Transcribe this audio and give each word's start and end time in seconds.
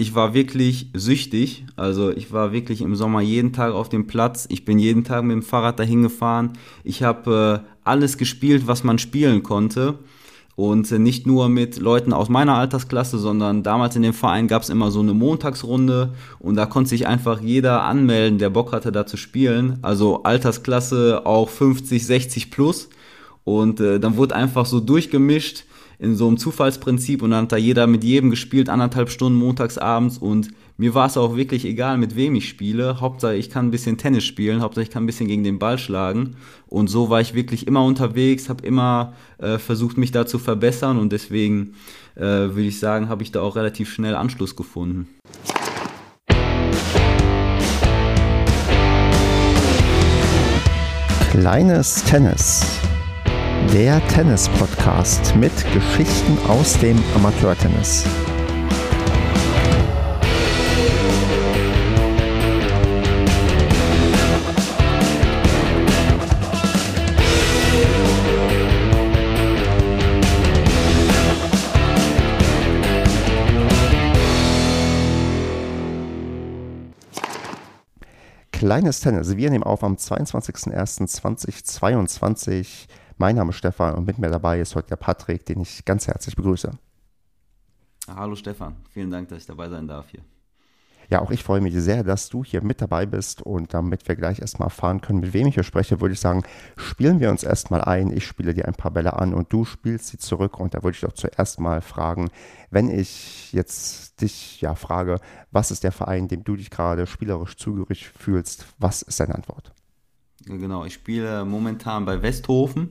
ich 0.00 0.14
war 0.14 0.32
wirklich 0.32 0.88
süchtig. 0.94 1.66
Also 1.76 2.10
ich 2.10 2.32
war 2.32 2.52
wirklich 2.52 2.80
im 2.80 2.96
Sommer 2.96 3.20
jeden 3.20 3.52
Tag 3.52 3.74
auf 3.74 3.90
dem 3.90 4.06
Platz. 4.06 4.46
Ich 4.48 4.64
bin 4.64 4.78
jeden 4.78 5.04
Tag 5.04 5.24
mit 5.24 5.34
dem 5.34 5.42
Fahrrad 5.42 5.78
dahin 5.78 6.02
gefahren. 6.02 6.54
Ich 6.84 7.02
habe 7.02 7.62
äh, 7.62 7.68
alles 7.84 8.16
gespielt, 8.16 8.66
was 8.66 8.82
man 8.82 8.98
spielen 8.98 9.42
konnte. 9.42 9.98
Und 10.56 10.90
äh, 10.90 10.98
nicht 10.98 11.26
nur 11.26 11.50
mit 11.50 11.76
Leuten 11.76 12.14
aus 12.14 12.30
meiner 12.30 12.54
Altersklasse, 12.54 13.18
sondern 13.18 13.62
damals 13.62 13.94
in 13.94 14.00
dem 14.00 14.14
Verein 14.14 14.48
gab 14.48 14.62
es 14.62 14.70
immer 14.70 14.90
so 14.90 15.00
eine 15.00 15.12
Montagsrunde 15.12 16.14
und 16.38 16.56
da 16.56 16.64
konnte 16.64 16.88
sich 16.88 17.06
einfach 17.06 17.42
jeder 17.42 17.82
anmelden, 17.82 18.38
der 18.38 18.50
Bock 18.50 18.72
hatte, 18.72 18.92
da 18.92 19.04
zu 19.04 19.18
spielen. 19.18 19.80
Also 19.82 20.22
Altersklasse 20.22 21.26
auch 21.26 21.50
50, 21.50 22.06
60 22.06 22.50
plus. 22.50 22.88
Und 23.44 23.80
äh, 23.80 24.00
dann 24.00 24.16
wurde 24.16 24.34
einfach 24.34 24.64
so 24.64 24.80
durchgemischt 24.80 25.64
in 26.00 26.16
so 26.16 26.26
einem 26.26 26.38
Zufallsprinzip 26.38 27.22
und 27.22 27.30
dann 27.30 27.42
hat 27.42 27.52
da 27.52 27.56
jeder 27.58 27.86
mit 27.86 28.02
jedem 28.02 28.30
gespielt, 28.30 28.70
anderthalb 28.70 29.10
Stunden 29.10 29.38
montags 29.38 29.76
abends 29.76 30.16
und 30.16 30.48
mir 30.78 30.94
war 30.94 31.06
es 31.06 31.18
auch 31.18 31.36
wirklich 31.36 31.66
egal, 31.66 31.98
mit 31.98 32.16
wem 32.16 32.34
ich 32.34 32.48
spiele. 32.48 33.02
Hauptsache, 33.02 33.34
ich 33.34 33.50
kann 33.50 33.66
ein 33.66 33.70
bisschen 33.70 33.98
Tennis 33.98 34.24
spielen, 34.24 34.62
Hauptsache, 34.62 34.82
ich 34.82 34.90
kann 34.90 35.02
ein 35.02 35.06
bisschen 35.06 35.28
gegen 35.28 35.44
den 35.44 35.58
Ball 35.58 35.76
schlagen. 35.76 36.36
Und 36.68 36.88
so 36.88 37.10
war 37.10 37.20
ich 37.20 37.34
wirklich 37.34 37.66
immer 37.66 37.84
unterwegs, 37.84 38.48
habe 38.48 38.66
immer 38.66 39.12
äh, 39.36 39.58
versucht, 39.58 39.98
mich 39.98 40.10
da 40.10 40.24
zu 40.24 40.38
verbessern 40.38 40.98
und 40.98 41.12
deswegen 41.12 41.74
äh, 42.16 42.22
würde 42.22 42.62
ich 42.62 42.78
sagen, 42.78 43.10
habe 43.10 43.22
ich 43.22 43.30
da 43.30 43.42
auch 43.42 43.56
relativ 43.56 43.92
schnell 43.92 44.14
Anschluss 44.14 44.56
gefunden. 44.56 45.06
Kleines 51.30 52.04
Tennis 52.04 52.80
der 53.72 54.06
Tennis-Podcast 54.08 55.34
mit 55.36 55.52
Geschichten 55.72 56.36
aus 56.48 56.76
dem 56.78 56.98
Amateurtennis. 57.14 58.04
Kleines 78.50 79.00
Tennis. 79.00 79.36
Wir 79.36 79.50
nehmen 79.50 79.64
auf 79.64 79.84
am 79.84 79.94
22.01.2022 79.94 82.88
mein 83.20 83.36
Name 83.36 83.50
ist 83.50 83.58
Stefan 83.58 83.94
und 83.94 84.06
mit 84.06 84.18
mir 84.18 84.30
dabei 84.30 84.60
ist 84.60 84.74
heute 84.74 84.88
der 84.88 84.96
Patrick, 84.96 85.44
den 85.44 85.60
ich 85.60 85.84
ganz 85.84 86.06
herzlich 86.06 86.34
begrüße. 86.34 86.70
Hallo 88.08 88.34
Stefan, 88.34 88.76
vielen 88.88 89.10
Dank, 89.10 89.28
dass 89.28 89.40
ich 89.40 89.46
dabei 89.46 89.68
sein 89.68 89.86
darf 89.86 90.08
hier. 90.08 90.22
Ja, 91.10 91.20
auch 91.20 91.30
ich 91.30 91.44
freue 91.44 91.60
mich 91.60 91.74
sehr, 91.74 92.02
dass 92.02 92.30
du 92.30 92.44
hier 92.44 92.62
mit 92.62 92.80
dabei 92.80 93.04
bist 93.04 93.42
und 93.42 93.74
damit 93.74 94.08
wir 94.08 94.16
gleich 94.16 94.38
erstmal 94.38 94.68
erfahren 94.68 95.02
können, 95.02 95.20
mit 95.20 95.34
wem 95.34 95.48
ich 95.48 95.54
hier 95.54 95.64
spreche, 95.64 96.00
würde 96.00 96.14
ich 96.14 96.20
sagen, 96.20 96.44
spielen 96.76 97.20
wir 97.20 97.30
uns 97.30 97.42
erstmal 97.42 97.82
ein. 97.82 98.10
Ich 98.10 98.26
spiele 98.26 98.54
dir 98.54 98.66
ein 98.66 98.74
paar 98.74 98.92
Bälle 98.92 99.12
an 99.12 99.34
und 99.34 99.52
du 99.52 99.66
spielst 99.66 100.06
sie 100.06 100.18
zurück 100.18 100.58
und 100.58 100.72
da 100.72 100.82
würde 100.82 100.94
ich 100.94 101.02
doch 101.02 101.12
zuerst 101.12 101.60
mal 101.60 101.82
fragen, 101.82 102.30
wenn 102.70 102.88
ich 102.88 103.52
jetzt 103.52 104.22
dich 104.22 104.62
ja 104.62 104.74
frage, 104.74 105.16
was 105.50 105.70
ist 105.70 105.84
der 105.84 105.92
Verein, 105.92 106.28
dem 106.28 106.42
du 106.42 106.56
dich 106.56 106.70
gerade 106.70 107.06
spielerisch 107.06 107.56
zugehörig 107.56 108.08
fühlst, 108.08 108.66
was 108.78 109.02
ist 109.02 109.20
deine 109.20 109.34
Antwort? 109.34 109.74
Genau, 110.46 110.84
ich 110.84 110.94
spiele 110.94 111.44
momentan 111.44 112.04
bei 112.04 112.22
Westhofen. 112.22 112.90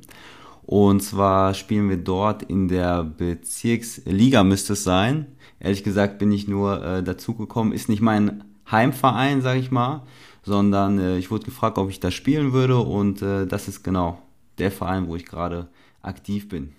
Und 0.64 1.02
zwar 1.02 1.56
spielen 1.56 1.90
wir 1.90 1.98
dort 1.98 2.44
in 2.44 2.68
der 2.68 3.04
Bezirksliga, 3.04 4.44
müsste 4.44 4.74
es 4.74 4.84
sein. 4.84 5.26
Ehrlich 5.60 5.84
gesagt 5.84 6.20
bin 6.20 6.32
ich 6.32 6.48
nur 6.48 6.84
äh, 6.86 7.04
dazugekommen. 7.04 7.74
Ist 7.74 7.90
nicht 7.90 8.02
mein 8.02 8.44
Heimverein, 8.70 9.42
sage 9.42 9.60
ich 9.60 9.72
mal, 9.72 10.04
sondern 10.44 11.00
äh, 11.00 11.18
ich 11.18 11.32
wurde 11.32 11.46
gefragt, 11.46 11.80
ob 11.80 11.90
ich 11.90 12.00
da 12.00 12.12
spielen 12.12 12.54
würde. 12.54 12.78
Und 12.78 13.24
äh, 13.24 13.48
das 13.48 13.68
ist 13.68 13.84
genau 13.84 14.22
der 14.60 14.72
Verein, 14.72 15.08
wo 15.08 15.16
ich 15.16 15.26
gerade 15.26 15.70
aktiv 16.04 16.50
bin. 16.50 16.74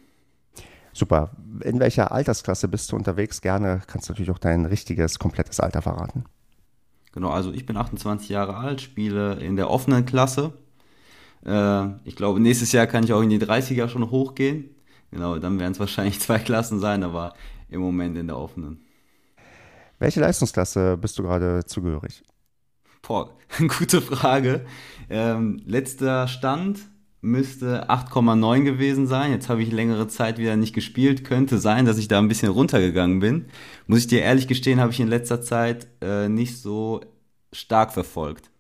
Super. 0.93 1.31
In 1.65 1.81
welcher 1.81 2.13
Altersklasse 2.13 2.69
bist 2.69 2.93
du 2.93 2.97
unterwegs? 2.97 3.41
Gerne 3.41 3.83
kannst 3.87 4.09
du 4.09 4.13
natürlich 4.13 4.31
auch 4.31 4.39
dein 4.39 4.67
richtiges, 4.67 5.19
komplettes 5.19 5.59
Alter 5.59 5.83
verraten. 5.83 6.25
Genau, 7.13 7.31
also 7.31 7.53
ich 7.53 7.67
bin 7.67 7.77
28 7.77 8.29
Jahre 8.29 8.57
alt, 8.57 8.81
spiele 8.81 9.35
in 9.35 9.57
der 9.57 9.71
offenen 9.71 10.07
Klasse. 10.07 10.53
Äh, 11.45 11.89
ich 12.05 12.17
glaube, 12.17 12.41
nächstes 12.41 12.73
Jahr 12.73 12.87
kann 12.87 13.05
ich 13.05 13.13
auch 13.13 13.23
in 13.23 13.31
die 13.31 13.39
30er 13.39 13.89
schon 13.89 14.11
hochgehen. 14.11 14.71
Genau, 15.11 15.39
dann 15.39 15.59
werden 15.59 15.73
es 15.73 15.81
wahrscheinlich 15.81 16.21
zwei 16.21 16.39
Klassen 16.39 16.79
sein, 16.79 17.03
aber 17.03 17.35
im 17.69 17.81
Moment 17.81 18.17
in 18.17 18.29
der 18.29 18.37
offenen. 18.37 18.85
Welche 19.99 20.21
Leistungsklasse 20.21 20.97
bist 20.97 21.19
du 21.19 21.23
gerade 21.23 21.65
zugehörig? 21.67 22.23
Boah, 23.03 23.31
gute 23.79 24.01
Frage. 24.01 24.65
Ähm, 25.09 25.61
letzter 25.67 26.29
Stand 26.29 26.81
müsste 27.21 27.91
8,9 27.91 28.65
gewesen 28.65 29.07
sein. 29.07 29.33
Jetzt 29.33 29.49
habe 29.49 29.63
ich 29.63 29.71
längere 29.73 30.09
Zeit 30.09 30.39
wieder 30.39 30.57
nicht 30.57 30.75
gespielt. 30.75 31.25
Könnte 31.25 31.59
sein, 31.59 31.85
dass 31.85 31.99
ich 31.99 32.09
da 32.09 32.19
ein 32.19 32.29
bisschen 32.29 32.53
runtergegangen 32.53 33.21
bin. 33.21 33.47
Muss 33.87 34.01
ich 34.01 34.07
dir 34.07 34.23
ehrlich 34.23 34.49
gestehen, 34.49 34.81
habe 34.81 34.93
ich 34.93 35.01
in 35.01 35.09
letzter 35.09 35.43
Zeit 35.43 35.87
äh, 36.01 36.29
nicht 36.29 36.59
so 36.59 37.01
stark 37.53 37.93
verfolgt. 37.93 38.51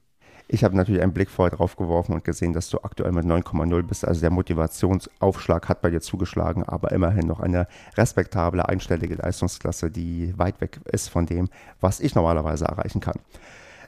Ich 0.53 0.65
habe 0.65 0.77
natürlich 0.77 1.01
einen 1.01 1.13
Blick 1.13 1.31
vorher 1.31 1.57
drauf 1.57 1.77
geworfen 1.77 2.13
und 2.13 2.25
gesehen, 2.25 2.53
dass 2.53 2.71
du 2.71 2.79
aktuell 2.79 3.13
mit 3.13 3.25
9,0 3.25 3.83
bist. 3.85 4.05
Also 4.05 4.21
der 4.21 4.31
Motivationsaufschlag 4.31 5.69
hat 5.69 5.81
bei 5.81 5.91
dir 5.91 6.01
zugeschlagen, 6.01 6.65
aber 6.65 6.91
immerhin 6.91 7.29
noch 7.29 7.39
eine 7.39 7.69
respektable 7.97 8.69
einstellige 8.69 9.15
Leistungsklasse, 9.15 9.93
die 9.93 10.37
weit 10.37 10.61
weg 10.61 10.81
ist 10.87 11.09
von 11.09 11.27
dem, 11.27 11.49
was 11.81 12.01
ich 12.01 12.17
normalerweise 12.17 12.65
erreichen 12.65 13.01
kann. 13.01 13.21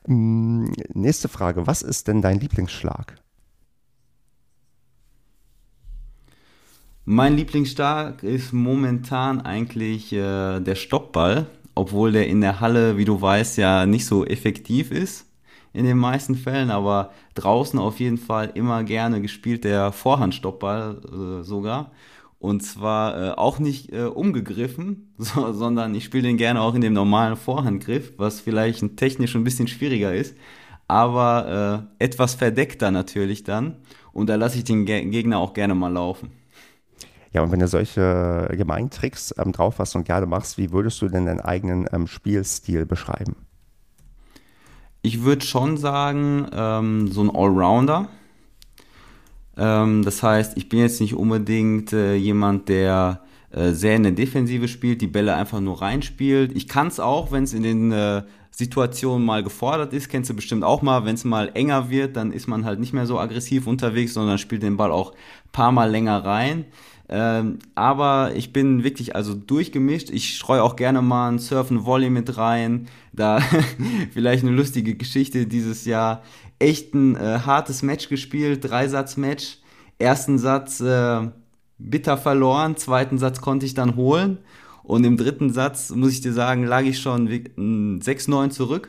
Hm, 0.06 0.72
nächste 0.94 1.28
Frage, 1.28 1.66
was 1.66 1.82
ist 1.82 2.06
denn 2.06 2.22
dein 2.22 2.38
Lieblingsschlag? 2.38 3.16
Mein 7.05 7.37
Lieblingsstark 7.37 8.23
ist 8.23 8.53
momentan 8.53 9.41
eigentlich 9.41 10.13
äh, 10.13 10.61
der 10.61 10.77
Stoppball, 10.77 11.47
obwohl 11.75 12.13
der 12.13 12.29
in 12.29 12.41
der 12.41 12.61
Halle, 12.61 12.97
wie 12.97 13.05
du 13.05 13.21
weißt, 13.21 13.59
ja 13.59 13.87
nicht 13.87 14.07
so 14.07 14.25
effektiv 14.25 14.93
ist 14.93 15.27
in 15.73 15.85
den 15.85 15.99
meisten 15.99 16.37
Fällen, 16.37 16.71
aber 16.71 17.11
draußen 17.35 17.79
auf 17.81 17.99
jeden 17.99 18.19
Fall 18.19 18.53
immer 18.55 18.85
gerne 18.85 19.21
gespielt 19.21 19.65
der 19.65 19.91
Vorhandstoppball 19.91 21.41
äh, 21.41 21.43
sogar. 21.43 21.91
Und 22.39 22.62
zwar 22.62 23.21
äh, 23.21 23.31
auch 23.33 23.59
nicht 23.59 23.93
äh, 23.93 24.05
umgegriffen, 24.05 25.12
so, 25.19 25.53
sondern 25.53 25.97
ich 25.97 26.05
spiele 26.05 26.29
den 26.29 26.37
gerne 26.37 26.61
auch 26.61 26.77
in 26.77 26.83
dem 26.83 26.93
normalen 26.93 27.37
Vorhandgriff, 27.37 28.12
was 28.17 28.39
vielleicht 28.41 28.97
technisch 28.97 29.35
ein 29.35 29.45
bisschen 29.45 29.67
schwieriger 29.67 30.15
ist, 30.15 30.37
aber 30.87 31.89
äh, 31.99 32.05
etwas 32.05 32.35
verdeckter 32.37 32.93
natürlich 32.93 33.43
dann. 33.43 33.79
Und 34.12 34.29
da 34.29 34.37
lasse 34.37 34.59
ich 34.59 34.65
den 34.65 34.87
Ge 34.87 35.05
Gegner 35.07 35.39
auch 35.39 35.53
gerne 35.53 35.75
mal 35.75 35.93
laufen. 35.93 36.42
Ja, 37.32 37.43
und 37.43 37.50
wenn 37.50 37.60
du 37.60 37.69
solche 37.69 38.48
Gemeintricks 38.53 39.34
ähm, 39.38 39.53
drauf 39.53 39.78
hast 39.78 39.94
und 39.97 40.04
gerne 40.04 40.26
machst, 40.26 40.59
wie 40.59 40.70
würdest 40.70 41.00
du 41.00 41.09
denn 41.09 41.26
deinen 41.26 41.41
eigenen 41.41 41.87
ähm, 41.93 42.06
Spielstil 42.06 42.84
beschreiben? 42.84 43.37
Ich 45.00 45.22
würde 45.22 45.44
schon 45.44 45.78
sagen, 45.78 46.47
ähm, 46.53 47.09
so 47.10 47.22
ein 47.22 47.31
Allrounder. 47.31 48.09
Ähm, 49.56 50.04
das 50.04 50.22
heißt, 50.22 50.56
ich 50.56 50.69
bin 50.69 50.81
jetzt 50.81 51.00
nicht 51.00 51.15
unbedingt 51.15 51.93
äh, 51.93 52.15
jemand, 52.15 52.69
der 52.69 53.22
äh, 53.50 53.72
sehr 53.72 53.97
in 53.97 54.03
der 54.03 54.12
Defensive 54.12 54.69
spielt, 54.69 55.00
die 55.00 55.06
Bälle 55.06 55.34
einfach 55.34 55.60
nur 55.60 55.82
reinspielt. 55.82 56.53
Ich 56.54 56.69
kann 56.69 56.87
es 56.87 57.00
auch, 57.00 57.32
wenn 57.32 57.44
es 57.44 57.53
in 57.53 57.62
den 57.62 57.93
äh, 57.93 58.22
Situationen 58.50 59.25
mal 59.25 59.43
gefordert 59.43 59.93
ist, 59.94 60.09
kennst 60.09 60.31
du 60.31 60.34
bestimmt 60.34 60.62
auch 60.62 60.82
mal, 60.82 61.04
wenn 61.06 61.14
es 61.14 61.25
mal 61.25 61.50
enger 61.54 61.88
wird, 61.88 62.16
dann 62.16 62.32
ist 62.32 62.47
man 62.47 62.64
halt 62.66 62.81
nicht 62.81 62.93
mehr 62.93 63.06
so 63.06 63.19
aggressiv 63.19 63.66
unterwegs, 63.66 64.14
sondern 64.14 64.38
spielt 64.38 64.62
den 64.62 64.76
Ball 64.76 64.93
auch 64.93 65.12
ein 65.12 65.53
paar 65.53 65.72
Mal 65.72 65.91
länger 65.91 66.25
rein. 66.25 66.66
Ähm, 67.09 67.59
aber 67.75 68.33
ich 68.35 68.53
bin 68.53 68.85
wirklich 68.85 69.15
also 69.15 69.35
durchgemischt. 69.35 70.11
Ich 70.11 70.37
streue 70.37 70.63
auch 70.63 70.77
gerne 70.77 71.03
mal 71.03 71.29
ein 71.29 71.39
Surfen 71.39 71.85
Volley 71.85 72.11
mit 72.11 72.37
rein. 72.37 72.89
Da 73.13 73.41
vielleicht 74.12 74.44
eine 74.44 74.53
lustige 74.55 74.94
Geschichte 74.94 75.47
dieses 75.47 75.85
Jahr. 75.85 76.23
Echt 76.59 76.94
ein 76.94 77.17
äh, 77.17 77.41
hartes 77.44 77.82
Match 77.82 78.09
gespielt, 78.09 78.65
Dreisatz-Match. 78.65 79.59
Ersten 79.99 80.38
Satz 80.38 80.81
äh, 80.81 81.29
bitter 81.79 82.17
verloren, 82.17 82.76
zweiten 82.76 83.19
Satz 83.19 83.41
konnte 83.41 83.67
ich 83.67 83.75
dann 83.75 83.97
holen. 83.97 84.38
Und 84.82 85.05
im 85.05 85.17
dritten 85.17 85.53
Satz, 85.53 85.91
muss 85.91 86.12
ich 86.12 86.21
dir 86.21 86.32
sagen, 86.32 86.65
lag 86.65 86.82
ich 86.82 87.00
schon 87.00 87.29
6-9 87.29 88.50
zurück. 88.50 88.88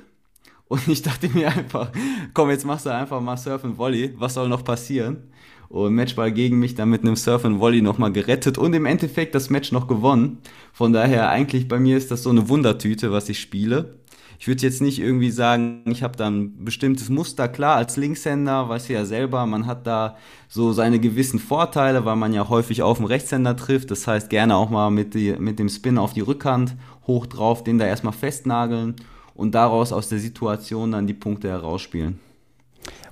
Und 0.67 0.87
ich 0.87 1.01
dachte 1.03 1.29
mir 1.29 1.49
einfach, 1.49 1.91
komm, 2.33 2.49
jetzt 2.49 2.65
machst 2.65 2.85
du 2.85 2.89
einfach 2.89 3.21
mal 3.21 3.37
Surf 3.37 3.63
und 3.63 3.77
Volley. 3.77 4.13
Was 4.17 4.33
soll 4.35 4.49
noch 4.49 4.63
passieren? 4.63 5.29
Und 5.73 5.95
Matchball 5.95 6.31
gegen 6.31 6.59
mich 6.59 6.75
dann 6.75 6.91
mit 6.91 7.01
einem 7.01 7.15
Surf 7.15 7.45
und 7.45 7.59
Volley 7.59 7.81
nochmal 7.81 8.11
gerettet 8.11 8.59
und 8.59 8.75
im 8.75 8.85
Endeffekt 8.85 9.33
das 9.33 9.49
Match 9.49 9.71
noch 9.71 9.87
gewonnen. 9.87 10.37
Von 10.71 10.93
daher 10.93 11.29
eigentlich 11.29 11.67
bei 11.67 11.79
mir 11.79 11.97
ist 11.97 12.11
das 12.11 12.21
so 12.21 12.29
eine 12.29 12.47
Wundertüte, 12.47 13.11
was 13.11 13.27
ich 13.27 13.39
spiele. 13.39 13.95
Ich 14.37 14.47
würde 14.47 14.61
jetzt 14.61 14.83
nicht 14.83 14.99
irgendwie 14.99 15.31
sagen, 15.31 15.81
ich 15.87 16.03
habe 16.03 16.15
da 16.15 16.27
ein 16.27 16.63
bestimmtes 16.63 17.09
Muster. 17.09 17.47
Klar, 17.47 17.77
als 17.77 17.97
Linkshänder, 17.97 18.69
weißt 18.69 18.89
du 18.89 18.93
ja 18.93 19.03
selber, 19.03 19.47
man 19.47 19.65
hat 19.65 19.87
da 19.87 20.15
so 20.47 20.73
seine 20.73 20.99
gewissen 20.99 21.39
Vorteile, 21.39 22.05
weil 22.05 22.17
man 22.17 22.35
ja 22.35 22.49
häufig 22.49 22.83
auf 22.83 22.97
den 22.97 23.07
Rechtshänder 23.07 23.55
trifft. 23.55 23.89
Das 23.89 24.05
heißt, 24.05 24.29
gerne 24.29 24.55
auch 24.55 24.69
mal 24.69 24.91
mit, 24.91 25.15
die, 25.15 25.31
mit 25.39 25.57
dem 25.57 25.69
Spin 25.69 25.97
auf 25.97 26.13
die 26.13 26.21
Rückhand 26.21 26.75
hoch 27.07 27.25
drauf, 27.25 27.63
den 27.63 27.79
da 27.79 27.87
erstmal 27.87 28.13
festnageln 28.13 28.95
und 29.33 29.55
daraus 29.55 29.91
aus 29.91 30.07
der 30.07 30.19
Situation 30.19 30.91
dann 30.91 31.07
die 31.07 31.15
Punkte 31.15 31.49
herausspielen. 31.49 32.19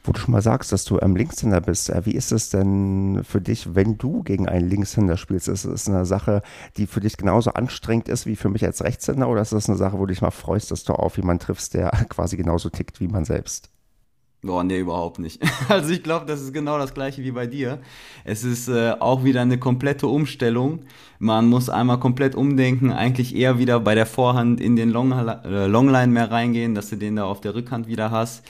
Wo 0.03 0.11
du 0.13 0.19
schon 0.19 0.31
mal 0.31 0.41
sagst, 0.41 0.71
dass 0.71 0.83
du 0.83 0.99
ähm, 0.99 1.15
Linkshänder 1.15 1.61
bist, 1.61 1.89
äh, 1.89 2.05
wie 2.05 2.15
ist 2.15 2.31
es 2.31 2.49
denn 2.49 3.21
für 3.23 3.39
dich, 3.39 3.75
wenn 3.75 3.99
du 3.99 4.23
gegen 4.23 4.49
einen 4.49 4.67
Linkshänder 4.67 5.15
spielst? 5.15 5.47
Ist 5.47 5.65
es 5.65 5.87
eine 5.87 6.05
Sache, 6.05 6.41
die 6.77 6.87
für 6.87 7.01
dich 7.01 7.17
genauso 7.17 7.51
anstrengend 7.51 8.09
ist 8.09 8.25
wie 8.25 8.35
für 8.35 8.49
mich 8.49 8.65
als 8.65 8.83
Rechtshänder 8.83 9.29
oder 9.29 9.41
ist 9.41 9.53
das 9.53 9.69
eine 9.69 9.77
Sache, 9.77 9.97
wo 9.97 10.05
du 10.05 10.13
dich 10.13 10.21
mal 10.21 10.31
freust, 10.31 10.71
dass 10.71 10.83
du 10.83 10.93
auf 10.93 11.17
jemanden 11.17 11.45
triffst, 11.45 11.75
der 11.75 11.89
quasi 12.09 12.35
genauso 12.35 12.69
tickt 12.69 12.99
wie 12.99 13.07
man 13.07 13.25
selbst? 13.25 13.69
Boah, 14.43 14.63
nee, 14.63 14.79
überhaupt 14.79 15.19
nicht. 15.19 15.39
Also 15.69 15.93
ich 15.93 16.01
glaube, 16.01 16.25
das 16.25 16.41
ist 16.41 16.51
genau 16.51 16.79
das 16.79 16.95
gleiche 16.95 17.23
wie 17.23 17.31
bei 17.31 17.45
dir. 17.45 17.79
Es 18.23 18.43
ist 18.43 18.67
äh, 18.69 18.95
auch 18.99 19.23
wieder 19.23 19.41
eine 19.41 19.59
komplette 19.59 20.07
Umstellung. 20.07 20.79
Man 21.19 21.47
muss 21.47 21.69
einmal 21.69 21.99
komplett 21.99 22.33
umdenken, 22.33 22.91
eigentlich 22.91 23.35
eher 23.35 23.59
wieder 23.59 23.79
bei 23.79 23.93
der 23.93 24.07
Vorhand 24.07 24.59
in 24.59 24.75
den 24.75 24.89
Long, 24.89 25.11
äh, 25.11 25.67
Longline 25.67 26.11
mehr 26.11 26.31
reingehen, 26.31 26.73
dass 26.73 26.89
du 26.89 26.95
den 26.95 27.17
da 27.17 27.25
auf 27.25 27.39
der 27.39 27.53
Rückhand 27.53 27.87
wieder 27.87 28.09
hast 28.09 28.43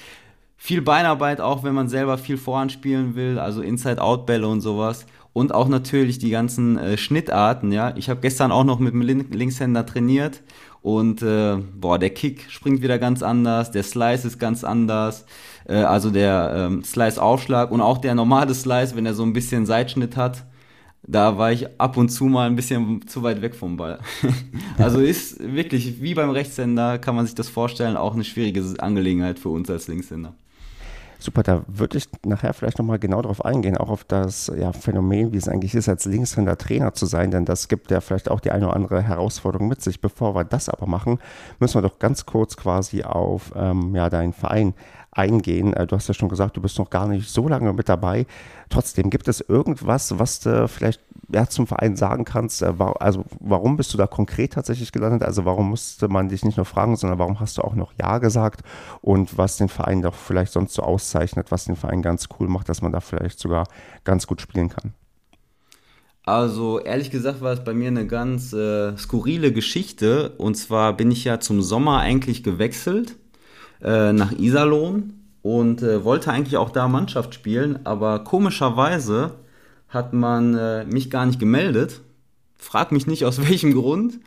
viel 0.63 0.83
Beinarbeit 0.83 1.41
auch, 1.41 1.63
wenn 1.63 1.73
man 1.73 1.89
selber 1.89 2.19
viel 2.19 2.37
Vorhand 2.37 2.71
spielen 2.71 3.15
will, 3.15 3.39
also 3.39 3.63
Inside-Out-Bälle 3.63 4.47
und 4.47 4.61
sowas. 4.61 5.07
Und 5.33 5.55
auch 5.55 5.67
natürlich 5.67 6.19
die 6.19 6.29
ganzen 6.29 6.77
äh, 6.77 6.97
Schnittarten, 6.99 7.71
ja. 7.71 7.95
Ich 7.97 8.11
habe 8.11 8.21
gestern 8.21 8.51
auch 8.51 8.63
noch 8.63 8.77
mit 8.77 8.93
dem 8.93 9.01
Lin 9.01 9.31
Linkshänder 9.31 9.87
trainiert 9.87 10.43
und 10.83 11.23
äh, 11.23 11.57
boah, 11.57 11.97
der 11.97 12.11
Kick 12.11 12.45
springt 12.51 12.83
wieder 12.83 12.99
ganz 12.99 13.23
anders, 13.23 13.71
der 13.71 13.81
Slice 13.81 14.27
ist 14.27 14.37
ganz 14.37 14.63
anders, 14.63 15.25
äh, 15.67 15.77
also 15.77 16.11
der 16.11 16.53
ähm, 16.55 16.83
Slice-Aufschlag 16.83 17.71
und 17.71 17.81
auch 17.81 17.97
der 17.97 18.13
normale 18.13 18.53
Slice, 18.53 18.95
wenn 18.95 19.07
er 19.07 19.15
so 19.15 19.23
ein 19.23 19.33
bisschen 19.33 19.65
Seitschnitt 19.65 20.15
hat, 20.15 20.45
da 21.01 21.39
war 21.39 21.51
ich 21.51 21.67
ab 21.79 21.97
und 21.97 22.09
zu 22.09 22.25
mal 22.25 22.45
ein 22.45 22.55
bisschen 22.55 23.07
zu 23.07 23.23
weit 23.23 23.41
weg 23.41 23.55
vom 23.55 23.77
Ball. 23.77 23.97
also 24.77 24.99
ist 24.99 25.39
wirklich, 25.39 26.03
wie 26.03 26.13
beim 26.13 26.29
Rechtshänder, 26.29 26.99
kann 26.99 27.15
man 27.15 27.25
sich 27.25 27.33
das 27.33 27.49
vorstellen, 27.49 27.97
auch 27.97 28.13
eine 28.13 28.23
schwierige 28.23 28.63
Angelegenheit 28.77 29.39
für 29.39 29.49
uns 29.49 29.67
als 29.71 29.87
Linkshänder. 29.87 30.35
Super, 31.23 31.43
da 31.43 31.61
würde 31.67 31.99
ich 31.99 32.09
nachher 32.25 32.51
vielleicht 32.51 32.79
nochmal 32.79 32.97
genau 32.97 33.21
darauf 33.21 33.45
eingehen, 33.45 33.77
auch 33.77 33.89
auf 33.89 34.03
das 34.03 34.51
ja, 34.57 34.73
Phänomen, 34.73 35.31
wie 35.33 35.37
es 35.37 35.47
eigentlich 35.47 35.75
ist, 35.75 35.87
als 35.87 36.05
Linkshänder 36.05 36.57
Trainer 36.57 36.95
zu 36.95 37.05
sein, 37.05 37.29
denn 37.29 37.45
das 37.45 37.67
gibt 37.67 37.91
ja 37.91 38.01
vielleicht 38.01 38.31
auch 38.31 38.39
die 38.39 38.49
eine 38.49 38.65
oder 38.65 38.75
andere 38.75 39.03
Herausforderung 39.03 39.67
mit 39.67 39.83
sich. 39.83 40.01
Bevor 40.01 40.33
wir 40.33 40.45
das 40.45 40.67
aber 40.67 40.87
machen, 40.87 41.19
müssen 41.59 41.75
wir 41.75 41.87
doch 41.87 41.99
ganz 41.99 42.25
kurz 42.25 42.57
quasi 42.57 43.03
auf 43.03 43.51
ähm, 43.55 43.95
ja, 43.95 44.09
deinen 44.09 44.33
Verein 44.33 44.73
eingehen. 45.11 45.73
Äh, 45.73 45.87
du 45.87 45.95
hast 45.95 46.07
ja 46.07 46.13
schon 46.13 46.29
gesagt, 46.29 46.57
du 46.57 46.61
bist 46.61 46.79
noch 46.79 46.89
gar 46.89 47.07
nicht 47.07 47.29
so 47.29 47.47
lange 47.47 47.73
mit 47.73 47.89
dabei. 47.89 48.25
Trotzdem, 48.69 49.09
gibt 49.09 49.27
es 49.27 49.41
irgendwas, 49.41 50.17
was 50.17 50.39
du 50.39 50.67
vielleicht 50.67 51.01
ja, 51.33 51.47
zum 51.47 51.67
Verein 51.67 51.95
sagen 51.95 52.25
kannst? 52.25 52.61
Äh, 52.61 52.73
also 52.99 53.25
warum 53.39 53.77
bist 53.77 53.93
du 53.93 53.97
da 53.97 54.07
konkret 54.07 54.53
tatsächlich 54.53 54.91
gelandet? 54.91 55.23
Also 55.23 55.45
warum 55.45 55.69
musste 55.69 56.07
man 56.07 56.29
dich 56.29 56.45
nicht 56.45 56.57
nur 56.57 56.65
fragen, 56.65 56.95
sondern 56.95 57.19
warum 57.19 57.39
hast 57.39 57.57
du 57.57 57.61
auch 57.61 57.75
noch 57.75 57.93
Ja 57.99 58.19
gesagt? 58.19 58.61
Und 59.01 59.37
was 59.37 59.57
den 59.57 59.69
Verein 59.69 60.01
doch 60.01 60.15
vielleicht 60.15 60.53
sonst 60.53 60.73
so 60.73 60.83
auszeichnet, 60.83 61.51
was 61.51 61.65
den 61.65 61.75
Verein 61.75 62.01
ganz 62.01 62.29
cool 62.39 62.47
macht, 62.47 62.69
dass 62.69 62.81
man 62.81 62.91
da 62.91 63.01
vielleicht 63.01 63.39
sogar 63.39 63.67
ganz 64.03 64.27
gut 64.27 64.41
spielen 64.41 64.69
kann? 64.69 64.93
Also 66.23 66.79
ehrlich 66.79 67.09
gesagt 67.09 67.41
war 67.41 67.51
es 67.51 67.63
bei 67.63 67.73
mir 67.73 67.87
eine 67.87 68.05
ganz 68.05 68.53
äh, 68.53 68.95
skurrile 68.95 69.51
Geschichte. 69.51 70.29
Und 70.37 70.55
zwar 70.55 70.95
bin 70.95 71.11
ich 71.11 71.25
ja 71.25 71.39
zum 71.39 71.61
Sommer 71.61 71.99
eigentlich 71.99 72.43
gewechselt 72.43 73.17
äh, 73.83 74.13
nach 74.13 74.31
Iserlohn 74.31 75.13
und 75.41 75.81
äh, 75.81 76.03
wollte 76.03 76.31
eigentlich 76.31 76.57
auch 76.57 76.69
da 76.69 76.87
Mannschaft 76.87 77.33
spielen, 77.33 77.79
aber 77.83 78.19
komischerweise 78.23 79.31
hat 79.89 80.13
man 80.13 80.55
äh, 80.55 80.85
mich 80.85 81.09
gar 81.09 81.25
nicht 81.25 81.39
gemeldet. 81.39 82.01
Frag 82.55 82.91
mich 82.91 83.07
nicht 83.07 83.25
aus 83.25 83.41
welchem 83.49 83.73
Grund. 83.73 84.19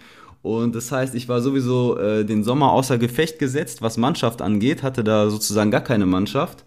Und 0.43 0.75
das 0.75 0.93
heißt, 0.93 1.15
ich 1.15 1.29
war 1.29 1.41
sowieso 1.41 1.97
äh, 1.97 2.25
den 2.25 2.45
Sommer 2.45 2.73
außer 2.73 2.99
Gefecht 2.99 3.39
gesetzt, 3.39 3.81
was 3.81 3.97
Mannschaft 3.97 4.43
angeht, 4.43 4.83
hatte 4.83 5.03
da 5.03 5.31
sozusagen 5.31 5.71
gar 5.71 5.81
keine 5.81 6.05
Mannschaft. 6.05 6.67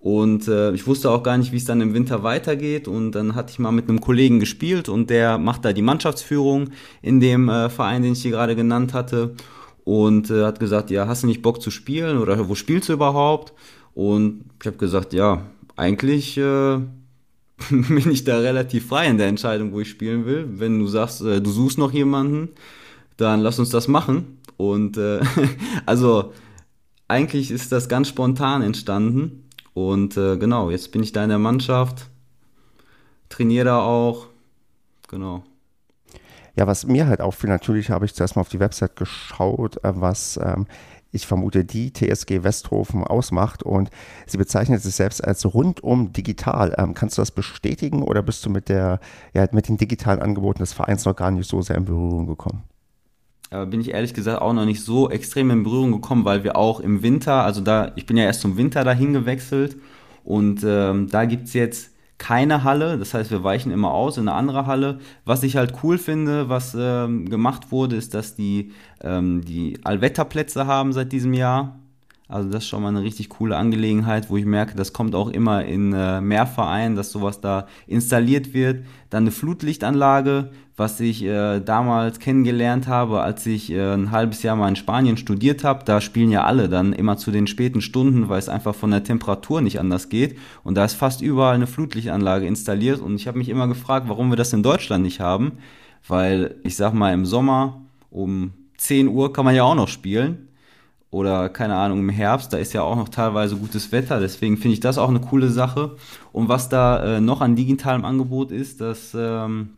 Und 0.00 0.48
äh, 0.48 0.72
ich 0.72 0.88
wusste 0.88 1.08
auch 1.10 1.22
gar 1.22 1.38
nicht, 1.38 1.52
wie 1.52 1.58
es 1.58 1.64
dann 1.64 1.80
im 1.80 1.94
Winter 1.94 2.24
weitergeht. 2.24 2.88
Und 2.88 3.12
dann 3.12 3.36
hatte 3.36 3.52
ich 3.52 3.60
mal 3.60 3.70
mit 3.70 3.88
einem 3.88 4.00
Kollegen 4.00 4.40
gespielt 4.40 4.88
und 4.88 5.10
der 5.10 5.38
macht 5.38 5.64
da 5.64 5.72
die 5.72 5.82
Mannschaftsführung 5.82 6.70
in 7.00 7.20
dem 7.20 7.48
äh, 7.48 7.70
Verein, 7.70 8.02
den 8.02 8.14
ich 8.14 8.22
hier 8.22 8.32
gerade 8.32 8.56
genannt 8.56 8.94
hatte 8.94 9.36
und 9.84 10.30
äh, 10.30 10.44
hat 10.44 10.60
gesagt, 10.60 10.90
ja, 10.90 11.06
hast 11.06 11.22
du 11.22 11.26
nicht 11.26 11.42
Bock 11.42 11.60
zu 11.60 11.70
spielen 11.70 12.18
oder 12.18 12.48
wo 12.48 12.54
spielst 12.54 12.88
du 12.88 12.92
überhaupt? 12.92 13.52
Und 13.94 14.44
ich 14.60 14.66
habe 14.66 14.76
gesagt, 14.76 15.12
ja, 15.12 15.42
eigentlich 15.76 16.36
äh, 16.38 16.78
bin 17.70 18.10
ich 18.10 18.24
da 18.24 18.38
relativ 18.38 18.88
frei 18.88 19.06
in 19.06 19.18
der 19.18 19.28
Entscheidung, 19.28 19.72
wo 19.72 19.80
ich 19.80 19.90
spielen 19.90 20.24
will. 20.26 20.46
Wenn 20.58 20.78
du 20.78 20.86
sagst, 20.86 21.22
äh, 21.22 21.40
du 21.40 21.50
suchst 21.50 21.78
noch 21.78 21.92
jemanden, 21.92 22.50
dann 23.16 23.40
lass 23.40 23.58
uns 23.58 23.70
das 23.70 23.88
machen. 23.88 24.38
Und 24.56 24.96
äh, 24.96 25.20
also 25.86 26.32
eigentlich 27.08 27.50
ist 27.50 27.72
das 27.72 27.88
ganz 27.88 28.08
spontan 28.08 28.62
entstanden. 28.62 29.48
Und 29.74 30.16
äh, 30.16 30.36
genau, 30.36 30.70
jetzt 30.70 30.92
bin 30.92 31.02
ich 31.02 31.12
da 31.12 31.22
in 31.22 31.30
der 31.30 31.38
Mannschaft, 31.38 32.06
trainiere 33.28 33.64
da 33.64 33.80
auch. 33.80 34.26
Genau. 35.08 35.44
Ja, 36.54 36.66
was 36.66 36.86
mir 36.86 37.06
halt 37.06 37.20
auffiel, 37.20 37.48
natürlich 37.48 37.90
habe 37.90 38.04
ich 38.04 38.14
zuerst 38.14 38.36
mal 38.36 38.42
auf 38.42 38.48
die 38.48 38.60
Website 38.60 38.96
geschaut, 38.96 39.82
äh, 39.84 39.92
was 39.94 40.38
ähm, 40.42 40.66
ich 41.12 41.26
vermute, 41.26 41.64
die 41.64 41.92
TSG 41.92 42.42
Westhofen 42.42 43.04
ausmacht 43.04 43.62
und 43.62 43.90
sie 44.26 44.38
bezeichnet 44.38 44.82
sich 44.82 44.94
selbst 44.94 45.22
als 45.22 45.44
rundum 45.44 46.12
digital. 46.12 46.74
Ähm, 46.78 46.94
kannst 46.94 47.18
du 47.18 47.22
das 47.22 47.30
bestätigen 47.30 48.02
oder 48.02 48.22
bist 48.22 48.44
du 48.46 48.50
mit 48.50 48.68
der, 48.68 48.98
ja, 49.34 49.46
mit 49.52 49.68
den 49.68 49.76
digitalen 49.76 50.20
Angeboten 50.20 50.60
des 50.60 50.72
Vereins 50.72 51.04
noch 51.04 51.14
gar 51.14 51.30
nicht 51.30 51.48
so 51.48 51.60
sehr 51.60 51.76
in 51.76 51.84
Berührung 51.84 52.26
gekommen? 52.26 52.62
Aber 53.50 53.66
bin 53.66 53.82
ich 53.82 53.90
ehrlich 53.90 54.14
gesagt 54.14 54.40
auch 54.40 54.54
noch 54.54 54.64
nicht 54.64 54.82
so 54.82 55.10
extrem 55.10 55.50
in 55.50 55.62
Berührung 55.62 55.92
gekommen, 55.92 56.24
weil 56.24 56.42
wir 56.42 56.56
auch 56.56 56.80
im 56.80 57.02
Winter, 57.02 57.44
also 57.44 57.60
da, 57.60 57.92
ich 57.96 58.06
bin 58.06 58.16
ja 58.16 58.24
erst 58.24 58.40
zum 58.40 58.56
Winter 58.56 58.82
dahin 58.82 59.12
gewechselt 59.12 59.76
und 60.24 60.64
ähm, 60.64 61.08
da 61.10 61.26
gibt 61.26 61.48
es 61.48 61.52
jetzt 61.52 61.91
keine 62.22 62.62
Halle. 62.62 62.98
Das 62.98 63.14
heißt, 63.14 63.32
wir 63.32 63.42
weichen 63.42 63.72
immer 63.72 63.92
aus 63.92 64.16
in 64.16 64.28
eine 64.28 64.36
andere 64.36 64.66
Halle. 64.66 65.00
Was 65.24 65.42
ich 65.42 65.56
halt 65.56 65.74
cool 65.82 65.98
finde, 65.98 66.48
was 66.48 66.76
ähm, 66.78 67.28
gemacht 67.28 67.72
wurde, 67.72 67.96
ist, 67.96 68.14
dass 68.14 68.36
die 68.36 68.70
ähm, 69.02 69.44
die 69.44 69.80
Allwetterplätze 69.82 70.66
haben 70.66 70.92
seit 70.92 71.10
diesem 71.10 71.34
Jahr. 71.34 71.81
Also 72.32 72.48
das 72.48 72.64
ist 72.64 72.68
schon 72.68 72.82
mal 72.82 72.88
eine 72.88 73.02
richtig 73.02 73.28
coole 73.28 73.56
Angelegenheit, 73.56 74.30
wo 74.30 74.38
ich 74.38 74.46
merke, 74.46 74.74
das 74.74 74.92
kommt 74.94 75.14
auch 75.14 75.28
immer 75.28 75.64
in 75.64 75.92
äh, 75.92 76.20
mehr 76.22 76.46
Vereinen, 76.46 76.96
dass 76.96 77.12
sowas 77.12 77.40
da 77.40 77.66
installiert 77.86 78.54
wird. 78.54 78.86
Dann 79.10 79.24
eine 79.24 79.30
Flutlichtanlage, 79.30 80.50
was 80.74 80.98
ich 81.00 81.22
äh, 81.24 81.60
damals 81.60 82.18
kennengelernt 82.18 82.88
habe, 82.88 83.20
als 83.20 83.44
ich 83.44 83.70
äh, 83.70 83.92
ein 83.92 84.10
halbes 84.10 84.42
Jahr 84.42 84.56
mal 84.56 84.68
in 84.68 84.76
Spanien 84.76 85.18
studiert 85.18 85.62
habe. 85.62 85.84
Da 85.84 86.00
spielen 86.00 86.30
ja 86.30 86.44
alle 86.44 86.70
dann 86.70 86.94
immer 86.94 87.18
zu 87.18 87.30
den 87.30 87.46
späten 87.46 87.82
Stunden, 87.82 88.30
weil 88.30 88.38
es 88.38 88.48
einfach 88.48 88.74
von 88.74 88.90
der 88.90 89.04
Temperatur 89.04 89.60
nicht 89.60 89.78
anders 89.78 90.08
geht. 90.08 90.38
Und 90.64 90.76
da 90.76 90.86
ist 90.86 90.94
fast 90.94 91.20
überall 91.20 91.54
eine 91.54 91.66
Flutlichtanlage 91.66 92.46
installiert. 92.46 93.00
Und 93.00 93.16
ich 93.16 93.28
habe 93.28 93.36
mich 93.36 93.50
immer 93.50 93.68
gefragt, 93.68 94.08
warum 94.08 94.30
wir 94.30 94.36
das 94.36 94.54
in 94.54 94.62
Deutschland 94.62 95.04
nicht 95.04 95.20
haben. 95.20 95.58
Weil 96.08 96.56
ich 96.64 96.76
sag 96.76 96.94
mal, 96.94 97.12
im 97.12 97.26
Sommer 97.26 97.82
um 98.10 98.52
10 98.78 99.08
Uhr 99.08 99.34
kann 99.34 99.44
man 99.44 99.54
ja 99.54 99.64
auch 99.64 99.74
noch 99.74 99.88
spielen. 99.88 100.48
Oder 101.12 101.50
keine 101.50 101.76
Ahnung, 101.76 101.98
im 102.00 102.08
Herbst, 102.08 102.54
da 102.54 102.56
ist 102.56 102.72
ja 102.72 102.82
auch 102.82 102.96
noch 102.96 103.10
teilweise 103.10 103.56
gutes 103.56 103.92
Wetter. 103.92 104.18
Deswegen 104.18 104.56
finde 104.56 104.72
ich 104.72 104.80
das 104.80 104.96
auch 104.96 105.10
eine 105.10 105.20
coole 105.20 105.50
Sache. 105.50 105.96
Und 106.32 106.48
was 106.48 106.70
da 106.70 107.18
äh, 107.18 107.20
noch 107.20 107.42
an 107.42 107.54
digitalem 107.54 108.06
Angebot 108.06 108.50
ist, 108.50 108.80
dass 108.80 109.14
ähm, 109.14 109.76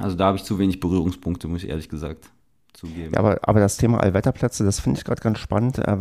also 0.00 0.16
da 0.16 0.26
habe 0.26 0.36
ich 0.36 0.44
zu 0.44 0.58
wenig 0.58 0.80
Berührungspunkte, 0.80 1.46
muss 1.46 1.62
ich 1.62 1.70
ehrlich 1.70 1.88
gesagt 1.88 2.30
zugeben. 2.72 3.12
Ja, 3.14 3.20
aber, 3.20 3.38
aber 3.42 3.60
das 3.60 3.76
Thema 3.76 4.00
Allwetterplätze, 4.00 4.64
das 4.64 4.80
finde 4.80 4.98
ich 4.98 5.04
gerade 5.04 5.22
ganz 5.22 5.38
spannend. 5.38 5.78
Äh, 5.78 5.96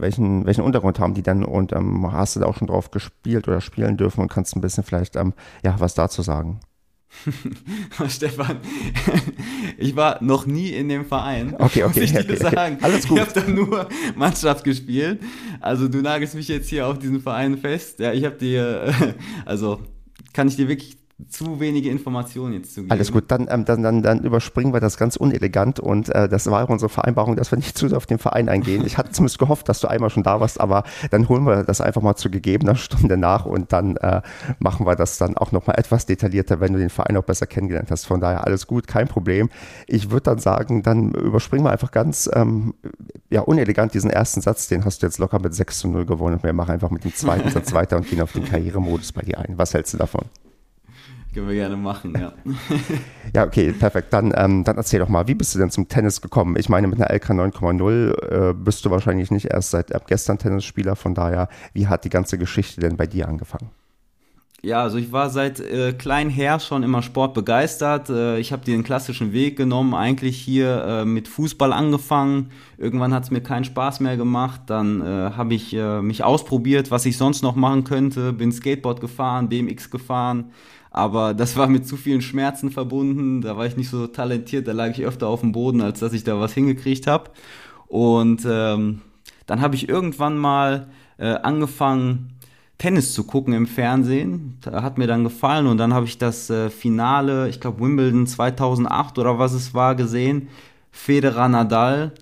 welchen, 0.00 0.46
welchen 0.46 0.62
Untergrund 0.62 1.00
haben 1.00 1.14
die 1.14 1.22
dann 1.22 1.44
und 1.44 1.72
ähm, 1.72 2.10
hast 2.12 2.36
du 2.36 2.40
da 2.40 2.46
auch 2.46 2.56
schon 2.56 2.68
drauf 2.68 2.92
gespielt 2.92 3.48
oder 3.48 3.60
spielen 3.60 3.96
dürfen 3.96 4.20
und 4.20 4.30
kannst 4.30 4.54
ein 4.54 4.60
bisschen 4.60 4.84
vielleicht 4.84 5.16
ähm, 5.16 5.34
ja, 5.64 5.74
was 5.80 5.94
dazu 5.94 6.22
sagen? 6.22 6.60
Stefan, 8.08 8.58
ich 9.78 9.94
war 9.94 10.22
noch 10.22 10.46
nie 10.46 10.70
in 10.70 10.88
dem 10.88 11.06
Verein. 11.06 11.54
Okay, 11.54 11.84
okay. 11.84 12.00
Muss 12.00 12.10
ich 12.10 12.16
okay, 12.16 12.26
dir 12.26 12.36
sagen. 12.36 12.76
Okay. 12.76 12.84
Alles 12.84 13.06
gut. 13.06 13.18
Ich 13.18 13.24
habe 13.26 13.40
da 13.40 13.48
nur 13.48 13.88
Mannschaft 14.16 14.64
gespielt. 14.64 15.20
Also 15.60 15.88
du 15.88 16.02
nagelst 16.02 16.34
mich 16.34 16.48
jetzt 16.48 16.68
hier 16.68 16.86
auf 16.86 16.98
diesen 16.98 17.20
Verein 17.20 17.58
fest. 17.58 18.00
Ja, 18.00 18.12
ich 18.12 18.24
habe 18.24 18.36
dir, 18.36 18.92
also 19.44 19.80
kann 20.32 20.48
ich 20.48 20.56
dir 20.56 20.68
wirklich 20.68 21.01
zu 21.28 21.60
wenige 21.60 21.90
Informationen 21.90 22.54
jetzt 22.54 22.74
zu 22.74 22.82
geben. 22.82 22.90
Alles 22.90 23.12
gut, 23.12 23.24
dann, 23.28 23.48
ähm, 23.50 23.64
dann, 23.64 23.82
dann, 23.82 24.02
dann 24.02 24.20
überspringen 24.20 24.72
wir 24.72 24.80
das 24.80 24.96
ganz 24.96 25.16
unelegant 25.16 25.80
und 25.80 26.08
äh, 26.08 26.28
das 26.28 26.50
war 26.50 26.64
auch 26.64 26.68
unsere 26.68 26.88
Vereinbarung, 26.88 27.36
dass 27.36 27.50
wir 27.50 27.56
nicht 27.56 27.76
zu 27.76 27.88
sehr 27.88 27.96
auf 27.96 28.06
den 28.06 28.18
Verein 28.18 28.48
eingehen. 28.48 28.84
Ich 28.86 28.98
hatte 28.98 29.10
zumindest 29.12 29.38
gehofft, 29.38 29.68
dass 29.68 29.80
du 29.80 29.88
einmal 29.88 30.10
schon 30.10 30.22
da 30.22 30.40
warst, 30.40 30.60
aber 30.60 30.84
dann 31.10 31.28
holen 31.28 31.44
wir 31.44 31.64
das 31.64 31.80
einfach 31.80 32.02
mal 32.02 32.16
zu 32.16 32.30
gegebener 32.30 32.76
Stunde 32.76 33.16
nach 33.16 33.46
und 33.46 33.72
dann 33.72 33.96
äh, 33.96 34.22
machen 34.58 34.86
wir 34.86 34.96
das 34.96 35.18
dann 35.18 35.36
auch 35.36 35.52
nochmal 35.52 35.78
etwas 35.78 36.06
detaillierter, 36.06 36.60
wenn 36.60 36.72
du 36.72 36.78
den 36.78 36.90
Verein 36.90 37.16
auch 37.16 37.24
besser 37.24 37.46
kennengelernt 37.46 37.90
hast. 37.90 38.06
Von 38.06 38.20
daher 38.20 38.46
alles 38.46 38.66
gut, 38.66 38.86
kein 38.86 39.08
Problem. 39.08 39.48
Ich 39.86 40.10
würde 40.10 40.22
dann 40.22 40.38
sagen, 40.38 40.82
dann 40.82 41.12
überspringen 41.12 41.64
wir 41.64 41.70
einfach 41.70 41.90
ganz 41.90 42.30
ähm, 42.32 42.74
ja, 43.30 43.42
unelegant 43.42 43.94
diesen 43.94 44.10
ersten 44.10 44.40
Satz, 44.40 44.68
den 44.68 44.84
hast 44.84 45.02
du 45.02 45.06
jetzt 45.06 45.18
locker 45.18 45.38
mit 45.38 45.54
6 45.54 45.78
zu 45.80 45.88
0 45.88 46.06
gewonnen 46.06 46.36
und 46.36 46.42
wir 46.42 46.52
machen 46.52 46.72
einfach 46.72 46.90
mit 46.90 47.04
dem 47.04 47.14
zweiten 47.14 47.50
Satz 47.50 47.72
weiter 47.72 47.96
und 47.96 48.08
gehen 48.08 48.20
auf 48.20 48.32
den 48.32 48.44
Karrieremodus 48.44 49.12
bei 49.12 49.22
dir 49.22 49.38
ein. 49.38 49.58
Was 49.58 49.74
hältst 49.74 49.94
du 49.94 49.98
davon? 49.98 50.24
Können 51.34 51.48
wir 51.48 51.54
gerne 51.54 51.76
machen, 51.76 52.14
ja. 52.18 52.32
ja, 53.34 53.46
okay, 53.46 53.72
perfekt. 53.72 54.12
Dann, 54.12 54.34
ähm, 54.36 54.64
dann 54.64 54.76
erzähl 54.76 55.00
doch 55.00 55.08
mal, 55.08 55.26
wie 55.28 55.34
bist 55.34 55.54
du 55.54 55.58
denn 55.58 55.70
zum 55.70 55.88
Tennis 55.88 56.20
gekommen? 56.20 56.56
Ich 56.58 56.68
meine, 56.68 56.88
mit 56.88 57.00
einer 57.00 57.10
LK 57.10 57.30
9,0 57.30 58.50
äh, 58.50 58.54
bist 58.54 58.84
du 58.84 58.90
wahrscheinlich 58.90 59.30
nicht 59.30 59.46
erst 59.46 59.70
seit 59.70 59.90
äh, 59.92 60.00
gestern 60.06 60.38
Tennisspieler, 60.38 60.94
von 60.94 61.14
daher, 61.14 61.48
wie 61.72 61.86
hat 61.86 62.04
die 62.04 62.10
ganze 62.10 62.36
Geschichte 62.36 62.82
denn 62.82 62.98
bei 62.98 63.06
dir 63.06 63.28
angefangen? 63.28 63.70
Ja, 64.64 64.80
also 64.80 64.96
ich 64.96 65.10
war 65.10 65.28
seit 65.28 65.58
äh, 65.58 65.92
klein 65.92 66.30
her 66.30 66.60
schon 66.60 66.84
immer 66.84 67.02
sportbegeistert. 67.02 68.10
Äh, 68.10 68.38
ich 68.38 68.52
habe 68.52 68.64
den 68.64 68.84
klassischen 68.84 69.32
Weg 69.32 69.56
genommen, 69.56 69.92
eigentlich 69.92 70.38
hier 70.38 70.84
äh, 70.84 71.04
mit 71.04 71.26
Fußball 71.26 71.72
angefangen. 71.72 72.50
Irgendwann 72.78 73.12
hat 73.12 73.24
es 73.24 73.32
mir 73.32 73.40
keinen 73.40 73.64
Spaß 73.64 73.98
mehr 73.98 74.16
gemacht. 74.16 74.60
Dann 74.66 75.00
äh, 75.00 75.32
habe 75.36 75.54
ich 75.54 75.74
äh, 75.74 76.00
mich 76.00 76.22
ausprobiert, 76.22 76.92
was 76.92 77.06
ich 77.06 77.16
sonst 77.16 77.42
noch 77.42 77.56
machen 77.56 77.82
könnte. 77.82 78.32
Bin 78.32 78.52
Skateboard 78.52 79.00
gefahren, 79.00 79.48
BMX 79.48 79.90
gefahren, 79.90 80.52
aber 80.92 81.32
das 81.32 81.56
war 81.56 81.66
mit 81.68 81.86
zu 81.88 81.96
vielen 81.96 82.20
Schmerzen 82.20 82.70
verbunden. 82.70 83.40
Da 83.40 83.56
war 83.56 83.66
ich 83.66 83.76
nicht 83.76 83.88
so 83.88 84.06
talentiert, 84.06 84.68
da 84.68 84.72
lag 84.72 84.90
ich 84.90 85.04
öfter 85.04 85.26
auf 85.26 85.40
dem 85.40 85.52
Boden, 85.52 85.80
als 85.80 86.00
dass 86.00 86.12
ich 86.12 86.22
da 86.22 86.38
was 86.38 86.52
hingekriegt 86.52 87.06
habe. 87.06 87.30
Und 87.86 88.46
ähm, 88.48 89.00
dann 89.46 89.60
habe 89.60 89.74
ich 89.74 89.88
irgendwann 89.88 90.36
mal 90.36 90.88
äh, 91.18 91.34
angefangen, 91.34 92.32
Tennis 92.78 93.14
zu 93.14 93.24
gucken 93.24 93.54
im 93.54 93.66
Fernsehen. 93.66 94.58
Hat 94.66 94.98
mir 94.98 95.06
dann 95.06 95.24
gefallen 95.24 95.66
und 95.66 95.78
dann 95.78 95.94
habe 95.94 96.06
ich 96.06 96.18
das 96.18 96.50
äh, 96.50 96.68
Finale, 96.68 97.48
ich 97.48 97.60
glaube 97.60 97.80
Wimbledon 97.80 98.26
2008 98.26 99.18
oder 99.18 99.38
was 99.38 99.52
es 99.52 99.72
war, 99.72 99.94
gesehen. 99.94 100.48
Federer 100.90 101.48
Nadal. 101.48 102.12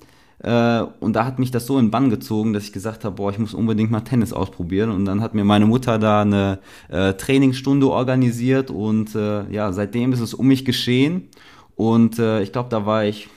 Äh, 0.42 0.82
und 1.00 1.14
da 1.14 1.26
hat 1.26 1.38
mich 1.38 1.50
das 1.50 1.66
so 1.66 1.78
in 1.78 1.90
Bann 1.90 2.08
gezogen, 2.08 2.52
dass 2.52 2.64
ich 2.64 2.72
gesagt 2.72 3.04
habe, 3.04 3.16
boah, 3.16 3.30
ich 3.30 3.38
muss 3.38 3.54
unbedingt 3.54 3.90
mal 3.90 4.00
Tennis 4.00 4.32
ausprobieren. 4.32 4.90
Und 4.90 5.04
dann 5.04 5.20
hat 5.20 5.34
mir 5.34 5.44
meine 5.44 5.66
Mutter 5.66 5.98
da 5.98 6.22
eine 6.22 6.58
äh, 6.88 7.12
Trainingsstunde 7.14 7.88
organisiert 7.88 8.70
und 8.70 9.14
äh, 9.14 9.50
ja, 9.50 9.72
seitdem 9.72 10.12
ist 10.12 10.20
es 10.20 10.34
um 10.34 10.46
mich 10.46 10.64
geschehen. 10.64 11.28
Und 11.76 12.18
äh, 12.18 12.42
ich 12.42 12.52
glaube, 12.52 12.70
da 12.70 12.86
war 12.86 13.04
ich, 13.04 13.28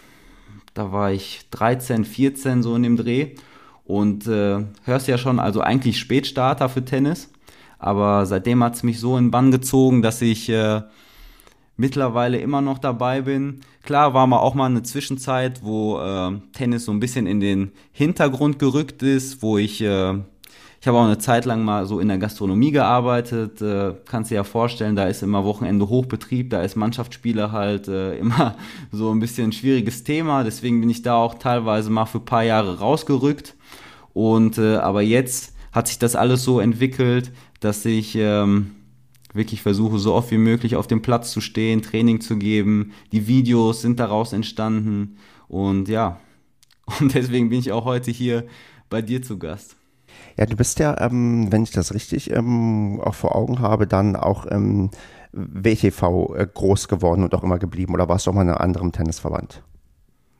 da 0.73 0.91
war 0.91 1.11
ich 1.11 1.41
13, 1.51 2.05
14 2.05 2.63
so 2.63 2.75
in 2.75 2.83
dem 2.83 2.97
Dreh. 2.97 3.35
Und 3.85 4.27
äh, 4.27 4.63
hörst 4.83 5.07
ja 5.09 5.17
schon, 5.17 5.39
also 5.39 5.59
eigentlich 5.59 5.99
Spätstarter 5.99 6.69
für 6.69 6.85
Tennis. 6.85 7.29
Aber 7.79 8.25
seitdem 8.25 8.63
hat 8.63 8.75
es 8.75 8.83
mich 8.83 9.01
so 9.01 9.17
in 9.17 9.29
Bann 9.29 9.51
gezogen, 9.51 10.01
dass 10.01 10.21
ich 10.21 10.49
mittlerweile 11.75 12.37
immer 12.39 12.61
noch 12.61 12.77
dabei 12.77 13.21
bin. 13.21 13.61
Klar 13.83 14.13
war 14.13 14.27
mal 14.27 14.39
auch 14.39 14.53
mal 14.53 14.67
eine 14.67 14.83
Zwischenzeit, 14.83 15.63
wo 15.63 15.99
äh, 15.99 16.31
Tennis 16.53 16.85
so 16.85 16.91
ein 16.91 16.99
bisschen 16.99 17.27
in 17.27 17.39
den 17.39 17.71
Hintergrund 17.91 18.59
gerückt 18.59 19.03
ist, 19.03 19.41
wo 19.41 19.57
ich, 19.57 19.81
äh, 19.81 20.13
ich 20.79 20.87
habe 20.87 20.97
auch 20.97 21.05
eine 21.05 21.17
Zeit 21.17 21.45
lang 21.45 21.63
mal 21.63 21.85
so 21.85 21.99
in 21.99 22.07
der 22.07 22.17
Gastronomie 22.19 22.71
gearbeitet. 22.71 23.61
Äh, 23.61 23.95
kannst 24.05 24.31
dir 24.31 24.35
ja 24.35 24.43
vorstellen, 24.43 24.95
da 24.95 25.05
ist 25.05 25.23
immer 25.23 25.43
Wochenende 25.45 25.89
Hochbetrieb, 25.89 26.51
da 26.51 26.61
ist 26.61 26.75
Mannschaftsspiele 26.75 27.51
halt 27.51 27.87
äh, 27.87 28.17
immer 28.17 28.55
so 28.91 29.11
ein 29.11 29.19
bisschen 29.19 29.49
ein 29.49 29.53
schwieriges 29.53 30.03
Thema. 30.03 30.43
Deswegen 30.43 30.79
bin 30.79 30.89
ich 30.89 31.01
da 31.01 31.15
auch 31.15 31.35
teilweise 31.35 31.89
mal 31.89 32.05
für 32.05 32.19
ein 32.19 32.25
paar 32.25 32.43
Jahre 32.43 32.79
rausgerückt. 32.79 33.55
Und 34.13 34.59
äh, 34.59 34.75
aber 34.75 35.01
jetzt 35.01 35.53
hat 35.71 35.87
sich 35.87 35.97
das 35.97 36.15
alles 36.15 36.43
so 36.43 36.59
entwickelt, 36.59 37.31
dass 37.59 37.83
ich 37.83 38.15
ähm, 38.15 38.75
wirklich 39.33 39.61
versuche, 39.61 39.99
so 39.99 40.13
oft 40.13 40.31
wie 40.31 40.37
möglich 40.37 40.75
auf 40.75 40.87
dem 40.87 41.01
Platz 41.01 41.31
zu 41.31 41.41
stehen, 41.41 41.81
Training 41.81 42.21
zu 42.21 42.37
geben. 42.37 42.93
Die 43.11 43.27
Videos 43.27 43.81
sind 43.81 43.99
daraus 43.99 44.33
entstanden. 44.33 45.17
Und 45.47 45.87
ja, 45.89 46.19
und 46.99 47.13
deswegen 47.13 47.49
bin 47.49 47.59
ich 47.59 47.71
auch 47.71 47.85
heute 47.85 48.11
hier 48.11 48.45
bei 48.89 49.01
dir 49.01 49.21
zu 49.21 49.37
Gast. 49.37 49.75
Ja, 50.37 50.45
du 50.45 50.55
bist 50.55 50.79
ja, 50.79 50.99
ähm, 50.99 51.51
wenn 51.51 51.63
ich 51.63 51.71
das 51.71 51.93
richtig 51.93 52.31
ähm, 52.31 53.01
auch 53.01 53.15
vor 53.15 53.35
Augen 53.35 53.59
habe, 53.59 53.87
dann 53.87 54.15
auch 54.15 54.45
im 54.45 54.91
WTV 55.31 56.35
äh, 56.35 56.47
groß 56.51 56.87
geworden 56.87 57.23
und 57.23 57.33
auch 57.33 57.43
immer 57.43 57.59
geblieben. 57.59 57.93
Oder 57.93 58.07
warst 58.09 58.27
du 58.27 58.31
auch 58.31 58.35
mal 58.35 58.43
in 58.43 58.49
einem 58.49 58.57
anderen 58.57 58.91
Tennisverband? 58.91 59.63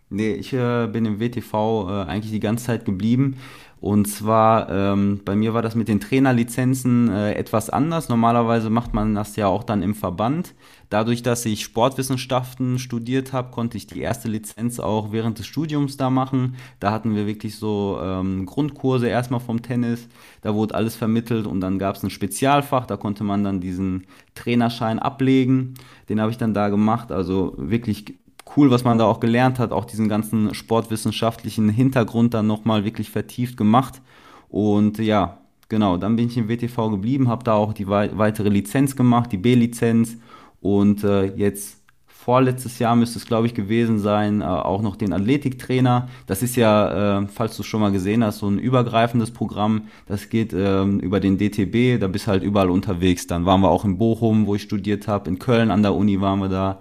Nee, 0.09 0.33
ich 0.33 0.53
äh, 0.53 0.87
bin 0.87 1.05
im 1.05 1.19
WTV 1.19 1.87
äh, 1.89 1.91
eigentlich 2.03 2.31
die 2.31 2.39
ganze 2.39 2.65
Zeit 2.65 2.85
geblieben. 2.85 3.37
Und 3.83 4.05
zwar, 4.05 4.69
ähm, 4.69 5.19
bei 5.25 5.35
mir 5.35 5.53
war 5.53 5.61
das 5.61 5.75
mit 5.75 5.89
den 5.89 5.99
Trainerlizenzen 5.99 7.09
äh, 7.09 7.33
etwas 7.33 7.69
anders. 7.69 8.07
Normalerweise 8.07 8.69
macht 8.69 8.93
man 8.93 9.13
das 9.13 9.35
ja 9.35 9.47
auch 9.47 9.65
dann 9.65 9.83
im 9.83 9.93
Verband. 9.93 10.55
Dadurch, 10.89 11.21
dass 11.21 11.45
ich 11.45 11.65
Sportwissenschaften 11.65 12.79
studiert 12.79 13.33
habe, 13.33 13.51
konnte 13.51 13.75
ich 13.75 13.85
die 13.85 13.99
erste 13.99 14.29
Lizenz 14.29 14.79
auch 14.79 15.11
während 15.11 15.37
des 15.37 15.47
Studiums 15.47 15.97
da 15.97 16.09
machen. 16.09 16.55
Da 16.79 16.93
hatten 16.93 17.13
wir 17.13 17.27
wirklich 17.27 17.57
so 17.57 17.99
ähm, 18.01 18.45
Grundkurse 18.45 19.09
erstmal 19.09 19.41
vom 19.41 19.61
Tennis. 19.61 20.07
Da 20.39 20.55
wurde 20.55 20.75
alles 20.75 20.95
vermittelt 20.95 21.45
und 21.45 21.59
dann 21.59 21.77
gab 21.77 21.97
es 21.97 22.03
ein 22.03 22.09
Spezialfach. 22.09 22.85
Da 22.85 22.95
konnte 22.95 23.25
man 23.25 23.43
dann 23.43 23.59
diesen 23.59 24.07
Trainerschein 24.33 24.97
ablegen. 24.97 25.73
Den 26.07 26.21
habe 26.21 26.31
ich 26.31 26.37
dann 26.37 26.53
da 26.53 26.69
gemacht. 26.69 27.11
Also 27.11 27.53
wirklich 27.57 28.15
cool, 28.55 28.71
was 28.71 28.83
man 28.83 28.97
da 28.97 29.05
auch 29.05 29.19
gelernt 29.19 29.59
hat, 29.59 29.71
auch 29.71 29.85
diesen 29.85 30.09
ganzen 30.09 30.53
sportwissenschaftlichen 30.53 31.69
Hintergrund 31.69 32.33
dann 32.33 32.47
nochmal 32.47 32.85
wirklich 32.85 33.09
vertieft 33.09 33.57
gemacht. 33.57 34.01
Und 34.49 34.99
ja, 34.99 35.37
genau, 35.69 35.97
dann 35.97 36.15
bin 36.15 36.27
ich 36.27 36.37
im 36.37 36.49
WTV 36.49 36.91
geblieben, 36.91 37.27
habe 37.27 37.43
da 37.43 37.53
auch 37.53 37.73
die 37.73 37.87
weitere 37.87 38.49
Lizenz 38.49 38.95
gemacht, 38.95 39.31
die 39.31 39.37
B-Lizenz 39.37 40.17
und 40.61 41.03
äh, 41.03 41.25
jetzt 41.35 41.83
vorletztes 42.23 42.79
Jahr 42.79 42.95
müsste 42.95 43.19
es, 43.19 43.25
glaube 43.25 43.47
ich, 43.47 43.53
gewesen 43.53 43.99
sein, 43.99 44.41
äh, 44.41 44.45
auch 44.45 44.81
noch 44.81 44.95
den 44.95 45.11
Athletiktrainer. 45.11 46.07
Das 46.25 46.41
ist 46.41 46.55
ja, 46.55 47.19
äh, 47.19 47.27
falls 47.27 47.57
du 47.57 47.63
es 47.63 47.67
schon 47.67 47.81
mal 47.81 47.91
gesehen 47.91 48.23
hast, 48.23 48.39
so 48.39 48.47
ein 48.47 48.59
übergreifendes 48.59 49.31
Programm. 49.31 49.87
Das 50.07 50.29
geht 50.29 50.53
äh, 50.53 50.83
über 50.83 51.19
den 51.19 51.37
DTB, 51.37 51.99
da 51.99 52.07
bist 52.07 52.27
halt 52.27 52.43
überall 52.43 52.69
unterwegs. 52.69 53.27
Dann 53.27 53.45
waren 53.45 53.59
wir 53.59 53.69
auch 53.69 53.83
in 53.83 53.97
Bochum, 53.97 54.47
wo 54.47 54.55
ich 54.55 54.61
studiert 54.61 55.07
habe, 55.07 55.29
in 55.29 55.37
Köln 55.37 55.69
an 55.69 55.83
der 55.83 55.93
Uni 55.93 56.21
waren 56.21 56.39
wir 56.39 56.49
da. 56.49 56.79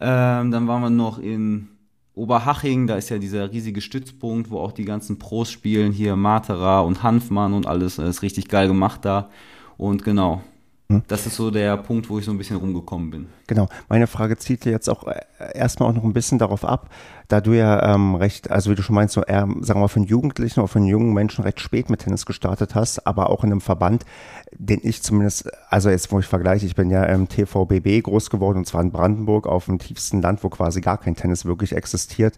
Ähm, 0.00 0.50
dann 0.50 0.68
waren 0.68 0.82
wir 0.82 0.90
noch 0.90 1.18
in 1.18 1.68
Oberhaching, 2.14 2.86
da 2.86 2.96
ist 2.96 3.10
ja 3.10 3.18
dieser 3.18 3.50
riesige 3.52 3.80
Stützpunkt, 3.80 4.50
wo 4.50 4.58
auch 4.58 4.72
die 4.72 4.84
ganzen 4.84 5.18
Pros 5.18 5.50
spielen, 5.50 5.92
hier 5.92 6.16
Matera 6.16 6.80
und 6.80 7.02
Hanfmann 7.02 7.54
und 7.54 7.66
alles, 7.66 7.96
das 7.96 8.08
ist 8.08 8.22
richtig 8.22 8.48
geil 8.48 8.66
gemacht 8.66 9.04
da. 9.04 9.30
Und 9.76 10.04
genau, 10.04 10.42
hm. 10.90 11.02
das 11.06 11.26
ist 11.26 11.36
so 11.36 11.50
der 11.50 11.76
Punkt, 11.76 12.10
wo 12.10 12.18
ich 12.18 12.24
so 12.24 12.32
ein 12.32 12.38
bisschen 12.38 12.56
rumgekommen 12.56 13.10
bin. 13.10 13.26
Genau, 13.46 13.68
meine 13.88 14.08
Frage 14.08 14.36
zielt 14.36 14.64
jetzt 14.64 14.88
auch 14.88 15.06
äh, 15.06 15.20
erstmal 15.54 15.90
auch 15.90 15.94
noch 15.94 16.04
ein 16.04 16.12
bisschen 16.12 16.38
darauf 16.38 16.64
ab, 16.64 16.90
da 17.28 17.42
du 17.42 17.52
ja 17.52 17.94
ähm, 17.94 18.14
recht, 18.14 18.50
also 18.50 18.70
wie 18.70 18.74
du 18.74 18.82
schon 18.82 18.94
meinst, 18.94 19.14
so 19.14 19.22
eher, 19.22 19.46
sagen 19.60 19.66
wir 19.66 19.74
mal, 19.74 19.88
von 19.88 20.04
Jugendlichen 20.04 20.60
oder 20.60 20.68
von 20.68 20.84
jungen 20.84 21.12
Menschen 21.12 21.44
recht 21.44 21.60
spät 21.60 21.90
mit 21.90 22.00
Tennis 22.00 22.24
gestartet 22.24 22.74
hast, 22.74 23.06
aber 23.06 23.28
auch 23.28 23.44
in 23.44 23.52
einem 23.52 23.60
Verband, 23.60 24.04
den 24.52 24.80
ich 24.82 25.02
zumindest, 25.02 25.50
also 25.68 25.90
jetzt 25.90 26.10
wo 26.10 26.18
ich 26.18 26.26
vergleiche, 26.26 26.64
ich 26.64 26.74
bin 26.74 26.90
ja 26.90 27.04
im 27.04 27.28
TVBB 27.28 28.02
groß 28.02 28.30
geworden 28.30 28.58
und 28.58 28.66
zwar 28.66 28.82
in 28.82 28.92
Brandenburg 28.92 29.46
auf 29.46 29.66
dem 29.66 29.78
tiefsten 29.78 30.22
Land, 30.22 30.42
wo 30.42 30.48
quasi 30.48 30.80
gar 30.80 30.98
kein 30.98 31.16
Tennis 31.16 31.44
wirklich 31.44 31.76
existiert, 31.76 32.36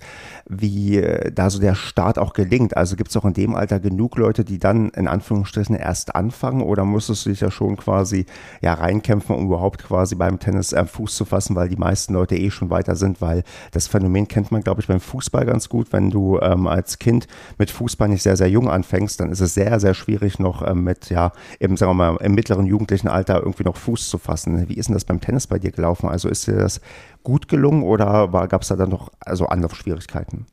wie 0.48 0.98
äh, 0.98 1.30
da 1.30 1.50
so 1.50 1.60
der 1.60 1.76
Start 1.76 2.18
auch 2.18 2.32
gelingt. 2.32 2.76
Also 2.76 2.96
gibt 2.96 3.10
es 3.10 3.16
auch 3.16 3.24
in 3.24 3.34
dem 3.34 3.54
Alter 3.54 3.78
genug 3.78 4.16
Leute, 4.16 4.44
die 4.44 4.58
dann 4.58 4.90
in 4.90 5.06
Anführungsstrichen 5.06 5.76
erst 5.76 6.14
anfangen? 6.16 6.62
Oder 6.62 6.84
musstest 6.84 7.26
du 7.26 7.30
dich 7.30 7.40
ja 7.40 7.50
schon 7.50 7.76
quasi 7.76 8.26
ja 8.60 8.74
reinkämpfen, 8.74 9.36
um 9.36 9.46
überhaupt 9.46 9.84
quasi 9.84 10.16
beim 10.16 10.40
Tennis 10.40 10.72
äh, 10.72 10.84
Fuß 10.84 11.14
zu 11.14 11.24
fassen, 11.24 11.54
weil 11.54 11.68
die 11.68 11.76
meisten 11.76 12.12
Leute 12.12 12.36
eh 12.36 12.50
schon 12.50 12.70
weiter 12.70 12.96
sind, 12.96 13.20
weil 13.20 13.44
das 13.70 13.86
Phänomen 13.86 14.26
kennt 14.26 14.50
man, 14.50 14.62
glaube 14.62 14.79
glaube 14.80 14.96
ich, 14.98 15.02
beim 15.02 15.10
Fußball 15.10 15.46
ganz 15.46 15.68
gut. 15.68 15.92
Wenn 15.92 16.10
du 16.10 16.38
ähm, 16.40 16.66
als 16.66 16.98
Kind 16.98 17.26
mit 17.58 17.70
Fußball 17.70 18.08
nicht 18.08 18.22
sehr, 18.22 18.36
sehr 18.36 18.48
jung 18.48 18.68
anfängst, 18.68 19.20
dann 19.20 19.30
ist 19.30 19.40
es 19.40 19.54
sehr, 19.54 19.78
sehr 19.80 19.94
schwierig, 19.94 20.38
noch 20.38 20.66
ähm, 20.66 20.84
mit, 20.84 21.10
ja, 21.10 21.32
eben, 21.58 21.76
sagen 21.76 21.90
wir 21.90 22.12
mal, 22.12 22.16
im 22.16 22.34
mittleren 22.34 22.66
jugendlichen 22.66 23.08
Alter 23.08 23.40
irgendwie 23.40 23.64
noch 23.64 23.76
Fuß 23.76 24.08
zu 24.08 24.18
fassen. 24.18 24.68
Wie 24.68 24.74
ist 24.74 24.86
denn 24.86 24.94
das 24.94 25.04
beim 25.04 25.20
Tennis 25.20 25.46
bei 25.46 25.58
dir 25.58 25.70
gelaufen? 25.70 26.08
Also 26.08 26.28
ist 26.28 26.46
dir 26.46 26.56
das 26.56 26.80
gut 27.22 27.48
gelungen 27.48 27.82
oder 27.82 28.28
gab 28.48 28.62
es 28.62 28.68
da 28.68 28.76
dann 28.76 28.90
noch 28.90 29.10
also 29.20 29.46
andere 29.46 29.74
Schwierigkeiten? 29.74 30.46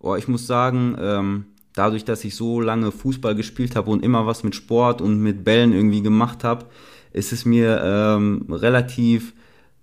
Oh, 0.00 0.14
ich 0.14 0.28
muss 0.28 0.46
sagen, 0.46 0.96
ähm, 1.00 1.46
dadurch, 1.74 2.04
dass 2.04 2.24
ich 2.24 2.34
so 2.36 2.60
lange 2.60 2.92
Fußball 2.92 3.34
gespielt 3.34 3.76
habe 3.76 3.90
und 3.90 4.04
immer 4.04 4.26
was 4.26 4.44
mit 4.44 4.54
Sport 4.54 5.02
und 5.02 5.20
mit 5.20 5.44
Bällen 5.44 5.72
irgendwie 5.72 6.02
gemacht 6.02 6.44
habe, 6.44 6.66
ist 7.12 7.32
es 7.32 7.44
mir 7.44 7.80
ähm, 7.82 8.46
relativ 8.48 9.34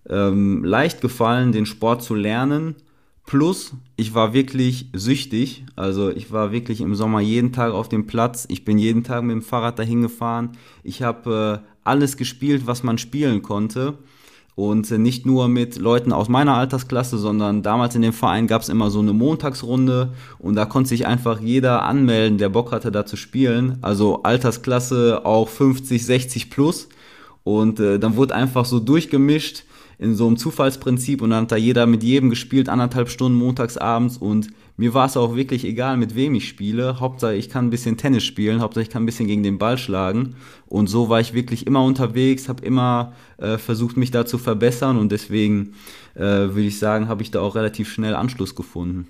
ähm, 0.10 0.64
leicht 0.64 1.02
gefallen, 1.02 1.52
den 1.52 1.66
Sport 1.66 2.02
zu 2.04 2.16
lernen 2.16 2.76
Plus, 3.26 3.74
ich 3.96 4.14
war 4.14 4.34
wirklich 4.34 4.90
süchtig. 4.94 5.66
Also 5.76 6.10
ich 6.10 6.32
war 6.32 6.52
wirklich 6.52 6.82
im 6.82 6.94
Sommer 6.94 7.22
jeden 7.22 7.54
Tag 7.54 7.74
auf 7.74 7.90
dem 7.90 8.06
Platz. 8.06 8.46
Ich 8.50 8.66
bin 8.66 8.78
jeden 8.78 9.04
Tag 9.04 9.24
mit 9.24 9.34
dem 9.34 9.42
Fahrrad 9.42 9.80
dahin 9.80 10.04
gefahren. 10.04 10.52
Ich 10.84 11.02
habe 11.02 11.64
äh, 11.64 11.68
alles 11.84 12.18
gespielt, 12.18 12.68
was 12.68 12.84
man 12.84 13.00
spielen 13.00 13.42
konnte. 13.42 13.98
Und 14.54 14.90
nicht 14.90 15.26
nur 15.26 15.50
mit 15.50 15.76
Leuten 15.76 16.14
aus 16.14 16.30
meiner 16.30 16.56
Altersklasse, 16.56 17.18
sondern 17.18 17.62
damals 17.62 17.96
in 17.96 18.02
dem 18.02 18.14
Verein 18.14 18.48
gab 18.48 18.62
es 18.62 18.70
immer 18.70 18.90
so 18.90 19.00
eine 19.00 19.12
Montagsrunde 19.12 20.14
und 20.40 20.56
da 20.56 20.64
konnte 20.64 20.88
sich 20.88 21.06
einfach 21.06 21.42
jeder 21.42 21.84
anmelden, 21.84 22.38
der 22.38 22.48
Bock 22.48 22.72
hatte, 22.72 22.90
da 22.90 23.06
zu 23.06 23.18
spielen. 23.18 23.80
Also 23.82 24.24
Altersklasse 24.24 25.26
auch 25.26 25.50
50, 25.50 26.06
60 26.06 26.50
plus. 26.50 26.88
Und 27.44 27.82
äh, 27.82 28.00
dann 28.00 28.16
wurde 28.16 28.34
einfach 28.34 28.64
so 28.64 28.80
durchgemischt 28.80 29.66
in 29.98 30.16
so 30.16 30.28
einem 30.28 30.38
Zufallsprinzip 30.38 31.22
und 31.22 31.32
dann 31.32 31.44
hat 31.44 31.52
da 31.52 31.56
jeder 31.58 31.86
mit 31.86 32.04
jedem 32.04 32.30
gespielt, 32.30 32.70
anderthalb 32.70 33.10
Stunden 33.10 33.38
montags 33.38 33.78
abends 33.78 34.18
und 34.18 34.50
mir 34.78 34.94
war 34.94 35.06
es 35.06 35.16
auch 35.16 35.38
wirklich 35.38 35.64
egal, 35.64 35.96
mit 35.96 36.16
wem 36.16 36.36
ich 36.36 36.50
spiele. 36.50 37.00
Hauptsache, 37.00 37.36
ich 37.36 37.50
kann 37.50 37.68
ein 37.68 37.70
bisschen 37.70 37.96
Tennis 37.96 38.24
spielen, 38.24 38.60
Hauptsache, 38.60 38.84
ich 38.84 38.90
kann 38.90 39.04
ein 39.04 39.06
bisschen 39.06 39.28
gegen 39.28 39.42
den 39.42 39.58
Ball 39.58 39.78
schlagen. 39.78 40.36
Und 40.68 40.88
so 40.88 41.08
war 41.08 41.22
ich 41.22 41.34
wirklich 41.34 41.66
immer 41.66 41.82
unterwegs, 41.84 42.50
habe 42.50 42.66
immer 42.66 43.14
äh, 43.38 43.58
versucht, 43.58 43.96
mich 43.96 44.12
da 44.12 44.26
zu 44.26 44.38
verbessern 44.38 44.98
und 44.98 45.14
deswegen 45.14 45.76
äh, 46.16 46.20
würde 46.20 46.64
ich 46.64 46.78
sagen, 46.78 47.08
habe 47.08 47.22
ich 47.22 47.32
da 47.32 47.40
auch 47.40 47.56
relativ 47.56 47.90
schnell 47.90 48.16
Anschluss 48.16 48.54
gefunden. 48.54 49.08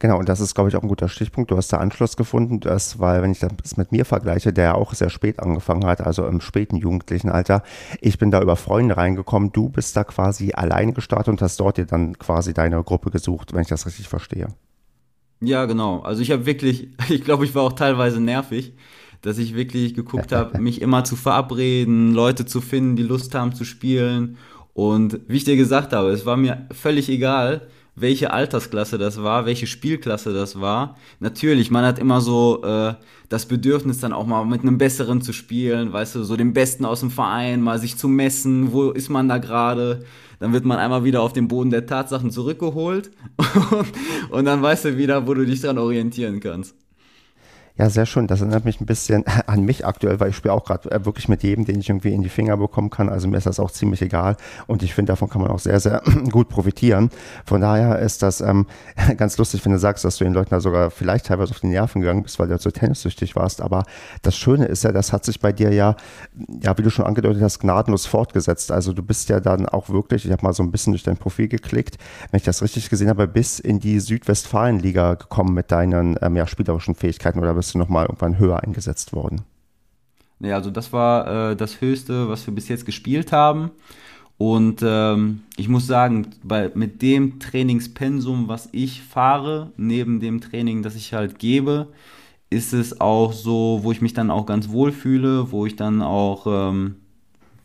Genau, 0.00 0.18
und 0.18 0.30
das 0.30 0.40
ist, 0.40 0.54
glaube 0.54 0.70
ich, 0.70 0.76
auch 0.76 0.82
ein 0.82 0.88
guter 0.88 1.10
Stichpunkt. 1.10 1.50
Du 1.50 1.58
hast 1.58 1.70
da 1.74 1.76
Anschluss 1.76 2.16
gefunden, 2.16 2.58
das, 2.58 2.98
weil, 2.98 3.20
wenn 3.20 3.32
ich 3.32 3.38
das 3.38 3.76
mit 3.76 3.92
mir 3.92 4.06
vergleiche, 4.06 4.50
der 4.50 4.64
ja 4.64 4.74
auch 4.74 4.94
sehr 4.94 5.10
spät 5.10 5.38
angefangen 5.38 5.84
hat, 5.84 6.00
also 6.00 6.26
im 6.26 6.40
späten 6.40 6.76
jugendlichen 6.76 7.28
Alter, 7.28 7.62
ich 8.00 8.16
bin 8.16 8.30
da 8.30 8.40
über 8.40 8.56
Freunde 8.56 8.96
reingekommen, 8.96 9.52
du 9.52 9.68
bist 9.68 9.94
da 9.98 10.04
quasi 10.04 10.52
alleine 10.54 10.94
gestartet 10.94 11.28
und 11.28 11.42
hast 11.42 11.60
dort 11.60 11.76
dir 11.76 11.84
dann 11.84 12.18
quasi 12.18 12.54
deine 12.54 12.82
Gruppe 12.82 13.10
gesucht, 13.10 13.52
wenn 13.52 13.60
ich 13.60 13.68
das 13.68 13.84
richtig 13.84 14.08
verstehe. 14.08 14.48
Ja, 15.42 15.66
genau. 15.66 16.00
Also 16.00 16.22
ich 16.22 16.30
habe 16.30 16.46
wirklich, 16.46 16.88
ich 17.10 17.22
glaube, 17.22 17.44
ich 17.44 17.54
war 17.54 17.64
auch 17.64 17.74
teilweise 17.74 18.22
nervig, 18.22 18.72
dass 19.20 19.36
ich 19.36 19.54
wirklich 19.54 19.92
geguckt 19.92 20.32
habe, 20.32 20.58
mich 20.62 20.80
immer 20.80 21.04
zu 21.04 21.14
verabreden, 21.14 22.14
Leute 22.14 22.46
zu 22.46 22.62
finden, 22.62 22.96
die 22.96 23.02
Lust 23.02 23.34
haben 23.34 23.54
zu 23.54 23.66
spielen. 23.66 24.38
Und 24.72 25.20
wie 25.28 25.36
ich 25.36 25.44
dir 25.44 25.56
gesagt 25.56 25.92
habe, 25.92 26.08
es 26.08 26.24
war 26.24 26.38
mir 26.38 26.66
völlig 26.72 27.10
egal, 27.10 27.68
welche 27.94 28.32
Altersklasse 28.32 28.98
das 28.98 29.22
war, 29.22 29.46
welche 29.46 29.66
Spielklasse 29.66 30.32
das 30.32 30.60
war. 30.60 30.96
Natürlich, 31.18 31.70
man 31.70 31.84
hat 31.84 31.98
immer 31.98 32.20
so 32.20 32.62
äh, 32.62 32.94
das 33.28 33.46
Bedürfnis 33.46 33.98
dann 33.98 34.12
auch 34.12 34.26
mal 34.26 34.44
mit 34.44 34.62
einem 34.62 34.78
Besseren 34.78 35.22
zu 35.22 35.32
spielen, 35.32 35.92
weißt 35.92 36.16
du, 36.16 36.24
so 36.24 36.36
dem 36.36 36.52
Besten 36.52 36.84
aus 36.84 37.00
dem 37.00 37.10
Verein, 37.10 37.62
mal 37.62 37.78
sich 37.78 37.96
zu 37.96 38.08
messen, 38.08 38.72
wo 38.72 38.90
ist 38.90 39.08
man 39.08 39.28
da 39.28 39.38
gerade. 39.38 40.04
Dann 40.38 40.52
wird 40.52 40.64
man 40.64 40.78
einmal 40.78 41.04
wieder 41.04 41.20
auf 41.20 41.32
den 41.32 41.48
Boden 41.48 41.70
der 41.70 41.86
Tatsachen 41.86 42.30
zurückgeholt 42.30 43.10
und, 43.70 43.86
und 44.30 44.44
dann 44.46 44.62
weißt 44.62 44.86
du 44.86 44.96
wieder, 44.96 45.26
wo 45.26 45.34
du 45.34 45.44
dich 45.44 45.60
dran 45.60 45.78
orientieren 45.78 46.40
kannst. 46.40 46.74
Ja, 47.80 47.88
sehr 47.88 48.04
schön. 48.04 48.26
Das 48.26 48.42
erinnert 48.42 48.66
mich 48.66 48.78
ein 48.82 48.84
bisschen 48.84 49.24
an 49.46 49.62
mich 49.62 49.86
aktuell, 49.86 50.20
weil 50.20 50.28
ich 50.28 50.36
spiele 50.36 50.52
auch 50.52 50.66
gerade 50.66 50.90
äh, 50.90 51.06
wirklich 51.06 51.30
mit 51.30 51.42
jedem, 51.42 51.64
den 51.64 51.80
ich 51.80 51.88
irgendwie 51.88 52.12
in 52.12 52.20
die 52.20 52.28
Finger 52.28 52.58
bekommen 52.58 52.90
kann. 52.90 53.08
Also 53.08 53.26
mir 53.26 53.38
ist 53.38 53.46
das 53.46 53.58
auch 53.58 53.70
ziemlich 53.70 54.02
egal. 54.02 54.36
Und 54.66 54.82
ich 54.82 54.92
finde, 54.92 55.12
davon 55.12 55.30
kann 55.30 55.40
man 55.40 55.50
auch 55.50 55.60
sehr, 55.60 55.80
sehr 55.80 56.02
gut 56.30 56.50
profitieren. 56.50 57.08
Von 57.46 57.62
daher 57.62 57.98
ist 58.00 58.22
das 58.22 58.42
ähm, 58.42 58.66
ganz 59.16 59.38
lustig, 59.38 59.64
wenn 59.64 59.72
du 59.72 59.78
sagst, 59.78 60.04
dass 60.04 60.18
du 60.18 60.24
den 60.24 60.34
Leuten 60.34 60.50
da 60.50 60.60
sogar 60.60 60.90
vielleicht 60.90 61.24
teilweise 61.24 61.52
auf 61.52 61.60
die 61.60 61.68
Nerven 61.68 62.02
gegangen 62.02 62.22
bist, 62.22 62.38
weil 62.38 62.48
du 62.48 62.58
so 62.58 62.70
tennissüchtig 62.70 63.34
warst. 63.34 63.62
Aber 63.62 63.84
das 64.20 64.36
Schöne 64.36 64.66
ist 64.66 64.84
ja, 64.84 64.92
das 64.92 65.14
hat 65.14 65.24
sich 65.24 65.40
bei 65.40 65.50
dir 65.50 65.72
ja, 65.72 65.96
ja, 66.60 66.76
wie 66.76 66.82
du 66.82 66.90
schon 66.90 67.06
angedeutet 67.06 67.40
hast, 67.40 67.60
gnadenlos 67.60 68.04
fortgesetzt. 68.04 68.72
Also 68.72 68.92
du 68.92 69.02
bist 69.02 69.30
ja 69.30 69.40
dann 69.40 69.66
auch 69.66 69.88
wirklich, 69.88 70.26
ich 70.26 70.32
habe 70.32 70.44
mal 70.44 70.52
so 70.52 70.62
ein 70.62 70.70
bisschen 70.70 70.92
durch 70.92 71.04
dein 71.04 71.16
Profil 71.16 71.48
geklickt, 71.48 71.96
wenn 72.30 72.36
ich 72.36 72.44
das 72.44 72.60
richtig 72.60 72.90
gesehen 72.90 73.08
habe, 73.08 73.26
bis 73.26 73.58
in 73.58 73.80
die 73.80 74.00
Südwestfalen-Liga 74.00 75.14
gekommen 75.14 75.54
mit 75.54 75.72
deinen 75.72 76.18
ähm, 76.20 76.36
ja, 76.36 76.46
spielerischen 76.46 76.94
Fähigkeiten 76.94 77.38
oder 77.38 77.54
bist 77.54 77.69
du 77.74 77.78
nochmal 77.78 78.06
irgendwann 78.06 78.38
höher 78.38 78.62
eingesetzt 78.62 79.12
worden? 79.12 79.42
Ja, 80.40 80.56
also 80.56 80.70
das 80.70 80.92
war 80.92 81.50
äh, 81.50 81.56
das 81.56 81.80
Höchste, 81.80 82.28
was 82.28 82.46
wir 82.46 82.54
bis 82.54 82.68
jetzt 82.68 82.86
gespielt 82.86 83.32
haben. 83.32 83.70
Und 84.38 84.80
ähm, 84.82 85.42
ich 85.56 85.68
muss 85.68 85.86
sagen, 85.86 86.28
bei, 86.42 86.70
mit 86.74 87.02
dem 87.02 87.40
Trainingspensum, 87.40 88.48
was 88.48 88.70
ich 88.72 89.02
fahre, 89.02 89.70
neben 89.76 90.18
dem 90.18 90.40
Training, 90.40 90.82
das 90.82 90.94
ich 90.94 91.12
halt 91.12 91.38
gebe, 91.38 91.88
ist 92.48 92.72
es 92.72 93.02
auch 93.02 93.34
so, 93.34 93.80
wo 93.82 93.92
ich 93.92 94.00
mich 94.00 94.14
dann 94.14 94.30
auch 94.30 94.46
ganz 94.46 94.70
wohl 94.70 94.92
fühle, 94.92 95.52
wo 95.52 95.66
ich 95.66 95.76
dann 95.76 96.00
auch 96.00 96.46
ähm, 96.46 96.96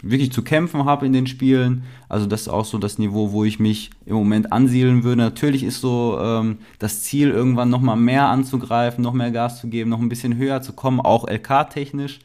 wirklich 0.05 0.31
zu 0.31 0.43
kämpfen 0.43 0.85
habe 0.85 1.05
in 1.05 1.13
den 1.13 1.27
Spielen. 1.27 1.83
Also 2.07 2.27
das 2.27 2.41
ist 2.41 2.47
auch 2.47 2.65
so 2.65 2.77
das 2.77 2.99
Niveau, 2.99 3.31
wo 3.31 3.43
ich 3.43 3.59
mich 3.59 3.89
im 4.05 4.15
Moment 4.15 4.51
ansiedeln 4.51 5.03
würde. 5.03 5.21
Natürlich 5.21 5.63
ist 5.63 5.81
so 5.81 6.17
ähm, 6.21 6.59
das 6.79 7.03
Ziel, 7.03 7.31
irgendwann 7.31 7.69
nochmal 7.69 7.97
mehr 7.97 8.27
anzugreifen, 8.27 9.03
noch 9.03 9.13
mehr 9.13 9.31
Gas 9.31 9.59
zu 9.59 9.67
geben, 9.67 9.89
noch 9.89 9.99
ein 9.99 10.09
bisschen 10.09 10.37
höher 10.37 10.61
zu 10.61 10.73
kommen, 10.73 10.99
auch 10.99 11.27
LK-technisch. 11.27 12.19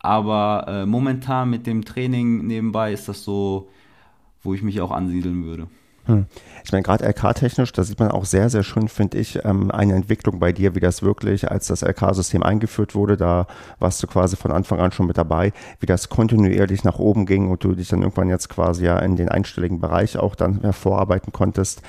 Aber 0.00 0.64
äh, 0.66 0.86
momentan 0.86 1.50
mit 1.50 1.66
dem 1.66 1.84
Training 1.84 2.46
nebenbei 2.46 2.92
ist 2.92 3.08
das 3.08 3.22
so, 3.22 3.68
wo 4.42 4.54
ich 4.54 4.62
mich 4.62 4.80
auch 4.80 4.90
ansiedeln 4.90 5.44
würde. 5.44 5.68
Hm. 6.10 6.26
Ich 6.64 6.72
meine, 6.72 6.82
gerade 6.82 7.04
LK-technisch, 7.06 7.72
da 7.72 7.82
sieht 7.84 7.98
man 7.98 8.10
auch 8.10 8.24
sehr, 8.24 8.50
sehr 8.50 8.62
schön, 8.62 8.88
finde 8.88 9.18
ich, 9.18 9.44
ähm, 9.44 9.70
eine 9.70 9.94
Entwicklung 9.94 10.38
bei 10.38 10.52
dir, 10.52 10.74
wie 10.74 10.80
das 10.80 11.02
wirklich, 11.02 11.50
als 11.50 11.66
das 11.68 11.82
LK-System 11.82 12.42
eingeführt 12.42 12.94
wurde, 12.94 13.16
da 13.16 13.46
warst 13.78 14.02
du 14.02 14.06
quasi 14.06 14.36
von 14.36 14.50
Anfang 14.50 14.78
an 14.80 14.92
schon 14.92 15.06
mit 15.06 15.16
dabei, 15.16 15.52
wie 15.80 15.86
das 15.86 16.08
kontinuierlich 16.08 16.84
nach 16.84 16.98
oben 16.98 17.26
ging 17.26 17.50
und 17.50 17.64
du 17.64 17.74
dich 17.74 17.88
dann 17.88 18.02
irgendwann 18.02 18.28
jetzt 18.28 18.48
quasi 18.48 18.84
ja 18.84 18.98
in 18.98 19.16
den 19.16 19.28
einstelligen 19.28 19.80
Bereich 19.80 20.18
auch 20.18 20.34
dann 20.34 20.60
hervorarbeiten 20.60 21.32
konntest. 21.32 21.82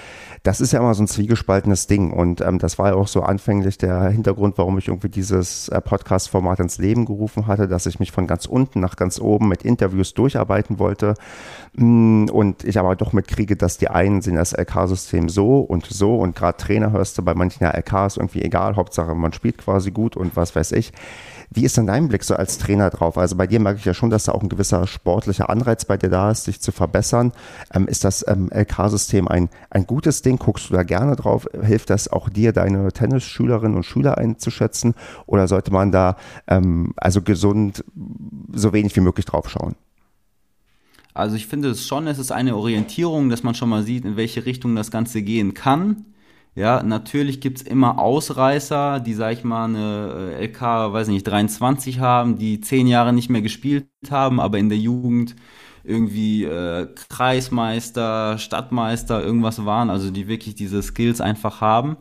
Das 0.43 0.61
ist 0.61 0.73
ja 0.73 0.79
immer 0.79 0.93
so 0.93 1.03
ein 1.03 1.07
zwiegespaltenes 1.07 1.87
Ding 1.87 2.11
und 2.11 2.41
ähm, 2.41 2.59
das 2.59 2.79
war 2.79 2.89
ja 2.89 2.95
auch 2.95 3.07
so 3.07 3.21
anfänglich 3.23 3.77
der 3.77 4.09
Hintergrund, 4.09 4.57
warum 4.57 4.77
ich 4.77 4.87
irgendwie 4.87 5.09
dieses 5.09 5.69
äh, 5.69 5.81
Podcast-Format 5.81 6.59
ins 6.59 6.77
Leben 6.77 7.05
gerufen 7.05 7.47
hatte, 7.47 7.67
dass 7.67 7.85
ich 7.85 7.99
mich 7.99 8.11
von 8.11 8.27
ganz 8.27 8.45
unten 8.45 8.79
nach 8.79 8.95
ganz 8.95 9.19
oben 9.19 9.47
mit 9.47 9.63
Interviews 9.63 10.13
durcharbeiten 10.13 10.79
wollte 10.79 11.15
mm, 11.73 12.25
und 12.31 12.63
ich 12.63 12.79
aber 12.79 12.95
doch 12.95 13.13
mitkriege, 13.13 13.55
dass 13.55 13.77
die 13.77 13.89
einen 13.89 14.10
sehen 14.19 14.35
das 14.35 14.51
LK-System 14.51 15.29
so 15.29 15.59
und 15.59 15.85
so 15.85 16.15
und 16.15 16.35
gerade 16.35 16.57
Trainer 16.57 16.91
hörst 16.91 17.17
du 17.17 17.21
bei 17.21 17.33
manchen 17.33 17.63
ja 17.63 17.69
LK 17.69 18.07
ist 18.07 18.17
irgendwie 18.17 18.41
egal, 18.41 18.75
Hauptsache 18.75 19.15
man 19.15 19.31
spielt 19.31 19.59
quasi 19.59 19.91
gut 19.91 20.17
und 20.17 20.35
was 20.35 20.55
weiß 20.55 20.73
ich. 20.73 20.91
Wie 21.53 21.65
ist 21.65 21.75
denn 21.75 21.87
dein 21.87 22.07
Blick 22.07 22.23
so 22.23 22.33
als 22.35 22.57
Trainer 22.57 22.89
drauf? 22.89 23.17
Also 23.17 23.35
bei 23.35 23.45
dir 23.45 23.59
merke 23.59 23.77
ich 23.77 23.83
ja 23.83 23.93
schon, 23.93 24.09
dass 24.09 24.23
da 24.23 24.31
auch 24.31 24.41
ein 24.41 24.47
gewisser 24.47 24.87
sportlicher 24.87 25.49
Anreiz 25.49 25.83
bei 25.83 25.97
dir 25.97 26.09
da 26.09 26.31
ist, 26.31 26.47
dich 26.47 26.61
zu 26.61 26.71
verbessern. 26.71 27.33
Ähm, 27.73 27.87
ist 27.87 28.05
das 28.05 28.25
ähm, 28.25 28.49
LK-System 28.53 29.27
ein, 29.27 29.49
ein 29.69 29.85
gutes 29.85 30.21
Ding? 30.21 30.37
Guckst 30.37 30.69
du 30.69 30.73
da 30.73 30.83
gerne 30.83 31.17
drauf? 31.17 31.49
Hilft 31.61 31.89
das 31.89 32.07
auch 32.07 32.29
dir, 32.29 32.53
deine 32.53 32.93
Tennisschülerinnen 32.93 33.75
und 33.75 33.83
Schüler 33.83 34.17
einzuschätzen? 34.17 34.95
Oder 35.25 35.49
sollte 35.49 35.73
man 35.73 35.91
da 35.91 36.15
ähm, 36.47 36.93
also 36.95 37.21
gesund 37.21 37.83
so 38.53 38.71
wenig 38.71 38.95
wie 38.95 39.01
möglich 39.01 39.25
drauf 39.25 39.49
schauen? 39.49 39.75
Also 41.13 41.35
ich 41.35 41.47
finde 41.47 41.69
es 41.69 41.87
schon, 41.87 42.07
es 42.07 42.19
ist 42.19 42.31
eine 42.31 42.55
Orientierung, 42.55 43.29
dass 43.29 43.43
man 43.43 43.55
schon 43.55 43.69
mal 43.69 43.83
sieht, 43.83 44.05
in 44.05 44.17
welche 44.17 44.45
Richtung 44.45 44.75
das 44.75 44.91
Ganze 44.91 45.21
gehen 45.21 45.53
kann. 45.53 46.05
Ja, 46.53 46.83
natürlich 46.83 47.39
gibt's 47.39 47.61
immer 47.61 47.97
Ausreißer, 47.97 48.99
die, 48.99 49.13
sag 49.13 49.33
ich 49.33 49.43
mal, 49.45 49.65
eine 49.65 50.33
äh, 50.37 50.45
LK, 50.45 50.61
weiß 50.61 51.07
nicht, 51.07 51.23
23 51.25 51.99
haben, 51.99 52.37
die 52.37 52.59
zehn 52.59 52.87
Jahre 52.87 53.13
nicht 53.13 53.29
mehr 53.29 53.41
gespielt 53.41 53.87
haben, 54.09 54.41
aber 54.41 54.57
in 54.57 54.67
der 54.67 54.77
Jugend 54.77 55.35
irgendwie 55.83 56.43
äh, 56.43 56.87
Kreismeister, 57.09 58.37
Stadtmeister, 58.37 59.23
irgendwas 59.23 59.65
waren, 59.65 59.89
also 59.89 60.11
die 60.11 60.27
wirklich 60.27 60.55
diese 60.55 60.81
Skills 60.81 61.21
einfach 61.21 61.61
haben. 61.61 61.97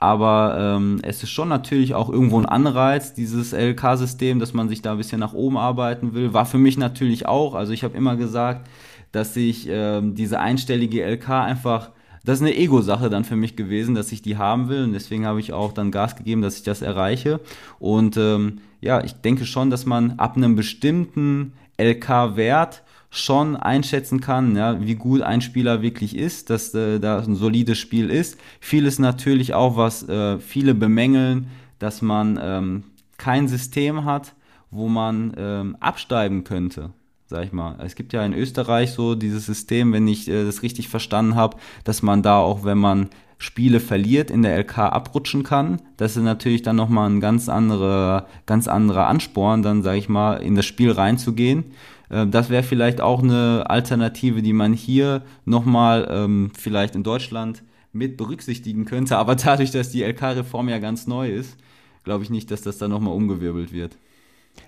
Aber 0.00 0.56
ähm, 0.58 0.98
es 1.02 1.22
ist 1.22 1.28
schon 1.28 1.48
natürlich 1.48 1.94
auch 1.94 2.08
irgendwo 2.08 2.38
ein 2.38 2.46
Anreiz, 2.46 3.12
dieses 3.12 3.52
LK-System, 3.52 4.40
dass 4.40 4.54
man 4.54 4.70
sich 4.70 4.80
da 4.80 4.92
ein 4.92 4.96
bisschen 4.96 5.20
nach 5.20 5.34
oben 5.34 5.58
arbeiten 5.58 6.14
will. 6.14 6.32
War 6.32 6.46
für 6.46 6.56
mich 6.56 6.78
natürlich 6.78 7.26
auch. 7.26 7.54
Also 7.54 7.74
ich 7.74 7.84
habe 7.84 7.98
immer 7.98 8.16
gesagt, 8.16 8.66
dass 9.12 9.36
ich 9.36 9.68
ähm, 9.68 10.14
diese 10.14 10.40
einstellige 10.40 11.04
LK 11.04 11.28
einfach, 11.28 11.90
das 12.24 12.38
ist 12.38 12.46
eine 12.46 12.56
Ego-Sache 12.56 13.10
dann 13.10 13.24
für 13.24 13.36
mich 13.36 13.56
gewesen, 13.56 13.94
dass 13.94 14.10
ich 14.10 14.22
die 14.22 14.38
haben 14.38 14.70
will. 14.70 14.84
Und 14.84 14.94
deswegen 14.94 15.26
habe 15.26 15.38
ich 15.38 15.52
auch 15.52 15.74
dann 15.74 15.90
Gas 15.90 16.16
gegeben, 16.16 16.40
dass 16.40 16.56
ich 16.56 16.62
das 16.62 16.80
erreiche. 16.80 17.38
Und 17.78 18.16
ähm, 18.16 18.60
ja, 18.80 19.04
ich 19.04 19.12
denke 19.12 19.44
schon, 19.44 19.68
dass 19.68 19.84
man 19.84 20.12
ab 20.12 20.34
einem 20.34 20.56
bestimmten 20.56 21.52
LK-Wert 21.78 22.82
schon 23.10 23.56
einschätzen 23.56 24.20
kann, 24.20 24.56
ja, 24.56 24.80
wie 24.80 24.94
gut 24.94 25.20
ein 25.22 25.40
Spieler 25.40 25.82
wirklich 25.82 26.16
ist, 26.16 26.48
dass 26.48 26.72
äh, 26.74 27.00
da 27.00 27.18
ein 27.18 27.34
solides 27.34 27.78
Spiel 27.78 28.08
ist. 28.08 28.38
Vieles 28.60 29.00
natürlich 29.00 29.52
auch, 29.52 29.76
was 29.76 30.08
äh, 30.08 30.38
viele 30.38 30.74
bemängeln, 30.74 31.48
dass 31.80 32.02
man 32.02 32.38
ähm, 32.40 32.84
kein 33.18 33.48
System 33.48 34.04
hat, 34.04 34.34
wo 34.70 34.88
man 34.88 35.34
ähm, 35.36 35.76
absteigen 35.80 36.44
könnte, 36.44 36.90
sag 37.26 37.44
ich 37.44 37.52
mal. 37.52 37.76
Es 37.84 37.96
gibt 37.96 38.12
ja 38.12 38.24
in 38.24 38.32
Österreich 38.32 38.92
so 38.92 39.16
dieses 39.16 39.44
System, 39.44 39.92
wenn 39.92 40.06
ich 40.06 40.28
äh, 40.28 40.44
das 40.44 40.62
richtig 40.62 40.88
verstanden 40.88 41.34
habe, 41.34 41.56
dass 41.82 42.02
man 42.02 42.22
da 42.22 42.38
auch, 42.38 42.64
wenn 42.64 42.78
man 42.78 43.08
Spiele 43.38 43.80
verliert, 43.80 44.30
in 44.30 44.42
der 44.42 44.56
LK 44.58 44.78
abrutschen 44.78 45.42
kann. 45.42 45.80
Das 45.96 46.16
ist 46.16 46.22
natürlich 46.22 46.62
dann 46.62 46.76
nochmal 46.76 47.10
ein 47.10 47.20
ganz 47.20 47.48
anderer, 47.48 48.26
ganz 48.46 48.68
anderer 48.68 49.06
Ansporn, 49.08 49.62
dann 49.62 49.82
sage 49.82 49.98
ich 49.98 50.08
mal, 50.10 50.34
in 50.34 50.54
das 50.54 50.66
Spiel 50.66 50.92
reinzugehen. 50.92 51.64
Äh, 52.10 52.26
das 52.26 52.50
wäre 52.50 52.62
vielleicht 52.62 53.00
auch 53.00 53.22
eine 53.22 53.64
Alternative, 53.68 54.42
die 54.42 54.52
man 54.52 54.72
hier 54.72 55.22
nochmal 55.44 56.06
ähm, 56.10 56.52
vielleicht 56.58 56.94
in 56.94 57.02
Deutschland 57.02 57.62
mit 57.92 58.16
berücksichtigen 58.16 58.84
könnte. 58.84 59.16
Aber 59.16 59.34
dadurch, 59.34 59.70
dass 59.70 59.90
die 59.90 60.02
LK-Reform 60.02 60.68
ja 60.68 60.78
ganz 60.78 61.06
neu 61.06 61.30
ist, 61.30 61.56
glaube 62.04 62.24
ich 62.24 62.30
nicht, 62.30 62.50
dass 62.50 62.62
das 62.62 62.78
dann 62.78 62.90
nochmal 62.90 63.14
umgewirbelt 63.14 63.72
wird. 63.72 63.96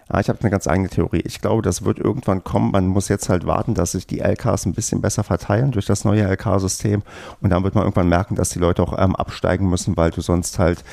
Ah, 0.08 0.20
ich 0.20 0.28
habe 0.28 0.40
eine 0.40 0.50
ganz 0.50 0.66
eigene 0.66 0.88
Theorie. 0.88 1.22
Ich 1.24 1.40
glaube, 1.40 1.62
das 1.62 1.84
wird 1.84 1.98
irgendwann 1.98 2.44
kommen. 2.44 2.70
Man 2.70 2.86
muss 2.86 3.08
jetzt 3.08 3.28
halt 3.28 3.46
warten, 3.46 3.74
dass 3.74 3.92
sich 3.92 4.06
die 4.06 4.20
LKs 4.20 4.66
ein 4.66 4.74
bisschen 4.74 5.00
besser 5.00 5.24
verteilen 5.24 5.72
durch 5.72 5.86
das 5.86 6.04
neue 6.04 6.24
LK-System. 6.24 7.02
Und 7.40 7.50
dann 7.50 7.64
wird 7.64 7.74
man 7.74 7.84
irgendwann 7.84 8.08
merken, 8.08 8.34
dass 8.34 8.50
die 8.50 8.58
Leute 8.58 8.82
auch 8.82 8.96
ähm, 8.98 9.16
absteigen 9.16 9.68
müssen, 9.68 9.96
weil 9.96 10.10
du 10.10 10.20
sonst 10.20 10.58
halt 10.58 10.84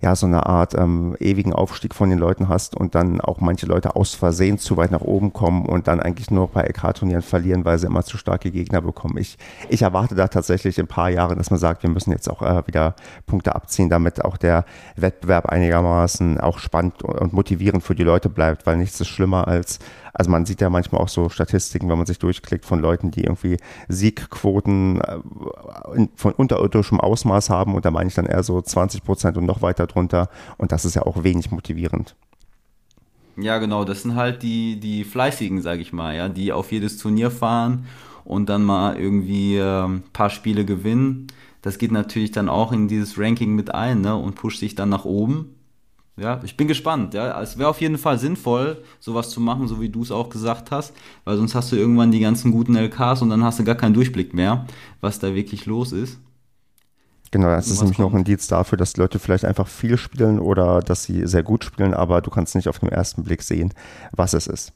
ja, 0.00 0.14
so 0.14 0.26
eine 0.26 0.46
Art 0.46 0.74
ähm, 0.74 1.16
ewigen 1.20 1.52
Aufstieg 1.52 1.94
von 1.94 2.10
den 2.10 2.18
Leuten 2.18 2.48
hast 2.48 2.76
und 2.76 2.94
dann 2.94 3.20
auch 3.20 3.40
manche 3.40 3.66
Leute 3.66 3.96
aus 3.96 4.14
Versehen 4.14 4.58
zu 4.58 4.76
weit 4.76 4.90
nach 4.90 5.00
oben 5.00 5.32
kommen 5.32 5.66
und 5.66 5.88
dann 5.88 6.00
eigentlich 6.00 6.30
nur 6.30 6.48
bei 6.48 6.62
LK-Turnieren 6.62 7.22
verlieren, 7.22 7.64
weil 7.64 7.78
sie 7.78 7.86
immer 7.86 8.02
zu 8.02 8.18
starke 8.18 8.50
Gegner 8.50 8.82
bekommen. 8.82 9.16
Ich, 9.18 9.38
ich 9.68 9.82
erwarte 9.82 10.14
da 10.14 10.28
tatsächlich 10.28 10.78
in 10.78 10.84
ein 10.84 10.88
paar 10.88 11.10
Jahren, 11.10 11.38
dass 11.38 11.50
man 11.50 11.58
sagt, 11.58 11.82
wir 11.82 11.90
müssen 11.90 12.10
jetzt 12.10 12.28
auch 12.28 12.42
äh, 12.42 12.66
wieder 12.66 12.94
Punkte 13.26 13.54
abziehen, 13.54 13.88
damit 13.88 14.24
auch 14.24 14.36
der 14.36 14.64
Wettbewerb 14.96 15.46
einigermaßen 15.46 16.40
auch 16.40 16.58
spannend 16.58 17.02
und 17.02 17.32
motivierend 17.32 17.82
für 17.82 17.94
die 17.94 18.04
Leute 18.04 18.28
bleibt, 18.28 18.66
weil 18.66 18.76
nichts 18.76 19.00
ist 19.00 19.08
schlimmer 19.08 19.48
als 19.48 19.78
also 20.18 20.30
man 20.30 20.46
sieht 20.46 20.60
ja 20.60 20.70
manchmal 20.70 21.02
auch 21.02 21.08
so 21.08 21.28
Statistiken, 21.28 21.88
wenn 21.90 21.98
man 21.98 22.06
sich 22.06 22.18
durchklickt 22.18 22.64
von 22.64 22.80
Leuten, 22.80 23.10
die 23.10 23.24
irgendwie 23.24 23.58
Siegquoten 23.88 25.00
äh, 25.00 26.08
von 26.16 26.32
unterirdischem 26.32 27.00
Ausmaß 27.00 27.50
haben 27.50 27.74
und 27.74 27.84
da 27.84 27.90
meine 27.90 28.08
ich 28.08 28.14
dann 28.14 28.26
eher 28.26 28.42
so 28.42 28.60
20 28.60 29.04
Prozent 29.04 29.36
und 29.36 29.44
noch 29.44 29.60
weiter 29.60 29.86
drunter 29.86 30.30
und 30.56 30.72
das 30.72 30.84
ist 30.84 30.94
ja 30.94 31.02
auch 31.02 31.22
wenig 31.22 31.50
motivierend. 31.50 32.16
Ja, 33.36 33.58
genau, 33.58 33.84
das 33.84 34.02
sind 34.02 34.14
halt 34.14 34.42
die, 34.42 34.80
die 34.80 35.04
Fleißigen, 35.04 35.60
sag 35.60 35.80
ich 35.80 35.92
mal, 35.92 36.16
ja, 36.16 36.30
die 36.30 36.52
auf 36.52 36.72
jedes 36.72 36.96
Turnier 36.96 37.30
fahren 37.30 37.86
und 38.24 38.48
dann 38.48 38.64
mal 38.64 38.96
irgendwie 38.96 39.60
ein 39.60 40.02
paar 40.14 40.30
Spiele 40.30 40.64
gewinnen. 40.64 41.26
Das 41.60 41.76
geht 41.76 41.92
natürlich 41.92 42.30
dann 42.30 42.48
auch 42.48 42.72
in 42.72 42.88
dieses 42.88 43.18
Ranking 43.18 43.54
mit 43.54 43.74
ein 43.74 44.00
ne, 44.00 44.16
und 44.16 44.36
pusht 44.36 44.60
sich 44.60 44.74
dann 44.74 44.88
nach 44.88 45.04
oben. 45.04 45.55
Ja, 46.18 46.40
ich 46.44 46.56
bin 46.56 46.66
gespannt. 46.66 47.12
Ja, 47.12 47.40
es 47.42 47.58
wäre 47.58 47.68
auf 47.68 47.80
jeden 47.80 47.98
Fall 47.98 48.18
sinnvoll, 48.18 48.82
sowas 49.00 49.28
zu 49.30 49.40
machen, 49.40 49.68
so 49.68 49.80
wie 49.80 49.90
du 49.90 50.02
es 50.02 50.10
auch 50.10 50.30
gesagt 50.30 50.70
hast, 50.70 50.94
weil 51.24 51.36
sonst 51.36 51.54
hast 51.54 51.70
du 51.72 51.76
irgendwann 51.76 52.10
die 52.10 52.20
ganzen 52.20 52.52
guten 52.52 52.74
LKs 52.74 53.20
und 53.20 53.28
dann 53.30 53.44
hast 53.44 53.58
du 53.58 53.64
gar 53.64 53.74
keinen 53.74 53.94
Durchblick 53.94 54.32
mehr, 54.32 54.66
was 55.02 55.18
da 55.18 55.34
wirklich 55.34 55.66
los 55.66 55.92
ist. 55.92 56.18
Genau, 57.32 57.48
das 57.48 57.70
ist 57.70 57.82
nämlich 57.82 57.98
kommt. 57.98 58.08
noch 58.08 58.14
ein 58.14 58.20
Indiz 58.20 58.46
dafür, 58.46 58.78
dass 58.78 58.96
Leute 58.96 59.18
vielleicht 59.18 59.44
einfach 59.44 59.66
viel 59.68 59.98
spielen 59.98 60.38
oder 60.38 60.80
dass 60.80 61.04
sie 61.04 61.26
sehr 61.26 61.42
gut 61.42 61.64
spielen, 61.64 61.92
aber 61.92 62.22
du 62.22 62.30
kannst 62.30 62.54
nicht 62.54 62.68
auf 62.68 62.78
den 62.78 62.88
ersten 62.88 63.24
Blick 63.24 63.42
sehen, 63.42 63.74
was 64.12 64.32
es 64.32 64.46
ist. 64.46 64.72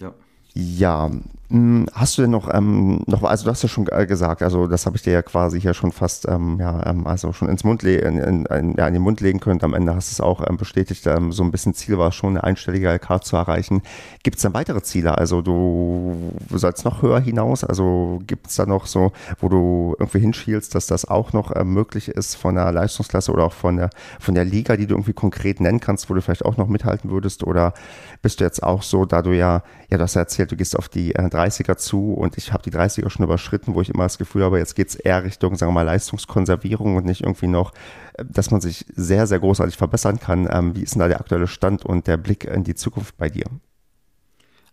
Ja. 0.00 0.14
Ja, 0.54 1.10
hast 1.52 2.16
du 2.16 2.22
denn 2.22 2.30
noch, 2.30 2.52
ähm, 2.52 3.02
noch, 3.06 3.24
also 3.24 3.44
du 3.44 3.50
hast 3.50 3.62
ja 3.62 3.68
schon 3.68 3.84
gesagt, 3.84 4.40
also 4.40 4.68
das 4.68 4.86
habe 4.86 4.96
ich 4.96 5.02
dir 5.02 5.12
ja 5.12 5.22
quasi 5.22 5.60
hier 5.60 5.74
schon 5.74 5.90
fast, 5.90 6.28
ähm, 6.28 6.58
ja, 6.60 6.86
ähm, 6.86 7.08
also 7.08 7.32
schon 7.32 7.48
ins 7.48 7.64
Mund 7.64 7.82
in, 7.82 8.18
in, 8.18 8.46
in, 8.46 8.74
ja, 8.76 8.86
in 8.86 8.94
den 8.94 9.02
Mund 9.02 9.20
legen 9.20 9.40
können. 9.40 9.60
Am 9.62 9.74
Ende 9.74 9.92
hast 9.94 10.10
du 10.10 10.14
es 10.14 10.20
auch 10.20 10.48
ähm, 10.48 10.56
bestätigt, 10.56 11.08
ähm, 11.08 11.32
so 11.32 11.42
ein 11.42 11.50
bisschen 11.50 11.74
Ziel 11.74 11.98
war 11.98 12.12
schon, 12.12 12.30
eine 12.30 12.44
einstellige 12.44 12.88
LK 12.92 13.24
zu 13.24 13.36
erreichen. 13.36 13.82
Gibt 14.22 14.36
es 14.36 14.42
dann 14.42 14.54
weitere 14.54 14.80
Ziele? 14.82 15.18
Also 15.18 15.42
du, 15.42 16.32
du 16.48 16.58
sollst 16.58 16.84
noch 16.84 17.02
höher 17.02 17.18
hinaus? 17.18 17.64
Also 17.64 18.22
gibt 18.28 18.46
es 18.46 18.54
da 18.54 18.66
noch 18.66 18.86
so, 18.86 19.10
wo 19.40 19.48
du 19.48 19.96
irgendwie 19.98 20.20
hinschielst, 20.20 20.76
dass 20.76 20.86
das 20.86 21.04
auch 21.04 21.32
noch 21.32 21.54
ähm, 21.56 21.74
möglich 21.74 22.08
ist 22.10 22.36
von 22.36 22.54
der 22.54 22.70
Leistungsklasse 22.70 23.32
oder 23.32 23.44
auch 23.44 23.54
von 23.54 23.76
der, 23.76 23.90
von 24.20 24.36
der 24.36 24.44
Liga, 24.44 24.76
die 24.76 24.86
du 24.86 24.94
irgendwie 24.94 25.14
konkret 25.14 25.60
nennen 25.60 25.80
kannst, 25.80 26.08
wo 26.08 26.14
du 26.14 26.22
vielleicht 26.22 26.44
auch 26.44 26.56
noch 26.56 26.68
mithalten 26.68 27.10
würdest? 27.10 27.42
Oder 27.42 27.74
bist 28.22 28.38
du 28.38 28.44
jetzt 28.44 28.62
auch 28.62 28.82
so, 28.82 29.04
da 29.04 29.20
du 29.22 29.32
ja, 29.32 29.64
ja, 29.90 29.98
du 29.98 30.04
hast 30.04 30.14
ja 30.14 30.20
erzählt, 30.20 30.52
du 30.52 30.56
gehst 30.56 30.78
auf 30.78 30.88
die 30.88 31.14
äh, 31.16 31.28
30er 31.40 31.76
zu 31.76 32.12
und 32.12 32.36
ich 32.38 32.52
habe 32.52 32.62
die 32.62 32.70
30er 32.70 33.10
schon 33.10 33.24
überschritten, 33.24 33.74
wo 33.74 33.80
ich 33.80 33.90
immer 33.90 34.04
das 34.04 34.18
Gefühl 34.18 34.44
habe, 34.44 34.58
jetzt 34.58 34.74
geht 34.74 34.88
es 34.88 34.94
eher 34.94 35.24
Richtung, 35.24 35.56
sagen 35.56 35.70
wir 35.70 35.74
mal, 35.74 35.82
Leistungskonservierung 35.82 36.96
und 36.96 37.06
nicht 37.06 37.22
irgendwie 37.22 37.46
noch, 37.46 37.72
äh, 38.14 38.24
dass 38.28 38.50
man 38.50 38.60
sich 38.60 38.86
sehr, 38.94 39.26
sehr 39.26 39.40
großartig 39.40 39.76
verbessern 39.76 40.20
kann. 40.20 40.48
Ähm, 40.50 40.76
wie 40.76 40.82
ist 40.82 40.94
denn 40.94 41.00
da 41.00 41.08
der 41.08 41.20
aktuelle 41.20 41.46
Stand 41.46 41.84
und 41.84 42.06
der 42.06 42.16
Blick 42.16 42.44
in 42.44 42.64
die 42.64 42.74
Zukunft 42.74 43.16
bei 43.16 43.28
dir? 43.28 43.44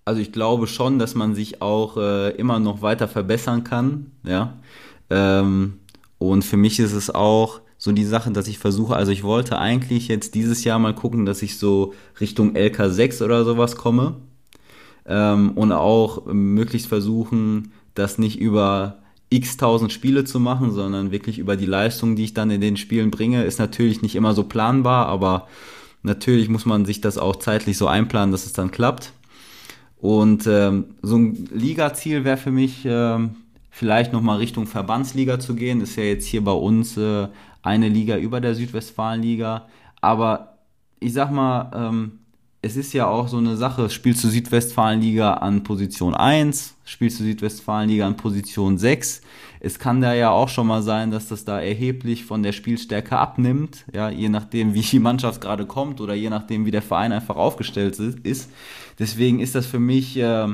Also 0.06 0.22
ich 0.22 0.32
glaube 0.32 0.68
schon, 0.68 1.00
dass 1.00 1.16
man 1.16 1.36
sich 1.36 1.62
auch 1.62 1.98
äh, 1.98 2.30
immer 2.32 2.60
noch 2.60 2.82
weiter 2.82 3.08
verbessern 3.08 3.64
kann, 3.64 4.12
ja. 4.24 4.54
Ähm, 5.10 5.80
und 6.18 6.44
für 6.44 6.58
mich 6.58 6.80
ist 6.80 6.94
es 6.94 7.14
auch 7.14 7.62
so 7.78 7.92
die 7.92 8.06
Sache, 8.06 8.32
dass 8.32 8.48
ich 8.48 8.58
versuche, 8.58 8.96
also 8.96 9.12
ich 9.12 9.24
wollte 9.24 9.60
eigentlich 9.60 10.08
jetzt 10.08 10.34
dieses 10.34 10.64
Jahr 10.64 10.80
mal 10.80 10.96
gucken, 10.96 11.26
dass 11.26 11.42
ich 11.42 11.60
so 11.60 11.94
Richtung 12.20 12.56
LK6 12.56 13.24
oder 13.24 13.46
sowas 13.46 13.76
komme 13.76 14.16
ähm, 15.08 15.52
und 15.52 15.72
auch 15.72 16.26
möglichst 16.26 16.88
versuchen, 16.88 17.72
das 17.96 18.18
nicht 18.18 18.40
über 18.40 18.98
x 19.30 19.58
tausend 19.58 19.92
Spiele 19.92 20.24
zu 20.24 20.40
machen, 20.40 20.72
sondern 20.72 21.12
wirklich 21.12 21.40
über 21.40 21.58
die 21.58 21.66
Leistung, 21.66 22.16
die 22.16 22.24
ich 22.26 22.34
dann 22.34 22.50
in 22.50 22.62
den 22.62 22.78
Spielen 22.78 23.12
bringe, 23.12 23.44
ist 23.44 23.60
natürlich 23.60 24.02
nicht 24.02 24.16
immer 24.16 24.34
so 24.34 24.44
planbar, 24.44 25.08
aber 25.08 25.48
natürlich 26.04 26.50
muss 26.50 26.66
man 26.66 26.86
sich 26.86 27.02
das 27.02 27.18
auch 27.18 27.36
zeitlich 27.36 27.78
so 27.78 27.88
einplanen, 27.88 28.32
dass 28.32 28.46
es 28.46 28.54
dann 28.54 28.72
klappt. 28.72 29.12
Und 30.00 30.46
ähm, 30.48 30.86
so 31.02 31.18
ein 31.18 31.50
Ligaziel 31.52 32.24
wäre 32.24 32.38
für 32.38 32.52
mich 32.52 32.84
ähm, 32.86 33.36
vielleicht 33.72 34.14
nochmal 34.14 34.38
Richtung 34.38 34.68
Verbandsliga 34.68 35.40
zu 35.40 35.56
gehen. 35.56 35.82
Ist 35.82 35.96
ja 35.96 36.04
jetzt 36.04 36.28
hier 36.28 36.44
bei 36.44 36.52
uns 36.52 36.98
äh, 36.98 37.28
eine 37.64 37.90
Liga 37.90 38.18
über 38.18 38.40
der 38.40 38.56
Südwestfalenliga. 38.56 39.68
Aber 40.00 40.58
ich 41.00 41.14
sag 41.14 41.32
mal, 41.32 41.72
ähm, 41.74 42.17
es 42.62 42.76
ist 42.76 42.94
ja 42.94 43.08
auch 43.08 43.28
so 43.28 43.38
eine 43.38 43.56
Sache, 43.56 43.90
spielst 43.90 44.24
du 44.24 44.30
Südwestfalenliga 44.30 45.36
an 45.36 45.64
Position 45.64 46.16
1, 46.16 46.76
spielst 46.86 47.20
du 47.20 47.24
Südwestfalenliga 47.24 48.08
an 48.08 48.18
Position 48.18 48.78
6. 48.78 49.22
Es 49.60 49.80
kann 49.80 50.02
da 50.02 50.14
ja 50.14 50.32
auch 50.32 50.50
schon 50.50 50.68
mal 50.68 50.82
sein, 50.82 51.12
dass 51.12 51.28
das 51.28 51.46
da 51.46 51.60
erheblich 51.60 52.26
von 52.26 52.44
der 52.44 52.54
Spielstärke 52.54 53.18
abnimmt, 53.18 53.86
ja, 53.94 54.10
je 54.10 54.30
nachdem, 54.30 54.74
wie 54.74 54.82
die 54.82 55.00
Mannschaft 55.00 55.42
gerade 55.42 55.66
kommt 55.66 56.02
oder 56.02 56.14
je 56.14 56.30
nachdem, 56.30 56.66
wie 56.66 56.72
der 56.72 56.82
Verein 56.82 57.12
einfach 57.12 57.36
aufgestellt 57.36 58.00
ist. 58.00 58.50
Deswegen 59.00 59.40
ist 59.40 59.56
das 59.56 59.66
für 59.66 59.80
mich 59.80 60.18
äh, 60.18 60.48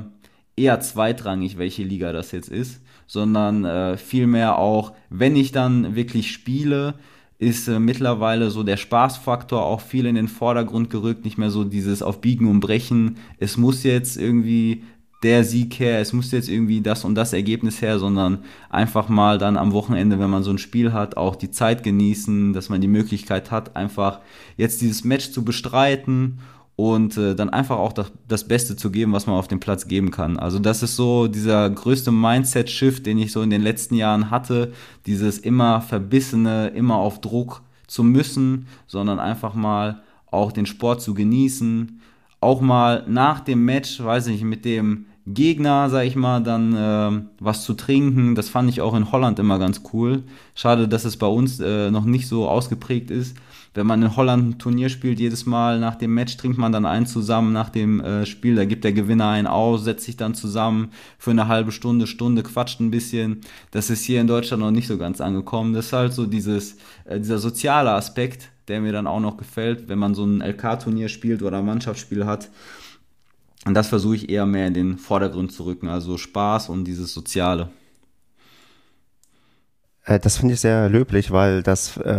eher 0.55 0.79
zweitrangig, 0.81 1.57
welche 1.57 1.83
Liga 1.83 2.11
das 2.11 2.31
jetzt 2.31 2.49
ist, 2.49 2.81
sondern 3.07 3.65
äh, 3.65 3.97
vielmehr 3.97 4.57
auch, 4.57 4.93
wenn 5.09 5.35
ich 5.35 5.51
dann 5.51 5.95
wirklich 5.95 6.31
spiele, 6.31 6.95
ist 7.39 7.67
äh, 7.67 7.79
mittlerweile 7.79 8.49
so 8.49 8.63
der 8.63 8.77
Spaßfaktor 8.77 9.63
auch 9.63 9.81
viel 9.81 10.05
in 10.05 10.15
den 10.15 10.27
Vordergrund 10.27 10.89
gerückt, 10.89 11.25
nicht 11.25 11.37
mehr 11.37 11.49
so 11.49 11.63
dieses 11.63 12.01
auf 12.01 12.21
Biegen 12.21 12.47
und 12.47 12.59
Brechen, 12.59 13.17
es 13.37 13.57
muss 13.57 13.83
jetzt 13.83 14.17
irgendwie 14.17 14.83
der 15.23 15.45
Sieg 15.45 15.79
her, 15.79 15.99
es 15.99 16.11
muss 16.11 16.31
jetzt 16.31 16.49
irgendwie 16.49 16.81
das 16.81 17.05
und 17.05 17.15
das 17.15 17.31
Ergebnis 17.31 17.81
her, 17.81 17.97
sondern 17.97 18.39
einfach 18.69 19.07
mal 19.07 19.37
dann 19.37 19.57
am 19.57 19.71
Wochenende, 19.71 20.19
wenn 20.19 20.29
man 20.29 20.43
so 20.43 20.51
ein 20.51 20.57
Spiel 20.57 20.91
hat, 20.91 21.15
auch 21.15 21.37
die 21.37 21.49
Zeit 21.49 21.81
genießen, 21.81 22.51
dass 22.51 22.69
man 22.69 22.81
die 22.81 22.89
Möglichkeit 22.89 23.49
hat, 23.49 23.75
einfach 23.75 24.19
jetzt 24.57 24.81
dieses 24.81 25.05
Match 25.05 25.31
zu 25.31 25.45
bestreiten 25.45 26.39
und 26.75 27.17
äh, 27.17 27.35
dann 27.35 27.49
einfach 27.49 27.77
auch 27.77 27.93
das, 27.93 28.11
das 28.27 28.47
Beste 28.47 28.75
zu 28.75 28.89
geben, 28.89 29.13
was 29.13 29.27
man 29.27 29.35
auf 29.35 29.47
dem 29.47 29.59
Platz 29.59 29.87
geben 29.87 30.09
kann. 30.09 30.37
Also 30.37 30.57
das 30.59 30.81
ist 30.81 30.95
so 30.95 31.27
dieser 31.27 31.69
größte 31.69 32.11
Mindset-Shift, 32.11 33.05
den 33.05 33.19
ich 33.19 33.31
so 33.31 33.41
in 33.41 33.51
den 33.51 33.61
letzten 33.61 33.95
Jahren 33.95 34.31
hatte, 34.31 34.73
dieses 35.05 35.37
immer 35.37 35.81
verbissene, 35.81 36.69
immer 36.69 36.95
auf 36.95 37.21
Druck 37.21 37.61
zu 37.87 38.03
müssen, 38.03 38.67
sondern 38.87 39.19
einfach 39.19 39.53
mal 39.53 40.01
auch 40.31 40.51
den 40.51 40.65
Sport 40.65 41.01
zu 41.01 41.13
genießen, 41.13 42.01
auch 42.39 42.59
mal 42.59 43.03
nach 43.07 43.39
dem 43.39 43.63
Match, 43.65 44.03
weiß 44.03 44.27
ich, 44.27 44.43
mit 44.43 44.65
dem 44.65 45.05
Gegner, 45.27 45.89
sag 45.89 46.05
ich 46.05 46.15
mal, 46.15 46.41
dann 46.41 46.75
äh, 46.75 47.23
was 47.39 47.63
zu 47.63 47.75
trinken. 47.75 48.35
Das 48.35 48.49
fand 48.49 48.69
ich 48.69 48.81
auch 48.81 48.95
in 48.95 49.11
Holland 49.11 49.39
immer 49.39 49.59
ganz 49.59 49.81
cool. 49.93 50.23
Schade, 50.55 50.87
dass 50.87 51.05
es 51.05 51.17
bei 51.17 51.27
uns 51.27 51.59
äh, 51.59 51.91
noch 51.91 52.03
nicht 52.03 52.27
so 52.27 52.49
ausgeprägt 52.49 53.11
ist 53.11 53.37
wenn 53.73 53.87
man 53.87 54.03
in 54.03 54.15
Holland 54.15 54.47
ein 54.47 54.59
Turnier 54.59 54.89
spielt, 54.89 55.19
jedes 55.19 55.45
Mal 55.45 55.79
nach 55.79 55.95
dem 55.95 56.13
Match 56.13 56.37
trinkt 56.37 56.57
man 56.57 56.71
dann 56.71 56.85
einen 56.85 57.05
zusammen 57.05 57.53
nach 57.53 57.69
dem 57.69 57.99
äh, 57.99 58.25
Spiel, 58.25 58.55
da 58.55 58.65
gibt 58.65 58.83
der 58.83 58.93
Gewinner 58.93 59.29
einen 59.29 59.47
aus, 59.47 59.83
setzt 59.83 60.05
sich 60.05 60.15
dann 60.17 60.35
zusammen 60.35 60.91
für 61.17 61.31
eine 61.31 61.47
halbe 61.47 61.71
Stunde, 61.71 62.05
Stunde, 62.05 62.43
quatscht 62.43 62.79
ein 62.79 62.91
bisschen. 62.91 63.41
Das 63.71 63.89
ist 63.89 64.03
hier 64.03 64.21
in 64.21 64.27
Deutschland 64.27 64.61
noch 64.61 64.71
nicht 64.71 64.87
so 64.87 64.97
ganz 64.97 65.21
angekommen. 65.21 65.73
Das 65.73 65.87
ist 65.87 65.93
halt 65.93 66.13
so 66.13 66.25
dieses, 66.25 66.77
äh, 67.05 67.19
dieser 67.19 67.39
soziale 67.39 67.91
Aspekt, 67.91 68.49
der 68.67 68.81
mir 68.81 68.91
dann 68.91 69.07
auch 69.07 69.19
noch 69.19 69.37
gefällt, 69.37 69.89
wenn 69.89 69.99
man 69.99 70.13
so 70.15 70.23
ein 70.23 70.41
LK-Turnier 70.41 71.09
spielt 71.09 71.41
oder 71.41 71.57
ein 71.57 71.65
Mannschaftsspiel 71.65 72.25
hat. 72.25 72.49
Und 73.65 73.73
das 73.73 73.87
versuche 73.87 74.15
ich 74.15 74.29
eher 74.29 74.45
mehr 74.45 74.67
in 74.67 74.73
den 74.73 74.97
Vordergrund 74.97 75.51
zu 75.51 75.63
rücken, 75.63 75.87
also 75.87 76.17
Spaß 76.17 76.69
und 76.69 76.85
dieses 76.85 77.13
Soziale. 77.13 77.69
Äh, 80.05 80.19
das 80.19 80.37
finde 80.37 80.53
ich 80.53 80.59
sehr 80.59 80.89
löblich, 80.89 81.31
weil 81.31 81.63
das 81.63 81.97
äh, 81.97 82.13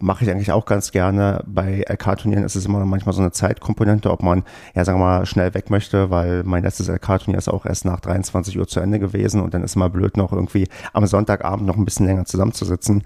mache 0.00 0.24
ich 0.24 0.30
eigentlich 0.30 0.52
auch 0.52 0.66
ganz 0.66 0.90
gerne. 0.92 1.42
Bei 1.46 1.84
LK-Turnieren 1.88 2.44
ist 2.44 2.56
es 2.56 2.66
immer 2.66 2.84
manchmal 2.84 3.14
so 3.14 3.20
eine 3.20 3.32
Zeitkomponente, 3.32 4.10
ob 4.10 4.22
man, 4.22 4.44
ja 4.74 4.84
sagen 4.84 4.98
wir 4.98 5.04
mal, 5.04 5.26
schnell 5.26 5.54
weg 5.54 5.70
möchte, 5.70 6.10
weil 6.10 6.42
mein 6.44 6.62
letztes 6.62 6.88
LK-Turnier 6.88 7.38
ist 7.38 7.48
auch 7.48 7.66
erst 7.66 7.84
nach 7.84 8.00
23 8.00 8.58
Uhr 8.58 8.66
zu 8.66 8.80
Ende 8.80 8.98
gewesen 8.98 9.40
und 9.40 9.54
dann 9.54 9.62
ist 9.62 9.76
immer 9.76 9.90
blöd, 9.90 10.16
noch 10.16 10.32
irgendwie 10.32 10.68
am 10.92 11.06
Sonntagabend 11.06 11.66
noch 11.66 11.76
ein 11.76 11.84
bisschen 11.84 12.06
länger 12.06 12.24
zusammenzusitzen. 12.24 13.04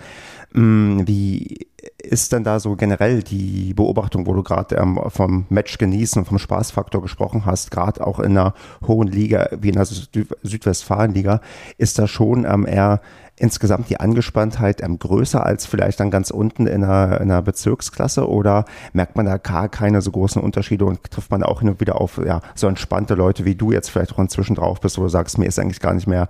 Mm, 0.52 1.02
wie 1.07 1.66
ist 2.02 2.33
denn 2.33 2.44
da 2.44 2.61
so 2.61 2.76
generell 2.76 3.22
die 3.22 3.74
Beobachtung, 3.74 4.26
wo 4.26 4.35
du 4.35 4.42
gerade 4.42 4.76
ähm, 4.76 5.00
vom 5.09 5.46
Match 5.48 5.78
genießen 5.78 6.20
und 6.20 6.26
vom 6.26 6.38
Spaßfaktor 6.38 7.02
gesprochen 7.02 7.44
hast, 7.44 7.70
gerade 7.70 8.07
auch 8.07 8.20
in 8.20 8.37
einer 8.37 8.55
hohen 8.87 9.09
Liga 9.09 9.48
wie 9.59 9.68
in 9.68 9.74
der 9.74 9.85
Südwestfalenliga, 9.85 11.40
ist 11.78 11.98
da 11.98 12.07
schon 12.07 12.44
ähm, 12.44 12.66
eher 12.66 13.00
insgesamt 13.42 13.90
die 13.90 13.98
Angespanntheit 13.98 14.81
ähm, 14.83 15.00
größer 15.00 15.44
als 15.44 15.66
vielleicht 15.66 15.98
dann 15.98 16.12
ganz 16.12 16.31
unten 16.31 16.68
in 16.68 16.85
einer, 16.85 17.20
in 17.20 17.31
einer 17.31 17.42
Bezirksklasse 17.42 18.28
oder 18.28 18.64
merkt 18.92 19.16
man 19.16 19.26
da 19.26 19.37
gar 19.37 19.68
keine 19.68 20.00
so 20.00 20.12
großen 20.12 20.40
Unterschiede 20.40 20.85
und 20.85 21.11
trifft 21.11 21.33
man 21.33 21.42
auch 21.42 21.59
hin 21.59 21.68
und 21.68 21.81
wieder 21.81 22.00
auf 22.00 22.20
ja, 22.24 22.40
so 22.55 22.68
entspannte 22.68 23.14
Leute 23.14 23.44
wie 23.44 23.57
du 23.57 23.72
jetzt 23.72 23.90
vielleicht 23.90 24.12
auch 24.12 24.20
inzwischen 24.20 24.55
drauf 24.55 24.81
bist, 24.81 24.96
wo 24.96 25.02
du 25.02 25.09
sagst, 25.09 25.38
mir 25.38 25.46
ist 25.46 25.59
eigentlich 25.59 25.81
gar 25.81 25.92
nicht 25.92 26.07
mehr 26.07 26.28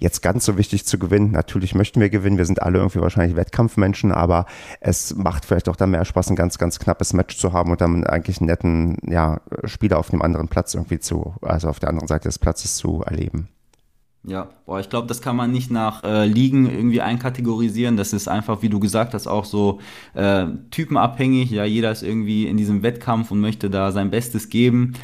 jetzt 0.00 0.20
ganz 0.20 0.44
so 0.44 0.58
wichtig 0.58 0.84
zu 0.84 0.98
gewinnen. 0.98 1.30
Natürlich 1.30 1.76
möchten 1.76 2.00
wir 2.00 2.10
gewinnen, 2.10 2.38
wir 2.38 2.44
sind 2.44 2.60
alle 2.60 2.78
irgendwie 2.78 3.00
wahrscheinlich 3.00 3.36
Wettkampfmenschen, 3.36 4.10
aber 4.10 4.46
es 4.80 5.14
macht 5.14 5.44
vielleicht 5.44 5.68
auch 5.68 5.76
dann 5.76 5.90
mehr 5.92 6.04
Spaß, 6.04 6.30
ein 6.30 6.36
ganz, 6.36 6.58
ganz 6.58 6.80
knappes 6.80 7.12
Match 7.12 7.36
zu 7.36 7.52
haben 7.52 7.70
und 7.70 7.80
dann 7.80 8.04
eigentlich 8.04 8.40
einen 8.40 8.48
netten 8.48 8.96
ja, 9.08 9.40
Spieler 9.64 9.98
auf 9.98 10.12
einem 10.12 10.22
anderen 10.22 10.48
Platz 10.48 10.74
irgendwie 10.74 10.98
zu, 10.98 11.34
also 11.40 11.68
auf 11.68 11.78
der 11.78 11.88
anderen 11.88 12.08
Seite 12.08 12.28
des 12.28 12.40
Platzes 12.40 12.76
zu 12.76 13.02
erleben. 13.02 13.48
Ja, 14.24 14.50
boah, 14.66 14.80
ich 14.80 14.90
glaube, 14.90 15.06
das 15.06 15.22
kann 15.22 15.36
man 15.36 15.52
nicht 15.52 15.70
nach 15.70 16.02
äh, 16.04 16.26
Ligen 16.26 16.68
irgendwie 16.68 17.00
einkategorisieren. 17.00 17.96
Das 17.96 18.12
ist 18.12 18.28
einfach, 18.28 18.62
wie 18.62 18.68
du 18.68 18.80
gesagt 18.80 19.14
hast, 19.14 19.26
auch 19.26 19.44
so 19.44 19.80
äh, 20.14 20.46
typenabhängig. 20.70 21.50
Ja, 21.50 21.64
jeder 21.64 21.92
ist 21.92 22.02
irgendwie 22.02 22.46
in 22.46 22.56
diesem 22.56 22.82
Wettkampf 22.82 23.30
und 23.30 23.40
möchte 23.40 23.70
da 23.70 23.92
sein 23.92 24.10
Bestes 24.10 24.48
geben. 24.48 24.94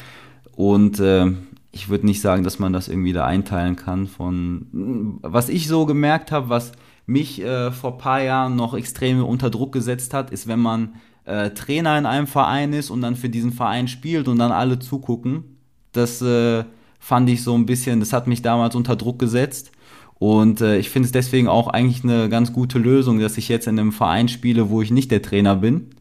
Und 0.55 0.99
äh, 0.99 1.31
ich 1.71 1.89
würde 1.89 2.05
nicht 2.05 2.21
sagen, 2.21 2.43
dass 2.43 2.59
man 2.59 2.71
das 2.71 2.87
irgendwie 2.87 3.13
da 3.13 3.25
einteilen 3.25 3.75
kann 3.75 4.07
von 4.07 5.19
was 5.21 5.49
ich 5.49 5.67
so 5.67 5.85
gemerkt 5.85 6.31
habe, 6.31 6.49
was 6.49 6.71
mich 7.05 7.41
äh, 7.41 7.71
vor 7.71 7.97
paar 7.97 8.21
Jahren 8.21 8.55
noch 8.55 8.73
extrem 8.73 9.23
unter 9.23 9.49
Druck 9.49 9.71
gesetzt 9.73 10.13
hat, 10.13 10.31
ist, 10.31 10.47
wenn 10.47 10.59
man 10.59 10.95
äh, 11.25 11.51
Trainer 11.51 11.97
in 11.97 12.05
einem 12.05 12.27
Verein 12.27 12.73
ist 12.73 12.89
und 12.89 13.01
dann 13.01 13.15
für 13.15 13.29
diesen 13.29 13.51
Verein 13.51 13.87
spielt 13.87 14.27
und 14.27 14.39
dann 14.39 14.51
alle 14.51 14.79
zugucken. 14.79 15.57
Das 15.91 16.21
äh, 16.21 16.63
fand 17.05 17.29
ich 17.29 17.43
so 17.43 17.53
ein 17.53 17.65
bisschen, 17.67 17.99
das 17.99 18.13
hat 18.13 18.25
mich 18.25 18.41
damals 18.41 18.73
unter 18.73 18.95
Druck 18.95 19.19
gesetzt. 19.19 19.71
Und 20.17 20.61
äh, 20.61 20.77
ich 20.77 20.89
finde 20.89 21.05
es 21.05 21.11
deswegen 21.11 21.47
auch 21.47 21.67
eigentlich 21.67 22.03
eine 22.03 22.29
ganz 22.29 22.51
gute 22.51 22.79
Lösung, 22.79 23.19
dass 23.19 23.37
ich 23.37 23.47
jetzt 23.49 23.67
in 23.67 23.77
einem 23.77 23.91
Verein 23.91 24.27
spiele, 24.27 24.69
wo 24.69 24.81
ich 24.81 24.89
nicht 24.89 25.11
der 25.11 25.21
Trainer 25.21 25.55
bin, 25.55 25.91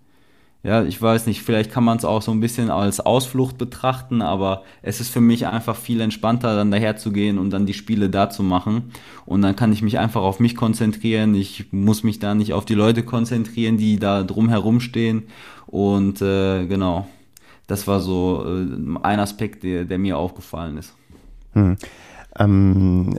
ja, 0.64 0.83
ich 0.83 1.01
weiß 1.01 1.27
nicht, 1.27 1.43
vielleicht 1.43 1.71
kann 1.71 1.85
man 1.85 1.99
es 1.99 2.07
auch 2.07 2.23
so 2.23 2.31
ein 2.31 2.40
bisschen 2.40 2.71
als 2.71 2.99
Ausflucht 2.99 3.59
betrachten, 3.59 4.23
aber 4.23 4.62
es 4.81 4.99
ist 4.99 5.11
für 5.11 5.21
mich 5.21 5.47
einfach 5.47 5.77
viel 5.77 6.01
entspannter, 6.01 6.57
dann 6.57 6.71
daher 6.71 6.97
zu 6.97 7.12
gehen 7.12 7.38
und 7.38 7.51
dann 7.51 7.67
die 7.67 7.75
Spiele 7.75 8.09
da 8.09 8.31
zu 8.31 8.43
machen. 8.43 8.90
Und 9.27 9.43
dann 9.43 9.57
kann 9.57 9.75
ich 9.75 9.83
mich 9.83 9.99
einfach 9.99 10.23
auf 10.23 10.40
mich 10.40 10.57
konzentrieren. 10.57 11.35
Ich 11.35 11.71
muss 11.71 12.03
mich 12.03 12.19
da 12.19 12.35
nicht 12.35 12.55
auf 12.55 12.64
die 12.64 12.75
Leute 12.75 13.03
konzentrieren, 13.03 13.77
die 13.77 13.99
da 13.99 14.23
drumherum 14.23 14.81
stehen. 14.81 15.25
Und 15.67 16.23
äh, 16.23 16.64
genau, 16.64 17.07
das 17.66 17.87
war 17.87 18.00
so 18.00 18.44
äh, 18.46 18.66
ein 19.03 19.20
Aspekt, 19.20 19.62
der, 19.62 19.85
der 19.85 19.98
mir 19.98 20.18
aufgefallen 20.18 20.79
ist. 20.79 20.94
Hm. 21.53 21.77
Ähm, 22.37 23.16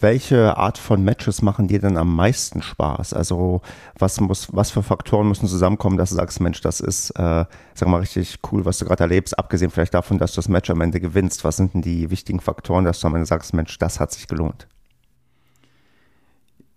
welche 0.00 0.56
Art 0.56 0.76
von 0.76 1.04
Matches 1.04 1.40
machen 1.40 1.68
dir 1.68 1.78
denn 1.78 1.96
am 1.96 2.14
meisten 2.16 2.62
Spaß? 2.62 3.14
Also 3.14 3.60
was 3.96 4.20
muss, 4.20 4.48
was 4.52 4.70
für 4.72 4.82
Faktoren 4.82 5.28
müssen 5.28 5.46
zusammenkommen, 5.46 5.96
dass 5.96 6.10
du 6.10 6.16
sagst, 6.16 6.40
Mensch, 6.40 6.60
das 6.60 6.80
ist, 6.80 7.10
äh, 7.10 7.44
sag 7.74 7.88
mal, 7.88 8.00
richtig 8.00 8.38
cool, 8.50 8.64
was 8.64 8.78
du 8.78 8.86
gerade 8.86 9.04
erlebst, 9.04 9.38
abgesehen 9.38 9.70
vielleicht 9.70 9.94
davon, 9.94 10.18
dass 10.18 10.32
du 10.32 10.36
das 10.36 10.48
Match 10.48 10.68
am 10.70 10.80
Ende 10.80 11.00
gewinnst. 11.00 11.44
Was 11.44 11.58
sind 11.58 11.74
denn 11.74 11.82
die 11.82 12.10
wichtigen 12.10 12.40
Faktoren, 12.40 12.84
dass 12.84 13.00
du 13.00 13.06
am 13.06 13.14
Ende 13.14 13.26
sagst, 13.26 13.54
Mensch, 13.54 13.78
das 13.78 14.00
hat 14.00 14.10
sich 14.10 14.26
gelohnt? 14.26 14.66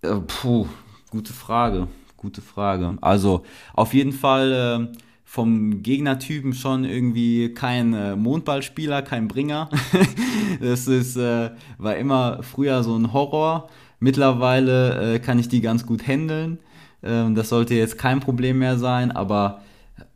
Äh, 0.02 0.14
puh, 0.14 0.68
gute 1.10 1.32
Frage, 1.32 1.88
gute 2.16 2.40
Frage. 2.40 2.96
Also 3.00 3.42
auf 3.72 3.94
jeden 3.94 4.12
Fall 4.12 4.92
äh, 4.92 4.98
vom 5.34 5.82
Gegnertypen 5.82 6.52
schon 6.52 6.84
irgendwie 6.84 7.52
kein 7.54 7.92
äh, 7.92 8.14
Mondballspieler, 8.14 9.02
kein 9.02 9.26
Bringer. 9.26 9.68
das 10.60 10.86
ist, 10.86 11.16
äh, 11.16 11.50
war 11.76 11.96
immer 11.96 12.44
früher 12.44 12.84
so 12.84 12.94
ein 12.96 13.12
Horror. 13.12 13.68
Mittlerweile 13.98 15.14
äh, 15.14 15.18
kann 15.18 15.40
ich 15.40 15.48
die 15.48 15.60
ganz 15.60 15.86
gut 15.86 16.06
handeln. 16.06 16.58
Ähm, 17.02 17.34
das 17.34 17.48
sollte 17.48 17.74
jetzt 17.74 17.98
kein 17.98 18.20
Problem 18.20 18.60
mehr 18.60 18.78
sein, 18.78 19.10
aber 19.10 19.62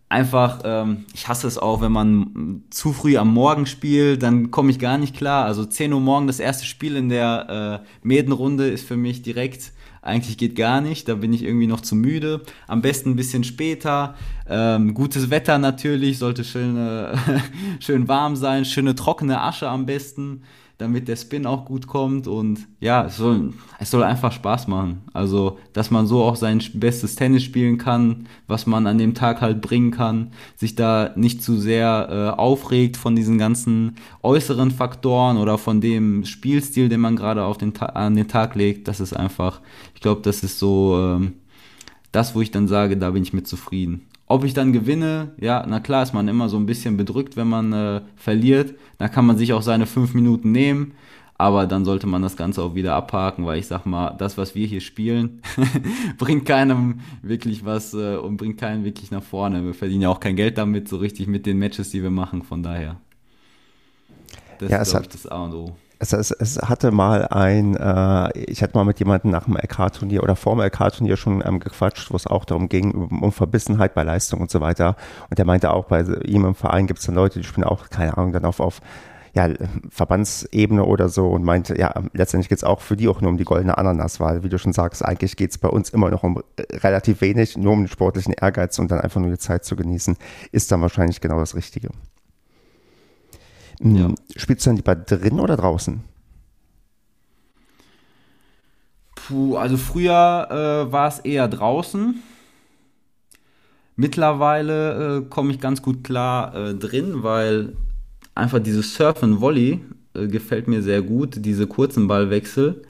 einfach, 0.08 0.60
ähm, 0.62 1.04
ich 1.12 1.26
hasse 1.26 1.48
es 1.48 1.58
auch, 1.58 1.80
wenn 1.80 1.90
man 1.90 2.62
zu 2.70 2.92
früh 2.92 3.16
am 3.16 3.34
Morgen 3.34 3.66
spielt, 3.66 4.22
dann 4.22 4.52
komme 4.52 4.70
ich 4.70 4.78
gar 4.78 4.98
nicht 4.98 5.16
klar. 5.16 5.46
Also 5.46 5.64
10 5.64 5.92
Uhr 5.94 6.00
morgen 6.00 6.28
das 6.28 6.38
erste 6.38 6.64
Spiel 6.64 6.94
in 6.94 7.08
der 7.08 7.82
äh, 7.82 8.06
Medenrunde 8.06 8.68
ist 8.68 8.86
für 8.86 8.96
mich 8.96 9.22
direkt 9.22 9.72
eigentlich 10.08 10.38
geht 10.38 10.56
gar 10.56 10.80
nicht, 10.80 11.08
da 11.08 11.14
bin 11.14 11.32
ich 11.32 11.44
irgendwie 11.44 11.66
noch 11.66 11.80
zu 11.80 11.94
müde. 11.94 12.42
Am 12.66 12.82
besten 12.82 13.10
ein 13.10 13.16
bisschen 13.16 13.44
später. 13.44 14.16
Ähm, 14.48 14.94
gutes 14.94 15.30
Wetter 15.30 15.58
natürlich, 15.58 16.18
sollte 16.18 16.44
schön, 16.44 16.76
äh, 16.76 17.16
schön 17.80 18.08
warm 18.08 18.34
sein, 18.34 18.64
schöne 18.64 18.94
trockene 18.94 19.40
Asche 19.40 19.68
am 19.68 19.86
besten 19.86 20.42
damit 20.78 21.08
der 21.08 21.16
Spin 21.16 21.44
auch 21.44 21.64
gut 21.64 21.88
kommt 21.88 22.28
und 22.28 22.68
ja, 22.78 23.06
es 23.06 23.16
soll, 23.16 23.52
es 23.80 23.90
soll 23.90 24.04
einfach 24.04 24.30
Spaß 24.30 24.68
machen. 24.68 25.02
Also, 25.12 25.58
dass 25.72 25.90
man 25.90 26.06
so 26.06 26.22
auch 26.22 26.36
sein 26.36 26.62
bestes 26.74 27.16
Tennis 27.16 27.42
spielen 27.42 27.78
kann, 27.78 28.28
was 28.46 28.64
man 28.64 28.86
an 28.86 28.96
dem 28.96 29.14
Tag 29.14 29.40
halt 29.40 29.60
bringen 29.60 29.90
kann, 29.90 30.30
sich 30.56 30.76
da 30.76 31.10
nicht 31.16 31.42
zu 31.42 31.58
sehr 31.58 32.08
äh, 32.10 32.38
aufregt 32.40 32.96
von 32.96 33.16
diesen 33.16 33.38
ganzen 33.38 33.96
äußeren 34.22 34.70
Faktoren 34.70 35.36
oder 35.36 35.58
von 35.58 35.80
dem 35.80 36.24
Spielstil, 36.24 36.88
den 36.88 37.00
man 37.00 37.16
gerade 37.16 37.42
auf 37.42 37.58
den 37.58 37.76
an 37.76 38.14
den 38.14 38.28
Tag 38.28 38.54
legt. 38.54 38.86
Das 38.86 39.00
ist 39.00 39.14
einfach, 39.14 39.60
ich 39.96 40.00
glaube, 40.00 40.20
das 40.22 40.44
ist 40.44 40.60
so 40.60 40.96
ähm, 40.96 41.34
das, 42.12 42.36
wo 42.36 42.40
ich 42.40 42.52
dann 42.52 42.68
sage, 42.68 42.96
da 42.96 43.10
bin 43.10 43.24
ich 43.24 43.32
mit 43.32 43.48
zufrieden. 43.48 44.07
Ob 44.28 44.44
ich 44.44 44.52
dann 44.52 44.72
gewinne, 44.72 45.32
ja, 45.40 45.64
na 45.66 45.80
klar 45.80 46.02
ist 46.02 46.12
man 46.12 46.28
immer 46.28 46.48
so 46.48 46.58
ein 46.58 46.66
bisschen 46.66 46.96
bedrückt, 46.96 47.36
wenn 47.36 47.48
man 47.48 47.72
äh, 47.72 48.02
verliert. 48.16 48.74
Da 48.98 49.08
kann 49.08 49.26
man 49.26 49.38
sich 49.38 49.54
auch 49.54 49.62
seine 49.62 49.86
fünf 49.86 50.12
Minuten 50.14 50.52
nehmen. 50.52 50.92
Aber 51.40 51.66
dann 51.66 51.84
sollte 51.84 52.08
man 52.08 52.20
das 52.20 52.36
Ganze 52.36 52.62
auch 52.62 52.74
wieder 52.74 52.94
abhaken, 52.94 53.46
weil 53.46 53.60
ich 53.60 53.68
sag 53.68 53.86
mal, 53.86 54.10
das, 54.18 54.36
was 54.36 54.56
wir 54.56 54.66
hier 54.66 54.80
spielen, 54.80 55.40
bringt 56.18 56.46
keinem 56.46 57.00
wirklich 57.22 57.64
was 57.64 57.94
äh, 57.94 58.16
und 58.16 58.36
bringt 58.36 58.58
keinen 58.58 58.84
wirklich 58.84 59.12
nach 59.12 59.22
vorne. 59.22 59.64
Wir 59.64 59.74
verdienen 59.74 60.02
ja 60.02 60.08
auch 60.08 60.20
kein 60.20 60.36
Geld 60.36 60.58
damit, 60.58 60.88
so 60.88 60.96
richtig 60.96 61.28
mit 61.28 61.46
den 61.46 61.58
Matches, 61.58 61.90
die 61.90 62.02
wir 62.02 62.10
machen. 62.10 62.42
Von 62.42 62.62
daher. 62.62 62.96
Das 64.58 64.70
ja, 64.70 64.82
ist, 64.82 64.90
glaube 64.90 65.06
ich, 65.06 65.12
das 65.12 65.26
A 65.26 65.44
und 65.44 65.54
O 65.54 65.76
es, 65.98 66.12
es, 66.12 66.30
es 66.30 66.58
hatte 66.58 66.90
mal 66.90 67.26
ein, 67.26 67.76
äh, 67.76 68.38
ich 68.38 68.62
hatte 68.62 68.76
mal 68.76 68.84
mit 68.84 68.98
jemandem 68.98 69.30
nach 69.30 69.44
dem 69.44 69.56
LK-Turnier 69.56 70.22
oder 70.22 70.36
vor 70.36 70.54
dem 70.54 70.62
LK-Turnier 70.62 71.16
schon 71.16 71.42
ähm, 71.44 71.58
gequatscht, 71.58 72.10
wo 72.10 72.16
es 72.16 72.26
auch 72.26 72.44
darum 72.44 72.68
ging, 72.68 72.92
um, 72.92 73.22
um, 73.22 73.32
Verbissenheit 73.32 73.94
bei 73.94 74.04
Leistung 74.04 74.40
und 74.40 74.50
so 74.50 74.60
weiter. 74.60 74.96
Und 75.28 75.38
der 75.38 75.44
meinte 75.44 75.72
auch, 75.72 75.86
bei 75.86 76.02
ihm 76.24 76.44
im 76.44 76.54
Verein 76.54 76.86
gibt 76.86 77.00
es 77.00 77.06
dann 77.06 77.14
Leute, 77.14 77.40
die 77.40 77.44
spielen 77.44 77.64
auch, 77.64 77.90
keine 77.90 78.16
Ahnung, 78.16 78.32
dann 78.32 78.44
auf, 78.44 78.60
auf 78.60 78.80
ja, 79.34 79.48
Verbandsebene 79.90 80.84
oder 80.84 81.08
so 81.08 81.28
und 81.28 81.44
meinte, 81.44 81.78
ja, 81.78 81.94
letztendlich 82.12 82.48
geht 82.48 82.58
es 82.58 82.64
auch 82.64 82.80
für 82.80 82.96
die 82.96 83.08
auch 83.08 83.20
nur 83.20 83.30
um 83.30 83.36
die 83.36 83.44
goldene 83.44 83.76
Ananas, 83.76 84.20
weil, 84.20 84.42
wie 84.42 84.48
du 84.48 84.58
schon 84.58 84.72
sagst, 84.72 85.04
eigentlich 85.04 85.36
geht 85.36 85.50
es 85.50 85.58
bei 85.58 85.68
uns 85.68 85.90
immer 85.90 86.10
noch 86.10 86.22
um 86.22 86.42
äh, 86.56 86.76
relativ 86.78 87.20
wenig, 87.20 87.56
nur 87.56 87.72
um 87.72 87.82
den 87.82 87.88
sportlichen 87.88 88.34
Ehrgeiz 88.34 88.78
und 88.78 88.90
dann 88.90 89.00
einfach 89.00 89.20
nur 89.20 89.30
die 89.30 89.38
Zeit 89.38 89.64
zu 89.64 89.76
genießen, 89.76 90.16
ist 90.52 90.70
dann 90.72 90.80
wahrscheinlich 90.80 91.20
genau 91.20 91.40
das 91.40 91.54
Richtige. 91.54 91.90
Ja. 93.80 94.12
Spielst 94.36 94.66
du 94.66 94.70
dann 94.70 94.76
lieber 94.76 94.94
drin 94.96 95.40
oder 95.40 95.56
draußen? 95.56 96.02
Puh, 99.14 99.56
also 99.56 99.76
früher 99.76 100.48
äh, 100.88 100.92
war 100.92 101.08
es 101.08 101.20
eher 101.20 101.48
draußen. 101.48 102.22
Mittlerweile 103.96 105.18
äh, 105.18 105.22
komme 105.28 105.52
ich 105.52 105.60
ganz 105.60 105.82
gut 105.82 106.04
klar 106.04 106.54
äh, 106.54 106.74
drin, 106.74 107.22
weil 107.22 107.76
einfach 108.34 108.60
dieses 108.60 108.94
Surfen 108.94 109.40
Volley 109.40 109.80
äh, 110.14 110.28
gefällt 110.28 110.68
mir 110.68 110.82
sehr 110.82 111.02
gut, 111.02 111.44
diese 111.44 111.66
kurzen 111.66 112.06
Ballwechsel. 112.08 112.82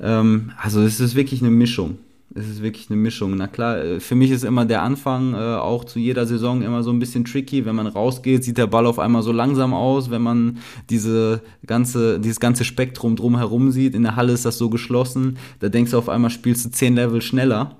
Ähm, 0.00 0.52
also 0.60 0.82
es 0.82 1.00
ist 1.00 1.14
wirklich 1.14 1.40
eine 1.40 1.50
Mischung 1.50 1.98
es 2.38 2.48
ist 2.48 2.62
wirklich 2.62 2.88
eine 2.88 2.96
Mischung. 2.96 3.36
Na 3.36 3.48
klar, 3.48 3.78
äh, 3.78 4.00
für 4.00 4.14
mich 4.14 4.30
ist 4.30 4.44
immer 4.44 4.64
der 4.64 4.82
Anfang 4.82 5.34
äh, 5.34 5.36
auch 5.36 5.84
zu 5.84 5.98
jeder 5.98 6.26
Saison 6.26 6.62
immer 6.62 6.82
so 6.82 6.90
ein 6.90 6.98
bisschen 6.98 7.24
tricky. 7.24 7.64
Wenn 7.64 7.74
man 7.74 7.86
rausgeht, 7.86 8.44
sieht 8.44 8.58
der 8.58 8.66
Ball 8.66 8.86
auf 8.86 8.98
einmal 8.98 9.22
so 9.22 9.32
langsam 9.32 9.74
aus. 9.74 10.10
Wenn 10.10 10.22
man 10.22 10.58
diese 10.88 11.42
ganze, 11.66 12.20
dieses 12.20 12.40
ganze 12.40 12.64
Spektrum 12.64 13.16
drumherum 13.16 13.70
sieht, 13.70 13.94
in 13.94 14.02
der 14.02 14.16
Halle 14.16 14.32
ist 14.32 14.44
das 14.44 14.58
so 14.58 14.70
geschlossen. 14.70 15.38
Da 15.60 15.68
denkst 15.68 15.90
du 15.90 15.98
auf 15.98 16.08
einmal, 16.08 16.30
spielst 16.30 16.64
du 16.64 16.70
zehn 16.70 16.94
Level 16.94 17.20
schneller. 17.20 17.76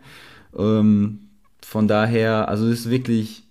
Ähm, 0.57 1.21
von 1.65 1.87
daher, 1.87 2.49
also 2.49 2.67
es 2.67 2.81
ist 2.81 2.91
wirklich, 2.91 3.45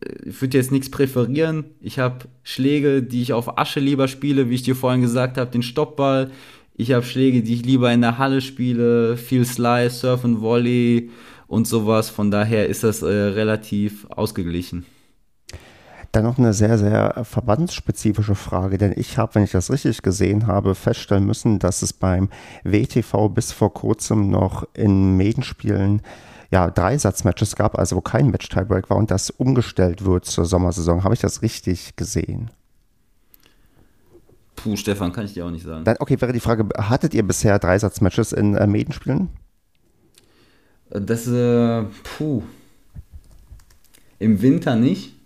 äh, 0.00 0.28
ich 0.28 0.40
würde 0.42 0.58
jetzt 0.58 0.72
nichts 0.72 0.90
präferieren. 0.90 1.64
Ich 1.80 1.98
habe 1.98 2.26
Schläge, 2.42 3.02
die 3.02 3.22
ich 3.22 3.32
auf 3.32 3.58
Asche 3.58 3.80
lieber 3.80 4.08
spiele, 4.08 4.50
wie 4.50 4.54
ich 4.54 4.62
dir 4.62 4.76
vorhin 4.76 5.00
gesagt 5.00 5.38
habe, 5.38 5.50
den 5.50 5.62
Stoppball. 5.62 6.30
Ich 6.78 6.92
habe 6.92 7.04
Schläge, 7.04 7.42
die 7.42 7.54
ich 7.54 7.64
lieber 7.64 7.90
in 7.90 8.02
der 8.02 8.18
Halle 8.18 8.42
spiele, 8.42 9.16
viel 9.16 9.46
Slice, 9.46 9.98
Surf 9.98 10.24
und 10.24 10.42
Volley 10.42 11.10
und 11.46 11.66
sowas. 11.66 12.10
Von 12.10 12.30
daher 12.30 12.66
ist 12.68 12.84
das 12.84 13.00
äh, 13.00 13.06
relativ 13.06 14.06
ausgeglichen. 14.10 14.84
Dann 16.12 16.24
noch 16.24 16.38
eine 16.38 16.52
sehr, 16.52 16.76
sehr 16.76 17.24
verbandsspezifische 17.24 18.34
Frage, 18.34 18.76
denn 18.76 18.92
ich 18.94 19.16
habe, 19.16 19.34
wenn 19.34 19.44
ich 19.44 19.52
das 19.52 19.70
richtig 19.70 20.02
gesehen 20.02 20.46
habe, 20.46 20.74
feststellen 20.74 21.24
müssen, 21.24 21.58
dass 21.58 21.80
es 21.80 21.94
beim 21.94 22.28
WTV 22.62 23.30
bis 23.30 23.52
vor 23.52 23.72
kurzem 23.72 24.30
noch 24.30 24.66
in 24.74 25.16
Medenspielen 25.16 26.02
ja, 26.50 26.70
Dreisatzmatches 26.70 27.56
gab, 27.56 27.78
also 27.78 27.96
wo 27.96 28.00
kein 28.02 28.30
Match-Tiebreak 28.30 28.88
war 28.90 28.98
und 28.98 29.10
das 29.10 29.30
umgestellt 29.30 30.04
wird 30.04 30.26
zur 30.26 30.44
Sommersaison. 30.44 31.04
Habe 31.04 31.14
ich 31.14 31.20
das 31.20 31.42
richtig 31.42 31.96
gesehen? 31.96 32.50
Puh, 34.56 34.76
Stefan, 34.76 35.12
kann 35.12 35.26
ich 35.26 35.34
dir 35.34 35.46
auch 35.46 35.50
nicht 35.50 35.64
sagen. 35.64 35.84
Dann, 35.84 35.96
okay, 36.00 36.20
wäre 36.20 36.32
die 36.32 36.40
Frage, 36.40 36.66
hattet 36.76 37.14
ihr 37.14 37.22
bisher 37.22 37.58
Dreisatzmatches 37.58 38.32
in 38.32 38.54
äh, 38.54 38.66
Medenspielen? 38.66 39.28
Das, 40.90 41.26
äh, 41.28 41.84
puh. 42.02 42.42
Im 44.18 44.42
Winter 44.42 44.76
nicht. 44.76 45.12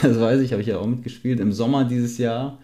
Das 0.00 0.18
weiß 0.18 0.40
ich, 0.40 0.52
habe 0.52 0.62
ich 0.62 0.68
ja 0.68 0.78
auch 0.78 0.86
mitgespielt. 0.86 1.38
Im 1.38 1.52
Sommer 1.52 1.84
dieses 1.84 2.16
Jahr. 2.16 2.58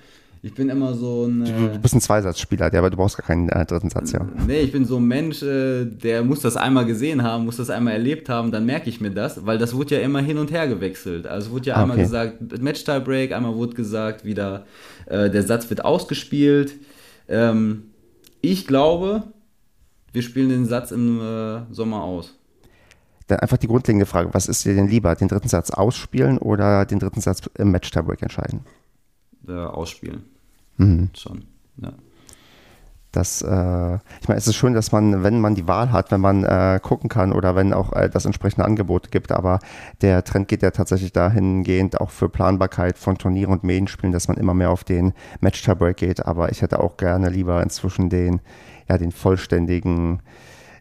Ich 0.49 0.55
bin 0.55 0.71
immer 0.71 0.95
so 0.95 1.27
ein. 1.27 1.45
Äh, 1.45 1.73
du 1.75 1.79
bist 1.79 1.95
ein 1.95 2.01
Zweisatzspieler, 2.01 2.73
ja, 2.73 2.79
aber 2.79 2.89
du 2.89 2.97
brauchst 2.97 3.19
gar 3.19 3.27
keinen 3.27 3.51
äh, 3.51 3.67
dritten 3.67 3.91
Satz, 3.91 4.13
ja. 4.13 4.27
Nee, 4.47 4.61
ich 4.61 4.73
bin 4.73 4.87
so 4.87 4.97
ein 4.97 5.05
Mensch, 5.05 5.43
äh, 5.43 5.85
der 5.85 6.25
muss 6.25 6.41
das 6.41 6.57
einmal 6.57 6.87
gesehen 6.87 7.23
haben, 7.23 7.45
muss 7.45 7.59
das 7.59 7.69
einmal 7.69 7.93
erlebt 7.93 8.31
haben, 8.31 8.51
dann 8.51 8.65
merke 8.65 8.89
ich 8.89 8.99
mir 8.99 9.11
das, 9.11 9.45
weil 9.45 9.59
das 9.59 9.75
wurde 9.75 9.97
ja 9.97 10.01
immer 10.01 10.21
hin 10.21 10.39
und 10.39 10.51
her 10.51 10.67
gewechselt. 10.67 11.27
Also 11.27 11.51
wurde 11.51 11.67
ja 11.67 11.77
ah, 11.77 11.83
einmal 11.83 11.99
gesagt, 11.99 12.63
Match-Tie-Break, 12.63 13.33
einmal 13.33 13.57
wurde 13.57 13.75
gesagt, 13.75 14.25
wieder 14.25 14.65
äh, 15.05 15.29
der 15.29 15.43
Satz 15.43 15.69
wird 15.69 15.85
ausgespielt. 15.85 16.77
Ähm, 17.29 17.91
ich 18.41 18.67
glaube, 18.67 19.25
wir 20.15 20.23
spielen 20.23 20.49
den 20.49 20.65
Satz 20.65 20.93
im 20.93 21.21
äh, 21.21 21.75
Sommer 21.75 22.03
aus. 22.05 22.35
Dann 23.27 23.41
einfach 23.41 23.59
die 23.59 23.67
grundlegende 23.67 24.07
Frage, 24.07 24.31
was 24.33 24.49
ist 24.49 24.65
dir 24.65 24.75
denn 24.75 24.89
lieber, 24.89 25.15
den 25.15 25.29
dritten 25.29 25.49
Satz 25.49 25.71
ausspielen 25.71 26.39
oder 26.39 26.87
den 26.87 27.01
dritten 27.01 27.21
Satz 27.21 27.43
im 27.59 27.71
Match-Tiebreak 27.71 28.23
entscheiden? 28.23 28.61
Äh, 29.47 29.53
ausspielen. 29.53 30.38
Mhm. 30.79 31.11
Schon, 31.15 31.45
ja. 31.77 31.93
Das, 33.13 33.41
äh, 33.41 33.95
ich 34.21 34.29
meine, 34.29 34.39
es 34.39 34.47
ist 34.47 34.57
schön, 34.57 34.75
dass 34.75 34.93
man, 34.93 35.23
wenn 35.23 35.41
man 35.41 35.55
die 35.55 35.67
Wahl 35.67 35.93
hat, 35.93 36.11
wenn 36.11 36.21
man 36.21 36.45
äh, 36.45 36.79
gucken 36.83 37.09
kann 37.09 37.33
oder 37.33 37.57
wenn 37.57 37.73
auch 37.73 37.93
äh, 37.95 38.11
das 38.11 38.27
entsprechende 38.27 38.67
Angebot 38.67 39.11
gibt, 39.11 39.33
aber 39.33 39.61
der 40.03 40.25
Trend 40.25 40.47
geht 40.47 40.63
ja 40.63 40.71
tatsächlich 40.71 41.13
dahingehend 41.13 42.01
auch 42.01 42.11
für 42.11 42.29
Planbarkeit 42.29 42.99
von 42.99 43.17
Turnieren 43.17 43.53
und 43.53 43.65
Medienspielen, 43.65 44.13
dass 44.13 44.29
man 44.29 44.37
immer 44.37 44.53
mehr 44.53 44.71
auf 44.71 44.85
den 44.85 45.15
Match-Tiebreak 45.41 45.97
geht, 45.97 46.27
aber 46.27 46.53
ich 46.53 46.61
hätte 46.61 46.81
auch 46.81 46.99
gerne 46.99 47.31
lieber 47.31 47.63
inzwischen 47.63 48.11
den, 48.11 48.41
ja, 48.91 48.99
den 48.99 49.11
vollständigen 49.11 50.21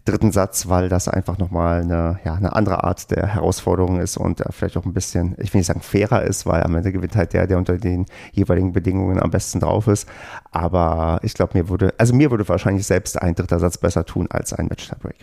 dritten 0.08 0.32
Satz, 0.32 0.68
weil 0.68 0.90
das 0.90 1.08
einfach 1.08 1.38
nochmal 1.38 1.82
eine, 1.82 2.20
ja, 2.24 2.34
eine 2.34 2.56
andere 2.56 2.84
Art 2.84 3.12
der 3.12 3.28
Herausforderung 3.28 4.00
ist 4.00 4.18
und 4.18 4.42
äh, 4.42 4.52
vielleicht 4.52 4.78
auch 4.78 4.86
ein 4.86 4.94
bisschen, 4.94 5.36
ich 5.40 5.54
will 5.54 5.60
nicht 5.60 5.68
sagen 5.68 5.82
fairer 5.82 6.24
ist, 6.24 6.46
weil 6.46 6.64
am 6.64 6.76
Ende 6.76 6.92
gewinnt 6.92 7.16
halt 7.16 7.34
der, 7.34 7.48
der 7.48 7.58
unter 7.58 7.78
den 7.78 8.06
jeweiligen 8.32 8.74
Bedingungen 8.74 9.22
am 9.22 9.32
besten 9.32 9.60
drauf 9.60 9.88
ist. 9.88 10.08
Aber 10.52 11.20
ich 11.24 11.34
glaube, 11.34 11.58
mir 11.58 11.70
würde, 11.70 11.94
also 11.98 12.16
mir 12.16 12.32
würde 12.32 12.48
wahrscheinlich 12.48 12.88
selbst 12.88 13.22
ein 13.22 13.36
dritter 13.36 13.60
Satz 13.60 13.78
besser 13.78 14.06
tun 14.06 14.28
als 14.30 14.54
ein 14.54 14.68
Match-Tiebreak. 14.68 15.18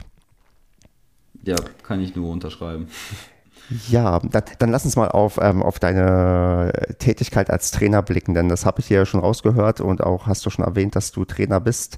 Ja, 1.43 1.57
kann 1.83 2.01
ich 2.01 2.15
nur 2.15 2.31
unterschreiben. 2.31 2.89
Ja, 3.89 4.19
dann, 4.19 4.43
dann 4.59 4.71
lass 4.71 4.85
uns 4.85 4.97
mal 4.97 5.09
auf, 5.09 5.39
ähm, 5.41 5.63
auf 5.63 5.79
deine 5.79 6.71
Tätigkeit 6.99 7.49
als 7.49 7.71
Trainer 7.71 8.03
blicken, 8.03 8.35
denn 8.35 8.49
das 8.49 8.67
habe 8.67 8.81
ich 8.81 8.87
hier 8.87 9.07
schon 9.07 9.21
rausgehört 9.21 9.81
und 9.81 10.03
auch 10.03 10.27
hast 10.27 10.45
du 10.45 10.51
schon 10.51 10.65
erwähnt, 10.65 10.97
dass 10.97 11.13
du 11.13 11.25
Trainer 11.25 11.61
bist. 11.61 11.97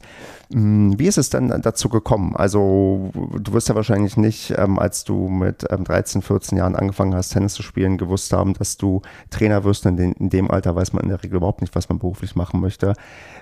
Hm, 0.52 0.96
wie 0.96 1.09
ist 1.09 1.18
es 1.18 1.31
denn 1.31 1.48
dazu 1.62 1.88
gekommen? 1.88 2.37
Also 2.37 3.11
du 3.37 3.52
wirst 3.52 3.68
ja 3.68 3.74
wahrscheinlich 3.74 4.16
nicht, 4.16 4.55
ähm, 4.57 4.79
als 4.79 5.02
du 5.02 5.29
mit 5.29 5.66
ähm, 5.68 5.83
13, 5.83 6.22
14 6.22 6.57
Jahren 6.57 6.76
angefangen 6.76 7.14
hast, 7.14 7.31
Tennis 7.31 7.55
zu 7.55 7.64
spielen, 7.64 7.98
gewusst 7.98 8.33
haben, 8.33 8.55
dass 8.55 8.76
du 8.76 9.02
Trainer 9.31 9.64
wirst. 9.64 9.87
In, 9.87 9.96
den, 9.96 10.12
in 10.12 10.31
dem 10.31 10.50
Alter 10.50 10.76
weiß 10.76 10.92
man 10.92 11.02
in 11.02 11.09
der 11.09 11.22
Regel 11.22 11.38
überhaupt 11.38 11.62
nicht, 11.62 11.74
was 11.74 11.88
man 11.88 11.98
beruflich 11.98 12.37
machen 12.37 12.61
möchte. 12.61 12.94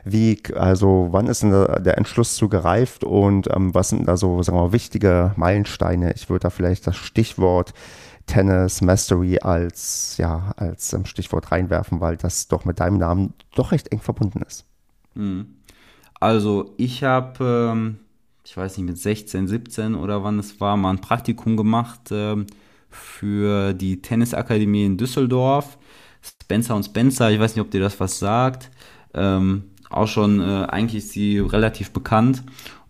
Wie, 0.05 0.43
also 0.57 1.09
wann 1.11 1.27
ist 1.27 1.43
denn 1.43 1.51
der, 1.51 1.81
der 1.81 1.99
Entschluss 1.99 2.37
zu 2.37 2.49
gereift 2.49 3.05
und 3.05 3.49
ähm, 3.55 3.75
was 3.75 3.91
sind 3.91 4.09
da 4.09 4.17
so, 4.17 4.43
sagen 4.43 4.57
wir 4.57 4.63
mal, 4.65 4.73
wichtige 4.73 5.33
Meilensteine? 5.37 6.13
Ich 6.15 6.31
würde 6.31 6.45
da 6.45 6.51
vielleicht 6.51 6.87
das 6.87 6.97
Stichwort 6.97 7.75
Tennis 8.27 8.81
Mastery 8.81 9.39
als, 9.39 10.17
ja, 10.19 10.53
als 10.57 10.93
ähm, 10.93 11.05
Stichwort 11.05 11.53
reinwerfen, 11.53 12.01
weil 12.01 12.17
das 12.17 12.49
doch 12.49 12.65
mit 12.65 12.81
deinem 12.81 12.99
Namen 12.99 13.35
doch 13.55 13.73
recht 13.73 13.93
eng 13.93 14.01
verbunden 14.01 14.41
ist. 14.47 14.65
Mhm. 15.15 15.47
Also 16.21 16.75
ich 16.77 17.05
habe, 17.05 17.73
ähm, 17.73 17.99
ich 18.45 18.57
weiß 18.57 18.79
nicht, 18.79 18.87
mit 18.87 18.99
16, 18.99 19.47
17 19.47 19.95
oder 19.95 20.25
wann 20.25 20.39
es 20.39 20.61
war, 20.61 20.77
mal 20.77 20.91
ein 20.91 21.01
Praktikum 21.01 21.57
gemacht 21.57 22.01
ähm, 22.11 22.47
für 22.91 23.75
die 23.75 24.01
Tennisakademie 24.01 24.87
in 24.87 24.97
Düsseldorf. 24.97 25.79
Spencer 26.23 26.77
und 26.77 26.85
Spencer, 26.85 27.31
ich 27.31 27.39
weiß 27.39 27.55
nicht, 27.55 27.65
ob 27.65 27.71
dir 27.71 27.81
das 27.81 28.01
was 28.01 28.19
sagt. 28.19 28.71
Ähm, 29.13 29.65
auch 29.91 30.09
schon, 30.09 30.41
äh, 30.41 30.65
eigentlich 30.65 31.05
ist 31.05 31.13
sie 31.13 31.39
relativ 31.39 31.91
bekannt. 31.91 32.43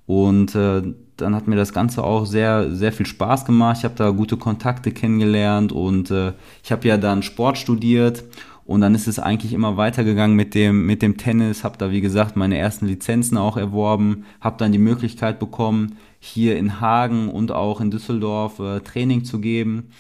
Und 0.07 0.55
äh, 0.55 0.83
dann 1.17 1.35
hat 1.35 1.47
mir 1.47 1.57
das 1.57 1.73
Ganze 1.73 2.03
auch 2.03 2.27
sehr, 2.27 2.75
sehr 2.75 2.93
viel 2.93 3.07
Spaß 3.07 3.45
gemacht. 3.45 3.79
Ich 3.79 3.85
habe 3.85 3.95
da 3.95 4.11
gute 4.11 4.37
Kontakte 4.37 4.91
kennengelernt 4.91 5.73
und 5.73 6.11
äh, 6.11 6.33
ich 6.63 6.73
habe 6.73 6.89
ja 6.89 6.97
dann 6.97 7.23
Sport 7.23 7.59
studiert 7.59 8.25
und 8.65 8.81
dann 8.81 8.95
ist 8.95 9.07
es 9.07 9.19
eigentlich 9.19 9.53
immer 9.53 9.77
weitergegangen 9.77 10.37
mit 10.37 10.55
dem, 10.55 10.87
mit 10.87 11.03
dem 11.03 11.17
Tennis. 11.17 11.65
Habe 11.65 11.79
da, 11.79 11.91
wie 11.91 12.01
gesagt, 12.01 12.37
meine 12.37 12.57
ersten 12.57 12.87
Lizenzen 12.87 13.37
auch 13.37 13.57
erworben, 13.57 14.25
habe 14.41 14.57
dann 14.59 14.73
die 14.73 14.79
Möglichkeit 14.79 15.39
bekommen, 15.39 15.97
hier 16.19 16.57
in 16.57 16.81
Hagen 16.81 17.29
und 17.29 17.53
auch 17.53 17.81
in 17.81 17.91
Düsseldorf 17.91 18.59
äh, 18.59 18.81
Training 18.81 19.25
zu 19.25 19.41
geben. 19.41 19.91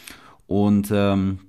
Und 0.47 0.91
ähm, 0.93 1.41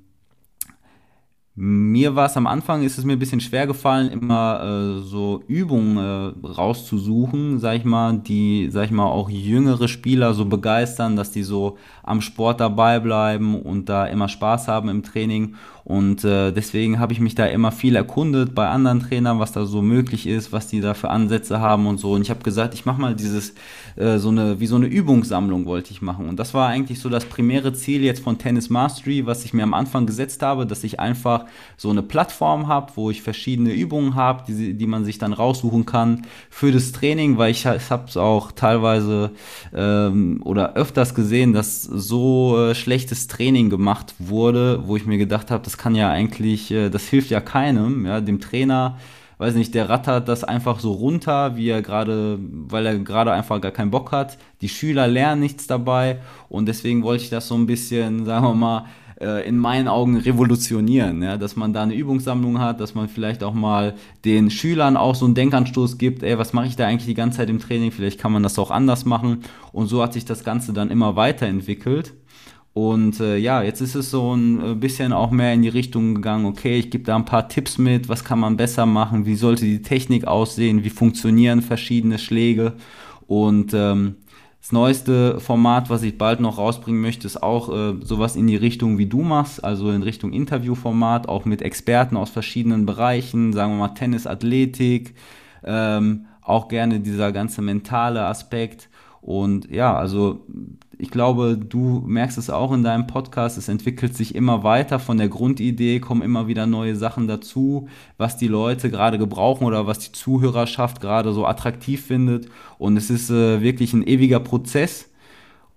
mir 1.58 2.18
war 2.18 2.26
es 2.26 2.36
am 2.36 2.48
Anfang, 2.48 2.84
ist 2.84 2.98
es 2.98 3.06
mir 3.06 3.14
ein 3.14 3.20
bisschen 3.20 3.40
schwer 3.40 3.66
gefallen, 3.66 4.10
immer 4.10 4.98
äh, 4.98 5.02
so 5.02 5.42
Übungen 5.48 5.98
äh, 5.98 6.48
rauszusuchen, 6.48 7.60
sag 7.60 7.78
ich 7.78 7.86
mal, 7.86 8.18
die, 8.18 8.68
sag 8.70 8.86
ich 8.86 8.92
mal, 8.92 9.06
auch 9.06 9.30
jüngere 9.30 9.88
Spieler 9.88 10.34
so 10.34 10.46
begeistern, 10.46 11.16
dass 11.16 11.32
die 11.32 11.44
so 11.44 11.78
am 12.04 12.20
Sport 12.20 12.60
dabei 12.60 13.00
bleiben 13.00 13.62
und 13.62 13.88
da 13.88 14.06
immer 14.06 14.28
Spaß 14.28 14.68
haben 14.68 14.90
im 14.90 15.02
Training. 15.02 15.56
Und 15.86 16.24
äh, 16.24 16.52
deswegen 16.52 16.98
habe 16.98 17.14
ich 17.14 17.20
mich 17.20 17.36
da 17.36 17.46
immer 17.46 17.72
viel 17.72 17.96
erkundet 17.96 18.56
bei 18.56 18.68
anderen 18.68 19.02
Trainern, 19.02 19.40
was 19.40 19.52
da 19.52 19.68
so 19.68 19.84
möglich 19.84 20.26
ist, 20.26 20.52
was 20.52 20.66
die 20.66 20.82
da 20.82 20.96
für 20.96 21.12
Ansätze 21.12 21.60
haben 21.60 21.86
und 21.86 22.00
so. 22.00 22.14
Und 22.14 22.24
ich 22.24 22.32
habe 22.32 22.42
gesagt, 22.42 22.74
ich 22.74 22.86
mache 22.86 23.00
mal 23.00 23.14
dieses, 23.14 23.54
äh, 23.96 24.18
so 24.18 24.30
eine, 24.30 24.60
wie 24.60 24.66
so 24.66 24.78
eine 24.78 24.88
Übungssammlung 24.88 25.68
wollte 25.68 25.92
ich 25.92 26.02
machen. 26.02 26.28
Und 26.28 26.40
das 26.40 26.56
war 26.56 26.70
eigentlich 26.70 27.00
so 27.00 27.08
das 27.08 27.26
primäre 27.26 27.72
Ziel 27.74 28.02
jetzt 28.02 28.24
von 28.24 28.40
Tennis 28.40 28.72
Mastery, 28.72 29.28
was 29.28 29.46
ich 29.46 29.54
mir 29.54 29.62
am 29.62 29.76
Anfang 29.76 30.08
gesetzt 30.08 30.42
habe, 30.42 30.66
dass 30.66 30.84
ich 30.84 31.00
einfach 31.00 31.46
so 31.78 31.92
eine 31.92 32.02
Plattform 32.02 32.68
habe, 32.68 32.92
wo 32.96 33.12
ich 33.12 33.22
verschiedene 33.22 33.72
Übungen 33.72 34.16
habe, 34.16 34.44
die, 34.48 34.74
die 34.74 34.88
man 34.88 35.06
sich 35.06 35.20
dann 35.20 35.34
raussuchen 35.34 35.86
kann 35.86 36.24
für 36.50 36.72
das 36.72 36.94
Training, 36.94 37.38
weil 37.38 37.52
ich, 37.52 37.68
ich 37.68 37.90
habe 37.92 38.06
es 38.08 38.18
auch 38.18 38.52
teilweise 38.52 39.30
ähm, 39.72 40.42
oder 40.44 40.74
öfters 40.74 41.14
gesehen, 41.14 41.54
dass 41.54 41.84
so 41.84 42.58
äh, 42.58 42.74
schlechtes 42.74 43.28
Training 43.28 43.70
gemacht 43.70 44.16
wurde, 44.18 44.82
wo 44.88 44.98
ich 44.98 45.06
mir 45.06 45.20
gedacht 45.20 45.52
habe, 45.52 45.64
das 45.64 45.75
kann 45.78 45.96
ja 45.96 46.10
eigentlich, 46.10 46.72
äh, 46.72 46.90
das 46.90 47.08
hilft 47.08 47.30
ja 47.30 47.42
keinem, 47.42 48.06
ja, 48.06 48.22
dem 48.22 48.40
Trainer, 48.40 48.98
weiß 49.38 49.56
nicht, 49.56 49.74
der 49.74 49.90
rattert 49.90 50.28
das 50.28 50.44
einfach 50.44 50.80
so 50.80 50.94
runter, 50.94 51.56
wie 51.58 51.70
er 51.70 51.82
gerade, 51.82 52.40
weil 52.40 52.86
er 52.86 52.98
gerade 53.00 53.32
einfach 53.34 53.60
gar 53.60 53.72
keinen 53.72 53.92
Bock 53.92 54.12
hat. 54.12 54.38
Die 54.62 54.70
Schüler 54.70 55.08
lernen 55.08 55.42
nichts 55.42 55.68
dabei 55.68 56.20
und 56.50 56.68
deswegen 56.68 57.04
wollte 57.04 57.24
ich 57.24 57.30
das 57.30 57.48
so 57.48 57.56
ein 57.56 57.66
bisschen, 57.66 58.26
sagen 58.26 58.46
wir 58.46 58.54
mal, 58.54 58.86
äh, 59.20 59.48
in 59.48 59.58
meinen 59.58 59.88
Augen 59.88 60.18
revolutionieren, 60.18 61.22
ja, 61.24 61.38
dass 61.38 61.56
man 61.56 61.74
da 61.74 61.84
eine 61.84 61.96
Übungssammlung 61.96 62.60
hat, 62.60 62.80
dass 62.80 62.96
man 62.96 63.08
vielleicht 63.08 63.44
auch 63.44 63.54
mal 63.54 63.96
den 64.26 64.50
Schülern 64.50 64.98
auch 64.98 65.16
so 65.16 65.26
einen 65.26 65.36
Denkanstoß 65.36 65.98
gibt, 65.98 66.24
ey, 66.24 66.38
was 66.38 66.54
mache 66.54 66.68
ich 66.68 66.76
da 66.76 66.86
eigentlich 66.86 67.06
die 67.06 67.14
ganze 67.14 67.38
Zeit 67.38 67.50
im 67.50 67.60
Training, 67.60 67.92
vielleicht 67.92 68.20
kann 68.20 68.32
man 68.32 68.44
das 68.44 68.60
auch 68.60 68.72
anders 68.72 69.06
machen. 69.06 69.42
Und 69.72 69.88
so 69.88 70.02
hat 70.02 70.14
sich 70.14 70.26
das 70.26 70.44
Ganze 70.44 70.74
dann 70.74 70.92
immer 70.92 71.16
weiterentwickelt 71.16 72.14
und 72.76 73.22
äh, 73.22 73.38
ja, 73.38 73.64
jetzt 73.64 73.80
ist 73.80 73.96
es 73.96 74.12
so 74.12 74.36
ein 74.36 74.74
äh, 74.74 74.76
bisschen 74.76 75.14
auch 75.14 75.32
mehr 75.32 75.54
in 75.54 75.62
die 75.62 75.70
Richtung 75.70 76.16
gegangen, 76.16 76.46
okay, 76.46 76.78
ich 76.78 76.92
gebe 76.92 77.06
da 77.06 77.16
ein 77.16 77.24
paar 77.24 77.48
Tipps 77.48 77.78
mit, 77.78 78.10
was 78.10 78.26
kann 78.26 78.38
man 78.38 78.58
besser 78.58 78.86
machen, 78.86 79.26
wie 79.26 79.36
sollte 79.36 79.64
die 79.64 79.82
Technik 79.82 80.28
aussehen, 80.28 80.84
wie 80.84 80.90
funktionieren 80.90 81.62
verschiedene 81.62 82.20
Schläge. 82.20 82.74
Und 83.28 83.74
ähm, 83.74 84.18
das 84.60 84.74
neueste 84.74 85.40
Format, 85.40 85.90
was 85.90 86.04
ich 86.04 86.18
bald 86.18 86.42
noch 86.42 86.58
rausbringen 86.58 87.00
möchte, 87.00 87.28
ist 87.28 87.42
auch 87.42 87.70
äh, 87.74 87.94
sowas 88.02 88.36
in 88.36 88.46
die 88.46 88.58
Richtung, 88.58 88.98
wie 88.98 89.06
du 89.06 89.22
machst, 89.22 89.64
also 89.64 89.90
in 89.90 90.04
Richtung 90.04 90.34
Interviewformat, 90.34 91.30
auch 91.30 91.46
mit 91.46 91.62
Experten 91.62 92.18
aus 92.18 92.30
verschiedenen 92.30 92.86
Bereichen, 92.86 93.54
sagen 93.54 93.72
wir 93.72 93.88
mal 93.88 93.94
Tennis, 93.94 94.28
Athletik, 94.28 95.16
ähm, 95.64 96.26
auch 96.42 96.68
gerne 96.68 97.00
dieser 97.00 97.32
ganze 97.32 97.62
mentale 97.62 98.26
Aspekt. 98.26 98.90
Und 99.22 99.72
ja, 99.72 99.96
also 99.96 100.46
ich 100.98 101.12
glaube, 101.12 101.58
du 101.58 102.04
merkst 102.06 102.38
es 102.38 102.50
auch 102.50 102.72
in 102.72 102.84
deinem 102.84 103.08
Podcast, 103.08 103.58
es 103.58 103.68
entwickelt 103.68 104.16
sich 104.16 104.36
immer 104.36 104.64
weiter 104.64 105.00
von 105.00 105.18
der 105.18 105.30
Grundidee, 105.30 106.00
kommen 106.00 106.22
immer 106.22 106.48
wieder 106.48 106.66
neue 106.66 106.96
Sachen 106.96 107.28
dazu, 107.28 107.88
was 108.18 108.38
die 108.38 108.48
Leute 108.48 108.90
gerade 108.90 109.18
gebrauchen 109.18 109.66
oder 109.66 109.88
was 109.88 110.00
die 110.00 110.12
Zuhörerschaft 110.12 111.02
gerade 111.02 111.34
so 111.34 111.46
attraktiv 111.46 112.06
findet. 112.06 112.48
Und 112.78 112.98
es 112.98 113.10
ist 113.10 113.30
äh, 113.30 113.62
wirklich 113.62 113.94
ein 113.94 114.06
ewiger 114.06 114.40
Prozess. 114.40 115.10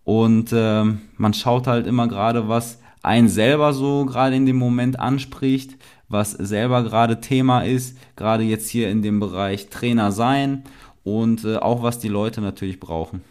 Und 0.04 0.52
äh, 0.52 0.84
man 1.16 1.34
schaut 1.34 1.66
halt 1.66 1.86
immer 1.86 2.08
gerade, 2.08 2.48
was 2.48 2.80
einen 3.02 3.28
selber 3.28 3.72
so 3.72 4.06
gerade 4.06 4.36
in 4.36 4.46
dem 4.46 4.56
Moment 4.56 4.98
anspricht, 4.98 5.76
was 6.08 6.32
selber 6.32 6.82
gerade 6.82 7.20
Thema 7.20 7.62
ist, 7.62 7.98
gerade 8.16 8.42
jetzt 8.42 8.68
hier 8.68 8.90
in 8.90 9.02
dem 9.02 9.20
Bereich 9.20 9.68
Trainer 9.68 10.12
sein 10.12 10.64
und 11.04 11.44
äh, 11.44 11.56
auch 11.56 11.82
was 11.82 11.98
die 11.98 12.08
Leute 12.08 12.40
natürlich 12.40 12.80
brauchen. 12.80 13.22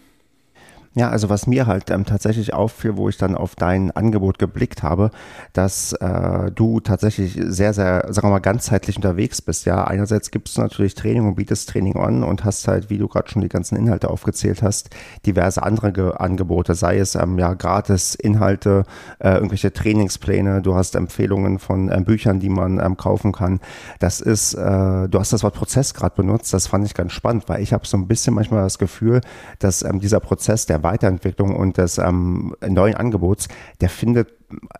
Ja, 0.98 1.12
also 1.12 1.30
was 1.30 1.46
mir 1.46 1.68
halt 1.68 1.92
ähm, 1.92 2.06
tatsächlich 2.06 2.56
auffiel, 2.56 2.98
wo 2.98 3.08
ich 3.08 3.18
dann 3.18 3.36
auf 3.36 3.54
dein 3.56 3.92
Angebot 3.92 4.40
geblickt 4.40 4.82
habe, 4.82 5.12
dass 5.54 5.94
äh, 5.94 6.50
du 6.52 6.80
tatsächlich 6.80 7.40
sehr, 7.40 7.74
sehr, 7.74 8.08
sagen 8.10 8.30
wir 8.30 8.32
mal, 8.32 8.40
ganzheitlich 8.40 8.96
unterwegs 8.96 9.40
bist. 9.44 9.68
Ja, 9.68 9.84
einerseits 9.84 10.32
gibst 10.32 10.58
du 10.58 10.62
natürlich 10.62 10.96
Training 10.96 11.28
und 11.28 11.36
bietest 11.36 11.70
Training 11.70 11.98
an 11.98 12.24
und 12.24 12.46
hast 12.46 12.68
halt, 12.68 12.90
wie 12.90 12.98
du 12.98 13.08
gerade 13.08 13.30
schon 13.30 13.44
die 13.44 13.48
ganzen 13.48 13.76
Inhalte 13.76 14.10
aufgezählt 14.10 14.64
hast, 14.64 14.90
diverse 15.24 15.62
andere 15.62 15.92
Ge 15.92 16.14
Angebote, 16.18 16.74
sei 16.74 16.98
es 16.98 17.14
ähm, 17.14 17.38
ja 17.38 17.54
gratis 17.54 18.16
Inhalte, 18.16 18.84
äh, 19.20 19.36
irgendwelche 19.36 19.72
Trainingspläne, 19.72 20.64
du 20.64 20.74
hast 20.74 20.96
Empfehlungen 20.96 21.60
von 21.60 21.92
ähm, 21.92 22.06
Büchern, 22.06 22.40
die 22.40 22.50
man 22.50 22.80
ähm, 22.80 22.98
kaufen 22.98 23.34
kann. 23.34 23.60
Das 24.00 24.20
ist, 24.20 24.56
äh, 24.56 25.08
du 25.08 25.20
hast 25.20 25.32
das 25.32 25.44
Wort 25.44 25.54
Prozess 25.54 25.94
gerade 25.94 26.16
benutzt, 26.16 26.56
das 26.56 26.66
fand 26.66 26.88
ich 26.88 26.96
ganz 26.96 27.12
spannend, 27.12 27.48
weil 27.50 27.62
ich 27.62 27.72
habe 27.72 27.86
so 27.86 27.98
ein 27.98 28.08
bisschen 28.08 28.34
manchmal 28.34 28.64
das 28.64 28.80
Gefühl, 28.80 29.22
dass 29.60 29.84
ähm, 29.84 30.00
dieser 30.00 30.20
Prozess 30.20 30.66
der 30.66 30.87
Weiterentwicklung 30.88 31.56
und 31.56 31.78
des 31.78 31.98
ähm, 31.98 32.56
neuen 32.68 32.96
Angebots, 32.96 33.48
der 33.82 33.90
findet 33.90 34.30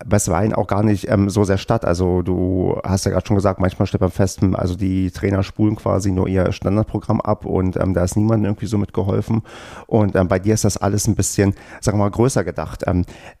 bisweilen 0.06 0.54
auch 0.54 0.66
gar 0.66 0.82
nicht 0.82 1.10
ähm, 1.10 1.28
so 1.28 1.44
sehr 1.44 1.58
statt. 1.58 1.84
Also 1.84 2.22
du 2.22 2.80
hast 2.84 3.04
ja 3.04 3.10
gerade 3.10 3.26
schon 3.26 3.36
gesagt, 3.36 3.60
manchmal 3.60 3.86
stellt 3.86 4.00
man 4.00 4.10
fest, 4.10 4.40
also 4.54 4.74
die 4.74 5.10
Trainer 5.10 5.42
spulen 5.42 5.76
quasi 5.76 6.10
nur 6.10 6.26
ihr 6.26 6.52
Standardprogramm 6.52 7.20
ab 7.20 7.44
und 7.44 7.76
ähm, 7.76 7.92
da 7.92 8.04
ist 8.04 8.16
niemand 8.16 8.44
irgendwie 8.44 8.66
so 8.66 8.78
mitgeholfen. 8.78 9.42
Und 9.86 10.16
ähm, 10.16 10.28
bei 10.28 10.38
dir 10.38 10.54
ist 10.54 10.64
das 10.64 10.78
alles 10.78 11.06
ein 11.06 11.16
bisschen, 11.16 11.54
sagen 11.80 11.98
wir 11.98 12.04
mal, 12.04 12.10
größer 12.10 12.44
gedacht. 12.44 12.84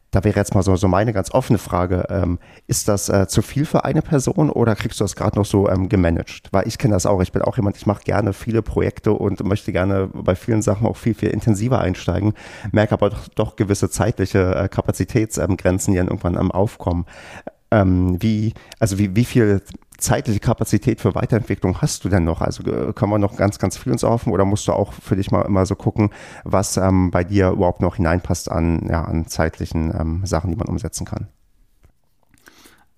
Ähm, 0.08 0.18
da 0.18 0.24
wäre 0.24 0.36
jetzt 0.36 0.54
mal 0.54 0.62
so, 0.62 0.76
so 0.76 0.88
meine 0.88 1.12
ganz 1.12 1.32
offene 1.32 1.58
Frage. 1.58 2.06
Ähm, 2.10 2.38
ist 2.66 2.88
das 2.88 3.08
äh, 3.08 3.26
zu 3.28 3.42
viel 3.42 3.66
für 3.66 3.84
eine 3.84 4.02
Person 4.02 4.50
oder 4.50 4.74
kriegst 4.74 5.00
du 5.00 5.04
das 5.04 5.16
gerade 5.16 5.38
noch 5.38 5.44
so 5.44 5.68
ähm, 5.68 5.88
gemanagt? 5.88 6.48
Weil 6.50 6.66
ich 6.66 6.78
kenne 6.78 6.94
das 6.94 7.06
auch. 7.06 7.20
Ich 7.20 7.32
bin 7.32 7.42
auch 7.42 7.56
jemand, 7.56 7.76
ich 7.76 7.86
mache 7.86 8.02
gerne 8.04 8.32
viele 8.32 8.62
Projekte 8.62 9.12
und 9.12 9.44
möchte 9.44 9.72
gerne 9.72 10.08
bei 10.12 10.34
vielen 10.34 10.62
Sachen 10.62 10.86
auch 10.86 10.96
viel, 10.96 11.14
viel 11.14 11.30
intensiver 11.30 11.80
einsteigen, 11.80 12.34
merke 12.72 12.92
aber 12.92 13.10
doch, 13.10 13.28
doch 13.34 13.56
gewisse 13.56 13.90
zeitliche 13.90 14.54
äh, 14.54 14.68
Kapazitätsgrenzen, 14.68 15.92
die 15.92 15.98
dann 15.98 16.08
irgendwann 16.08 16.36
ähm, 16.36 16.50
aufkommen. 16.50 17.06
Ähm, 17.70 18.16
wie, 18.22 18.54
also 18.78 18.98
wie, 18.98 19.14
wie 19.14 19.26
viel 19.26 19.60
zeitliche 19.98 20.40
Kapazität 20.40 21.00
für 21.00 21.14
Weiterentwicklung 21.14 21.82
hast 21.82 22.04
du 22.04 22.08
denn 22.08 22.24
noch? 22.24 22.40
Also 22.40 22.62
äh, 22.62 22.92
können 22.92 23.12
wir 23.12 23.18
noch 23.18 23.36
ganz, 23.36 23.58
ganz 23.58 23.76
viel 23.76 23.92
uns 23.92 24.04
offen 24.04 24.32
oder 24.32 24.44
musst 24.44 24.66
du 24.68 24.72
auch 24.72 24.92
für 24.92 25.16
dich 25.16 25.30
mal 25.30 25.42
immer 25.42 25.66
so 25.66 25.74
gucken, 25.74 26.10
was 26.44 26.76
ähm, 26.76 27.10
bei 27.10 27.24
dir 27.24 27.50
überhaupt 27.50 27.82
noch 27.82 27.96
hineinpasst 27.96 28.50
an, 28.50 28.86
ja, 28.88 29.04
an 29.04 29.26
zeitlichen 29.26 29.92
ähm, 29.98 30.22
Sachen, 30.24 30.50
die 30.50 30.56
man 30.56 30.68
umsetzen 30.68 31.04
kann? 31.04 31.28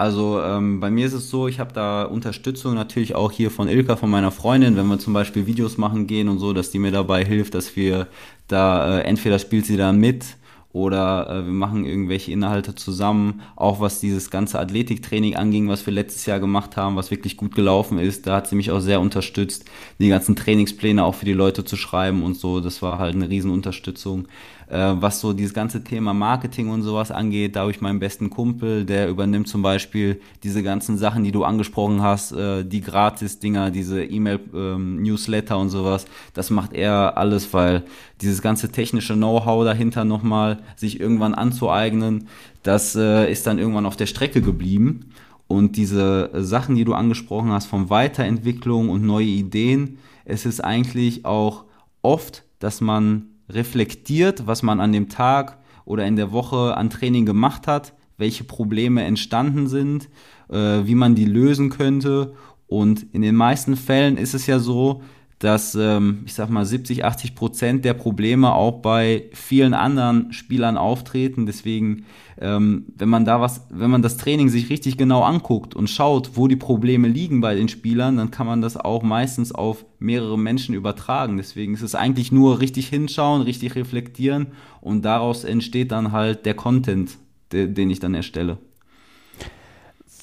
Also 0.01 0.41
ähm, 0.41 0.81
bei 0.81 0.91
mir 0.91 1.07
ist 1.07 1.13
es 1.13 1.29
so, 1.29 1.47
ich 1.47 1.61
habe 1.61 1.75
da 1.75 2.05
Unterstützung 2.05 2.75
natürlich 2.75 3.15
auch 3.15 3.33
hier 3.33 3.51
von 3.51 3.69
Ilka, 3.69 3.97
von 3.97 4.09
meiner 4.09 4.31
Freundin, 4.31 4.77
wenn 4.77 4.87
wir 4.87 4.99
zum 4.99 5.13
Beispiel 5.13 5.47
Videos 5.47 5.77
machen 5.77 6.07
gehen 6.07 6.29
und 6.29 6.39
so, 6.39 6.55
dass 6.55 6.71
die 6.71 6.79
mir 6.79 6.91
dabei 6.91 7.23
hilft, 7.23 7.55
dass 7.55 7.77
wir 7.77 8.07
da 8.49 9.01
äh, 9.01 9.03
entweder 9.03 9.39
spielt 9.39 9.67
sie 9.67 9.77
da 9.77 9.93
mit 9.93 10.25
oder 10.73 11.29
äh, 11.29 11.47
wir 11.47 11.53
machen 11.53 11.85
irgendwelche 11.85 12.31
Inhalte 12.31 12.75
zusammen. 12.75 13.43
Auch 13.57 13.81
was 13.81 14.01
dieses 14.01 14.31
ganze 14.31 14.59
Athletiktraining 14.61 15.35
anging, 15.37 15.69
was 15.69 15.85
wir 15.87 15.93
letztes 15.93 16.27
Jahr 16.27 16.39
gemacht 16.39 16.77
haben, 16.77 16.97
was 16.97 17.11
wirklich 17.11 17.37
gut 17.37 17.55
gelaufen 17.55 17.99
ist, 17.99 18.27
da 18.27 18.37
hat 18.37 18.47
sie 18.47 18.57
mich 18.57 18.71
auch 18.71 18.81
sehr 18.81 19.01
unterstützt, 19.01 19.65
die 19.99 20.09
ganzen 20.09 20.37
Trainingspläne 20.37 21.05
auch 21.05 21.15
für 21.15 21.27
die 21.27 21.33
Leute 21.33 21.65
zu 21.65 21.77
schreiben 21.77 22.23
und 22.23 22.37
so. 22.37 22.61
Das 22.61 22.83
war 22.83 22.99
halt 22.99 23.15
eine 23.15 23.29
Riesenunterstützung. 23.29 24.29
Äh, 24.71 25.03
was 25.03 25.21
so 25.21 25.33
dieses 25.33 25.53
ganze 25.53 25.83
Thema 25.83 26.15
Marketing 26.15 26.69
und 26.69 26.83
sowas 26.83 27.11
angeht, 27.11 27.57
da 27.57 27.63
habe 27.63 27.73
ich 27.73 27.81
meinen 27.81 27.99
besten 27.99 28.31
Kumpel, 28.31 28.85
der 28.85 29.09
übernimmt 29.09 29.49
zum 29.49 29.63
Beispiel 29.63 30.21
diese 30.45 30.63
ganzen 30.63 30.97
Sachen, 30.97 31.25
die 31.25 31.33
du 31.33 31.43
angesprochen 31.43 32.03
hast, 32.03 32.31
äh, 32.31 32.65
die 32.65 32.81
Gratis-Dinger, 32.81 33.73
diese 33.73 34.05
E-Mail-Newsletter 34.05 35.57
ähm, 35.57 35.61
und 35.63 35.71
sowas. 35.71 36.05
Das 36.35 36.51
macht 36.51 36.73
er 36.73 37.19
alles, 37.19 37.53
weil 37.53 37.83
dieses 38.21 38.43
ganze 38.43 38.71
technische 38.71 39.15
Know-how 39.15 39.65
dahinter 39.65 40.05
nochmal 40.05 40.61
sich 40.77 41.01
irgendwann 41.01 41.35
anzueignen, 41.35 42.29
das 42.63 42.95
äh, 42.95 43.31
ist 43.31 43.49
dann 43.49 43.59
irgendwann 43.59 43.87
auf 43.87 43.97
der 43.97 44.07
Strecke 44.07 44.41
geblieben. 44.41 45.11
Und 45.49 45.77
diese 45.77 46.31
Sachen, 46.35 46.77
die 46.77 46.85
du 46.85 46.95
angesprochen 46.95 47.51
hast, 47.51 47.67
von 47.67 47.91
Weiterentwicklung 47.91 48.89
und 48.89 49.03
neue 49.03 49.27
Ideen, 49.27 49.99
es 50.25 50.47
ist 50.47 50.63
eigentlich 50.63 51.25
auch 51.25 51.65
oft, 52.03 52.45
dass 52.61 52.81
man 52.81 53.30
reflektiert, 53.53 54.47
was 54.47 54.63
man 54.63 54.81
an 54.81 54.93
dem 54.93 55.09
Tag 55.09 55.59
oder 55.85 56.07
in 56.07 56.17
der 56.17 56.33
Woche 56.33 56.77
an 56.77 56.91
Training 56.91 57.27
gemacht 57.27 57.67
hat, 57.67 57.95
welche 58.17 58.45
Probleme 58.45 59.03
entstanden 59.05 59.67
sind, 59.67 60.09
äh, 60.49 60.85
wie 60.85 60.95
man 60.95 61.15
die 61.15 61.25
lösen 61.25 61.71
könnte. 61.71 62.35
Und 62.67 63.07
in 63.13 63.23
den 63.23 63.35
meisten 63.35 63.77
Fällen 63.77 64.17
ist 64.17 64.35
es 64.35 64.47
ja 64.47 64.59
so, 64.59 65.03
dass, 65.41 65.75
ähm, 65.75 66.21
ich 66.27 66.35
sag 66.35 66.51
mal, 66.51 66.67
70, 66.67 67.03
80 67.03 67.35
Prozent 67.35 67.85
der 67.87 67.95
Probleme 67.95 68.53
auch 68.55 68.83
bei 68.83 69.25
vielen 69.33 69.73
anderen 69.73 70.35
Spielern 70.35 70.77
auftreten. 70.77 71.47
Deswegen, 71.47 72.05
ähm, 72.39 72.85
wenn 72.95 73.09
man 73.09 73.25
da 73.25 73.41
was, 73.41 73.67
wenn 73.71 73.91
man 73.91 74.03
das 74.03 74.19
Training 74.19 74.51
sich 74.51 74.69
richtig 74.69 74.99
genau 74.99 75.23
anguckt 75.23 75.75
und 75.75 75.89
schaut, 75.89 76.33
wo 76.35 76.47
die 76.47 76.57
Probleme 76.57 77.09
liegen 77.09 77.41
bei 77.41 77.55
den 77.55 77.71
Spielern, 77.71 78.19
dann 78.19 78.31
kann 78.31 78.47
man 78.47 78.61
das 78.61 78.77
auch 78.77 79.03
meistens 79.03 79.51
auf 79.51 79.87
mehrere 79.99 80.39
Menschen 80.39 80.75
übertragen. 80.75 81.39
Deswegen 81.39 81.73
ist 81.73 81.83
es 81.83 81.95
eigentlich 81.95 82.31
nur 82.31 82.61
richtig 82.61 82.89
hinschauen, 82.89 83.41
richtig 83.41 83.77
reflektieren 83.77 84.49
und 84.83 85.07
daraus 85.07 85.45
entsteht 85.45 85.91
dann 85.91 86.13
halt 86.13 86.45
der 86.45 86.55
Content, 86.55 87.17
den 87.51 87.89
ich 87.91 87.99
dann 87.99 88.13
erstelle 88.13 88.59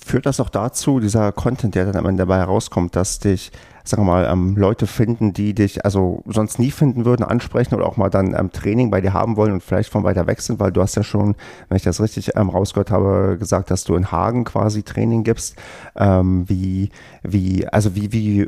führt 0.07 0.25
das 0.25 0.39
auch 0.39 0.49
dazu, 0.49 1.01
dieser 1.01 1.31
Content, 1.33 1.75
der 1.75 1.85
dann 1.85 1.97
am 1.97 2.05
Ende 2.05 2.21
dabei 2.21 2.37
herauskommt, 2.37 2.95
dass 2.95 3.19
dich 3.19 3.51
sagen 3.89 4.03
wir 4.03 4.11
mal, 4.11 4.25
ähm, 4.31 4.55
Leute 4.55 4.87
finden, 4.87 5.33
die 5.33 5.53
dich 5.53 5.85
also 5.85 6.23
sonst 6.27 6.59
nie 6.59 6.71
finden 6.71 7.05
würden, 7.05 7.23
ansprechen 7.23 7.75
oder 7.75 7.85
auch 7.85 7.97
mal 7.97 8.09
dann 8.09 8.35
ähm, 8.37 8.51
Training 8.51 8.91
bei 8.91 9.01
dir 9.01 9.13
haben 9.13 9.35
wollen 9.37 9.53
und 9.53 9.63
vielleicht 9.63 9.91
von 9.91 10.03
weiter 10.03 10.27
weg 10.27 10.41
sind, 10.41 10.59
weil 10.59 10.71
du 10.71 10.81
hast 10.81 10.95
ja 10.95 11.03
schon, 11.03 11.35
wenn 11.69 11.77
ich 11.77 11.83
das 11.83 12.01
richtig 12.01 12.35
ähm, 12.35 12.49
rausgehört 12.49 12.91
habe, 12.91 13.37
gesagt, 13.39 13.71
dass 13.71 13.83
du 13.83 13.95
in 13.95 14.11
Hagen 14.11 14.43
quasi 14.43 14.83
Training 14.83 15.23
gibst. 15.23 15.55
Ähm, 15.95 16.47
wie, 16.47 16.89
wie, 17.23 17.67
also 17.67 17.95
wie, 17.95 18.11
wie 18.11 18.47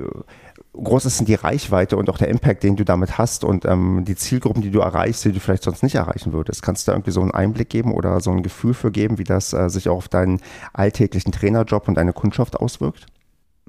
groß 0.74 1.06
ist 1.06 1.20
denn 1.20 1.26
die 1.26 1.36
Reichweite 1.36 1.98
und 1.98 2.10
auch 2.10 2.18
der 2.18 2.30
Impact, 2.30 2.64
den 2.64 2.76
du 2.76 2.86
damit 2.86 3.18
hast 3.18 3.44
und 3.44 3.66
ähm, 3.66 4.06
die 4.06 4.16
Zielgruppen, 4.16 4.62
die 4.62 4.72
du 4.72 4.80
erreichst, 4.80 5.26
die 5.26 5.32
du 5.32 5.40
vielleicht 5.40 5.64
sonst 5.64 5.84
nicht 5.84 5.96
erreichen 5.96 6.34
würdest? 6.34 6.62
Kannst 6.62 6.88
du 6.88 6.92
da 6.92 6.96
irgendwie 6.96 7.12
so 7.12 7.22
einen 7.22 7.32
Einblick 7.32 7.70
geben 7.70 7.94
oder 7.94 8.20
so 8.22 8.32
ein 8.32 8.44
Gefühl 8.44 8.74
für 8.74 8.92
geben, 8.92 9.18
wie 9.18 9.24
das 9.24 9.54
äh, 9.54 9.70
sich 9.70 9.90
auch 9.90 9.98
auf 9.98 10.08
deinen 10.08 10.42
alltäglichen 10.74 11.32
Trainerjob 11.32 11.88
und 11.88 11.96
deine 11.96 12.14
Kundschaft 12.14 12.58
auswirkt? 12.58 13.08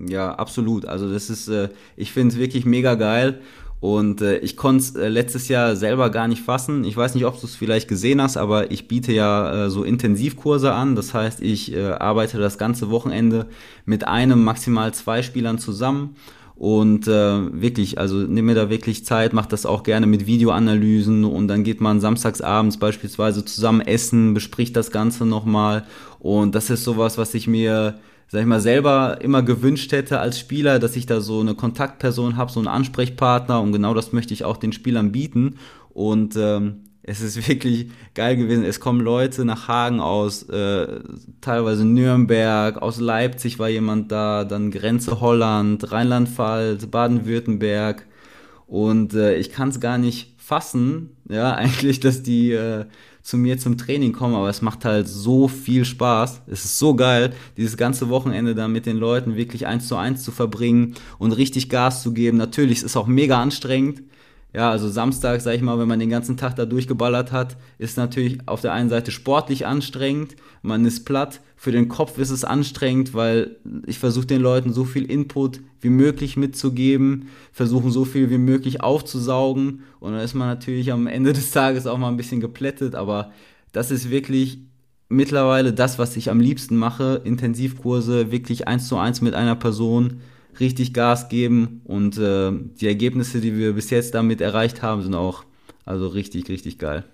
Ja, 0.07 0.35
absolut. 0.35 0.87
Also 0.87 1.13
das 1.13 1.31
ist, 1.31 1.49
äh, 1.49 1.69
ich 1.97 2.13
finde 2.13 2.35
es 2.35 2.41
wirklich 2.41 2.65
mega 2.65 2.95
geil. 2.95 3.41
Und 3.81 4.21
äh, 4.21 4.39
ich 4.39 4.59
konnte 4.59 4.83
es 4.83 4.95
äh, 4.95 5.09
letztes 5.09 5.49
Jahr 5.49 5.75
selber 5.75 6.11
gar 6.11 6.29
nicht 6.29 6.43
fassen. 6.43 6.85
Ich 6.85 6.97
weiß 6.97 7.15
nicht, 7.15 7.25
ob 7.25 7.41
du 7.41 7.47
es 7.47 7.57
vielleicht 7.57 7.89
gesehen 7.89 8.21
hast, 8.21 8.37
aber 8.37 8.71
ich 8.71 8.89
biete 8.89 9.13
ja 9.13 9.67
äh, 9.67 9.71
so 9.71 9.85
Intensivkurse 9.85 10.73
an. 10.73 10.97
Das 10.97 11.15
heißt, 11.15 11.41
ich 11.41 11.73
äh, 11.75 11.93
arbeite 11.93 12.39
das 12.39 12.59
ganze 12.59 12.91
Wochenende 12.91 13.47
mit 13.87 14.07
einem, 14.07 14.45
maximal 14.45 14.93
zwei 14.93 15.23
Spielern 15.23 15.59
zusammen. 15.59 16.15
Und 16.57 17.09
äh, 17.09 17.63
wirklich, 17.63 17.99
also 17.99 18.17
nimm 18.17 18.45
mir 18.45 18.55
da 18.55 18.69
wirklich 18.69 19.07
Zeit, 19.07 19.33
mach 19.33 19.47
das 19.47 19.65
auch 19.65 19.83
gerne 19.83 20.07
mit 20.07 20.27
Videoanalysen 20.27 21.25
und 21.25 21.49
dann 21.49 21.65
geht 21.65 21.81
man 21.81 22.03
samstagsabends 22.03 22.77
beispielsweise 22.77 23.47
zusammen 23.47 23.81
essen, 23.81 24.35
bespricht 24.35 24.77
das 24.77 24.91
Ganze 24.91 25.25
nochmal. 25.25 25.87
Und 26.19 26.55
das 26.55 26.69
ist 26.69 26.85
sowas, 26.85 27.17
was 27.17 27.33
ich 27.33 27.47
mir 27.47 27.99
sag 28.31 28.43
ich 28.43 28.47
mal, 28.47 28.61
selber 28.61 29.19
immer 29.23 29.43
gewünscht 29.43 29.91
hätte 29.91 30.21
als 30.21 30.39
Spieler, 30.39 30.79
dass 30.79 30.95
ich 30.95 31.05
da 31.05 31.21
so 31.21 31.41
eine 31.41 31.57
Kontaktperson 31.57 32.37
habe, 32.37 32.53
so 32.53 32.61
einen 32.61 32.69
Ansprechpartner 32.69 33.61
und 33.61 33.73
genau 33.73 33.93
das 33.93 34.13
möchte 34.13 34.33
ich 34.33 34.45
auch 34.45 34.57
den 34.57 34.73
Spielern 34.73 35.11
bieten. 35.11 35.57
Und 35.89 36.37
ähm, 36.37 36.85
es 37.03 37.23
ist 37.23 37.49
wirklich 37.49 37.91
geil 38.15 38.37
gewesen. 38.37 38.65
Es 38.65 38.79
kommen 38.79 39.01
Leute 39.01 39.45
nach 39.45 39.67
Hagen 39.67 39.99
aus, 39.99 40.45
äh, 40.45 41.01
teilweise 41.41 41.85
Nürnberg, 41.85 42.81
aus 42.81 43.01
Leipzig 43.01 43.59
war 43.59 43.69
jemand 43.69 44.13
da, 44.13 44.45
dann 44.45 44.71
Grenze 44.71 45.21
Holland, 45.21 45.91
Rheinland-Pfalz, 45.91 46.87
Baden-Württemberg. 46.87 48.07
Und 48.69 49.13
äh, 49.13 49.35
ich 49.35 49.51
kann 49.51 49.71
es 49.71 49.81
gar 49.81 49.99
nicht 49.99 50.37
fassen, 50.39 51.17
ja, 51.29 51.53
eigentlich, 51.57 51.99
dass 51.99 52.23
die 52.23 52.53
äh, 52.53 52.85
zu 53.31 53.39
mir 53.39 53.59
zum 53.59 53.79
Training 53.79 54.13
kommen, 54.13 54.35
aber 54.35 54.49
es 54.49 54.61
macht 54.61 54.85
halt 54.85 55.07
so 55.07 55.47
viel 55.47 55.85
Spaß. 55.85 56.43
Es 56.49 56.65
ist 56.65 56.79
so 56.79 56.97
geil, 56.97 57.33
dieses 57.57 57.77
ganze 57.77 58.09
Wochenende 58.09 58.57
da 58.57 58.67
mit 58.67 58.87
den 58.87 58.97
Leuten 58.97 59.37
wirklich 59.37 59.69
eins 59.69 59.87
zu 59.87 59.97
eins 59.97 60.25
zu 60.25 60.33
verbringen 60.33 60.95
und 61.19 61.33
richtig 61.33 61.71
Gas 61.71 62.03
zu 62.03 62.13
geben. 62.13 62.37
Natürlich 62.37 62.79
ist 62.79 62.85
es 62.85 62.97
auch 62.97 63.07
mega 63.07 63.41
anstrengend, 63.41 64.03
ja, 64.53 64.71
also 64.71 64.89
Samstag, 64.89 65.41
sag 65.41 65.55
ich 65.55 65.63
mal, 65.63 65.79
wenn 65.79 65.87
man 65.87 66.01
den 66.01 66.11
ganzen 66.11 66.37
Tag 66.37 66.57
da 66.57 66.67
durchgeballert 66.67 67.31
hat, 67.31 67.57
ist 67.79 67.97
natürlich 67.97 68.39
auf 68.47 68.61
der 68.61 68.73
einen 68.73 68.89
Seite 68.89 69.13
sportlich 69.13 69.67
anstrengend, 69.67 70.35
man 70.63 70.85
ist 70.85 71.05
platt, 71.05 71.41
für 71.57 71.73
den 71.73 71.89
Kopf 71.89 72.19
ist 72.19 72.31
es 72.31 72.45
anstrengend, 72.45 73.15
weil 73.15 73.57
ich 73.87 73.99
versuche 73.99 74.27
den 74.27 74.41
Leuten 74.41 74.73
so 74.73 74.85
viel 74.85 75.05
Input 75.05 75.61
wie 75.81 75.91
möglich 75.91 76.37
mitzugeben, 76.37 77.29
versuchen 77.53 77.91
so 77.91 78.05
viel 78.05 78.31
wie 78.31 78.39
möglich 78.39 78.83
aufzusaugen 78.83 79.83
und 80.01 80.13
dann 80.13 80.21
ist 80.21 80.35
man 80.35 80.49
natürlich 80.49 80.93
am 80.93 81.07
Ende 81.07 81.33
des 81.33 81.53
Tages 81.53 81.87
auch 81.87 81.99
mal 81.99 82.09
ein 82.09 82.17
bisschen 82.17 82.41
geplättet, 82.41 82.95
aber 82.95 83.33
das 83.73 83.91
ist 83.91 84.11
wirklich 84.11 84.59
mittlerweile 85.09 85.73
das, 85.73 85.99
was 85.99 86.17
ich 86.17 86.31
am 86.31 86.41
liebsten 86.41 86.77
mache, 86.77 87.21
Intensivkurse 87.25 88.33
wirklich 88.33 88.67
eins 88.67 88.89
zu 88.89 88.97
eins 88.97 89.21
mit 89.21 89.35
einer 89.35 89.57
Person 89.57 90.21
richtig 90.59 90.93
Gas 90.95 91.29
geben 91.29 91.83
und 91.85 92.19
äh, 92.19 92.51
die 92.81 92.87
Ergebnisse, 92.87 93.41
die 93.41 93.57
wir 93.57 93.75
bis 93.75 93.91
jetzt 93.91 94.15
damit 94.15 94.41
erreicht 94.41 94.83
haben, 94.83 95.03
sind 95.03 95.15
auch 95.15 95.45
also 95.85 96.09
richtig, 96.09 96.49
richtig 96.49 96.79
geil. 96.79 97.05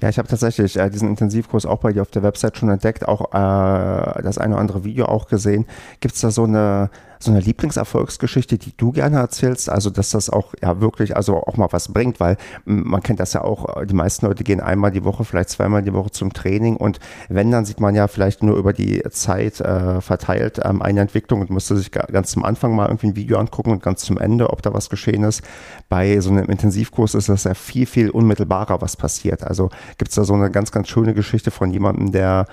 Ja, 0.00 0.10
ich 0.10 0.18
habe 0.18 0.28
tatsächlich 0.28 0.76
äh, 0.76 0.90
diesen 0.90 1.08
Intensivkurs 1.08 1.64
auch 1.64 1.78
bei 1.78 1.92
dir 1.92 2.02
auf 2.02 2.10
der 2.10 2.22
Website 2.22 2.58
schon 2.58 2.68
entdeckt, 2.68 3.08
auch 3.08 3.32
äh, 3.32 4.22
das 4.22 4.36
eine 4.38 4.54
oder 4.54 4.60
andere 4.60 4.84
Video 4.84 5.06
auch 5.06 5.26
gesehen. 5.26 5.66
Gibt 6.00 6.14
es 6.14 6.20
da 6.20 6.30
so 6.30 6.44
eine 6.44 6.90
so 7.26 7.30
eine 7.32 7.40
Lieblingserfolgsgeschichte, 7.40 8.58
die 8.58 8.72
du 8.76 8.92
gerne 8.92 9.18
erzählst? 9.18 9.68
Also, 9.68 9.90
dass 9.90 10.10
das 10.10 10.30
auch 10.30 10.54
ja 10.62 10.80
wirklich, 10.80 11.16
also 11.16 11.36
auch 11.36 11.56
mal 11.56 11.68
was 11.70 11.92
bringt, 11.92 12.18
weil 12.20 12.36
man 12.64 13.02
kennt 13.02 13.20
das 13.20 13.34
ja 13.34 13.42
auch, 13.42 13.84
die 13.84 13.94
meisten 13.94 14.26
Leute 14.26 14.44
gehen 14.44 14.60
einmal 14.60 14.90
die 14.90 15.04
Woche, 15.04 15.24
vielleicht 15.24 15.50
zweimal 15.50 15.82
die 15.82 15.92
Woche 15.92 16.10
zum 16.10 16.32
Training 16.32 16.76
und 16.76 16.98
wenn, 17.28 17.50
dann 17.50 17.64
sieht 17.64 17.80
man 17.80 17.94
ja 17.94 18.08
vielleicht 18.08 18.42
nur 18.42 18.56
über 18.56 18.72
die 18.72 19.02
Zeit 19.10 19.60
äh, 19.60 20.00
verteilt 20.00 20.60
ähm, 20.64 20.82
eine 20.82 21.00
Entwicklung 21.00 21.40
und 21.40 21.50
müsste 21.50 21.76
sich 21.76 21.90
ganz 21.90 22.30
zum 22.30 22.44
Anfang 22.44 22.74
mal 22.74 22.86
irgendwie 22.86 23.08
ein 23.08 23.16
Video 23.16 23.38
angucken 23.38 23.70
und 23.70 23.82
ganz 23.82 24.02
zum 24.02 24.18
Ende, 24.18 24.50
ob 24.50 24.62
da 24.62 24.72
was 24.72 24.88
geschehen 24.88 25.24
ist. 25.24 25.42
Bei 25.88 26.20
so 26.20 26.30
einem 26.30 26.46
Intensivkurs 26.46 27.14
ist 27.14 27.28
das 27.28 27.44
ja 27.44 27.54
viel, 27.54 27.86
viel 27.86 28.10
unmittelbarer, 28.10 28.80
was 28.80 28.96
passiert. 28.96 29.44
Also 29.44 29.70
gibt 29.98 30.10
es 30.10 30.14
da 30.14 30.24
so 30.24 30.34
eine 30.34 30.50
ganz, 30.50 30.72
ganz 30.72 30.88
schöne 30.88 31.14
Geschichte 31.14 31.50
von 31.50 31.70
jemandem, 31.70 32.12
der 32.12 32.46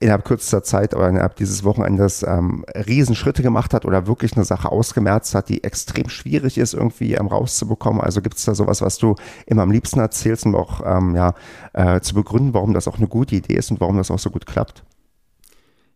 innerhalb 0.00 0.24
kürzester 0.24 0.62
Zeit 0.62 0.94
oder 0.94 1.08
innerhalb 1.08 1.36
dieses 1.36 1.64
Wochenendes 1.64 2.22
ähm, 2.22 2.64
Riesenschritte 2.74 3.42
gemacht 3.42 3.74
hat 3.74 3.84
oder 3.84 4.06
wirklich 4.06 4.34
eine 4.34 4.44
Sache 4.44 4.70
ausgemerzt 4.70 5.34
hat, 5.34 5.48
die 5.48 5.64
extrem 5.64 6.08
schwierig 6.08 6.58
ist, 6.58 6.74
irgendwie 6.74 7.14
ähm, 7.14 7.26
rauszubekommen. 7.26 8.00
Also 8.00 8.22
gibt 8.22 8.36
es 8.36 8.44
da 8.44 8.54
sowas, 8.54 8.80
was 8.82 8.98
du 8.98 9.16
immer 9.46 9.62
am 9.62 9.70
liebsten 9.70 10.00
erzählst, 10.00 10.46
um 10.46 10.54
auch 10.54 10.82
ähm, 10.84 11.14
ja, 11.14 11.34
äh, 11.72 12.00
zu 12.00 12.14
begründen, 12.14 12.54
warum 12.54 12.74
das 12.74 12.88
auch 12.88 12.98
eine 12.98 13.08
gute 13.08 13.36
Idee 13.36 13.54
ist 13.54 13.70
und 13.70 13.80
warum 13.80 13.96
das 13.96 14.10
auch 14.10 14.18
so 14.18 14.30
gut 14.30 14.46
klappt? 14.46 14.84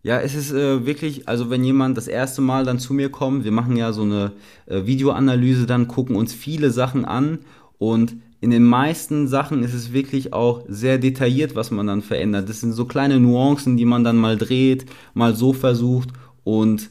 Ja, 0.05 0.19
es 0.21 0.35
ist 0.35 0.53
äh, 0.53 0.85
wirklich, 0.85 1.29
also 1.29 1.49
wenn 1.49 1.63
jemand 1.63 1.97
das 1.97 2.09
erste 2.09 2.43
Mal 2.43 2.65
dann 2.65 2.81
zu 2.81 2.93
mir 2.93 3.09
kommt, 3.09 3.45
wir 3.45 3.53
machen 3.53 3.77
ja 3.77 3.93
so 3.93 4.03
eine 4.03 4.33
äh, 4.67 4.85
Videoanalyse, 4.85 5.67
dann 5.67 5.87
gucken 5.87 6.17
uns 6.17 6.33
viele 6.33 6.73
Sachen 6.73 7.05
an 7.05 7.39
und 7.79 8.17
in 8.43 8.51
den 8.51 8.65
meisten 8.65 9.29
Sachen 9.29 9.63
ist 9.63 9.73
es 9.73 9.93
wirklich 9.93 10.33
auch 10.33 10.65
sehr 10.67 10.99
detailliert, 10.99 11.55
was 11.55 11.71
man 11.71 11.87
dann 11.87 12.03
verändert. 12.03 12.49
Das 12.49 12.61
sind 12.61 12.73
so 12.73 12.87
kleine 12.87 13.21
Nuancen, 13.21 13.77
die 13.77 13.85
man 13.85 14.03
dann 14.03 14.17
mal 14.17 14.37
dreht, 14.37 14.85
mal 15.15 15.37
so 15.37 15.53
versucht 15.53 16.09
und 16.43 16.91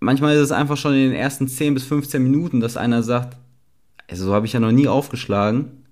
manchmal 0.00 0.34
ist 0.34 0.42
es 0.42 0.52
einfach 0.52 0.76
schon 0.76 0.92
in 0.92 1.10
den 1.10 1.12
ersten 1.18 1.48
10 1.48 1.72
bis 1.72 1.84
15 1.84 2.22
Minuten, 2.22 2.60
dass 2.60 2.76
einer 2.76 3.02
sagt, 3.02 3.38
also 4.06 4.26
so 4.26 4.34
habe 4.34 4.44
ich 4.44 4.52
ja 4.52 4.60
noch 4.60 4.70
nie 4.70 4.86
aufgeschlagen. 4.86 5.84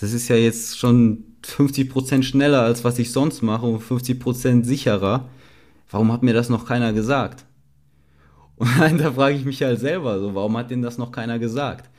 Das 0.00 0.14
ist 0.14 0.28
ja 0.28 0.36
jetzt 0.36 0.78
schon 0.78 1.24
50% 1.44 2.22
schneller, 2.22 2.62
als 2.62 2.84
was 2.84 2.98
ich 2.98 3.12
sonst 3.12 3.42
mache 3.42 3.66
und 3.66 3.82
50% 3.82 4.64
sicherer. 4.64 5.28
Warum 5.90 6.10
hat 6.10 6.22
mir 6.22 6.32
das 6.32 6.48
noch 6.48 6.64
keiner 6.64 6.94
gesagt? 6.94 7.44
Und 8.56 8.70
da 8.98 9.12
frage 9.12 9.36
ich 9.36 9.44
mich 9.44 9.62
halt 9.62 9.78
selber 9.78 10.18
so, 10.20 10.34
warum 10.34 10.56
hat 10.56 10.70
denn 10.70 10.80
das 10.80 10.96
noch 10.96 11.12
keiner 11.12 11.38
gesagt? 11.38 11.90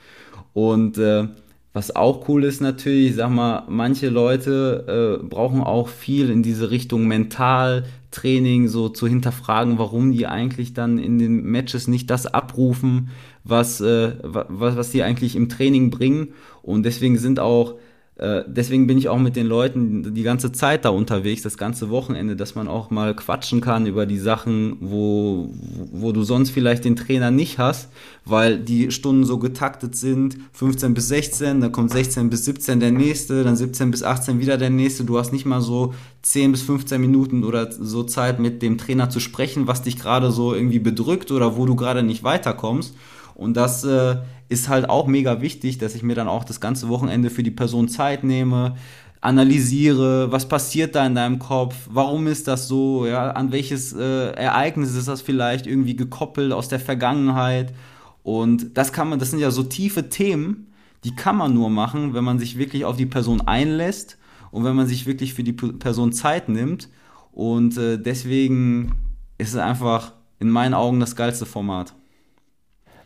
Und 0.53 0.97
äh, 0.97 1.27
was 1.73 1.95
auch 1.95 2.27
cool 2.27 2.43
ist 2.43 2.59
natürlich, 2.59 3.11
ich 3.11 3.15
sag 3.15 3.29
mal, 3.29 3.63
manche 3.69 4.09
Leute 4.09 5.19
äh, 5.21 5.25
brauchen 5.25 5.61
auch 5.61 5.87
viel 5.87 6.29
in 6.29 6.43
diese 6.43 6.69
Richtung 6.69 7.07
Mentaltraining, 7.07 8.67
so 8.67 8.89
zu 8.89 9.07
hinterfragen, 9.07 9.77
warum 9.77 10.11
die 10.11 10.27
eigentlich 10.27 10.73
dann 10.73 10.97
in 10.97 11.17
den 11.17 11.43
Matches 11.43 11.87
nicht 11.87 12.09
das 12.09 12.25
abrufen, 12.25 13.09
was, 13.45 13.79
äh, 13.79 14.15
was, 14.21 14.75
was 14.75 14.91
die 14.91 15.03
eigentlich 15.03 15.37
im 15.37 15.47
Training 15.47 15.91
bringen. 15.91 16.33
Und 16.61 16.83
deswegen 16.83 17.17
sind 17.17 17.39
auch 17.39 17.75
äh, 18.21 18.43
deswegen 18.45 18.85
bin 18.85 18.99
ich 18.99 19.09
auch 19.09 19.17
mit 19.17 19.35
den 19.35 19.47
Leuten 19.47 20.13
die 20.13 20.21
ganze 20.21 20.51
Zeit 20.51 20.85
da 20.85 20.89
unterwegs, 20.89 21.41
das 21.41 21.57
ganze 21.57 21.89
Wochenende, 21.89 22.35
dass 22.35 22.53
man 22.53 22.67
auch 22.67 22.91
mal 22.91 23.15
quatschen 23.15 23.61
kann 23.61 23.87
über 23.87 24.05
die 24.05 24.19
Sachen, 24.19 24.77
wo, 24.79 25.49
wo 25.91 26.11
du 26.11 26.21
sonst 26.21 26.51
vielleicht 26.51 26.85
den 26.85 26.95
Trainer 26.95 27.31
nicht 27.31 27.57
hast, 27.57 27.89
weil 28.23 28.59
die 28.59 28.91
Stunden 28.91 29.25
so 29.25 29.39
getaktet 29.39 29.95
sind, 29.95 30.37
15 30.53 30.93
bis 30.93 31.07
16, 31.07 31.61
dann 31.61 31.71
kommt 31.71 31.89
16 31.89 32.29
bis 32.29 32.45
17 32.45 32.79
der 32.79 32.91
nächste, 32.91 33.43
dann 33.43 33.55
17 33.55 33.89
bis 33.89 34.03
18 34.03 34.39
wieder 34.39 34.59
der 34.59 34.69
nächste. 34.69 35.03
Du 35.03 35.17
hast 35.17 35.33
nicht 35.33 35.47
mal 35.47 35.61
so 35.61 35.95
10 36.21 36.51
bis 36.51 36.61
15 36.61 37.01
Minuten 37.01 37.43
oder 37.43 37.71
so 37.71 38.03
Zeit 38.03 38.39
mit 38.39 38.61
dem 38.61 38.77
Trainer 38.77 39.09
zu 39.09 39.19
sprechen, 39.19 39.65
was 39.65 39.81
dich 39.81 39.97
gerade 39.97 40.29
so 40.31 40.53
irgendwie 40.53 40.77
bedrückt 40.77 41.31
oder 41.31 41.57
wo 41.57 41.65
du 41.65 41.75
gerade 41.75 42.03
nicht 42.03 42.23
weiterkommst. 42.23 42.93
Und 43.41 43.57
das 43.57 43.83
äh, 43.83 44.17
ist 44.49 44.69
halt 44.69 44.87
auch 44.87 45.07
mega 45.07 45.41
wichtig, 45.41 45.79
dass 45.79 45.95
ich 45.95 46.03
mir 46.03 46.13
dann 46.13 46.27
auch 46.27 46.43
das 46.43 46.61
ganze 46.61 46.89
Wochenende 46.89 47.31
für 47.31 47.41
die 47.41 47.49
Person 47.49 47.87
Zeit 47.87 48.23
nehme, 48.23 48.75
analysiere, 49.19 50.31
was 50.31 50.47
passiert 50.47 50.93
da 50.93 51.07
in 51.07 51.15
deinem 51.15 51.39
Kopf, 51.39 51.75
warum 51.89 52.27
ist 52.27 52.47
das 52.47 52.67
so, 52.67 53.07
ja, 53.07 53.31
an 53.31 53.51
welches 53.51 53.93
äh, 53.93 54.31
Ereignis 54.33 54.93
ist 54.93 55.07
das 55.07 55.23
vielleicht 55.23 55.65
irgendwie 55.65 55.95
gekoppelt 55.95 56.53
aus 56.53 56.67
der 56.67 56.79
Vergangenheit. 56.79 57.73
Und 58.21 58.77
das 58.77 58.93
kann 58.93 59.09
man, 59.09 59.17
das 59.17 59.31
sind 59.31 59.39
ja 59.39 59.49
so 59.49 59.63
tiefe 59.63 60.09
Themen, 60.09 60.71
die 61.03 61.15
kann 61.15 61.35
man 61.35 61.55
nur 61.55 61.71
machen, 61.71 62.13
wenn 62.13 62.23
man 62.23 62.37
sich 62.37 62.59
wirklich 62.59 62.85
auf 62.85 62.95
die 62.95 63.07
Person 63.07 63.41
einlässt 63.41 64.19
und 64.51 64.65
wenn 64.65 64.75
man 64.75 64.85
sich 64.85 65.07
wirklich 65.07 65.33
für 65.33 65.43
die 65.43 65.53
Person 65.53 66.13
Zeit 66.13 66.47
nimmt. 66.47 66.89
Und 67.31 67.75
äh, 67.79 67.97
deswegen 67.97 68.91
ist 69.39 69.49
es 69.49 69.55
einfach 69.55 70.13
in 70.37 70.51
meinen 70.51 70.75
Augen 70.75 70.99
das 70.99 71.15
geilste 71.15 71.47
Format. 71.47 71.95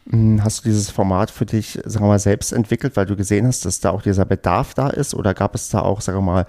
Hm, 0.09 0.43
hast 0.43 0.59
du 0.59 0.63
dieses 0.69 0.89
Format 0.89 1.31
für 1.31 1.45
dich, 1.45 1.79
sagen 1.85 2.05
wir 2.05 2.09
mal, 2.09 2.19
selbst 2.19 2.51
entwickelt, 2.51 2.95
weil 2.95 3.05
du 3.05 3.15
gesehen 3.15 3.47
hast, 3.47 3.65
dass 3.65 3.79
da 3.79 3.89
auch 3.89 4.01
dieser 4.01 4.25
Bedarf 4.25 4.73
da 4.73 4.89
ist? 4.89 5.15
Oder 5.15 5.33
gab 5.33 5.55
es 5.55 5.69
da 5.69 5.81
auch, 5.81 6.01
sagen 6.01 6.19
wir 6.19 6.21
mal, 6.21 6.45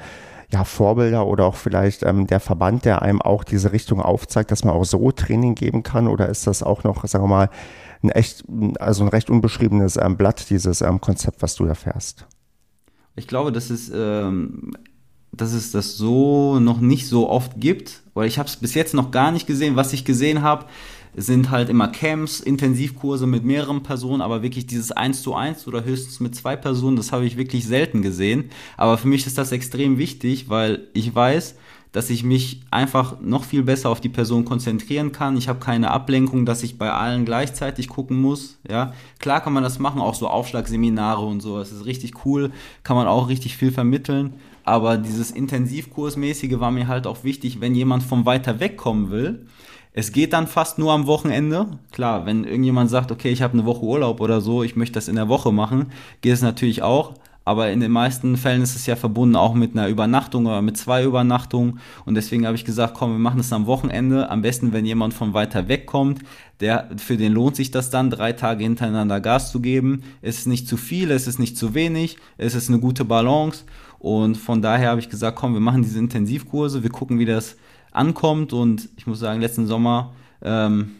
ja, 0.52 0.64
Vorbilder 0.64 1.26
oder 1.26 1.46
auch 1.46 1.56
vielleicht 1.56 2.02
ähm, 2.04 2.26
der 2.26 2.38
Verband, 2.38 2.84
der 2.84 3.02
einem 3.02 3.20
auch 3.20 3.42
diese 3.42 3.72
Richtung 3.72 4.00
aufzeigt, 4.00 4.50
dass 4.50 4.62
man 4.62 4.74
auch 4.74 4.84
so 4.84 5.10
Training 5.10 5.54
geben 5.54 5.82
kann? 5.82 6.06
Oder 6.06 6.28
ist 6.28 6.46
das 6.46 6.62
auch 6.62 6.84
noch, 6.84 7.04
sagen 7.06 7.24
wir 7.24 7.28
mal, 7.28 7.50
ein 8.02 8.10
echt, 8.10 8.44
also 8.78 9.04
ein 9.04 9.08
recht 9.08 9.30
unbeschriebenes 9.30 9.96
ähm, 9.96 10.16
Blatt, 10.16 10.50
dieses 10.50 10.82
ähm, 10.82 11.00
Konzept, 11.00 11.42
was 11.42 11.56
du 11.56 11.64
da 11.64 11.74
fährst? 11.74 12.26
Ich 13.16 13.26
glaube, 13.26 13.50
dass 13.50 13.70
es, 13.70 13.90
ähm, 13.92 14.76
dass 15.32 15.52
es 15.52 15.72
das 15.72 15.96
so 15.96 16.60
noch 16.60 16.80
nicht 16.80 17.08
so 17.08 17.28
oft 17.28 17.52
gibt, 17.56 18.02
weil 18.14 18.28
ich 18.28 18.38
habe 18.38 18.48
es 18.48 18.56
bis 18.56 18.74
jetzt 18.74 18.94
noch 18.94 19.10
gar 19.10 19.32
nicht 19.32 19.46
gesehen. 19.46 19.74
Was 19.74 19.92
ich 19.92 20.04
gesehen 20.04 20.42
habe, 20.42 20.66
sind 21.16 21.50
halt 21.50 21.70
immer 21.70 21.88
Camps, 21.88 22.40
Intensivkurse 22.40 23.26
mit 23.26 23.42
mehreren 23.44 23.82
Personen, 23.82 24.20
aber 24.20 24.42
wirklich 24.42 24.66
dieses 24.66 24.92
eins 24.92 25.22
zu 25.22 25.34
eins 25.34 25.66
oder 25.66 25.82
höchstens 25.82 26.20
mit 26.20 26.34
zwei 26.34 26.56
Personen, 26.56 26.96
das 26.96 27.10
habe 27.10 27.24
ich 27.24 27.38
wirklich 27.38 27.66
selten 27.66 28.02
gesehen. 28.02 28.50
Aber 28.76 28.98
für 28.98 29.08
mich 29.08 29.26
ist 29.26 29.38
das 29.38 29.50
extrem 29.50 29.96
wichtig, 29.96 30.50
weil 30.50 30.88
ich 30.92 31.14
weiß, 31.14 31.56
dass 31.92 32.10
ich 32.10 32.22
mich 32.22 32.60
einfach 32.70 33.22
noch 33.22 33.44
viel 33.44 33.62
besser 33.62 33.88
auf 33.88 34.02
die 34.02 34.10
Person 34.10 34.44
konzentrieren 34.44 35.12
kann. 35.12 35.38
Ich 35.38 35.48
habe 35.48 35.60
keine 35.60 35.90
Ablenkung, 35.90 36.44
dass 36.44 36.62
ich 36.62 36.76
bei 36.76 36.92
allen 36.92 37.24
gleichzeitig 37.24 37.88
gucken 37.88 38.20
muss. 38.20 38.58
Ja, 38.68 38.92
klar 39.18 39.40
kann 39.40 39.54
man 39.54 39.62
das 39.62 39.78
machen, 39.78 40.02
auch 40.02 40.14
so 40.14 40.28
Aufschlagseminare 40.28 41.24
und 41.24 41.40
so. 41.40 41.56
Das 41.58 41.72
ist 41.72 41.86
richtig 41.86 42.26
cool, 42.26 42.52
kann 42.82 42.96
man 42.96 43.06
auch 43.06 43.30
richtig 43.30 43.56
viel 43.56 43.72
vermitteln. 43.72 44.34
Aber 44.64 44.98
dieses 44.98 45.30
Intensivkursmäßige 45.30 46.60
war 46.60 46.70
mir 46.70 46.88
halt 46.88 47.06
auch 47.06 47.24
wichtig, 47.24 47.60
wenn 47.62 47.74
jemand 47.74 48.02
von 48.02 48.26
weiter 48.26 48.60
weg 48.60 48.76
kommen 48.76 49.10
will 49.10 49.46
es 49.96 50.12
geht 50.12 50.34
dann 50.34 50.46
fast 50.46 50.78
nur 50.78 50.92
am 50.92 51.06
Wochenende. 51.06 51.68
Klar, 51.90 52.26
wenn 52.26 52.44
irgendjemand 52.44 52.90
sagt, 52.90 53.10
okay, 53.10 53.30
ich 53.30 53.40
habe 53.40 53.54
eine 53.54 53.64
Woche 53.64 53.82
Urlaub 53.82 54.20
oder 54.20 54.42
so, 54.42 54.62
ich 54.62 54.76
möchte 54.76 54.92
das 54.92 55.08
in 55.08 55.16
der 55.16 55.28
Woche 55.28 55.52
machen, 55.52 55.86
geht 56.20 56.34
es 56.34 56.42
natürlich 56.42 56.82
auch. 56.82 57.14
Aber 57.46 57.70
in 57.70 57.80
den 57.80 57.92
meisten 57.92 58.36
Fällen 58.36 58.60
ist 58.60 58.76
es 58.76 58.84
ja 58.84 58.94
verbunden 58.94 59.36
auch 59.36 59.54
mit 59.54 59.72
einer 59.72 59.88
Übernachtung 59.88 60.44
oder 60.44 60.60
mit 60.60 60.76
zwei 60.76 61.02
Übernachtungen. 61.02 61.78
Und 62.04 62.14
deswegen 62.14 62.44
habe 62.44 62.56
ich 62.56 62.66
gesagt, 62.66 62.92
komm, 62.92 63.12
wir 63.12 63.18
machen 63.18 63.38
das 63.38 63.52
am 63.54 63.66
Wochenende. 63.66 64.28
Am 64.28 64.42
besten, 64.42 64.74
wenn 64.74 64.84
jemand 64.84 65.14
von 65.14 65.32
weiter 65.32 65.66
weg 65.66 65.86
kommt. 65.86 66.20
Der, 66.60 66.90
für 66.98 67.16
den 67.16 67.32
lohnt 67.32 67.56
sich 67.56 67.70
das 67.70 67.88
dann, 67.88 68.10
drei 68.10 68.32
Tage 68.32 68.64
hintereinander 68.64 69.20
Gas 69.20 69.50
zu 69.50 69.60
geben. 69.60 70.02
Es 70.20 70.38
ist 70.38 70.46
nicht 70.46 70.68
zu 70.68 70.76
viel, 70.76 71.10
es 71.10 71.26
ist 71.26 71.38
nicht 71.38 71.56
zu 71.56 71.72
wenig, 71.72 72.18
es 72.36 72.54
ist 72.54 72.68
eine 72.68 72.80
gute 72.80 73.06
Balance. 73.06 73.64
Und 73.98 74.36
von 74.36 74.60
daher 74.60 74.90
habe 74.90 75.00
ich 75.00 75.08
gesagt, 75.08 75.38
komm, 75.38 75.54
wir 75.54 75.60
machen 75.60 75.82
diese 75.82 75.98
Intensivkurse, 76.00 76.82
wir 76.82 76.90
gucken, 76.90 77.18
wie 77.18 77.24
das 77.24 77.56
ankommt. 77.96 78.52
Und 78.52 78.88
ich 78.96 79.06
muss 79.06 79.18
sagen, 79.18 79.40
letzten 79.40 79.66
Sommer, 79.66 80.12
ähm, 80.42 80.92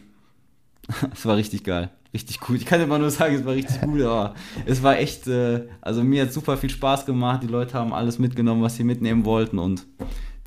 es 1.13 1.25
war 1.25 1.35
richtig 1.35 1.63
geil. 1.63 1.89
Richtig 2.13 2.39
cool. 2.47 2.55
Ich 2.55 2.65
kann 2.65 2.81
immer 2.81 2.97
nur 2.97 3.11
sagen, 3.11 3.35
es 3.35 3.45
war 3.45 3.53
richtig 3.53 3.77
cool, 3.85 4.05
aber 4.05 4.33
es 4.65 4.81
war 4.81 4.97
echt, 4.97 5.27
äh, 5.27 5.67
also 5.81 6.03
mir 6.03 6.23
hat 6.23 6.33
super 6.33 6.57
viel 6.57 6.69
Spaß 6.69 7.05
gemacht. 7.05 7.43
Die 7.43 7.47
Leute 7.47 7.73
haben 7.73 7.93
alles 7.93 8.17
mitgenommen, 8.17 8.63
was 8.63 8.75
sie 8.75 8.83
mitnehmen 8.83 9.25
wollten. 9.25 9.59
Und 9.59 9.85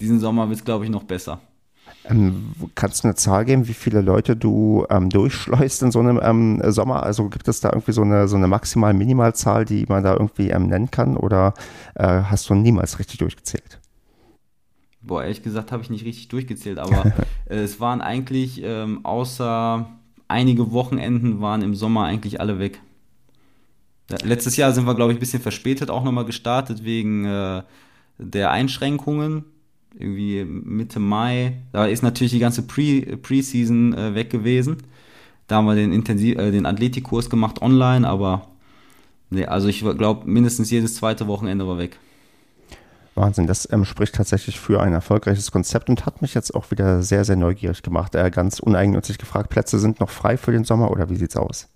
diesen 0.00 0.20
Sommer 0.20 0.48
wird 0.48 0.58
es, 0.58 0.64
glaube 0.64 0.84
ich, 0.84 0.90
noch 0.90 1.04
besser. 1.04 1.40
Ähm, 2.04 2.52
kannst 2.74 3.04
du 3.04 3.08
eine 3.08 3.14
Zahl 3.14 3.44
geben, 3.44 3.68
wie 3.68 3.74
viele 3.74 4.00
Leute 4.00 4.36
du 4.36 4.86
ähm, 4.90 5.10
durchschleust 5.10 5.82
in 5.82 5.90
so 5.90 6.00
einem 6.00 6.18
ähm, 6.22 6.62
Sommer? 6.72 7.02
Also 7.02 7.28
gibt 7.28 7.46
es 7.46 7.60
da 7.60 7.70
irgendwie 7.70 7.92
so 7.92 8.02
eine, 8.02 8.26
so 8.26 8.36
eine 8.36 8.48
maximal-minimalzahl, 8.48 9.64
die 9.64 9.84
man 9.88 10.02
da 10.02 10.14
irgendwie 10.14 10.50
ähm, 10.50 10.66
nennen 10.66 10.90
kann? 10.90 11.16
Oder 11.16 11.54
äh, 11.94 12.06
hast 12.06 12.48
du 12.48 12.54
niemals 12.54 12.98
richtig 12.98 13.18
durchgezählt? 13.18 13.79
Boah, 15.02 15.22
ehrlich 15.22 15.42
gesagt 15.42 15.72
habe 15.72 15.82
ich 15.82 15.90
nicht 15.90 16.04
richtig 16.04 16.28
durchgezählt, 16.28 16.78
aber 16.78 17.12
äh, 17.48 17.56
es 17.56 17.80
waren 17.80 18.00
eigentlich, 18.00 18.60
ähm, 18.62 19.04
außer 19.04 19.88
einige 20.28 20.72
Wochenenden, 20.72 21.40
waren 21.40 21.62
im 21.62 21.74
Sommer 21.74 22.04
eigentlich 22.04 22.40
alle 22.40 22.58
weg. 22.58 22.80
Ja, 24.10 24.18
letztes 24.24 24.56
Jahr 24.56 24.72
sind 24.72 24.86
wir, 24.86 24.94
glaube 24.94 25.12
ich, 25.12 25.18
ein 25.18 25.20
bisschen 25.20 25.42
verspätet 25.42 25.90
auch 25.90 26.04
nochmal 26.04 26.24
gestartet 26.24 26.84
wegen 26.84 27.24
äh, 27.24 27.62
der 28.18 28.50
Einschränkungen. 28.50 29.44
Irgendwie 29.98 30.44
Mitte 30.44 31.00
Mai. 31.00 31.62
Da 31.72 31.86
ist 31.86 32.02
natürlich 32.02 32.32
die 32.32 32.38
ganze 32.38 32.62
Pre 32.62 33.16
Preseason 33.16 33.94
äh, 33.94 34.14
weg 34.14 34.30
gewesen. 34.30 34.78
Da 35.46 35.56
haben 35.56 35.66
wir 35.66 35.74
den, 35.74 35.92
Intensiv 35.92 36.38
äh, 36.38 36.50
den 36.52 36.66
Athletikkurs 36.66 37.28
gemacht 37.28 37.60
online, 37.60 38.08
aber 38.08 38.46
nee, 39.30 39.46
also 39.46 39.66
ich 39.66 39.80
glaube, 39.80 40.28
mindestens 40.30 40.70
jedes 40.70 40.94
zweite 40.94 41.26
Wochenende 41.26 41.66
war 41.66 41.78
weg. 41.78 41.98
Wahnsinn, 43.14 43.46
das 43.46 43.70
ähm, 43.72 43.84
spricht 43.84 44.14
tatsächlich 44.14 44.60
für 44.60 44.80
ein 44.80 44.92
erfolgreiches 44.92 45.50
Konzept 45.50 45.88
und 45.90 46.06
hat 46.06 46.22
mich 46.22 46.34
jetzt 46.34 46.54
auch 46.54 46.70
wieder 46.70 47.02
sehr, 47.02 47.24
sehr 47.24 47.36
neugierig 47.36 47.82
gemacht. 47.82 48.14
Äh, 48.14 48.30
ganz 48.30 48.60
uneigennützig 48.60 49.18
gefragt, 49.18 49.50
Plätze 49.50 49.78
sind 49.78 50.00
noch 50.00 50.10
frei 50.10 50.36
für 50.36 50.52
den 50.52 50.64
Sommer 50.64 50.90
oder 50.90 51.10
wie 51.10 51.16
sieht's 51.16 51.36
aus? 51.36 51.68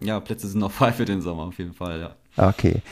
Ja, 0.00 0.20
Plätze 0.20 0.48
sind 0.48 0.60
noch 0.60 0.72
frei 0.72 0.92
für 0.92 1.04
den 1.04 1.20
Sommer 1.20 1.44
auf 1.44 1.58
jeden 1.58 1.74
Fall, 1.74 2.00
ja. 2.00 2.48
Okay. 2.48 2.82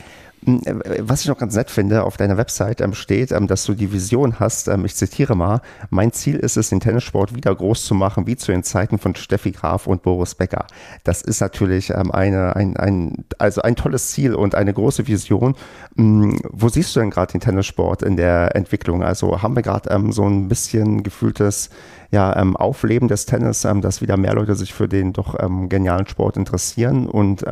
Hm, 0.45 0.61
äh, 0.65 0.99
was 0.99 1.21
ich 1.21 1.27
noch 1.27 1.37
ganz 1.37 1.55
nett 1.55 1.69
finde, 1.69 2.03
auf 2.03 2.17
deiner 2.17 2.37
Website 2.37 2.81
ähm, 2.81 2.93
steht, 2.93 3.31
ähm, 3.31 3.47
dass 3.47 3.65
du 3.65 3.73
die 3.73 3.91
Vision 3.91 4.39
hast, 4.39 4.67
ähm, 4.67 4.85
ich 4.85 4.95
zitiere 4.95 5.35
mal, 5.35 5.61
mein 5.89 6.11
Ziel 6.11 6.37
ist 6.37 6.57
es, 6.57 6.69
den 6.69 6.79
Tennissport 6.79 7.35
wieder 7.35 7.53
groß 7.53 7.85
zu 7.85 7.95
machen, 7.95 8.27
wie 8.27 8.35
zu 8.35 8.51
den 8.51 8.63
Zeiten 8.63 8.97
von 8.97 9.15
Steffi 9.15 9.51
Graf 9.51 9.87
und 9.87 10.03
Boris 10.03 10.35
Becker. 10.35 10.65
Das 11.03 11.21
ist 11.21 11.41
natürlich 11.41 11.95
eine, 11.95 12.55
ein, 12.55 12.77
ein, 12.77 13.25
also 13.37 13.61
ein 13.61 13.75
tolles 13.75 14.11
Ziel 14.11 14.35
und 14.35 14.55
eine 14.55 14.73
große 14.73 15.07
Vision. 15.07 15.55
Hm, 15.95 16.39
wo 16.49 16.69
siehst 16.69 16.95
du 16.95 16.99
denn 16.99 17.09
gerade 17.09 17.31
den 17.31 17.41
Tennissport 17.41 18.01
in 18.03 18.17
der 18.17 18.55
Entwicklung? 18.55 19.03
Also 19.03 19.41
haben 19.41 19.55
wir 19.55 19.63
gerade 19.63 19.89
so 20.11 20.25
ein 20.27 20.47
bisschen 20.47 21.03
gefühltes 21.03 21.69
ja, 22.11 22.31
Aufleben 22.33 23.07
des 23.07 23.25
Tennis, 23.25 23.61
dass 23.61 24.01
wieder 24.01 24.17
mehr 24.17 24.35
Leute 24.35 24.55
sich 24.55 24.73
für 24.73 24.87
den 24.87 25.13
doch 25.13 25.35
genialen 25.67 26.07
Sport 26.07 26.37
interessieren 26.37 27.07
und 27.07 27.43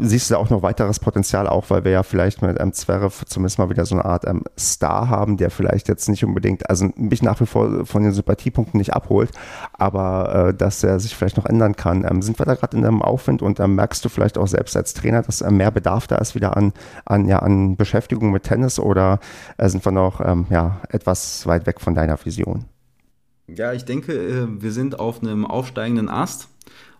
siehst 0.00 0.30
du 0.30 0.36
auch 0.36 0.50
noch 0.50 0.62
weiteres 0.62 1.00
Potenzial, 1.00 1.46
auch 1.46 1.70
weil 1.70 1.84
wir 1.84 1.92
ja 1.92 2.02
vielleicht 2.02 2.42
mit 2.42 2.60
ähm, 2.60 2.72
Zverev 2.72 3.24
zumindest 3.26 3.58
mal 3.58 3.70
wieder 3.70 3.86
so 3.86 3.94
eine 3.94 4.04
Art 4.04 4.26
ähm, 4.26 4.42
Star 4.58 5.08
haben, 5.08 5.36
der 5.36 5.50
vielleicht 5.50 5.88
jetzt 5.88 6.08
nicht 6.08 6.24
unbedingt, 6.24 6.68
also 6.68 6.90
mich 6.96 7.22
nach 7.22 7.40
wie 7.40 7.46
vor 7.46 7.86
von 7.86 8.02
den 8.02 8.12
Sympathiepunkten 8.12 8.78
nicht 8.78 8.92
abholt, 8.94 9.30
aber 9.72 10.48
äh, 10.48 10.54
dass 10.54 10.82
er 10.84 11.00
sich 11.00 11.16
vielleicht 11.16 11.36
noch 11.36 11.46
ändern 11.46 11.76
kann. 11.76 12.06
Ähm, 12.08 12.22
sind 12.22 12.38
wir 12.38 12.46
da 12.46 12.54
gerade 12.54 12.76
in 12.76 12.84
einem 12.84 13.02
Aufwind 13.02 13.42
und 13.42 13.60
ähm, 13.60 13.74
merkst 13.74 14.04
du 14.04 14.08
vielleicht 14.08 14.38
auch 14.38 14.48
selbst 14.48 14.76
als 14.76 14.94
Trainer, 14.94 15.22
dass 15.22 15.40
äh, 15.40 15.50
mehr 15.50 15.70
Bedarf 15.70 16.06
da 16.06 16.16
ist 16.16 16.34
wieder 16.34 16.56
an, 16.56 16.72
an, 17.04 17.26
ja, 17.26 17.38
an 17.38 17.76
Beschäftigung 17.76 18.30
mit 18.30 18.44
Tennis 18.44 18.78
oder 18.78 19.20
äh, 19.56 19.68
sind 19.68 19.84
wir 19.84 19.92
noch 19.92 20.20
ähm, 20.20 20.46
ja, 20.50 20.80
etwas 20.90 21.46
weit 21.46 21.66
weg 21.66 21.80
von 21.80 21.94
deiner 21.94 22.18
Vision? 22.22 22.64
Ja, 23.46 23.72
ich 23.72 23.86
denke, 23.86 24.12
äh, 24.12 24.46
wir 24.62 24.72
sind 24.72 25.00
auf 25.00 25.22
einem 25.22 25.46
aufsteigenden 25.46 26.10
Ast 26.10 26.48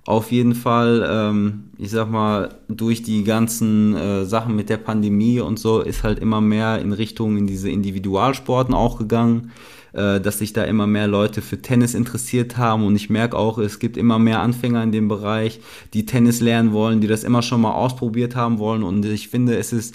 auf 0.08 0.32
jeden 0.32 0.54
Fall, 0.54 1.06
ähm, 1.06 1.64
ich 1.76 1.90
sag 1.90 2.10
mal, 2.10 2.54
durch 2.66 3.02
die 3.02 3.24
ganzen 3.24 3.94
äh, 3.94 4.24
Sachen 4.24 4.56
mit 4.56 4.70
der 4.70 4.78
Pandemie 4.78 5.38
und 5.38 5.58
so 5.58 5.82
ist 5.82 6.02
halt 6.02 6.18
immer 6.18 6.40
mehr 6.40 6.78
in 6.78 6.94
Richtung 6.94 7.36
in 7.36 7.46
diese 7.46 7.68
Individualsporten 7.68 8.72
auch 8.72 8.98
gegangen, 8.98 9.50
äh, 9.92 10.18
dass 10.18 10.38
sich 10.38 10.54
da 10.54 10.64
immer 10.64 10.86
mehr 10.86 11.08
Leute 11.08 11.42
für 11.42 11.60
Tennis 11.60 11.92
interessiert 11.92 12.56
haben. 12.56 12.86
Und 12.86 12.96
ich 12.96 13.10
merke 13.10 13.36
auch, 13.36 13.58
es 13.58 13.80
gibt 13.80 13.98
immer 13.98 14.18
mehr 14.18 14.40
Anfänger 14.40 14.82
in 14.82 14.92
dem 14.92 15.08
Bereich, 15.08 15.60
die 15.92 16.06
Tennis 16.06 16.40
lernen 16.40 16.72
wollen, 16.72 17.02
die 17.02 17.06
das 17.06 17.22
immer 17.22 17.42
schon 17.42 17.60
mal 17.60 17.72
ausprobiert 17.72 18.34
haben 18.34 18.58
wollen. 18.58 18.84
Und 18.84 19.04
ich 19.04 19.28
finde, 19.28 19.58
es 19.58 19.74
ist 19.74 19.94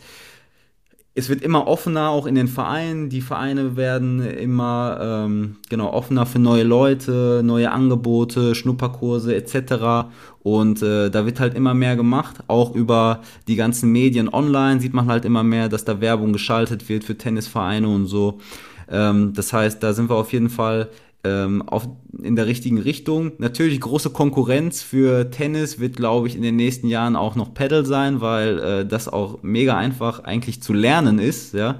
es 1.16 1.30
wird 1.30 1.43
immer 1.43 1.68
offener, 1.68 2.09
auch 2.09 2.26
in 2.26 2.34
den 2.34 2.47
Vereinen. 2.47 3.09
Die 3.09 3.22
Vereine 3.22 3.76
werden 3.76 4.20
immer 4.20 4.97
ähm, 4.99 5.57
genau 5.70 5.93
offener 5.93 6.26
für 6.26 6.39
neue 6.39 6.64
Leute, 6.64 7.41
neue 7.43 7.72
Angebote, 7.72 8.55
Schnupperkurse 8.55 9.36
etc. 9.36 10.09
Und 10.41 10.82
äh, 10.82 11.11
da 11.11 11.26
wird 11.28 11.39
halt 11.39 11.53
immer 11.53 11.76
mehr 11.76 11.95
gemacht. 11.95 12.38
Auch 12.47 12.74
über 12.74 13.22
die 13.47 13.55
ganzen 13.55 13.91
Medien 13.91 14.28
online 14.28 14.80
sieht 14.80 14.95
man 14.95 15.07
halt 15.07 15.24
immer 15.24 15.43
mehr, 15.43 15.70
dass 15.70 15.86
da 15.86 16.01
Werbung 16.01 16.34
geschaltet 16.34 16.89
wird 16.89 17.03
für 17.03 17.16
Tennisvereine 17.16 17.88
und 17.88 18.07
so. 18.07 18.39
Ähm, 18.89 19.34
das 19.36 19.53
heißt, 19.53 19.84
da 19.84 19.93
sind 19.93 20.09
wir 20.09 20.16
auf 20.16 20.34
jeden 20.34 20.49
Fall 20.49 20.89
ähm, 21.24 21.62
auf, 21.68 21.88
in 22.22 22.36
der 22.36 22.48
richtigen 22.48 22.80
Richtung. 22.80 23.32
Natürlich 23.38 23.80
große 23.80 24.10
Konkurrenz 24.10 24.82
für 24.82 25.32
Tennis 25.32 25.80
wird, 25.80 25.96
glaube 25.96 26.28
ich, 26.28 26.36
in 26.36 26.42
den 26.42 26.56
nächsten 26.56 26.88
Jahren 26.88 27.16
auch 27.16 27.36
noch 27.36 27.54
Pedal 27.54 27.86
sein, 27.86 28.22
weil 28.22 28.60
äh, 28.60 28.86
das 28.86 29.08
auch 29.08 29.42
mega 29.42 29.78
einfach 29.78 30.24
eigentlich 30.24 30.62
zu 30.62 30.74
lernen 30.74 31.20
ist. 31.20 31.54
Ja. 31.54 31.80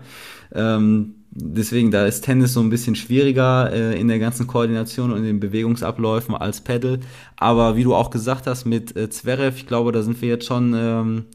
Ähm, 0.54 1.16
deswegen, 1.32 1.91
da 1.91 2.06
ist 2.06 2.22
Tennis 2.22 2.54
so 2.54 2.62
ein 2.62 2.70
bisschen 2.70 2.96
schwieriger 2.96 3.72
äh, 3.72 4.00
in 4.00 4.08
der 4.08 4.20
ganzen 4.20 4.48
Koordination 4.48 5.12
und 5.12 5.18
in 5.18 5.26
den 5.26 5.39
Bewegungsabläufen 5.39 6.36
als 6.36 6.62
Pedal. 6.62 7.00
Aber 7.36 7.76
wie 7.76 7.84
du 7.84 7.94
auch 7.94 8.12
gesagt 8.12 8.48
hast 8.48 8.66
mit 8.66 8.96
äh, 8.96 9.10
Zverev, 9.10 9.58
ich 9.58 9.68
glaube, 9.68 9.91
da 9.91 10.04
sind 10.04 10.22
wir 10.22 10.30
jetzt 10.30 10.46
schon 10.46 10.74
ähm, 10.74 11.26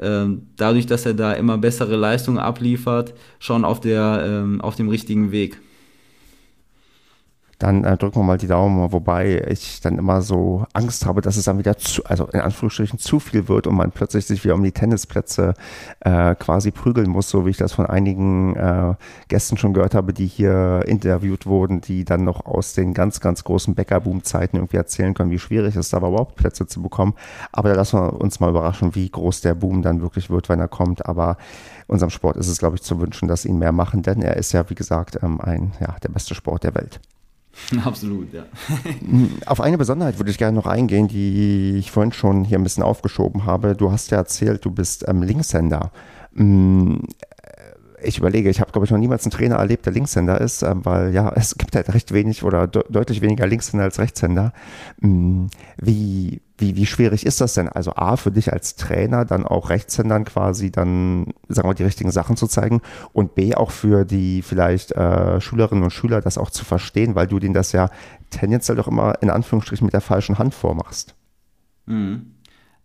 ähm, 0.00 0.46
dadurch, 0.56 0.86
dass 0.86 1.04
er 1.04 1.14
da 1.14 1.32
immer 1.32 1.58
bessere 1.58 1.96
Leistungen 1.96 2.38
abliefert, 2.38 3.14
schon 3.40 3.64
auf 3.64 3.80
der 3.80 4.24
ähm, 4.26 4.60
auf 4.60 4.76
dem 4.76 4.88
richtigen 4.88 5.32
Weg 5.32 5.60
dann 7.58 7.82
äh, 7.82 7.96
drücken 7.96 8.20
wir 8.20 8.24
mal 8.24 8.38
die 8.38 8.46
Daumen, 8.46 8.92
wobei 8.92 9.42
ich 9.48 9.80
dann 9.80 9.98
immer 9.98 10.22
so 10.22 10.64
Angst 10.74 11.06
habe, 11.06 11.20
dass 11.20 11.36
es 11.36 11.44
dann 11.44 11.58
wieder 11.58 11.76
zu, 11.76 12.04
also 12.04 12.26
in 12.26 12.40
Anführungsstrichen 12.40 12.98
zu 13.00 13.18
viel 13.18 13.48
wird 13.48 13.66
und 13.66 13.74
man 13.74 13.90
plötzlich 13.90 14.26
sich 14.26 14.44
wieder 14.44 14.54
um 14.54 14.62
die 14.62 14.72
Tennisplätze 14.72 15.54
äh, 16.00 16.36
quasi 16.36 16.70
prügeln 16.70 17.10
muss, 17.10 17.28
so 17.28 17.46
wie 17.46 17.50
ich 17.50 17.56
das 17.56 17.72
von 17.72 17.86
einigen 17.86 18.54
äh, 18.54 18.94
Gästen 19.26 19.56
schon 19.56 19.74
gehört 19.74 19.94
habe, 19.94 20.12
die 20.12 20.26
hier 20.26 20.84
interviewt 20.86 21.46
wurden, 21.46 21.80
die 21.80 22.04
dann 22.04 22.22
noch 22.22 22.46
aus 22.46 22.74
den 22.74 22.94
ganz, 22.94 23.20
ganz 23.20 23.42
großen 23.42 23.74
Bäckerboom-Zeiten 23.74 24.56
irgendwie 24.56 24.76
erzählen 24.76 25.14
können, 25.14 25.32
wie 25.32 25.38
schwierig 25.40 25.74
es 25.74 25.88
ist, 25.88 25.94
aber 25.94 26.08
überhaupt 26.08 26.36
Plätze 26.36 26.66
zu 26.66 26.80
bekommen. 26.80 27.14
Aber 27.50 27.70
da 27.70 27.74
lassen 27.74 27.98
wir 27.98 28.20
uns 28.20 28.38
mal 28.38 28.50
überraschen, 28.50 28.94
wie 28.94 29.08
groß 29.08 29.40
der 29.40 29.54
Boom 29.54 29.82
dann 29.82 30.00
wirklich 30.00 30.30
wird, 30.30 30.48
wenn 30.48 30.60
er 30.60 30.68
kommt. 30.68 31.06
Aber 31.06 31.36
unserem 31.88 32.10
Sport 32.10 32.36
ist 32.36 32.48
es, 32.48 32.58
glaube 32.58 32.76
ich, 32.76 32.82
zu 32.82 33.00
wünschen, 33.00 33.26
dass 33.26 33.44
ihn 33.44 33.58
mehr 33.58 33.72
machen, 33.72 34.02
denn 34.02 34.22
er 34.22 34.36
ist 34.36 34.52
ja, 34.52 34.68
wie 34.70 34.74
gesagt, 34.76 35.18
ähm, 35.22 35.40
ein, 35.40 35.72
ja, 35.80 35.96
der 36.02 36.10
beste 36.10 36.34
Sport 36.36 36.62
der 36.62 36.74
Welt. 36.76 37.00
Absolut, 37.84 38.32
ja. 38.32 38.44
Auf 39.46 39.60
eine 39.60 39.78
Besonderheit 39.78 40.18
würde 40.18 40.30
ich 40.30 40.38
gerne 40.38 40.56
noch 40.56 40.66
eingehen, 40.66 41.08
die 41.08 41.76
ich 41.78 41.90
vorhin 41.90 42.12
schon 42.12 42.44
hier 42.44 42.58
ein 42.58 42.62
bisschen 42.62 42.82
aufgeschoben 42.82 43.44
habe. 43.44 43.74
Du 43.74 43.90
hast 43.90 44.10
ja 44.10 44.18
erzählt, 44.18 44.64
du 44.64 44.70
bist 44.70 45.06
ähm, 45.08 45.22
Linkshänder. 45.22 45.90
Mm, 46.32 46.96
ich 48.02 48.18
überlege, 48.18 48.48
ich 48.48 48.60
habe, 48.60 48.70
glaube 48.70 48.84
ich, 48.84 48.90
noch 48.90 48.98
niemals 48.98 49.24
einen 49.24 49.32
Trainer 49.32 49.56
erlebt, 49.56 49.86
der 49.86 49.92
Linkshänder 49.92 50.40
ist, 50.40 50.62
äh, 50.62 50.74
weil 50.76 51.12
ja, 51.12 51.32
es 51.34 51.56
gibt 51.56 51.74
halt 51.74 51.92
recht 51.92 52.12
wenig 52.12 52.42
oder 52.44 52.66
de 52.66 52.84
deutlich 52.88 53.20
weniger 53.20 53.46
Linkshänder 53.46 53.84
als 53.84 53.98
Rechtshänder. 53.98 54.52
Mm, 55.00 55.46
wie, 55.76 56.40
wie, 56.58 56.76
wie 56.76 56.86
schwierig 56.86 57.24
ist 57.24 57.40
das 57.40 57.54
denn? 57.54 57.68
Also 57.68 57.94
A, 57.94 58.16
für 58.16 58.32
dich 58.32 58.52
als 58.52 58.76
Trainer, 58.76 59.24
dann 59.24 59.46
auch 59.46 59.70
Rechtshändern 59.70 60.24
quasi 60.24 60.70
dann, 60.70 61.32
sagen 61.48 61.68
wir, 61.68 61.74
die 61.74 61.84
richtigen 61.84 62.10
Sachen 62.10 62.36
zu 62.36 62.46
zeigen 62.48 62.82
und 63.12 63.34
B, 63.34 63.54
auch 63.54 63.70
für 63.70 64.04
die 64.04 64.42
vielleicht 64.42 64.92
äh, 64.92 65.40
Schülerinnen 65.40 65.84
und 65.84 65.92
Schüler 65.92 66.20
das 66.20 66.36
auch 66.36 66.50
zu 66.50 66.64
verstehen, 66.64 67.14
weil 67.14 67.28
du 67.28 67.38
denen 67.38 67.54
das 67.54 67.72
ja 67.72 67.90
tendenziell 68.30 68.76
doch 68.76 68.88
immer 68.88 69.14
in 69.22 69.30
Anführungsstrichen 69.30 69.84
mit 69.84 69.94
der 69.94 70.00
falschen 70.00 70.38
Hand 70.38 70.52
vormachst. 70.52 71.14
Mhm. 71.86 72.34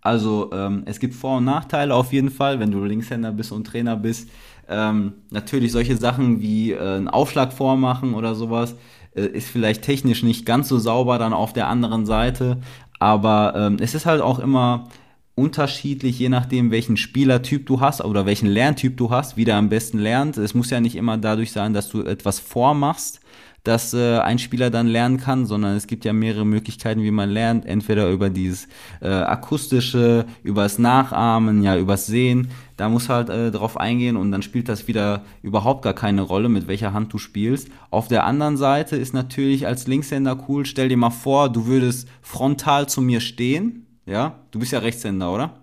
Also 0.02 0.52
ähm, 0.54 0.84
es 0.86 1.00
gibt 1.00 1.16
Vor- 1.16 1.38
und 1.38 1.46
Nachteile 1.46 1.96
auf 1.96 2.12
jeden 2.12 2.30
Fall, 2.30 2.60
wenn 2.60 2.72
du 2.72 2.84
Linkshänder 2.84 3.32
bist 3.32 3.52
und 3.52 3.66
Trainer 3.66 3.96
bist. 3.96 4.30
Ähm, 4.68 5.14
natürlich 5.32 5.72
solche 5.72 5.98
Sachen 5.98 6.42
wie 6.42 6.74
äh, 6.74 6.80
einen 6.80 7.08
Aufschlag 7.08 7.54
vormachen 7.54 8.14
oder 8.14 8.36
sowas 8.36 8.76
äh, 9.16 9.26
ist 9.26 9.50
vielleicht 9.50 9.84
technisch 9.84 10.24
nicht 10.24 10.46
ganz 10.46 10.68
so 10.68 10.80
sauber 10.80 11.18
dann 11.20 11.34
auf 11.34 11.54
der 11.54 11.68
anderen 11.68 12.06
Seite, 12.06 12.58
aber 13.04 13.54
ähm, 13.58 13.78
es 13.82 13.96
ist 13.96 14.06
halt 14.06 14.22
auch 14.22 14.40
immer 14.40 14.88
unterschiedlich, 15.36 16.20
je 16.20 16.30
nachdem, 16.30 16.72
welchen 16.72 16.96
Spielertyp 16.96 17.66
du 17.66 17.82
hast 17.82 18.02
oder 18.02 18.26
welchen 18.26 18.48
Lerntyp 18.48 18.96
du 18.96 19.10
hast, 19.10 19.36
wie 19.36 19.44
der 19.44 19.58
am 19.58 19.68
besten 19.68 20.00
lernt. 20.00 20.38
Es 20.38 20.54
muss 20.54 20.70
ja 20.70 20.80
nicht 20.80 20.96
immer 20.96 21.18
dadurch 21.18 21.52
sein, 21.52 21.74
dass 21.74 21.90
du 21.90 22.04
etwas 22.04 22.40
vormachst, 22.40 23.20
dass 23.64 23.94
äh, 23.94 24.20
ein 24.20 24.40
Spieler 24.40 24.70
dann 24.70 24.88
lernen 24.88 25.18
kann, 25.18 25.46
sondern 25.46 25.76
es 25.76 25.88
gibt 25.88 26.06
ja 26.06 26.14
mehrere 26.14 26.46
Möglichkeiten, 26.46 27.02
wie 27.02 27.12
man 27.12 27.30
lernt. 27.30 27.66
Entweder 27.66 28.10
über 28.10 28.30
dieses 28.30 28.70
äh, 29.02 29.10
akustische, 29.10 30.26
übers 30.44 30.80
Nachahmen, 30.80 31.62
ja, 31.62 31.78
übers 31.78 32.06
Sehen. 32.06 32.50
Da 32.78 32.90
muss 32.90 33.10
halt 33.10 33.30
äh, 33.30 33.52
drauf 33.52 33.78
eingehen 33.78 34.18
und 34.18 34.32
dann 34.32 34.42
spielt 34.42 34.68
das 34.68 34.88
wieder 34.88 35.24
überhaupt 35.42 35.84
gar 35.84 35.94
keine 35.94 36.22
Rolle, 36.22 36.50
mit 36.50 36.68
welcher 36.68 36.94
Hand 36.94 37.14
du 37.14 37.18
spielst. 37.18 37.70
Auf 37.92 38.08
der 38.08 38.26
anderen 38.26 38.58
Seite 38.58 38.96
ist 38.96 39.14
natürlich 39.14 39.68
als 39.68 39.88
Linkshänder 39.88 40.46
cool. 40.48 40.66
Stell 40.66 40.90
dir 40.90 40.98
mal 40.98 41.12
vor, 41.12 41.50
du 41.50 41.68
würdest 41.68 42.08
frontal 42.22 42.90
zu 42.90 43.02
mir 43.02 43.22
stehen. 43.22 43.86
Ja, 44.06 44.40
du 44.52 44.60
bist 44.60 44.72
ja 44.72 44.80
Rechtshänder, 44.80 45.32
oder? 45.32 45.60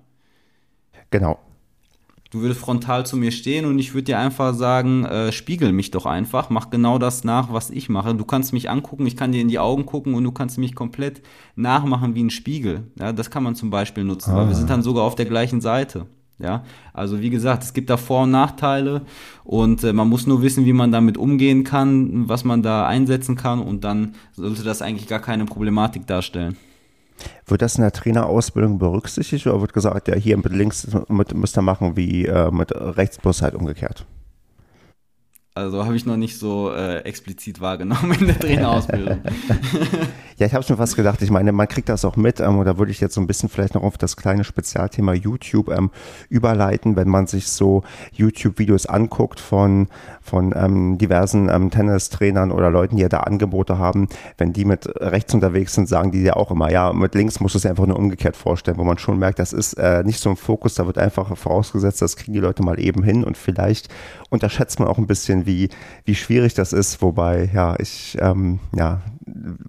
Genau. 1.10 1.38
Du 2.30 2.42
würdest 2.42 2.60
frontal 2.60 3.04
zu 3.06 3.16
mir 3.16 3.32
stehen 3.32 3.64
und 3.64 3.80
ich 3.80 3.92
würde 3.92 4.04
dir 4.04 4.18
einfach 4.20 4.54
sagen, 4.54 5.04
äh, 5.04 5.32
spiegel 5.32 5.72
mich 5.72 5.90
doch 5.90 6.06
einfach, 6.06 6.48
mach 6.48 6.70
genau 6.70 6.96
das 6.96 7.24
nach, 7.24 7.52
was 7.52 7.70
ich 7.70 7.88
mache. 7.88 8.14
Du 8.14 8.24
kannst 8.24 8.52
mich 8.52 8.70
angucken, 8.70 9.04
ich 9.06 9.16
kann 9.16 9.32
dir 9.32 9.40
in 9.40 9.48
die 9.48 9.58
Augen 9.58 9.84
gucken 9.84 10.14
und 10.14 10.22
du 10.22 10.30
kannst 10.30 10.56
mich 10.56 10.76
komplett 10.76 11.22
nachmachen 11.56 12.14
wie 12.14 12.22
ein 12.22 12.30
Spiegel. 12.30 12.84
Ja, 12.96 13.12
das 13.12 13.32
kann 13.32 13.42
man 13.42 13.56
zum 13.56 13.70
Beispiel 13.70 14.04
nutzen, 14.04 14.30
ah. 14.30 14.36
weil 14.36 14.48
wir 14.48 14.54
sind 14.54 14.70
dann 14.70 14.84
sogar 14.84 15.02
auf 15.02 15.16
der 15.16 15.26
gleichen 15.26 15.60
Seite. 15.60 16.06
Ja, 16.42 16.64
also 16.94 17.20
wie 17.20 17.28
gesagt, 17.28 17.62
es 17.64 17.74
gibt 17.74 17.90
da 17.90 17.98
Vor- 17.98 18.22
und 18.22 18.30
Nachteile 18.30 19.02
und 19.44 19.84
äh, 19.84 19.92
man 19.92 20.08
muss 20.08 20.26
nur 20.26 20.40
wissen, 20.40 20.64
wie 20.64 20.72
man 20.72 20.90
damit 20.90 21.18
umgehen 21.18 21.64
kann, 21.64 22.28
was 22.28 22.44
man 22.44 22.62
da 22.62 22.86
einsetzen 22.86 23.36
kann 23.36 23.60
und 23.60 23.84
dann 23.84 24.14
sollte 24.32 24.62
das 24.62 24.80
eigentlich 24.80 25.06
gar 25.06 25.20
keine 25.20 25.44
Problematik 25.44 26.06
darstellen. 26.06 26.56
Wird 27.46 27.60
das 27.60 27.76
in 27.76 27.82
der 27.82 27.92
Trainerausbildung 27.92 28.78
berücksichtigt 28.78 29.46
oder 29.46 29.60
wird 29.60 29.74
gesagt, 29.74 30.08
ja, 30.08 30.14
hier 30.14 30.38
mit 30.38 30.52
links 30.52 30.88
mit, 31.08 31.34
müsst 31.34 31.58
ihr 31.58 31.62
machen 31.62 31.96
wie 31.96 32.24
äh, 32.24 32.50
mit 32.50 32.72
rechts 32.72 33.18
bloß 33.18 33.42
halt 33.42 33.54
umgekehrt? 33.54 34.06
Also 35.54 35.84
habe 35.84 35.96
ich 35.96 36.06
noch 36.06 36.16
nicht 36.16 36.38
so 36.38 36.72
äh, 36.72 36.98
explizit 37.00 37.60
wahrgenommen 37.60 38.12
in 38.20 38.28
der 38.28 38.38
Trainerausbildung. 38.38 39.20
Ja, 40.40 40.46
ich 40.46 40.54
habe 40.54 40.64
schon 40.64 40.78
fast 40.78 40.96
gedacht, 40.96 41.20
ich 41.20 41.30
meine, 41.30 41.52
man 41.52 41.68
kriegt 41.68 41.90
das 41.90 42.02
auch 42.02 42.16
mit, 42.16 42.40
ähm, 42.40 42.56
und 42.56 42.64
da 42.64 42.78
würde 42.78 42.90
ich 42.90 42.98
jetzt 42.98 43.12
so 43.12 43.20
ein 43.20 43.26
bisschen 43.26 43.50
vielleicht 43.50 43.74
noch 43.74 43.82
auf 43.82 43.98
das 43.98 44.16
kleine 44.16 44.42
Spezialthema 44.42 45.12
YouTube 45.12 45.68
ähm, 45.68 45.90
überleiten, 46.30 46.96
wenn 46.96 47.10
man 47.10 47.26
sich 47.26 47.48
so 47.48 47.82
YouTube-Videos 48.12 48.86
anguckt 48.86 49.38
von, 49.38 49.88
von 50.22 50.54
ähm, 50.56 50.96
diversen 50.96 51.50
ähm, 51.50 51.70
Tennistrainern 51.70 52.52
oder 52.52 52.70
Leuten, 52.70 52.96
die 52.96 53.02
ja 53.02 53.10
da 53.10 53.20
Angebote 53.20 53.76
haben, 53.76 54.08
wenn 54.38 54.54
die 54.54 54.64
mit 54.64 54.88
rechts 54.98 55.34
unterwegs 55.34 55.74
sind, 55.74 55.90
sagen 55.90 56.10
die 56.10 56.22
ja 56.22 56.36
auch 56.36 56.50
immer, 56.50 56.70
ja, 56.70 56.90
mit 56.94 57.14
links 57.14 57.40
musst 57.40 57.54
du 57.54 57.58
es 57.58 57.66
einfach 57.66 57.84
nur 57.84 57.98
umgekehrt 57.98 58.34
vorstellen, 58.34 58.78
wo 58.78 58.84
man 58.84 58.96
schon 58.96 59.18
merkt, 59.18 59.40
das 59.40 59.52
ist 59.52 59.74
äh, 59.74 60.02
nicht 60.04 60.20
so 60.20 60.30
ein 60.30 60.36
Fokus, 60.36 60.72
da 60.72 60.86
wird 60.86 60.96
einfach 60.96 61.36
vorausgesetzt, 61.36 62.00
das 62.00 62.16
kriegen 62.16 62.32
die 62.32 62.40
Leute 62.40 62.62
mal 62.62 62.80
eben 62.80 63.02
hin 63.02 63.24
und 63.24 63.36
vielleicht 63.36 63.90
unterschätzt 64.30 64.80
man 64.80 64.88
auch 64.88 64.96
ein 64.96 65.06
bisschen, 65.06 65.44
wie, 65.44 65.68
wie 66.06 66.14
schwierig 66.14 66.54
das 66.54 66.72
ist, 66.72 67.02
wobei, 67.02 67.50
ja, 67.52 67.74
ich, 67.78 68.16
ähm, 68.22 68.58
ja, 68.74 69.02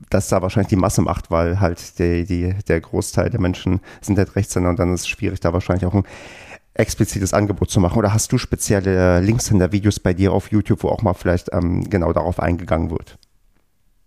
das 0.09 0.27
da 0.27 0.41
wahrscheinlich 0.41 0.69
die 0.69 0.75
Masse 0.75 1.01
macht, 1.01 1.31
weil 1.31 1.59
halt 1.59 1.99
die, 1.99 2.25
die, 2.25 2.55
der 2.67 2.81
Großteil 2.81 3.29
der 3.29 3.39
Menschen 3.39 3.79
sind 4.01 4.17
halt 4.17 4.35
Rechtshänder 4.35 4.69
und 4.69 4.79
dann 4.79 4.93
ist 4.93 5.01
es 5.01 5.07
schwierig, 5.07 5.39
da 5.39 5.53
wahrscheinlich 5.53 5.85
auch 5.85 5.93
ein 5.93 6.03
explizites 6.73 7.33
Angebot 7.33 7.69
zu 7.69 7.79
machen. 7.79 7.97
Oder 7.97 8.13
hast 8.13 8.31
du 8.31 8.37
spezielle 8.37 9.19
Linkshänder-Videos 9.19 9.99
bei 9.99 10.13
dir 10.13 10.33
auf 10.33 10.51
YouTube, 10.51 10.83
wo 10.83 10.89
auch 10.89 11.01
mal 11.01 11.13
vielleicht 11.13 11.49
ähm, 11.53 11.89
genau 11.89 12.13
darauf 12.13 12.39
eingegangen 12.39 12.89
wird? 12.89 13.17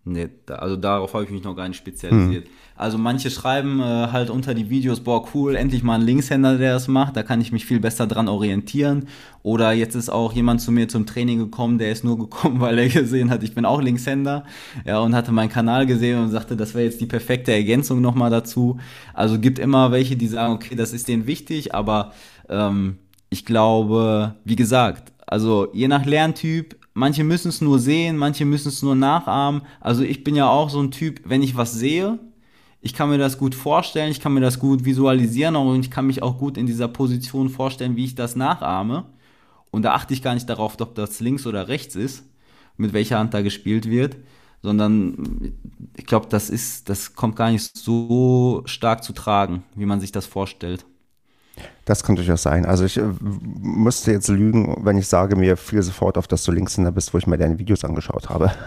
Nee, 0.07 0.29
also 0.49 0.77
darauf 0.77 1.15
habe 1.15 1.25
ich 1.25 1.31
mich 1.31 1.45
noch 1.45 1.57
gar 1.57 1.67
nicht 1.67 1.79
spezialisiert. 1.79 2.45
Hm. 2.45 2.53
Also 2.77 2.99
manche 2.99 3.31
schreiben 3.31 3.81
äh, 3.81 3.85
halt 3.85 4.29
unter 4.29 4.53
die 4.53 4.69
Videos, 4.69 5.01
boah, 5.01 5.27
cool, 5.33 5.55
endlich 5.55 5.83
mal 5.83 5.95
ein 5.95 6.03
Linkshänder, 6.03 6.59
der 6.59 6.75
das 6.75 6.89
macht, 6.89 7.17
da 7.17 7.23
kann 7.23 7.41
ich 7.41 7.53
mich 7.53 7.65
viel 7.65 7.81
besser 7.81 8.07
dran 8.07 8.29
orientieren. 8.29 9.07
Oder 9.43 9.73
jetzt 9.73 9.95
ist 9.95 10.11
auch 10.11 10.35
jemand 10.35 10.61
zu 10.61 10.73
mir 10.73 10.89
zum 10.89 11.07
Training 11.07 11.39
gekommen, 11.39 11.79
der 11.79 11.91
ist 11.91 12.05
nur 12.05 12.19
gekommen, 12.19 12.61
weil 12.61 12.79
er 12.79 12.89
gesehen 12.89 13.31
hat, 13.31 13.43
ich 13.43 13.55
bin 13.55 13.65
auch 13.65 13.81
Linkshänder, 13.81 14.45
ja, 14.85 14.99
und 14.99 15.15
hatte 15.15 15.33
meinen 15.33 15.49
Kanal 15.49 15.87
gesehen 15.87 16.19
und 16.21 16.31
sagte, 16.31 16.55
das 16.55 16.75
wäre 16.75 16.85
jetzt 16.85 17.01
die 17.01 17.07
perfekte 17.07 17.53
Ergänzung 17.53 18.03
nochmal 18.03 18.31
dazu. 18.31 18.79
Also 19.15 19.39
gibt 19.39 19.59
immer 19.59 19.91
welche, 19.91 20.17
die 20.17 20.27
sagen, 20.27 20.53
okay, 20.53 20.75
das 20.75 20.93
ist 20.93 21.09
denen 21.09 21.27
wichtig, 21.27 21.75
aber 21.75 22.13
ähm, 22.51 22.99
ich 23.31 23.47
glaube, 23.47 24.35
wie 24.45 24.57
gesagt, 24.57 25.13
also 25.27 25.69
je 25.73 25.89
nach 25.89 26.05
Lerntyp 26.05 26.77
manche 26.95 27.25
müssen 27.25 27.49
es 27.49 27.61
nur 27.61 27.79
sehen, 27.79 28.17
manche 28.17 28.45
müssen 28.45 28.69
es 28.69 28.83
nur 28.83 28.95
nachahmen. 28.95 29.63
Also 29.81 30.03
ich 30.03 30.25
bin 30.25 30.37
ja 30.37 30.49
auch 30.49 30.71
so 30.71 30.81
ein 30.81 30.91
Typ, 30.91 31.21
wenn 31.25 31.43
ich 31.43 31.57
was 31.57 31.75
sehe, 31.75 32.19
ich 32.81 32.93
kann 32.95 33.09
mir 33.09 33.19
das 33.19 33.39
gut 33.39 33.55
vorstellen, 33.55 34.11
ich 34.11 34.21
kann 34.21 34.35
mir 34.35 34.41
das 34.41 34.59
gut 34.59 34.85
visualisieren 34.85 35.57
und 35.57 35.81
ich 35.81 35.91
kann 35.91 36.07
mich 36.07 36.23
auch 36.23 36.39
gut 36.39 36.59
in 36.59 36.67
dieser 36.67 36.87
Position 36.87 37.49
vorstellen, 37.49 37.97
wie 37.97 38.05
ich 38.05 38.15
das 38.15 38.37
nachahme. 38.37 39.07
Und 39.71 39.83
da 39.83 39.95
achte 39.95 40.13
ich 40.15 40.23
gar 40.23 40.35
nicht 40.35 40.49
darauf, 40.49 40.79
ob 40.81 40.95
das 40.95 41.21
links 41.21 41.47
oder 41.47 41.67
rechts 41.69 41.97
ist, 41.97 42.25
mit 42.77 42.93
welcher 42.93 43.19
Hand 43.19 43.33
da 43.35 43.41
gespielt 43.41 43.89
wird, 43.89 44.17
sondern 44.63 45.55
ich 45.97 46.07
glaube, 46.07 46.27
das 46.29 46.51
ist, 46.51 46.89
das 46.91 47.15
kommt 47.15 47.37
gar 47.37 47.51
nicht 47.51 47.77
so 47.77 48.63
stark 48.67 49.03
zu 49.03 49.15
tragen, 49.15 49.65
wie 49.75 49.87
man 49.87 50.01
sich 50.01 50.13
das 50.13 50.27
vorstellt. 50.27 50.85
Das 51.85 52.03
kann 52.03 52.17
durchaus 52.17 52.43
sein. 52.43 52.65
Also 52.65 52.85
ich 52.85 52.97
äh, 52.97 53.05
müsste 53.21 54.13
jetzt 54.13 54.29
lügen, 54.29 54.85
wenn 54.85 54.97
ich 54.97 55.07
sage, 55.07 55.37
mir 55.37 55.57
fiel 55.57 55.83
sofort 55.83 56.17
auf, 56.17 56.27
dass 56.27 56.45
du 56.45 56.53
Linkshänder 56.53 56.93
bist, 56.93 57.13
wo 57.13 57.19
ich 57.19 57.27
mir 57.27 57.37
deine 57.37 57.59
Videos 57.59 57.85
angeschaut 57.85 58.29
habe. 58.29 58.53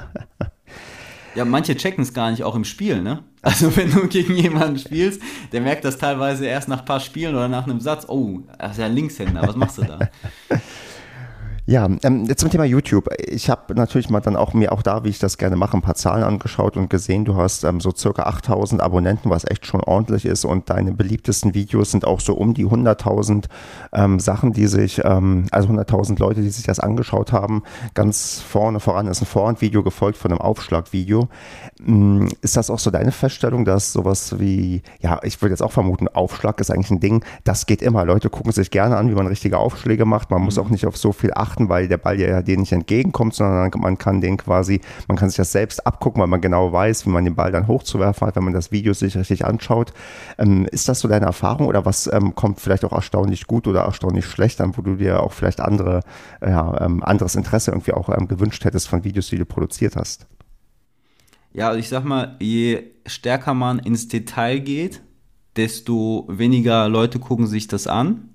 Ja, 1.36 1.46
manche 1.46 1.76
checken 1.76 2.02
es 2.02 2.16
gar 2.16 2.32
nicht 2.32 2.44
auch 2.44 2.56
im 2.56 2.64
Spiel, 2.64 3.00
ne? 3.00 3.24
Also 3.44 3.76
wenn 3.78 3.92
du 3.92 4.08
gegen 4.08 4.36
jemanden 4.36 4.80
spielst, 4.80 5.22
der 5.52 5.62
merkt 5.62 5.86
das 5.86 6.00
teilweise 6.00 6.48
erst 6.48 6.68
nach 6.68 6.80
ein 6.80 6.86
paar 6.86 7.00
Spielen 7.00 7.36
oder 7.36 7.48
nach 7.48 7.66
einem 7.66 7.80
Satz, 7.80 8.06
oh, 8.10 8.40
das 8.58 8.72
ist 8.72 8.78
ja 8.80 8.88
ein 8.88 8.96
Linkshänder, 8.96 9.44
was 9.48 9.56
machst 9.56 9.78
du 9.78 9.84
da? 9.84 10.00
Ja, 11.70 11.86
ähm, 12.04 12.38
zum 12.38 12.50
Thema 12.50 12.64
YouTube. 12.64 13.10
Ich 13.20 13.50
habe 13.50 13.76
natürlich 13.76 14.10
mal 14.10 14.22
dann 14.22 14.38
auch 14.38 14.54
mir 14.54 14.72
auch 14.72 14.82
da, 14.82 15.04
wie 15.04 15.10
ich 15.10 15.20
das 15.20 15.38
gerne 15.38 15.58
mache, 15.58 15.76
ein 15.76 15.82
paar 15.82 15.96
Zahlen 15.96 16.24
angeschaut 16.24 16.78
und 16.78 16.90
gesehen, 16.90 17.26
du 17.26 17.36
hast 17.36 17.66
ähm, 17.66 17.82
so 17.82 17.92
circa 17.94 18.24
8000 18.24 18.82
Abonnenten, 18.82 19.30
was 19.30 19.44
echt 19.44 19.66
schon 19.66 19.82
ordentlich 19.82 20.26
ist 20.26 20.46
und 20.46 20.70
deine 20.70 20.94
beliebtesten 20.94 21.54
Videos 21.54 21.92
sind 21.92 22.06
auch 22.08 22.22
so 22.22 22.36
um 22.36 22.54
die 22.54 22.66
100.000 22.66 23.48
ähm, 23.92 24.22
Sachen, 24.22 24.54
die 24.54 24.68
sich, 24.68 25.02
ähm, 25.04 25.48
also 25.52 25.68
100.000 25.68 26.18
Leute, 26.20 26.42
die 26.42 26.52
sich 26.52 26.64
das 26.64 26.80
angeschaut 26.80 27.34
haben. 27.34 27.64
Ganz 27.96 28.40
vorne 28.40 28.80
voran 28.80 29.08
ist 29.08 29.22
ein 29.22 29.26
Vorhandvideo 29.26 29.84
gefolgt 29.84 30.18
von 30.18 30.32
einem 30.32 30.40
Aufschlagvideo. 30.40 31.28
Ähm, 31.86 32.30
ist 32.42 32.58
das 32.58 32.70
auch 32.70 32.80
so 32.80 32.92
deine 32.92 33.12
Feststellung, 33.12 33.66
dass 33.66 33.94
sowas 33.94 34.40
wie, 34.40 34.82
ja, 35.00 35.20
ich 35.24 35.42
würde 35.42 35.54
jetzt 35.54 35.62
auch 35.62 35.72
vermuten, 35.72 36.08
Aufschlag 36.08 36.60
ist 36.60 36.72
eigentlich 36.72 36.92
ein 36.92 37.00
Ding, 37.00 37.24
das 37.44 37.66
geht 37.66 37.82
immer. 37.82 38.06
Leute 38.06 38.30
gucken 38.30 38.52
sich 38.52 38.72
gerne 38.72 38.98
an, 38.98 39.10
wie 39.10 39.16
man 39.16 39.28
richtige 39.28 39.58
Aufschläge 39.58 40.06
macht. 40.06 40.32
Man 40.32 40.40
mhm. 40.40 40.46
muss 40.46 40.58
auch 40.58 40.70
nicht 40.70 40.86
auf 40.86 40.98
so 40.98 41.12
viel 41.12 41.32
achten 41.34 41.70
weil 41.70 41.88
der 41.88 41.98
Ball 41.98 42.20
ja 42.20 42.42
denen 42.42 42.62
nicht 42.62 42.72
entgegenkommt, 42.72 43.34
sondern 43.34 43.72
man 43.82 43.98
kann 43.98 44.22
den 44.22 44.38
quasi, 44.38 44.82
man 45.08 45.18
kann 45.18 45.30
sich 45.30 45.38
das 45.38 45.52
selbst 45.52 45.86
abgucken, 45.86 46.22
weil 46.22 46.28
man 46.28 46.42
genau 46.42 46.72
weiß, 46.72 47.06
wie 47.06 47.10
man 47.10 47.26
den 47.26 47.36
Ball 47.36 47.52
dann 47.52 47.68
hochzuwerfen 47.68 48.28
hat, 48.28 48.36
wenn 48.36 48.44
man 48.44 48.54
das 48.54 48.72
Video 48.72 48.94
sich 48.94 49.16
richtig 49.18 49.46
anschaut. 49.46 49.94
Ähm, 50.38 50.66
ist 50.72 50.90
das 50.90 51.00
so 51.00 51.08
deine 51.08 51.26
Erfahrung 51.26 51.68
oder 51.68 51.86
was 51.86 52.08
ähm, 52.12 52.36
kommt 52.36 52.60
vielleicht 52.60 52.86
auch 52.86 52.92
erstaunlich 52.92 53.48
gut 53.48 53.68
oder 53.68 53.82
erstaunlich 53.82 54.26
schlecht 54.26 54.62
an, 54.62 54.76
wo 54.76 54.82
du 54.82 54.96
dir 54.96 55.22
auch 55.22 55.34
vielleicht 55.34 55.60
andere, 55.60 56.02
ja, 56.42 56.82
ähm, 56.82 57.04
anderes 57.04 57.36
Interesse 57.36 57.72
irgendwie 57.72 57.94
auch 57.94 58.08
gewünscht 58.28 58.66
hättest 58.66 58.88
von 58.88 59.04
Videos, 59.04 59.28
die 59.28 59.38
du 59.38 59.46
produziert 59.46 59.96
hast? 59.96 60.28
Ja, 61.58 61.70
also 61.70 61.80
ich 61.80 61.90
sag 61.90 62.06
mal, 62.06 62.36
je 62.40 62.84
stärker 63.08 63.56
man 63.56 63.80
ins 63.80 64.08
Detail 64.08 64.60
geht, 64.60 65.02
desto 65.56 66.26
weniger 66.30 66.88
Leute 66.88 67.18
gucken 67.18 67.48
sich 67.48 67.68
das 67.68 67.88
an. 67.88 68.30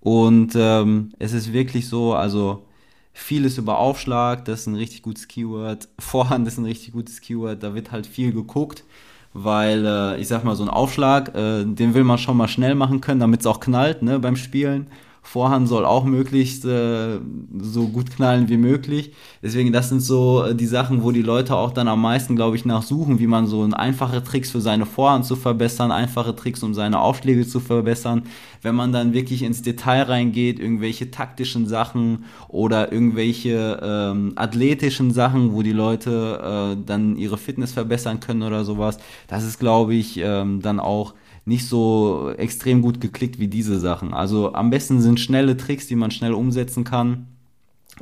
Und 0.00 0.52
ähm, 0.54 1.12
es 1.18 1.32
ist 1.32 1.54
wirklich 1.54 1.88
so, 1.88 2.12
also 2.12 2.66
vieles 3.14 3.56
über 3.56 3.78
Aufschlag, 3.78 4.44
das 4.44 4.60
ist 4.60 4.66
ein 4.66 4.74
richtig 4.74 5.00
gutes 5.00 5.26
Keyword. 5.26 5.88
Vorhand 5.98 6.46
ist 6.46 6.58
ein 6.58 6.66
richtig 6.66 6.92
gutes 6.92 7.22
Keyword, 7.22 7.62
da 7.62 7.74
wird 7.74 7.92
halt 7.92 8.06
viel 8.06 8.30
geguckt, 8.32 8.84
weil 9.32 9.86
äh, 9.86 10.20
ich 10.20 10.28
sag 10.28 10.44
mal, 10.44 10.54
so 10.54 10.64
ein 10.64 10.68
Aufschlag, 10.68 11.34
äh, 11.34 11.64
den 11.64 11.94
will 11.94 12.04
man 12.04 12.18
schon 12.18 12.36
mal 12.36 12.48
schnell 12.48 12.74
machen 12.74 13.00
können, 13.00 13.20
damit 13.20 13.40
es 13.40 13.46
auch 13.46 13.60
knallt 13.60 14.02
ne, 14.02 14.18
beim 14.18 14.36
Spielen. 14.36 14.88
Vorhand 15.26 15.68
soll 15.68 15.86
auch 15.86 16.04
möglichst 16.04 16.66
äh, 16.66 17.18
so 17.58 17.88
gut 17.88 18.14
knallen 18.14 18.50
wie 18.50 18.58
möglich. 18.58 19.12
Deswegen, 19.42 19.72
das 19.72 19.88
sind 19.88 20.00
so 20.00 20.44
äh, 20.44 20.54
die 20.54 20.66
Sachen, 20.66 21.02
wo 21.02 21.12
die 21.12 21.22
Leute 21.22 21.56
auch 21.56 21.72
dann 21.72 21.88
am 21.88 22.02
meisten, 22.02 22.36
glaube 22.36 22.56
ich, 22.56 22.66
nachsuchen, 22.66 23.18
wie 23.18 23.26
man 23.26 23.46
so 23.46 23.66
einfache 23.72 24.22
Tricks 24.22 24.50
für 24.50 24.60
seine 24.60 24.84
Vorhand 24.84 25.24
zu 25.24 25.34
verbessern, 25.34 25.90
einfache 25.90 26.36
Tricks, 26.36 26.62
um 26.62 26.74
seine 26.74 27.00
Aufschläge 27.00 27.48
zu 27.48 27.58
verbessern. 27.58 28.24
Wenn 28.60 28.74
man 28.74 28.92
dann 28.92 29.14
wirklich 29.14 29.42
ins 29.42 29.62
Detail 29.62 30.02
reingeht, 30.02 30.60
irgendwelche 30.60 31.10
taktischen 31.10 31.66
Sachen 31.66 32.26
oder 32.48 32.92
irgendwelche 32.92 33.80
ähm, 33.82 34.32
athletischen 34.36 35.10
Sachen, 35.10 35.54
wo 35.54 35.62
die 35.62 35.72
Leute 35.72 36.76
äh, 36.76 36.84
dann 36.84 37.16
ihre 37.16 37.38
Fitness 37.38 37.72
verbessern 37.72 38.20
können 38.20 38.42
oder 38.42 38.62
sowas, 38.64 38.98
das 39.26 39.42
ist, 39.44 39.58
glaube 39.58 39.94
ich, 39.94 40.18
ähm, 40.18 40.60
dann 40.60 40.80
auch 40.80 41.14
nicht 41.44 41.66
so 41.66 42.32
extrem 42.36 42.82
gut 42.82 43.00
geklickt 43.00 43.38
wie 43.38 43.48
diese 43.48 43.78
Sachen. 43.78 44.14
Also 44.14 44.54
am 44.54 44.70
besten 44.70 45.00
sind 45.00 45.20
schnelle 45.20 45.56
Tricks, 45.56 45.86
die 45.86 45.96
man 45.96 46.10
schnell 46.10 46.32
umsetzen 46.32 46.84
kann. 46.84 47.26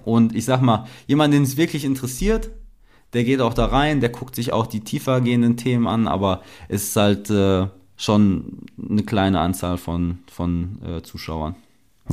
Und 0.05 0.35
ich 0.35 0.45
sag 0.45 0.63
mal, 0.63 0.87
jemand, 1.07 1.35
den 1.35 1.43
es 1.43 1.57
wirklich 1.57 1.85
interessiert, 1.85 2.51
der 3.13 3.25
geht 3.25 3.41
auch 3.41 3.55
da 3.55 3.67
rein, 3.67 4.01
der 4.01 4.09
guckt 4.09 4.35
sich 4.35 4.53
auch 4.53 4.67
die 4.67 4.81
tiefer 4.81 5.21
gehenden 5.21 5.57
Themen 5.57 5.87
an, 5.87 6.09
aber 6.09 6.43
es 6.69 6.85
ist 6.85 6.97
halt 6.97 7.31
äh, 7.31 7.67
schon 7.97 8.59
eine 8.91 9.03
kleine 9.03 9.41
Anzahl 9.41 9.77
von, 9.77 10.19
von 10.31 10.79
äh, 10.83 11.03
Zuschauern. 11.03 11.55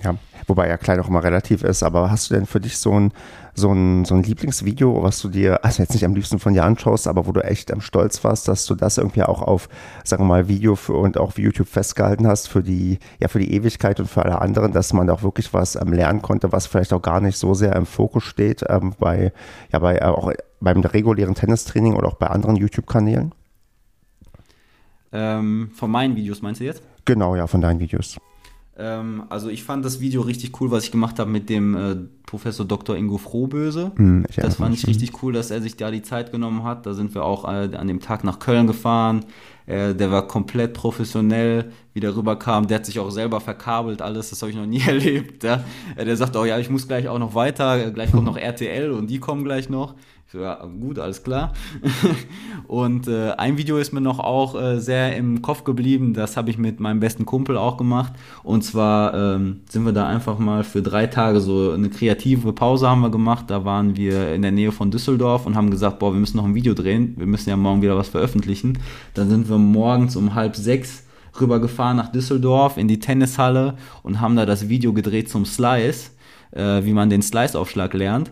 Ja, 0.03 0.15
wobei 0.47 0.69
ja 0.69 0.77
klein 0.77 0.99
auch 0.99 1.07
immer 1.07 1.23
relativ 1.23 1.63
ist, 1.63 1.81
aber 1.81 2.11
hast 2.11 2.29
du 2.29 2.35
denn 2.35 2.45
für 2.45 2.59
dich 2.59 2.77
so 2.77 2.97
ein, 2.97 3.11
so 3.55 3.73
ein, 3.73 4.05
so 4.05 4.13
ein 4.13 4.23
Lieblingsvideo, 4.23 5.01
was 5.01 5.19
du 5.19 5.29
dir, 5.29 5.65
also 5.65 5.81
jetzt 5.81 5.93
nicht 5.93 6.05
am 6.05 6.13
liebsten 6.13 6.37
von 6.37 6.53
dir 6.53 6.63
anschaust, 6.63 7.07
aber 7.07 7.25
wo 7.25 7.31
du 7.31 7.43
echt 7.43 7.71
ähm, 7.71 7.81
stolz 7.81 8.23
warst, 8.23 8.47
dass 8.47 8.65
du 8.67 8.75
das 8.75 8.99
irgendwie 8.99 9.23
auch 9.23 9.41
auf, 9.41 9.67
sagen 10.03 10.23
wir 10.23 10.27
mal, 10.27 10.47
Video 10.47 10.75
für, 10.75 10.93
und 10.93 11.17
auch 11.17 11.35
YouTube 11.37 11.67
festgehalten 11.67 12.27
hast 12.27 12.47
für 12.47 12.61
die, 12.61 12.99
ja, 13.19 13.27
für 13.27 13.39
die 13.39 13.51
Ewigkeit 13.51 13.99
und 13.99 14.07
für 14.07 14.23
alle 14.23 14.39
anderen, 14.39 14.73
dass 14.73 14.93
man 14.93 15.09
auch 15.09 15.23
wirklich 15.23 15.53
was 15.55 15.75
ähm, 15.75 15.91
lernen 15.91 16.21
konnte, 16.21 16.51
was 16.51 16.67
vielleicht 16.67 16.93
auch 16.93 17.01
gar 17.01 17.19
nicht 17.19 17.37
so 17.37 17.55
sehr 17.55 17.75
im 17.75 17.87
Fokus 17.87 18.23
steht, 18.23 18.63
ähm, 18.69 18.93
bei, 18.99 19.33
ja, 19.73 19.79
bei, 19.79 19.97
äh, 19.97 20.03
auch 20.03 20.31
beim 20.61 20.81
regulären 20.81 21.33
Tennistraining 21.33 21.95
oder 21.95 22.07
auch 22.07 22.15
bei 22.15 22.27
anderen 22.27 22.55
YouTube-Kanälen? 22.55 23.33
Ähm, 25.11 25.71
von 25.73 25.89
meinen 25.89 26.15
Videos 26.15 26.43
meinst 26.43 26.61
du 26.61 26.65
jetzt? 26.65 26.83
Genau, 27.05 27.35
ja, 27.35 27.47
von 27.47 27.61
deinen 27.61 27.79
Videos. 27.79 28.19
Ähm, 28.79 29.23
also 29.29 29.49
ich 29.49 29.63
fand 29.63 29.83
das 29.83 29.99
Video 29.99 30.21
richtig 30.21 30.59
cool, 30.61 30.71
was 30.71 30.85
ich 30.85 30.91
gemacht 30.91 31.19
habe 31.19 31.29
mit 31.29 31.49
dem 31.49 31.75
äh, 31.75 31.95
Professor 32.25 32.65
Dr. 32.65 32.95
Ingo 32.95 33.17
Frohböse. 33.17 33.91
Hm, 33.95 34.25
das 34.35 34.55
fand 34.55 34.73
ich 34.73 34.87
richtig 34.87 35.21
cool, 35.21 35.33
dass 35.33 35.51
er 35.51 35.61
sich 35.61 35.75
da 35.75 35.91
die 35.91 36.01
Zeit 36.01 36.31
genommen 36.31 36.63
hat. 36.63 36.85
Da 36.85 36.93
sind 36.93 37.13
wir 37.13 37.23
auch 37.25 37.45
äh, 37.45 37.75
an 37.75 37.87
dem 37.87 37.99
Tag 37.99 38.23
nach 38.23 38.39
Köln 38.39 38.67
gefahren. 38.67 39.25
Äh, 39.65 39.93
der 39.95 40.11
war 40.11 40.27
komplett 40.27 40.73
professionell, 40.73 41.71
wie 41.93 41.99
der 41.99 42.15
rüberkam. 42.15 42.67
Der 42.67 42.77
hat 42.77 42.85
sich 42.85 42.99
auch 42.99 43.09
selber 43.09 43.41
verkabelt, 43.41 44.01
alles. 44.01 44.29
Das 44.29 44.41
habe 44.41 44.51
ich 44.51 44.57
noch 44.57 44.65
nie 44.65 44.81
erlebt. 44.87 45.43
Ja? 45.43 45.63
Der 45.97 46.15
sagt 46.15 46.37
auch, 46.37 46.45
ja, 46.45 46.57
ich 46.57 46.69
muss 46.69 46.87
gleich 46.87 47.07
auch 47.07 47.19
noch 47.19 47.35
weiter. 47.35 47.91
Gleich 47.91 48.11
kommt 48.11 48.25
noch 48.25 48.37
RTL 48.37 48.91
und 48.91 49.07
die 49.09 49.19
kommen 49.19 49.43
gleich 49.43 49.69
noch. 49.69 49.95
Ja, 50.31 50.63
gut, 50.79 50.99
alles 50.99 51.23
klar. 51.23 51.53
und 52.67 53.07
äh, 53.07 53.31
ein 53.31 53.57
Video 53.57 53.77
ist 53.77 53.93
mir 53.93 54.01
noch 54.01 54.19
auch 54.19 54.53
äh, 54.53 54.79
sehr 54.79 55.17
im 55.17 55.41
Kopf 55.41 55.63
geblieben. 55.63 56.13
Das 56.13 56.37
habe 56.37 56.51
ich 56.51 56.59
mit 56.59 56.79
meinem 56.79 56.99
besten 56.99 57.25
Kumpel 57.25 57.57
auch 57.57 57.77
gemacht. 57.77 58.13
Und 58.43 58.63
zwar 58.63 59.15
ähm, 59.15 59.61
sind 59.67 59.85
wir 59.85 59.91
da 59.91 60.07
einfach 60.07 60.37
mal 60.37 60.63
für 60.63 60.83
drei 60.83 61.07
Tage 61.07 61.41
so 61.41 61.71
eine 61.71 61.89
kreative 61.89 62.53
Pause 62.53 62.87
haben 62.87 63.01
wir 63.01 63.09
gemacht. 63.09 63.45
Da 63.47 63.65
waren 63.65 63.97
wir 63.97 64.35
in 64.35 64.43
der 64.43 64.51
Nähe 64.51 64.71
von 64.71 64.91
Düsseldorf 64.91 65.47
und 65.47 65.55
haben 65.55 65.71
gesagt, 65.71 65.97
boah, 65.97 66.13
wir 66.13 66.19
müssen 66.19 66.37
noch 66.37 66.45
ein 66.45 66.53
Video 66.53 66.75
drehen. 66.75 67.15
Wir 67.17 67.25
müssen 67.25 67.49
ja 67.49 67.57
morgen 67.57 67.81
wieder 67.81 67.97
was 67.97 68.09
veröffentlichen. 68.09 68.77
Dann 69.15 69.31
sind 69.31 69.49
wir 69.49 69.57
morgens 69.57 70.15
um 70.15 70.35
halb 70.35 70.55
sechs 70.55 71.07
rübergefahren 71.41 71.97
nach 71.97 72.11
Düsseldorf 72.11 72.77
in 72.77 72.87
die 72.87 72.99
Tennishalle 72.99 73.77
und 74.03 74.21
haben 74.21 74.35
da 74.35 74.45
das 74.45 74.69
Video 74.69 74.93
gedreht 74.93 75.27
zum 75.27 75.45
Slice, 75.45 76.11
äh, 76.51 76.83
wie 76.83 76.93
man 76.93 77.09
den 77.09 77.23
Slice-Aufschlag 77.23 77.95
lernt. 77.95 78.31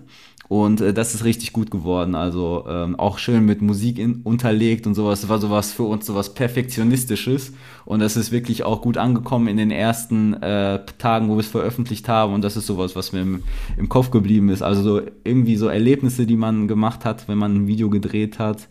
Und 0.49 0.81
äh, 0.81 0.93
das 0.93 1.13
ist 1.13 1.23
richtig 1.23 1.53
gut 1.53 1.71
geworden. 1.71 2.15
Also 2.15 2.65
ähm, 2.69 2.97
auch 2.97 3.17
schön 3.17 3.45
mit 3.45 3.61
Musik 3.61 3.99
in, 3.99 4.21
unterlegt 4.23 4.87
und 4.87 4.95
sowas. 4.95 5.21
Das 5.21 5.29
war 5.29 5.39
sowas 5.39 5.71
für 5.71 5.83
uns 5.83 6.05
sowas 6.05 6.33
Perfektionistisches. 6.33 7.53
Und 7.85 7.99
das 7.99 8.17
ist 8.17 8.31
wirklich 8.31 8.63
auch 8.63 8.81
gut 8.81 8.97
angekommen 8.97 9.47
in 9.47 9.57
den 9.57 9.71
ersten 9.71 10.33
äh, 10.41 10.79
Tagen, 10.97 11.29
wo 11.29 11.33
wir 11.33 11.41
es 11.41 11.47
veröffentlicht 11.47 12.07
haben. 12.07 12.33
Und 12.33 12.43
das 12.43 12.57
ist 12.57 12.67
sowas, 12.67 12.95
was 12.95 13.11
mir 13.11 13.21
im, 13.21 13.43
im 13.77 13.89
Kopf 13.89 14.11
geblieben 14.11 14.49
ist. 14.49 14.61
Also 14.61 14.81
so 14.81 15.01
irgendwie 15.23 15.55
so 15.55 15.67
Erlebnisse, 15.67 16.25
die 16.25 16.37
man 16.37 16.67
gemacht 16.67 17.05
hat, 17.05 17.27
wenn 17.27 17.37
man 17.37 17.55
ein 17.55 17.67
Video 17.67 17.89
gedreht 17.89 18.39
hat 18.39 18.67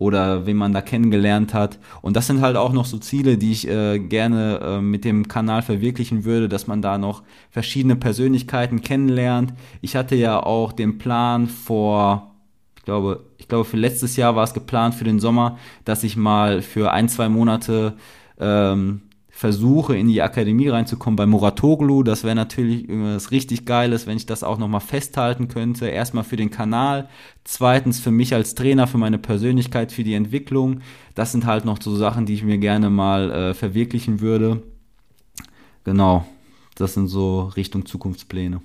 oder 0.00 0.46
wen 0.46 0.56
man 0.56 0.72
da 0.72 0.80
kennengelernt 0.80 1.52
hat. 1.52 1.78
Und 2.00 2.16
das 2.16 2.26
sind 2.26 2.40
halt 2.40 2.56
auch 2.56 2.72
noch 2.72 2.86
so 2.86 2.96
Ziele, 2.96 3.36
die 3.36 3.52
ich 3.52 3.68
äh, 3.68 3.98
gerne 3.98 4.58
äh, 4.62 4.80
mit 4.80 5.04
dem 5.04 5.28
Kanal 5.28 5.60
verwirklichen 5.60 6.24
würde, 6.24 6.48
dass 6.48 6.66
man 6.66 6.80
da 6.80 6.96
noch 6.96 7.22
verschiedene 7.50 7.96
Persönlichkeiten 7.96 8.80
kennenlernt. 8.80 9.52
Ich 9.82 9.96
hatte 9.96 10.16
ja 10.16 10.42
auch 10.42 10.72
den 10.72 10.96
Plan 10.96 11.48
vor, 11.48 12.34
ich 12.78 12.84
glaube, 12.84 13.26
ich 13.36 13.46
glaube 13.46 13.66
für 13.66 13.76
letztes 13.76 14.16
Jahr 14.16 14.34
war 14.34 14.44
es 14.44 14.54
geplant 14.54 14.94
für 14.94 15.04
den 15.04 15.20
Sommer, 15.20 15.58
dass 15.84 16.02
ich 16.02 16.16
mal 16.16 16.62
für 16.62 16.92
ein, 16.92 17.10
zwei 17.10 17.28
Monate 17.28 17.92
ähm, 18.38 19.02
versuche, 19.40 19.96
in 19.96 20.06
die 20.06 20.20
Akademie 20.20 20.68
reinzukommen 20.68 21.16
bei 21.16 21.24
Muratoglu. 21.24 22.02
Das 22.02 22.24
wäre 22.24 22.34
natürlich 22.34 22.86
irgendwas 22.86 23.30
richtig 23.30 23.64
Geiles, 23.64 24.06
wenn 24.06 24.18
ich 24.18 24.26
das 24.26 24.42
auch 24.42 24.58
nochmal 24.58 24.82
festhalten 24.82 25.48
könnte. 25.48 25.86
Erstmal 25.86 26.24
für 26.24 26.36
den 26.36 26.50
Kanal, 26.50 27.08
zweitens 27.44 28.00
für 28.00 28.10
mich 28.10 28.34
als 28.34 28.54
Trainer, 28.54 28.86
für 28.86 28.98
meine 28.98 29.16
Persönlichkeit, 29.16 29.92
für 29.92 30.04
die 30.04 30.12
Entwicklung. 30.12 30.80
Das 31.14 31.32
sind 31.32 31.46
halt 31.46 31.64
noch 31.64 31.80
so 31.80 31.96
Sachen, 31.96 32.26
die 32.26 32.34
ich 32.34 32.44
mir 32.44 32.58
gerne 32.58 32.90
mal 32.90 33.30
äh, 33.30 33.54
verwirklichen 33.54 34.20
würde. 34.20 34.62
Genau, 35.84 36.26
das 36.74 36.92
sind 36.92 37.06
so 37.06 37.44
Richtung 37.56 37.86
Zukunftspläne. 37.86 38.60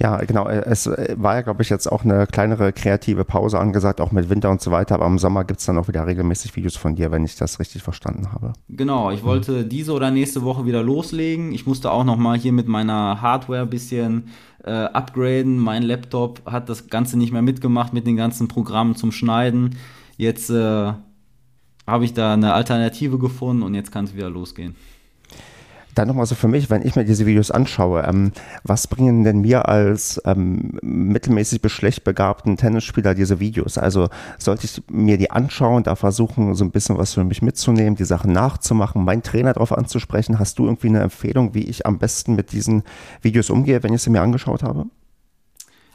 Ja, 0.00 0.16
genau. 0.18 0.48
Äh, 0.48 0.64
es 0.64 0.86
äh, 0.86 1.14
war 1.18 1.34
ja, 1.34 1.42
glaube 1.42 1.62
ich, 1.62 1.68
jetzt 1.68 1.86
auch 1.86 2.04
eine 2.04 2.26
kleinere 2.26 2.72
kreative 2.72 3.24
Pause 3.24 3.58
angesagt, 3.58 4.00
auch 4.00 4.12
mit 4.12 4.30
Winter 4.30 4.50
und 4.50 4.62
so 4.62 4.70
weiter. 4.70 4.94
Aber 4.94 5.06
im 5.06 5.18
Sommer 5.18 5.44
gibt 5.44 5.60
es 5.60 5.66
dann 5.66 5.76
auch 5.76 5.88
wieder 5.88 6.06
regelmäßig 6.06 6.56
Videos 6.56 6.76
von 6.76 6.94
dir, 6.94 7.10
wenn 7.10 7.24
ich 7.24 7.36
das 7.36 7.58
richtig 7.58 7.82
verstanden 7.82 8.32
habe. 8.32 8.54
Genau, 8.68 9.10
ich 9.10 9.24
wollte 9.24 9.64
diese 9.64 9.92
oder 9.92 10.10
nächste 10.10 10.42
Woche 10.42 10.64
wieder 10.64 10.82
loslegen. 10.82 11.52
Ich 11.52 11.66
musste 11.66 11.90
auch 11.90 12.04
nochmal 12.04 12.38
hier 12.38 12.52
mit 12.52 12.66
meiner 12.66 13.20
Hardware 13.20 13.62
ein 13.62 13.70
bisschen 13.70 14.28
äh, 14.64 14.70
upgraden. 14.70 15.58
Mein 15.58 15.82
Laptop 15.82 16.50
hat 16.50 16.70
das 16.70 16.88
Ganze 16.88 17.18
nicht 17.18 17.32
mehr 17.32 17.42
mitgemacht 17.42 17.92
mit 17.92 18.06
den 18.06 18.16
ganzen 18.16 18.48
Programmen 18.48 18.96
zum 18.96 19.12
Schneiden. 19.12 19.76
Jetzt 20.16 20.48
äh, 20.48 20.92
habe 21.86 22.04
ich 22.04 22.14
da 22.14 22.32
eine 22.32 22.54
Alternative 22.54 23.18
gefunden 23.18 23.62
und 23.62 23.74
jetzt 23.74 23.92
kann 23.92 24.06
es 24.06 24.14
wieder 24.14 24.30
losgehen. 24.30 24.76
Dann 25.94 26.08
nochmal 26.08 26.26
so 26.26 26.34
für 26.34 26.48
mich, 26.48 26.70
wenn 26.70 26.86
ich 26.86 26.94
mir 26.94 27.04
diese 27.04 27.26
Videos 27.26 27.50
anschaue, 27.50 28.02
ähm, 28.02 28.32
was 28.62 28.86
bringen 28.86 29.24
denn 29.24 29.40
mir 29.40 29.68
als 29.68 30.20
ähm, 30.24 30.78
mittelmäßig 30.82 31.60
bis 31.60 31.72
schlecht 31.72 32.04
begabten 32.04 32.56
Tennisspieler 32.56 33.14
diese 33.14 33.40
Videos? 33.40 33.76
Also 33.76 34.08
sollte 34.38 34.66
ich 34.66 34.82
mir 34.88 35.18
die 35.18 35.30
anschauen, 35.30 35.82
da 35.82 35.96
versuchen, 35.96 36.54
so 36.54 36.64
ein 36.64 36.70
bisschen 36.70 36.96
was 36.96 37.14
für 37.14 37.24
mich 37.24 37.42
mitzunehmen, 37.42 37.96
die 37.96 38.04
Sachen 38.04 38.32
nachzumachen, 38.32 39.04
meinen 39.04 39.22
Trainer 39.22 39.52
darauf 39.52 39.76
anzusprechen? 39.76 40.38
Hast 40.38 40.58
du 40.58 40.66
irgendwie 40.66 40.88
eine 40.88 41.00
Empfehlung, 41.00 41.54
wie 41.54 41.64
ich 41.64 41.86
am 41.86 41.98
besten 41.98 42.36
mit 42.36 42.52
diesen 42.52 42.84
Videos 43.22 43.50
umgehe, 43.50 43.82
wenn 43.82 43.92
ich 43.92 44.02
sie 44.02 44.10
mir 44.10 44.22
angeschaut 44.22 44.62
habe? 44.62 44.86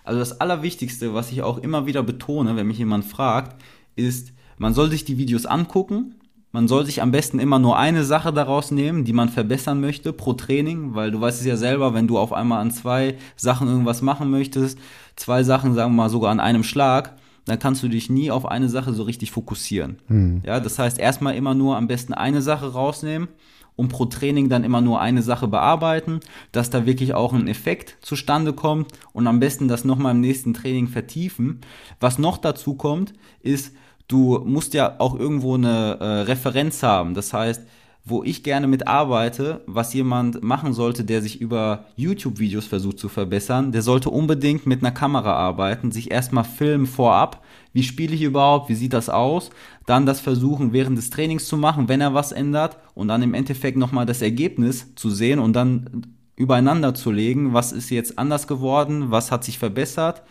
Also 0.03 0.19
das 0.19 0.39
Allerwichtigste, 0.39 1.13
was 1.13 1.31
ich 1.31 1.41
auch 1.41 1.57
immer 1.57 1.85
wieder 1.85 2.03
betone, 2.03 2.55
wenn 2.55 2.67
mich 2.67 2.77
jemand 2.77 3.05
fragt, 3.05 3.59
ist, 3.95 4.33
man 4.57 4.73
soll 4.73 4.89
sich 4.89 5.03
die 5.03 5.17
Videos 5.17 5.45
angucken, 5.45 6.15
man 6.55 6.69
soll 6.69 6.85
sich 6.85 7.01
am 7.01 7.11
besten 7.11 7.39
immer 7.39 7.59
nur 7.59 7.77
eine 7.77 8.05
Sache 8.05 8.31
daraus 8.31 8.71
nehmen, 8.71 9.03
die 9.03 9.11
man 9.11 9.27
verbessern 9.27 9.81
möchte 9.81 10.13
pro 10.13 10.31
Training, 10.31 10.95
weil 10.95 11.11
du 11.11 11.19
weißt 11.19 11.41
es 11.41 11.45
ja 11.45 11.57
selber, 11.57 11.93
wenn 11.93 12.07
du 12.07 12.17
auf 12.17 12.31
einmal 12.31 12.61
an 12.61 12.71
zwei 12.71 13.17
Sachen 13.35 13.67
irgendwas 13.67 14.01
machen 14.01 14.31
möchtest, 14.31 14.79
zwei 15.17 15.43
Sachen, 15.43 15.73
sagen 15.73 15.91
wir 15.91 16.03
mal 16.03 16.09
sogar 16.09 16.31
an 16.31 16.39
einem 16.39 16.63
Schlag, 16.63 17.17
dann 17.43 17.59
kannst 17.59 17.83
du 17.83 17.89
dich 17.89 18.09
nie 18.09 18.31
auf 18.31 18.45
eine 18.45 18.69
Sache 18.69 18.93
so 18.93 19.03
richtig 19.03 19.31
fokussieren. 19.31 19.97
Mhm. 20.07 20.43
Ja, 20.45 20.61
das 20.61 20.79
heißt, 20.79 20.97
erstmal 20.97 21.35
immer 21.35 21.55
nur 21.55 21.75
am 21.75 21.87
besten 21.87 22.13
eine 22.13 22.41
Sache 22.41 22.71
rausnehmen 22.71 23.27
und 23.75 23.89
pro 23.89 24.05
Training 24.05 24.47
dann 24.47 24.63
immer 24.63 24.79
nur 24.79 25.01
eine 25.01 25.23
Sache 25.23 25.49
bearbeiten, 25.49 26.21
dass 26.53 26.69
da 26.69 26.85
wirklich 26.85 27.13
auch 27.13 27.33
ein 27.33 27.49
Effekt 27.49 27.97
zustande 27.99 28.53
kommt 28.53 28.93
und 29.11 29.27
am 29.27 29.41
besten 29.41 29.67
das 29.67 29.83
nochmal 29.83 30.13
im 30.13 30.21
nächsten 30.21 30.53
Training 30.53 30.87
vertiefen. 30.87 31.59
Was 31.99 32.17
noch 32.17 32.37
dazu 32.37 32.75
kommt, 32.75 33.13
ist, 33.41 33.75
du 34.07 34.39
musst 34.45 34.73
ja 34.73 34.95
auch 34.99 35.17
irgendwo 35.17 35.55
eine 35.55 35.97
äh, 35.99 36.05
Referenz 36.21 36.83
haben. 36.83 37.13
Das 37.13 37.33
heißt, 37.33 37.61
wo 38.07 38.23
ich 38.23 38.43
gerne 38.43 38.67
mit 38.67 38.87
arbeite, 38.87 39.61
was 39.65 39.95
jemand 39.95 40.43
machen 40.43 40.73
sollte, 40.73 41.03
der 41.03 41.23
sich 41.23 41.41
über 41.41 41.85
YouTube-Videos 41.95 42.67
versucht 42.67 42.99
zu 42.99 43.09
verbessern, 43.09 43.71
der 43.71 43.81
sollte 43.81 44.11
unbedingt 44.11 44.67
mit 44.67 44.83
einer 44.83 44.91
Kamera 44.91 45.33
arbeiten, 45.33 45.91
sich 45.91 46.11
erstmal 46.11 46.43
filmen 46.43 46.85
vorab, 46.85 47.43
wie 47.73 47.81
spiele 47.81 48.13
ich 48.13 48.21
überhaupt, 48.21 48.69
wie 48.69 48.75
sieht 48.75 48.93
das 48.93 49.09
aus, 49.09 49.49
dann 49.87 50.05
das 50.05 50.19
versuchen 50.19 50.71
während 50.71 50.99
des 50.99 51.09
Trainings 51.09 51.47
zu 51.47 51.57
machen, 51.57 51.89
wenn 51.89 51.99
er 51.99 52.13
was 52.13 52.31
ändert. 52.31 52.77
Und 52.93 53.07
dann 53.07 53.23
im 53.23 53.33
Endeffekt 53.33 53.75
nochmal 53.75 54.05
das 54.05 54.21
Ergebnis 54.21 54.93
zu 54.95 55.09
sehen 55.09 55.39
und 55.39 55.53
dann 55.53 56.05
übereinander 56.35 56.93
zu 56.93 57.11
legen, 57.11 57.53
was 57.53 57.71
ist 57.71 57.89
jetzt 57.89 58.19
anders 58.19 58.47
geworden, 58.47 59.09
was 59.09 59.31
hat 59.31 59.43
sich 59.43 59.57
verbessert. 59.57 60.21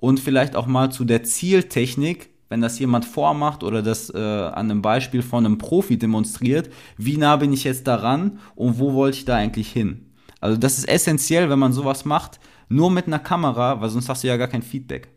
Und 0.00 0.18
vielleicht 0.18 0.56
auch 0.56 0.66
mal 0.66 0.90
zu 0.90 1.04
der 1.04 1.22
Zieltechnik, 1.22 2.30
wenn 2.50 2.60
das 2.60 2.78
jemand 2.78 3.06
vormacht 3.06 3.64
oder 3.64 3.80
das 3.80 4.10
äh, 4.10 4.18
an 4.18 4.70
einem 4.70 4.82
Beispiel 4.82 5.22
von 5.22 5.46
einem 5.46 5.56
Profi 5.56 5.98
demonstriert, 5.98 6.68
wie 6.98 7.16
nah 7.16 7.36
bin 7.36 7.54
ich 7.54 7.64
jetzt 7.64 7.86
daran 7.86 8.40
und 8.56 8.78
wo 8.78 8.92
wollte 8.92 9.18
ich 9.18 9.24
da 9.24 9.36
eigentlich 9.36 9.72
hin? 9.72 10.10
Also 10.40 10.58
das 10.58 10.76
ist 10.76 10.88
essentiell, 10.88 11.48
wenn 11.48 11.58
man 11.58 11.72
sowas 11.72 12.04
macht, 12.04 12.40
nur 12.68 12.90
mit 12.90 13.06
einer 13.06 13.18
Kamera, 13.18 13.80
weil 13.80 13.88
sonst 13.88 14.08
hast 14.08 14.24
du 14.24 14.28
ja 14.28 14.36
gar 14.36 14.48
kein 14.48 14.62
Feedback. 14.62 15.08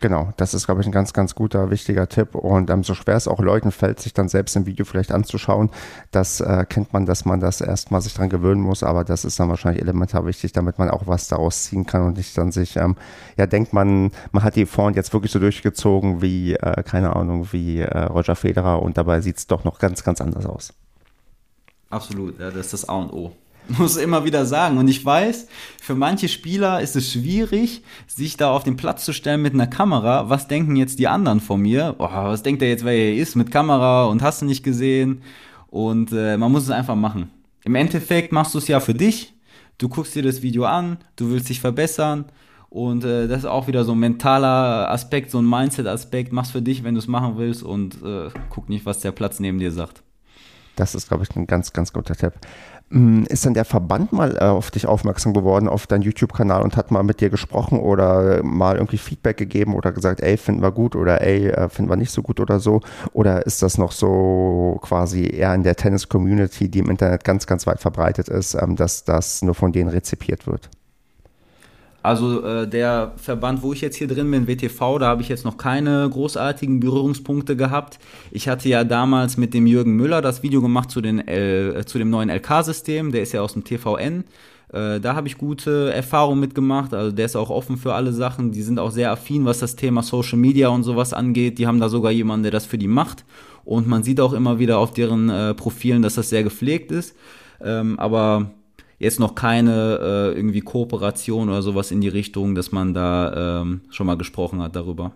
Genau, 0.00 0.32
das 0.36 0.52
ist, 0.52 0.66
glaube 0.66 0.82
ich, 0.82 0.86
ein 0.86 0.92
ganz, 0.92 1.14
ganz 1.14 1.34
guter, 1.34 1.70
wichtiger 1.70 2.06
Tipp. 2.08 2.34
Und 2.34 2.68
ähm, 2.68 2.84
so 2.84 2.94
schwer 2.94 3.16
es 3.16 3.26
auch 3.26 3.40
Leuten 3.40 3.70
fällt, 3.70 3.98
sich 3.98 4.12
dann 4.12 4.28
selbst 4.28 4.54
im 4.54 4.66
Video 4.66 4.84
vielleicht 4.84 5.10
anzuschauen, 5.10 5.70
das 6.10 6.40
äh, 6.40 6.66
kennt 6.68 6.92
man, 6.92 7.06
dass 7.06 7.24
man 7.24 7.40
das 7.40 7.62
erstmal 7.62 8.02
sich 8.02 8.12
dran 8.12 8.28
gewöhnen 8.28 8.60
muss, 8.60 8.82
aber 8.82 9.04
das 9.04 9.24
ist 9.24 9.40
dann 9.40 9.48
wahrscheinlich 9.48 9.82
elementar 9.82 10.26
wichtig, 10.26 10.52
damit 10.52 10.78
man 10.78 10.90
auch 10.90 11.06
was 11.06 11.28
daraus 11.28 11.64
ziehen 11.64 11.86
kann 11.86 12.02
und 12.02 12.18
nicht 12.18 12.36
dann 12.36 12.52
sich, 12.52 12.76
ähm, 12.76 12.96
ja, 13.38 13.46
denkt 13.46 13.72
man, 13.72 14.10
man 14.32 14.42
hat 14.42 14.56
die 14.56 14.66
Vorhand 14.66 14.96
jetzt 14.96 15.12
wirklich 15.14 15.32
so 15.32 15.38
durchgezogen 15.38 16.20
wie, 16.20 16.54
äh, 16.54 16.82
keine 16.82 17.16
Ahnung, 17.16 17.48
wie 17.52 17.80
äh, 17.80 17.98
Roger 18.04 18.36
Federer 18.36 18.82
und 18.82 18.98
dabei 18.98 19.22
sieht 19.22 19.38
es 19.38 19.46
doch 19.46 19.64
noch 19.64 19.78
ganz, 19.78 20.04
ganz 20.04 20.20
anders 20.20 20.44
aus. 20.44 20.74
Absolut, 21.88 22.38
ja, 22.38 22.50
das 22.50 22.66
ist 22.66 22.72
das 22.74 22.88
A 22.88 22.96
und 22.96 23.12
O. 23.12 23.32
muss 23.78 23.96
immer 23.96 24.24
wieder 24.24 24.46
sagen. 24.46 24.78
Und 24.78 24.88
ich 24.88 25.04
weiß, 25.04 25.48
für 25.80 25.94
manche 25.94 26.28
Spieler 26.28 26.80
ist 26.80 26.96
es 26.96 27.12
schwierig, 27.12 27.82
sich 28.06 28.36
da 28.36 28.50
auf 28.50 28.64
den 28.64 28.76
Platz 28.76 29.04
zu 29.04 29.12
stellen 29.12 29.42
mit 29.42 29.54
einer 29.54 29.66
Kamera. 29.66 30.28
Was 30.28 30.48
denken 30.48 30.76
jetzt 30.76 30.98
die 30.98 31.08
anderen 31.08 31.40
von 31.40 31.60
mir? 31.60 31.94
Oh, 31.98 32.08
was 32.08 32.42
denkt 32.42 32.62
er 32.62 32.68
jetzt, 32.68 32.84
wer 32.84 32.94
er 32.94 33.14
ist 33.14 33.34
mit 33.34 33.50
Kamera 33.50 34.04
und 34.04 34.22
hast 34.22 34.42
du 34.42 34.46
nicht 34.46 34.62
gesehen? 34.62 35.22
Und 35.68 36.12
äh, 36.12 36.36
man 36.36 36.52
muss 36.52 36.64
es 36.64 36.70
einfach 36.70 36.96
machen. 36.96 37.30
Im 37.64 37.74
Endeffekt 37.74 38.32
machst 38.32 38.54
du 38.54 38.58
es 38.58 38.68
ja 38.68 38.80
für 38.80 38.94
dich. 38.94 39.34
Du 39.78 39.88
guckst 39.88 40.14
dir 40.14 40.22
das 40.22 40.40
Video 40.42 40.64
an, 40.64 40.98
du 41.16 41.30
willst 41.30 41.48
dich 41.48 41.60
verbessern. 41.60 42.26
Und 42.68 43.04
äh, 43.04 43.28
das 43.28 43.40
ist 43.40 43.44
auch 43.46 43.66
wieder 43.68 43.84
so 43.84 43.92
ein 43.92 43.98
mentaler 43.98 44.90
Aspekt, 44.90 45.30
so 45.30 45.38
ein 45.38 45.48
Mindset-Aspekt. 45.48 46.32
Mach's 46.32 46.50
für 46.50 46.62
dich, 46.62 46.84
wenn 46.84 46.94
du 46.94 46.98
es 46.98 47.06
machen 47.06 47.36
willst 47.36 47.62
und 47.62 48.02
äh, 48.02 48.28
guck 48.50 48.68
nicht, 48.68 48.86
was 48.86 49.00
der 49.00 49.12
Platz 49.12 49.40
neben 49.40 49.58
dir 49.58 49.72
sagt. 49.72 50.02
Das 50.76 50.94
ist, 50.94 51.08
glaube 51.08 51.24
ich, 51.24 51.34
ein 51.34 51.46
ganz, 51.46 51.72
ganz 51.72 51.92
guter 51.92 52.14
Tipp. 52.14 52.34
Mm, 52.88 53.24
ist 53.24 53.44
dann 53.44 53.54
der 53.54 53.64
Verband 53.64 54.12
mal 54.12 54.36
äh, 54.36 54.44
auf 54.44 54.70
dich 54.70 54.86
aufmerksam 54.86 55.34
geworden, 55.34 55.68
auf 55.68 55.88
deinen 55.88 56.02
YouTube-Kanal 56.02 56.62
und 56.62 56.76
hat 56.76 56.92
mal 56.92 57.02
mit 57.02 57.20
dir 57.20 57.30
gesprochen 57.30 57.80
oder 57.80 58.44
mal 58.44 58.76
irgendwie 58.76 58.98
Feedback 58.98 59.36
gegeben 59.36 59.74
oder 59.74 59.90
gesagt, 59.90 60.20
ey, 60.20 60.36
finden 60.36 60.62
wir 60.62 60.70
gut 60.70 60.94
oder 60.94 61.20
ey, 61.20 61.48
äh, 61.48 61.68
finden 61.68 61.90
wir 61.90 61.96
nicht 61.96 62.12
so 62.12 62.22
gut 62.22 62.38
oder 62.38 62.60
so? 62.60 62.80
Oder 63.12 63.44
ist 63.44 63.60
das 63.62 63.76
noch 63.76 63.90
so 63.90 64.78
quasi 64.82 65.26
eher 65.26 65.52
in 65.54 65.64
der 65.64 65.74
Tennis-Community, 65.74 66.68
die 66.68 66.78
im 66.78 66.90
Internet 66.90 67.24
ganz, 67.24 67.46
ganz 67.48 67.66
weit 67.66 67.80
verbreitet 67.80 68.28
ist, 68.28 68.54
ähm, 68.54 68.76
dass 68.76 69.02
das 69.02 69.42
nur 69.42 69.56
von 69.56 69.72
denen 69.72 69.90
rezipiert 69.90 70.46
wird? 70.46 70.70
Also 72.06 72.40
äh, 72.44 72.68
der 72.68 73.14
Verband, 73.16 73.62
wo 73.62 73.72
ich 73.72 73.80
jetzt 73.80 73.96
hier 73.96 74.06
drin 74.06 74.30
bin, 74.30 74.46
WTV, 74.46 75.00
da 75.00 75.08
habe 75.08 75.22
ich 75.22 75.28
jetzt 75.28 75.44
noch 75.44 75.56
keine 75.56 76.08
großartigen 76.08 76.78
Berührungspunkte 76.78 77.56
gehabt. 77.56 77.98
Ich 78.30 78.48
hatte 78.48 78.68
ja 78.68 78.84
damals 78.84 79.36
mit 79.36 79.52
dem 79.54 79.66
Jürgen 79.66 79.96
Müller 79.96 80.22
das 80.22 80.44
Video 80.44 80.62
gemacht 80.62 80.88
zu, 80.88 81.00
den 81.00 81.26
L, 81.26 81.74
äh, 81.78 81.84
zu 81.84 81.98
dem 81.98 82.08
neuen 82.08 82.30
LK-System, 82.30 83.10
der 83.10 83.22
ist 83.22 83.32
ja 83.32 83.40
aus 83.40 83.54
dem 83.54 83.64
TVN. 83.64 84.22
Äh, 84.72 85.00
da 85.00 85.16
habe 85.16 85.26
ich 85.26 85.36
gute 85.36 85.92
Erfahrungen 85.92 86.38
mitgemacht. 86.38 86.94
Also 86.94 87.10
der 87.10 87.26
ist 87.26 87.34
auch 87.34 87.50
offen 87.50 87.76
für 87.76 87.94
alle 87.94 88.12
Sachen. 88.12 88.52
Die 88.52 88.62
sind 88.62 88.78
auch 88.78 88.92
sehr 88.92 89.10
affin, 89.10 89.44
was 89.44 89.58
das 89.58 89.74
Thema 89.74 90.04
Social 90.04 90.38
Media 90.38 90.68
und 90.68 90.84
sowas 90.84 91.12
angeht. 91.12 91.58
Die 91.58 91.66
haben 91.66 91.80
da 91.80 91.88
sogar 91.88 92.12
jemanden, 92.12 92.44
der 92.44 92.52
das 92.52 92.66
für 92.66 92.78
die 92.78 92.86
macht. 92.86 93.24
Und 93.64 93.88
man 93.88 94.04
sieht 94.04 94.20
auch 94.20 94.32
immer 94.32 94.60
wieder 94.60 94.78
auf 94.78 94.92
deren 94.92 95.28
äh, 95.28 95.54
Profilen, 95.54 96.02
dass 96.02 96.14
das 96.14 96.28
sehr 96.28 96.44
gepflegt 96.44 96.92
ist. 96.92 97.16
Ähm, 97.60 97.98
aber 97.98 98.52
jetzt 98.98 99.20
noch 99.20 99.34
keine 99.34 99.98
äh, 100.00 100.36
irgendwie 100.36 100.60
Kooperation 100.60 101.48
oder 101.48 101.62
sowas 101.62 101.90
in 101.90 102.00
die 102.00 102.08
Richtung, 102.08 102.54
dass 102.54 102.72
man 102.72 102.94
da 102.94 103.60
ähm, 103.60 103.82
schon 103.90 104.06
mal 104.06 104.16
gesprochen 104.16 104.62
hat 104.62 104.76
darüber. 104.76 105.12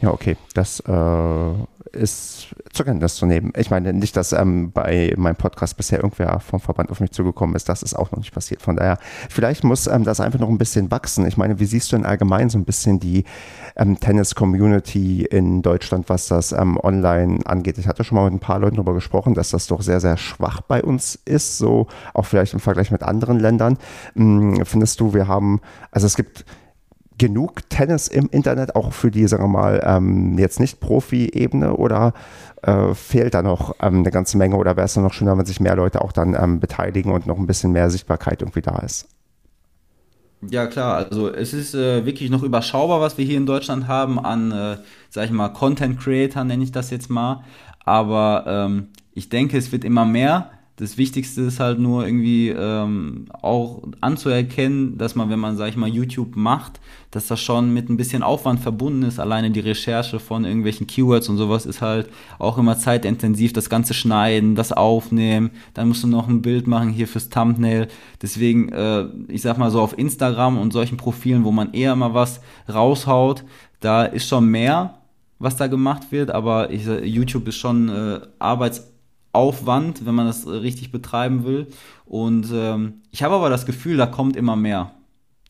Ja, 0.00 0.12
okay, 0.12 0.36
das 0.54 0.80
äh, 0.80 1.52
ist 1.92 2.54
zur 2.72 2.86
Kenntnis 2.86 3.16
zu 3.16 3.26
nehmen. 3.26 3.52
Ich 3.56 3.70
meine 3.70 3.92
nicht, 3.92 4.16
dass 4.16 4.32
ähm, 4.32 4.70
bei 4.70 5.12
meinem 5.16 5.34
Podcast 5.34 5.76
bisher 5.76 5.98
irgendwer 5.98 6.38
vom 6.38 6.60
Verband 6.60 6.90
auf 6.90 7.00
mich 7.00 7.10
zugekommen 7.10 7.56
ist. 7.56 7.68
Das 7.68 7.82
ist 7.82 7.94
auch 7.94 8.12
noch 8.12 8.18
nicht 8.18 8.32
passiert. 8.32 8.62
Von 8.62 8.76
daher, 8.76 8.98
vielleicht 9.28 9.64
muss 9.64 9.88
ähm, 9.88 10.04
das 10.04 10.20
einfach 10.20 10.38
noch 10.38 10.48
ein 10.48 10.58
bisschen 10.58 10.92
wachsen. 10.92 11.26
Ich 11.26 11.36
meine, 11.36 11.58
wie 11.58 11.64
siehst 11.64 11.90
du 11.90 11.96
denn 11.96 12.06
allgemein 12.06 12.48
so 12.48 12.58
ein 12.58 12.64
bisschen 12.64 13.00
die 13.00 13.24
ähm, 13.74 13.98
Tennis-Community 13.98 15.24
in 15.24 15.62
Deutschland, 15.62 16.08
was 16.08 16.28
das 16.28 16.52
ähm, 16.52 16.78
online 16.80 17.40
angeht? 17.44 17.78
Ich 17.78 17.88
hatte 17.88 18.04
schon 18.04 18.16
mal 18.16 18.24
mit 18.24 18.34
ein 18.34 18.40
paar 18.40 18.60
Leuten 18.60 18.76
darüber 18.76 18.94
gesprochen, 18.94 19.34
dass 19.34 19.50
das 19.50 19.66
doch 19.66 19.82
sehr, 19.82 20.00
sehr 20.00 20.16
schwach 20.16 20.60
bei 20.60 20.82
uns 20.82 21.18
ist, 21.24 21.58
so 21.58 21.88
auch 22.14 22.24
vielleicht 22.24 22.54
im 22.54 22.60
Vergleich 22.60 22.92
mit 22.92 23.02
anderen 23.02 23.40
Ländern. 23.40 23.78
Hm, 24.14 24.64
findest 24.64 25.00
du, 25.00 25.12
wir 25.12 25.26
haben, 25.26 25.60
also 25.90 26.06
es 26.06 26.14
gibt 26.14 26.44
genug 27.18 27.68
Tennis 27.68 28.08
im 28.08 28.28
Internet, 28.30 28.76
auch 28.76 28.92
für 28.92 29.10
die, 29.10 29.26
sagen 29.26 29.44
wir 29.44 29.48
mal, 29.48 29.82
ähm, 29.84 30.38
jetzt 30.38 30.60
nicht 30.60 30.80
Profi-Ebene 30.80 31.74
oder 31.74 32.14
äh, 32.62 32.94
fehlt 32.94 33.34
da 33.34 33.42
noch 33.42 33.76
ähm, 33.80 33.98
eine 33.98 34.10
ganze 34.10 34.38
Menge 34.38 34.56
oder 34.56 34.76
wäre 34.76 34.86
es 34.86 34.96
noch 34.96 35.12
schöner, 35.12 35.36
wenn 35.36 35.46
sich 35.46 35.60
mehr 35.60 35.76
Leute 35.76 36.02
auch 36.02 36.12
dann 36.12 36.34
ähm, 36.34 36.60
beteiligen 36.60 37.12
und 37.12 37.26
noch 37.26 37.38
ein 37.38 37.46
bisschen 37.46 37.72
mehr 37.72 37.90
Sichtbarkeit 37.90 38.42
irgendwie 38.42 38.62
da 38.62 38.78
ist? 38.78 39.08
Ja, 40.48 40.66
klar, 40.66 40.96
also 40.96 41.28
es 41.28 41.52
ist 41.52 41.74
äh, 41.74 42.06
wirklich 42.06 42.30
noch 42.30 42.44
überschaubar, 42.44 43.00
was 43.00 43.18
wir 43.18 43.24
hier 43.24 43.36
in 43.36 43.46
Deutschland 43.46 43.88
haben 43.88 44.20
an, 44.20 44.52
äh, 44.52 44.76
sag 45.10 45.24
ich 45.24 45.32
mal, 45.32 45.48
Content 45.48 45.98
Creator, 45.98 46.44
nenne 46.44 46.62
ich 46.62 46.70
das 46.70 46.90
jetzt 46.90 47.10
mal. 47.10 47.42
Aber 47.84 48.44
ähm, 48.46 48.88
ich 49.14 49.30
denke, 49.30 49.58
es 49.58 49.72
wird 49.72 49.84
immer 49.84 50.04
mehr. 50.04 50.50
Das 50.76 50.96
Wichtigste 50.96 51.40
ist 51.42 51.58
halt 51.58 51.80
nur 51.80 52.06
irgendwie 52.06 52.50
ähm, 52.50 53.24
auch 53.32 53.82
anzuerkennen, 54.00 54.96
dass 54.96 55.16
man, 55.16 55.28
wenn 55.28 55.40
man, 55.40 55.56
sag 55.56 55.70
ich 55.70 55.76
mal, 55.76 55.88
YouTube 55.88 56.36
macht, 56.36 56.80
dass 57.10 57.26
das 57.26 57.40
schon 57.40 57.72
mit 57.72 57.88
ein 57.88 57.96
bisschen 57.96 58.22
Aufwand 58.22 58.60
verbunden 58.60 59.02
ist. 59.02 59.18
Alleine 59.18 59.50
die 59.50 59.60
Recherche 59.60 60.20
von 60.20 60.44
irgendwelchen 60.44 60.86
Keywords 60.86 61.28
und 61.28 61.36
sowas 61.36 61.66
ist 61.66 61.80
halt 61.80 62.08
auch 62.38 62.58
immer 62.58 62.78
zeitintensiv. 62.78 63.52
Das 63.52 63.70
Ganze 63.70 63.94
schneiden, 63.94 64.54
das 64.54 64.72
aufnehmen, 64.72 65.50
dann 65.74 65.88
musst 65.88 66.02
du 66.02 66.08
noch 66.08 66.28
ein 66.28 66.42
Bild 66.42 66.66
machen 66.66 66.90
hier 66.90 67.08
fürs 67.08 67.28
Thumbnail. 67.28 67.88
Deswegen, 68.20 68.68
äh, 68.70 69.06
ich 69.28 69.42
sag 69.42 69.58
mal 69.58 69.70
so 69.70 69.80
auf 69.80 69.96
Instagram 69.96 70.58
und 70.58 70.72
solchen 70.72 70.96
Profilen, 70.96 71.44
wo 71.44 71.52
man 71.52 71.72
eher 71.72 71.96
mal 71.96 72.14
was 72.14 72.40
raushaut, 72.72 73.44
da 73.80 74.04
ist 74.04 74.28
schon 74.28 74.46
mehr, 74.46 74.98
was 75.38 75.56
da 75.56 75.68
gemacht 75.68 76.10
wird, 76.10 76.30
aber 76.30 76.70
ich, 76.70 76.84
YouTube 76.84 77.46
ist 77.48 77.56
schon 77.56 77.88
äh, 77.88 78.20
Arbeits 78.38 78.92
Aufwand, 79.32 80.04
wenn 80.04 80.14
man 80.14 80.26
das 80.26 80.46
richtig 80.46 80.90
betreiben 80.90 81.44
will. 81.44 81.68
Und 82.06 82.48
ähm, 82.52 83.02
ich 83.10 83.22
habe 83.22 83.34
aber 83.34 83.50
das 83.50 83.66
Gefühl, 83.66 83.96
da 83.96 84.06
kommt 84.06 84.36
immer 84.36 84.56
mehr. 84.56 84.92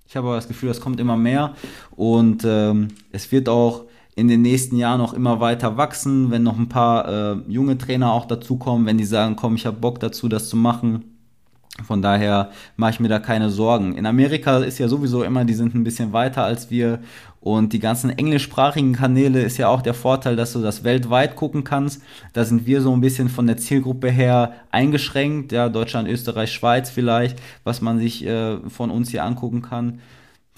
Ich 0.09 0.17
habe 0.17 0.29
aber 0.29 0.37
das 0.37 0.49
Gefühl, 0.49 0.71
das 0.71 0.81
kommt 0.81 1.01
immer 1.01 1.19
mehr. 1.19 1.55
Und 1.91 2.43
ähm, 2.47 2.89
es 3.13 3.31
wird 3.31 3.49
auch 3.49 3.85
in 4.17 4.27
den 4.27 4.41
nächsten 4.41 4.77
Jahren 4.77 4.99
noch 4.99 5.13
immer 5.13 5.39
weiter 5.39 5.77
wachsen, 5.77 6.31
wenn 6.31 6.43
noch 6.43 6.59
ein 6.59 6.71
paar 6.71 7.09
äh, 7.09 7.37
junge 7.47 7.77
Trainer 7.77 8.13
auch 8.13 8.25
dazukommen, 8.25 8.87
wenn 8.87 8.97
die 8.97 9.05
sagen, 9.05 9.37
komm, 9.37 9.55
ich 9.55 9.67
habe 9.67 9.77
Bock 9.77 10.01
dazu, 10.01 10.29
das 10.29 10.49
zu 10.49 10.57
machen. 10.57 11.18
Von 11.87 12.03
daher 12.03 12.51
mache 12.77 12.93
ich 12.93 13.01
mir 13.01 13.09
da 13.09 13.19
keine 13.19 13.51
Sorgen. 13.51 13.95
In 13.95 14.05
Amerika 14.05 14.59
ist 14.59 14.79
ja 14.79 14.89
sowieso 14.89 15.23
immer, 15.23 15.45
die 15.45 15.55
sind 15.55 15.75
ein 15.75 15.85
bisschen 15.85 16.13
weiter 16.13 16.45
als 16.45 16.71
wir 16.71 16.99
und 17.41 17.73
die 17.73 17.79
ganzen 17.79 18.11
englischsprachigen 18.11 18.95
Kanäle 18.95 19.43
ist 19.43 19.59
ja 19.59 19.69
auch 19.69 19.81
der 19.81 19.95
Vorteil, 19.95 20.35
dass 20.35 20.53
du 20.53 20.61
das 20.61 20.83
weltweit 20.83 21.37
gucken 21.37 21.63
kannst. 21.63 22.03
Da 22.33 22.45
sind 22.45 22.67
wir 22.67 22.83
so 22.83 22.93
ein 22.93 23.01
bisschen 23.01 23.29
von 23.29 23.47
der 23.47 23.57
Zielgruppe 23.57 24.11
her 24.11 24.55
eingeschränkt. 24.73 25.53
Ja, 25.53 25.69
Deutschland, 25.69 26.09
Österreich, 26.09 26.53
Schweiz 26.53 26.91
vielleicht, 26.91 27.39
was 27.63 27.81
man 27.81 28.01
sich 28.01 28.27
äh, 28.27 28.59
von 28.69 28.91
uns 28.91 29.11
hier 29.11 29.25
angucken 29.25 29.63
kann. 29.63 30.01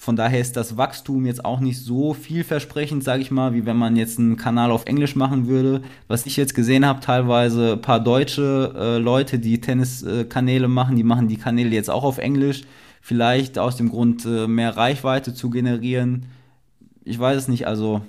Von 0.01 0.15
daher 0.15 0.41
ist 0.41 0.57
das 0.57 0.77
Wachstum 0.77 1.27
jetzt 1.27 1.45
auch 1.45 1.59
nicht 1.59 1.79
so 1.79 2.15
vielversprechend, 2.15 3.03
sage 3.03 3.21
ich 3.21 3.29
mal, 3.29 3.53
wie 3.53 3.67
wenn 3.67 3.77
man 3.77 3.95
jetzt 3.95 4.17
einen 4.17 4.35
Kanal 4.35 4.71
auf 4.71 4.85
Englisch 4.87 5.15
machen 5.15 5.47
würde. 5.47 5.83
Was 6.07 6.25
ich 6.25 6.37
jetzt 6.37 6.55
gesehen 6.55 6.87
habe, 6.87 7.01
teilweise 7.01 7.73
ein 7.73 7.81
paar 7.81 7.99
deutsche 7.99 8.73
äh, 8.75 8.97
Leute, 8.97 9.37
die 9.37 9.61
Tenniskanäle 9.61 10.65
äh, 10.65 10.67
machen, 10.67 10.95
die 10.95 11.03
machen 11.03 11.27
die 11.27 11.37
Kanäle 11.37 11.69
jetzt 11.69 11.91
auch 11.91 12.03
auf 12.03 12.17
Englisch. 12.17 12.63
Vielleicht 12.99 13.59
aus 13.59 13.75
dem 13.75 13.89
Grund, 13.89 14.25
äh, 14.25 14.47
mehr 14.47 14.75
Reichweite 14.75 15.35
zu 15.35 15.51
generieren 15.51 16.25
ich 17.03 17.19
weiß 17.19 17.37
es 17.37 17.47
nicht, 17.47 17.67
also. 17.67 18.01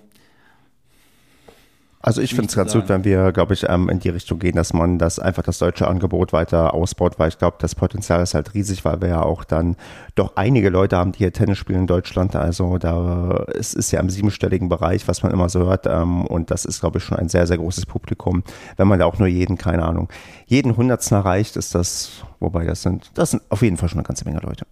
Also 2.03 2.21
ich 2.21 2.35
finde 2.35 2.49
es 2.49 2.57
ganz 2.57 2.73
gut, 2.73 2.89
wenn 2.89 3.05
wir, 3.05 3.31
glaube 3.33 3.55
ich, 3.55 3.65
ähm, 3.69 3.89
in 3.89 4.01
die 4.01 4.09
Richtung 4.09 4.41
gehen, 4.41 4.57
dass 4.57 4.73
man 4.73 4.99
das 4.99 5.19
einfach 5.19 5.45
das 5.45 5.59
deutsche 5.59 5.87
Angebot 5.87 6.33
weiter 6.33 6.75
ausbaut, 6.75 7.19
weil 7.19 7.29
ich 7.29 7.39
glaube, 7.39 7.57
das 7.61 7.75
Potenzial 7.75 8.21
ist 8.23 8.35
halt 8.35 8.55
riesig, 8.55 8.85
weil 8.85 9.01
wir 9.01 9.09
ja 9.09 9.23
auch 9.23 9.45
dann 9.45 9.77
doch 10.17 10.37
einige 10.37 10.69
Leute 10.69 10.97
haben, 10.97 11.13
die 11.13 11.19
hier 11.19 11.33
Tennis 11.33 11.59
spielen 11.59 11.81
in 11.81 11.87
Deutschland. 11.87 12.35
Also 12.35 12.79
da 12.79 13.45
es 13.55 13.73
ist 13.73 13.93
ja 13.93 14.01
im 14.01 14.11
siebenstelligen 14.11 14.69
Bereich, 14.69 15.07
was 15.07 15.23
man 15.23 15.33
immer 15.33 15.49
so 15.49 15.61
hört. 15.61 15.87
Ähm, 15.87 16.27
und 16.27 16.51
das 16.51 16.65
ist, 16.65 16.81
glaube 16.81 16.99
ich, 16.99 17.05
schon 17.05 17.19
ein 17.19 17.29
sehr, 17.29 17.47
sehr 17.47 17.59
großes 17.59 17.87
Publikum. 17.87 18.43
Wenn 18.77 18.89
man 18.89 18.99
da 18.99 19.07
auch 19.07 19.19
nur 19.19 19.29
jeden, 19.29 19.57
keine 19.57 19.85
Ahnung, 19.85 20.09
jeden 20.47 20.77
Hundertsten 20.77 21.17
erreicht, 21.17 21.57
ist 21.57 21.75
das, 21.75 22.25
wobei 22.41 22.65
das 22.65 22.83
sind, 22.83 23.11
das 23.15 23.31
sind 23.31 23.43
auf 23.49 23.63
jeden 23.63 23.77
Fall 23.77 23.89
schon 23.89 23.99
eine 23.99 24.07
ganze 24.07 24.25
Menge 24.25 24.41
Leute. 24.41 24.67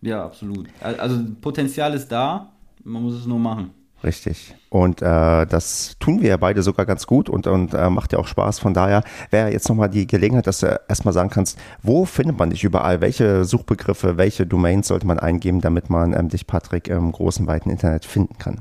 Ja, 0.00 0.24
absolut. 0.24 0.68
Also 0.80 1.18
Potenzial 1.40 1.94
ist 1.94 2.08
da 2.08 2.50
man 2.84 3.02
muss 3.02 3.14
es 3.14 3.26
nur 3.26 3.38
machen. 3.38 3.70
Richtig. 4.04 4.54
Und 4.68 5.00
äh, 5.00 5.46
das 5.46 5.96
tun 5.98 6.20
wir 6.20 6.28
ja 6.28 6.36
beide 6.36 6.62
sogar 6.62 6.84
ganz 6.84 7.06
gut 7.06 7.30
und, 7.30 7.46
und 7.46 7.72
äh, 7.72 7.88
macht 7.88 8.12
ja 8.12 8.18
auch 8.18 8.26
Spaß. 8.26 8.58
Von 8.58 8.74
daher 8.74 9.02
wäre 9.30 9.50
jetzt 9.50 9.68
nochmal 9.68 9.88
die 9.88 10.06
Gelegenheit, 10.06 10.46
dass 10.46 10.60
du 10.60 10.78
erstmal 10.88 11.14
sagen 11.14 11.30
kannst, 11.30 11.58
wo 11.82 12.04
findet 12.04 12.38
man 12.38 12.50
dich 12.50 12.64
überall? 12.64 13.00
Welche 13.00 13.44
Suchbegriffe, 13.44 14.18
welche 14.18 14.46
Domains 14.46 14.88
sollte 14.88 15.06
man 15.06 15.18
eingeben, 15.18 15.62
damit 15.62 15.88
man 15.88 16.12
ähm, 16.12 16.28
dich, 16.28 16.46
Patrick, 16.46 16.88
im 16.88 17.12
großen, 17.12 17.46
weiten 17.46 17.70
Internet 17.70 18.04
finden 18.04 18.36
kann? 18.38 18.60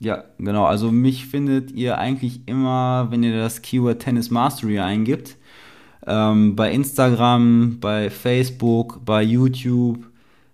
Ja, 0.00 0.24
genau. 0.38 0.64
Also 0.64 0.90
mich 0.90 1.26
findet 1.26 1.70
ihr 1.70 1.98
eigentlich 1.98 2.48
immer, 2.48 3.08
wenn 3.10 3.22
ihr 3.22 3.38
das 3.38 3.62
Keyword 3.62 4.00
Tennis 4.00 4.30
Mastery 4.30 4.80
eingibt. 4.80 5.36
Ähm, 6.06 6.56
bei 6.56 6.72
Instagram, 6.72 7.78
bei 7.80 8.10
Facebook, 8.10 9.04
bei 9.04 9.22
YouTube, 9.22 10.04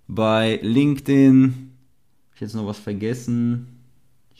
bei 0.08 0.58
LinkedIn 0.62 1.70
ich 2.34 2.40
jetzt 2.40 2.54
noch 2.54 2.66
was 2.66 2.78
vergessen? 2.78 3.73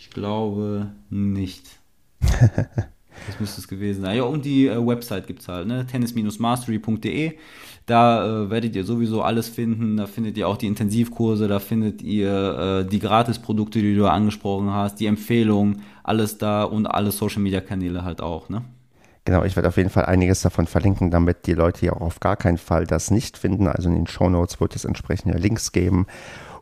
Ich 0.04 0.10
glaube 0.10 0.88
nicht. 1.08 1.64
das 2.20 3.40
müsste 3.40 3.62
es 3.62 3.68
gewesen 3.68 4.02
sein. 4.02 4.18
Ja, 4.18 4.24
und 4.24 4.44
die 4.44 4.66
äh, 4.66 4.86
Website 4.86 5.26
gibt 5.26 5.40
es 5.40 5.48
halt, 5.48 5.66
ne? 5.66 5.86
tennis-mastery.de. 5.86 7.32
Da 7.86 8.44
äh, 8.44 8.50
werdet 8.50 8.76
ihr 8.76 8.84
sowieso 8.84 9.22
alles 9.22 9.48
finden. 9.48 9.96
Da 9.96 10.06
findet 10.06 10.36
ihr 10.36 10.46
auch 10.46 10.58
die 10.58 10.66
Intensivkurse, 10.66 11.48
da 11.48 11.58
findet 11.58 12.02
ihr 12.02 12.84
äh, 12.84 12.88
die 12.88 12.98
Gratisprodukte, 12.98 13.80
die 13.80 13.96
du 13.96 14.06
angesprochen 14.06 14.70
hast, 14.70 14.96
die 14.96 15.06
Empfehlungen, 15.06 15.80
alles 16.02 16.36
da 16.36 16.64
und 16.64 16.86
alle 16.86 17.10
Social 17.10 17.40
Media 17.40 17.62
Kanäle 17.62 18.04
halt 18.04 18.20
auch, 18.20 18.50
ne? 18.50 18.62
Genau, 19.24 19.42
ich 19.42 19.56
werde 19.56 19.70
auf 19.70 19.78
jeden 19.78 19.88
Fall 19.88 20.04
einiges 20.04 20.42
davon 20.42 20.66
verlinken, 20.66 21.10
damit 21.10 21.46
die 21.46 21.54
Leute 21.54 21.86
ja 21.86 21.94
auch 21.94 22.02
auf 22.02 22.20
gar 22.20 22.36
keinen 22.36 22.58
Fall 22.58 22.86
das 22.86 23.10
nicht 23.10 23.38
finden. 23.38 23.68
Also 23.68 23.88
in 23.88 23.94
den 23.94 24.06
Show 24.06 24.28
Notes 24.28 24.60
wird 24.60 24.76
es 24.76 24.84
entsprechende 24.84 25.38
Links 25.38 25.72
geben. 25.72 26.06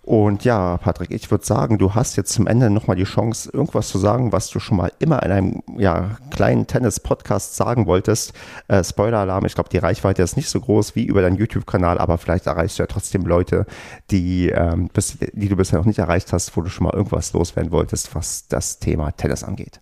Und 0.05 0.45
ja, 0.45 0.79
Patrick, 0.79 1.13
ich 1.13 1.31
würde 1.31 1.45
sagen, 1.45 1.79
du 1.79 1.95
hast 1.95 2.17
jetzt 2.17 2.33
zum 2.33 2.49
Ende 2.49 2.71
nochmal 2.71 2.97
die 2.97 3.05
Chance, 3.05 3.51
irgendwas 3.53 3.87
zu 3.89 3.99
sagen, 3.99 4.33
was 4.33 4.51
du 4.51 4.59
schon 4.59 4.77
mal 4.77 4.91
immer 4.99 5.23
in 5.23 5.31
einem 5.31 5.63
ja, 5.79 6.17
kleinen 6.31 6.67
Tennis-Podcast 6.67 7.55
sagen 7.55 7.87
wolltest. 7.87 8.33
Äh, 8.67 8.83
Spoiler-Alarm, 8.83 9.45
ich 9.45 9.55
glaube, 9.55 9.71
die 9.71 9.79
Reichweite 9.79 10.23
ist 10.23 10.37
nicht 10.37 10.49
so 10.49 10.61
groß 10.61 10.97
wie 10.97 11.05
über 11.05 11.23
deinen 11.23 11.37
YouTube-Kanal, 11.37 11.99
aber 11.99 12.19
vielleicht 12.19 12.49
erreichst 12.49 12.81
du 12.81 12.83
ja 12.83 12.89
trotzdem 12.89 13.23
Leute, 13.23 13.65
die, 14.11 14.49
ähm, 14.49 14.89
bis, 14.93 15.19
die 15.35 15.49
du 15.49 15.55
bisher 15.55 15.79
noch 15.79 15.87
nicht 15.87 16.01
erreicht 16.01 16.33
hast, 16.33 16.57
wo 16.57 16.63
du 16.63 16.69
schon 16.69 16.85
mal 16.85 16.95
irgendwas 16.95 17.33
loswerden 17.33 17.71
wolltest, 17.71 18.13
was 18.17 18.49
das 18.49 18.81
Thema 18.81 19.13
Tennis 19.13 19.45
angeht. 19.45 19.82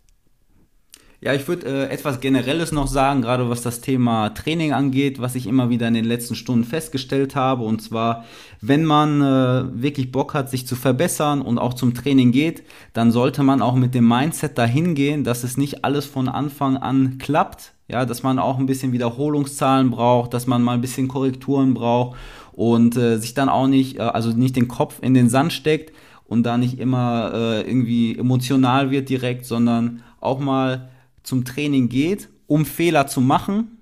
Ja, 1.22 1.34
ich 1.34 1.46
würde 1.48 1.66
äh, 1.66 1.92
etwas 1.92 2.20
Generelles 2.20 2.72
noch 2.72 2.86
sagen, 2.86 3.20
gerade 3.20 3.50
was 3.50 3.60
das 3.60 3.82
Thema 3.82 4.30
Training 4.30 4.72
angeht, 4.72 5.20
was 5.20 5.34
ich 5.34 5.46
immer 5.46 5.68
wieder 5.68 5.86
in 5.86 5.92
den 5.92 6.06
letzten 6.06 6.34
Stunden 6.34 6.64
festgestellt 6.64 7.36
habe. 7.36 7.62
Und 7.62 7.82
zwar, 7.82 8.24
wenn 8.62 8.86
man 8.86 9.20
äh, 9.20 9.82
wirklich 9.82 10.12
Bock 10.12 10.32
hat, 10.32 10.48
sich 10.48 10.66
zu 10.66 10.76
verbessern 10.76 11.42
und 11.42 11.58
auch 11.58 11.74
zum 11.74 11.92
Training 11.92 12.32
geht, 12.32 12.62
dann 12.94 13.12
sollte 13.12 13.42
man 13.42 13.60
auch 13.60 13.74
mit 13.74 13.94
dem 13.94 14.08
Mindset 14.08 14.56
dahin 14.56 14.94
gehen, 14.94 15.22
dass 15.22 15.44
es 15.44 15.58
nicht 15.58 15.84
alles 15.84 16.06
von 16.06 16.26
Anfang 16.26 16.78
an 16.78 17.18
klappt. 17.18 17.72
Ja, 17.86 18.06
dass 18.06 18.22
man 18.22 18.38
auch 18.38 18.58
ein 18.58 18.66
bisschen 18.66 18.92
Wiederholungszahlen 18.92 19.90
braucht, 19.90 20.32
dass 20.32 20.46
man 20.46 20.62
mal 20.62 20.74
ein 20.74 20.80
bisschen 20.80 21.08
Korrekturen 21.08 21.74
braucht 21.74 22.16
und 22.52 22.96
äh, 22.96 23.18
sich 23.18 23.34
dann 23.34 23.50
auch 23.50 23.66
nicht, 23.66 23.98
äh, 23.98 24.02
also 24.02 24.30
nicht 24.30 24.56
den 24.56 24.68
Kopf 24.68 25.00
in 25.02 25.12
den 25.12 25.28
Sand 25.28 25.52
steckt 25.52 25.92
und 26.24 26.44
da 26.44 26.56
nicht 26.56 26.78
immer 26.78 27.32
äh, 27.34 27.60
irgendwie 27.68 28.16
emotional 28.16 28.90
wird 28.90 29.10
direkt, 29.10 29.44
sondern 29.44 30.02
auch 30.20 30.38
mal 30.38 30.88
zum 31.30 31.44
Training 31.44 31.88
geht, 31.88 32.28
um 32.46 32.66
Fehler 32.66 33.06
zu 33.06 33.20
machen, 33.20 33.78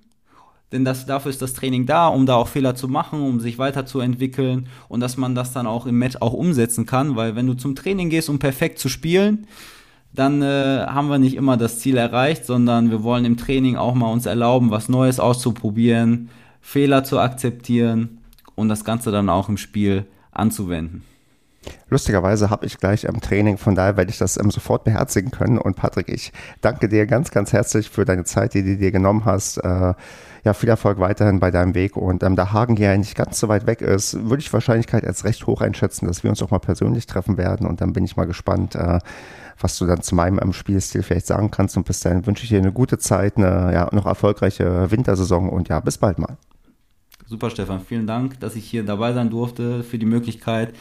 denn 0.71 0.85
das, 0.85 1.07
dafür 1.07 1.31
ist 1.31 1.41
das 1.41 1.53
Training 1.53 1.87
da, 1.87 2.07
um 2.07 2.27
da 2.27 2.35
auch 2.35 2.47
Fehler 2.47 2.75
zu 2.75 2.87
machen, 2.87 3.21
um 3.21 3.39
sich 3.39 3.57
weiterzuentwickeln 3.57 4.67
und 4.87 4.99
dass 4.99 5.17
man 5.17 5.33
das 5.33 5.51
dann 5.51 5.65
auch 5.65 5.87
im 5.87 5.97
Match 5.97 6.17
auch 6.19 6.33
umsetzen 6.33 6.85
kann, 6.85 7.15
weil 7.15 7.35
wenn 7.35 7.47
du 7.47 7.55
zum 7.55 7.75
Training 7.75 8.09
gehst, 8.09 8.29
um 8.29 8.37
perfekt 8.37 8.77
zu 8.77 8.87
spielen, 8.87 9.47
dann 10.13 10.43
äh, 10.43 10.85
haben 10.87 11.09
wir 11.09 11.17
nicht 11.17 11.35
immer 11.35 11.57
das 11.57 11.79
Ziel 11.79 11.97
erreicht, 11.97 12.45
sondern 12.45 12.91
wir 12.91 13.01
wollen 13.01 13.25
im 13.25 13.37
Training 13.37 13.77
auch 13.77 13.95
mal 13.95 14.11
uns 14.11 14.27
erlauben, 14.27 14.69
was 14.69 14.89
Neues 14.89 15.19
auszuprobieren, 15.19 16.29
Fehler 16.61 17.03
zu 17.03 17.19
akzeptieren 17.19 18.19
und 18.53 18.69
das 18.69 18.85
Ganze 18.85 19.09
dann 19.11 19.29
auch 19.29 19.49
im 19.49 19.57
Spiel 19.57 20.05
anzuwenden. 20.31 21.03
Lustigerweise 21.89 22.49
habe 22.49 22.65
ich 22.65 22.77
gleich 22.77 23.03
im 23.03 23.19
Training, 23.19 23.57
von 23.57 23.75
daher 23.75 23.97
werde 23.97 24.11
ich 24.11 24.17
das 24.17 24.37
ähm, 24.37 24.51
sofort 24.51 24.83
beherzigen 24.83 25.31
können. 25.31 25.57
Und 25.57 25.75
Patrick, 25.75 26.09
ich 26.09 26.31
danke 26.61 26.87
dir 26.87 27.05
ganz, 27.05 27.31
ganz 27.31 27.51
herzlich 27.51 27.89
für 27.89 28.05
deine 28.05 28.23
Zeit, 28.23 28.53
die 28.53 28.63
du 28.63 28.77
dir 28.77 28.91
genommen 28.91 29.25
hast. 29.25 29.57
Äh, 29.57 29.93
ja, 30.45 30.53
viel 30.53 30.69
Erfolg 30.69 30.99
weiterhin 30.99 31.39
bei 31.39 31.51
deinem 31.51 31.75
Weg. 31.75 31.97
Und 31.97 32.23
ähm, 32.23 32.35
da 32.35 32.53
Hagen 32.53 32.77
ja 32.77 32.95
nicht 32.95 33.15
ganz 33.15 33.39
so 33.39 33.47
weit 33.49 33.67
weg 33.67 33.81
ist, 33.81 34.29
würde 34.29 34.41
ich 34.41 34.53
Wahrscheinlichkeit 34.53 35.05
als 35.05 35.25
recht 35.25 35.47
hoch 35.47 35.61
einschätzen, 35.61 36.07
dass 36.07 36.23
wir 36.23 36.29
uns 36.29 36.41
auch 36.41 36.51
mal 36.51 36.59
persönlich 36.59 37.07
treffen 37.07 37.37
werden. 37.37 37.67
Und 37.67 37.81
dann 37.81 37.93
bin 37.93 38.05
ich 38.05 38.15
mal 38.15 38.25
gespannt, 38.25 38.75
äh, 38.75 38.99
was 39.59 39.77
du 39.77 39.85
dann 39.85 40.01
zu 40.01 40.15
meinem 40.15 40.39
ähm, 40.41 40.53
Spielstil 40.53 41.03
vielleicht 41.03 41.27
sagen 41.27 41.51
kannst. 41.51 41.75
Und 41.75 41.85
bis 41.85 41.99
dahin 41.99 42.25
wünsche 42.25 42.43
ich 42.43 42.49
dir 42.49 42.59
eine 42.59 42.71
gute 42.71 42.97
Zeit, 42.99 43.37
eine 43.37 43.73
ja, 43.73 43.89
noch 43.91 44.05
erfolgreiche 44.05 44.91
Wintersaison 44.91 45.49
und 45.49 45.69
ja, 45.69 45.79
bis 45.79 45.97
bald 45.97 46.19
mal. 46.19 46.37
Super, 47.29 47.51
Stefan. 47.51 47.81
Vielen 47.81 48.07
Dank, 48.07 48.39
dass 48.39 48.55
ich 48.55 48.65
hier 48.65 48.83
dabei 48.83 49.13
sein 49.13 49.29
durfte, 49.29 49.83
für 49.83 49.99
die 49.99 50.07
Möglichkeit. 50.07 50.73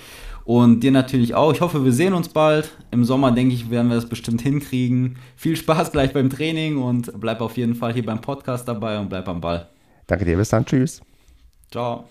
Und 0.49 0.80
dir 0.80 0.92
natürlich 0.92 1.34
auch. 1.34 1.53
Ich 1.53 1.61
hoffe, 1.61 1.84
wir 1.84 1.92
sehen 1.92 2.14
uns 2.14 2.30
bald. 2.30 2.70
Im 2.90 3.05
Sommer, 3.05 3.32
denke 3.32 3.55
ich, 3.55 3.68
werden 3.68 3.88
wir 3.88 3.96
das 3.96 4.09
bestimmt 4.09 4.40
hinkriegen. 4.40 5.18
Viel 5.36 5.57
Spaß 5.57 5.92
gleich 5.92 6.14
beim 6.14 6.30
Training 6.30 6.78
und 6.78 7.12
bleib 7.20 7.42
auf 7.42 7.59
jeden 7.59 7.74
Fall 7.74 7.92
hier 7.92 8.07
beim 8.07 8.22
Podcast 8.22 8.66
dabei 8.66 8.99
und 8.99 9.11
bleib 9.11 9.28
am 9.28 9.42
Ball. 9.42 9.68
Danke 10.07 10.24
dir. 10.24 10.38
Bis 10.38 10.49
dann. 10.49 10.64
Tschüss. 10.64 11.03
Ciao. 11.70 12.07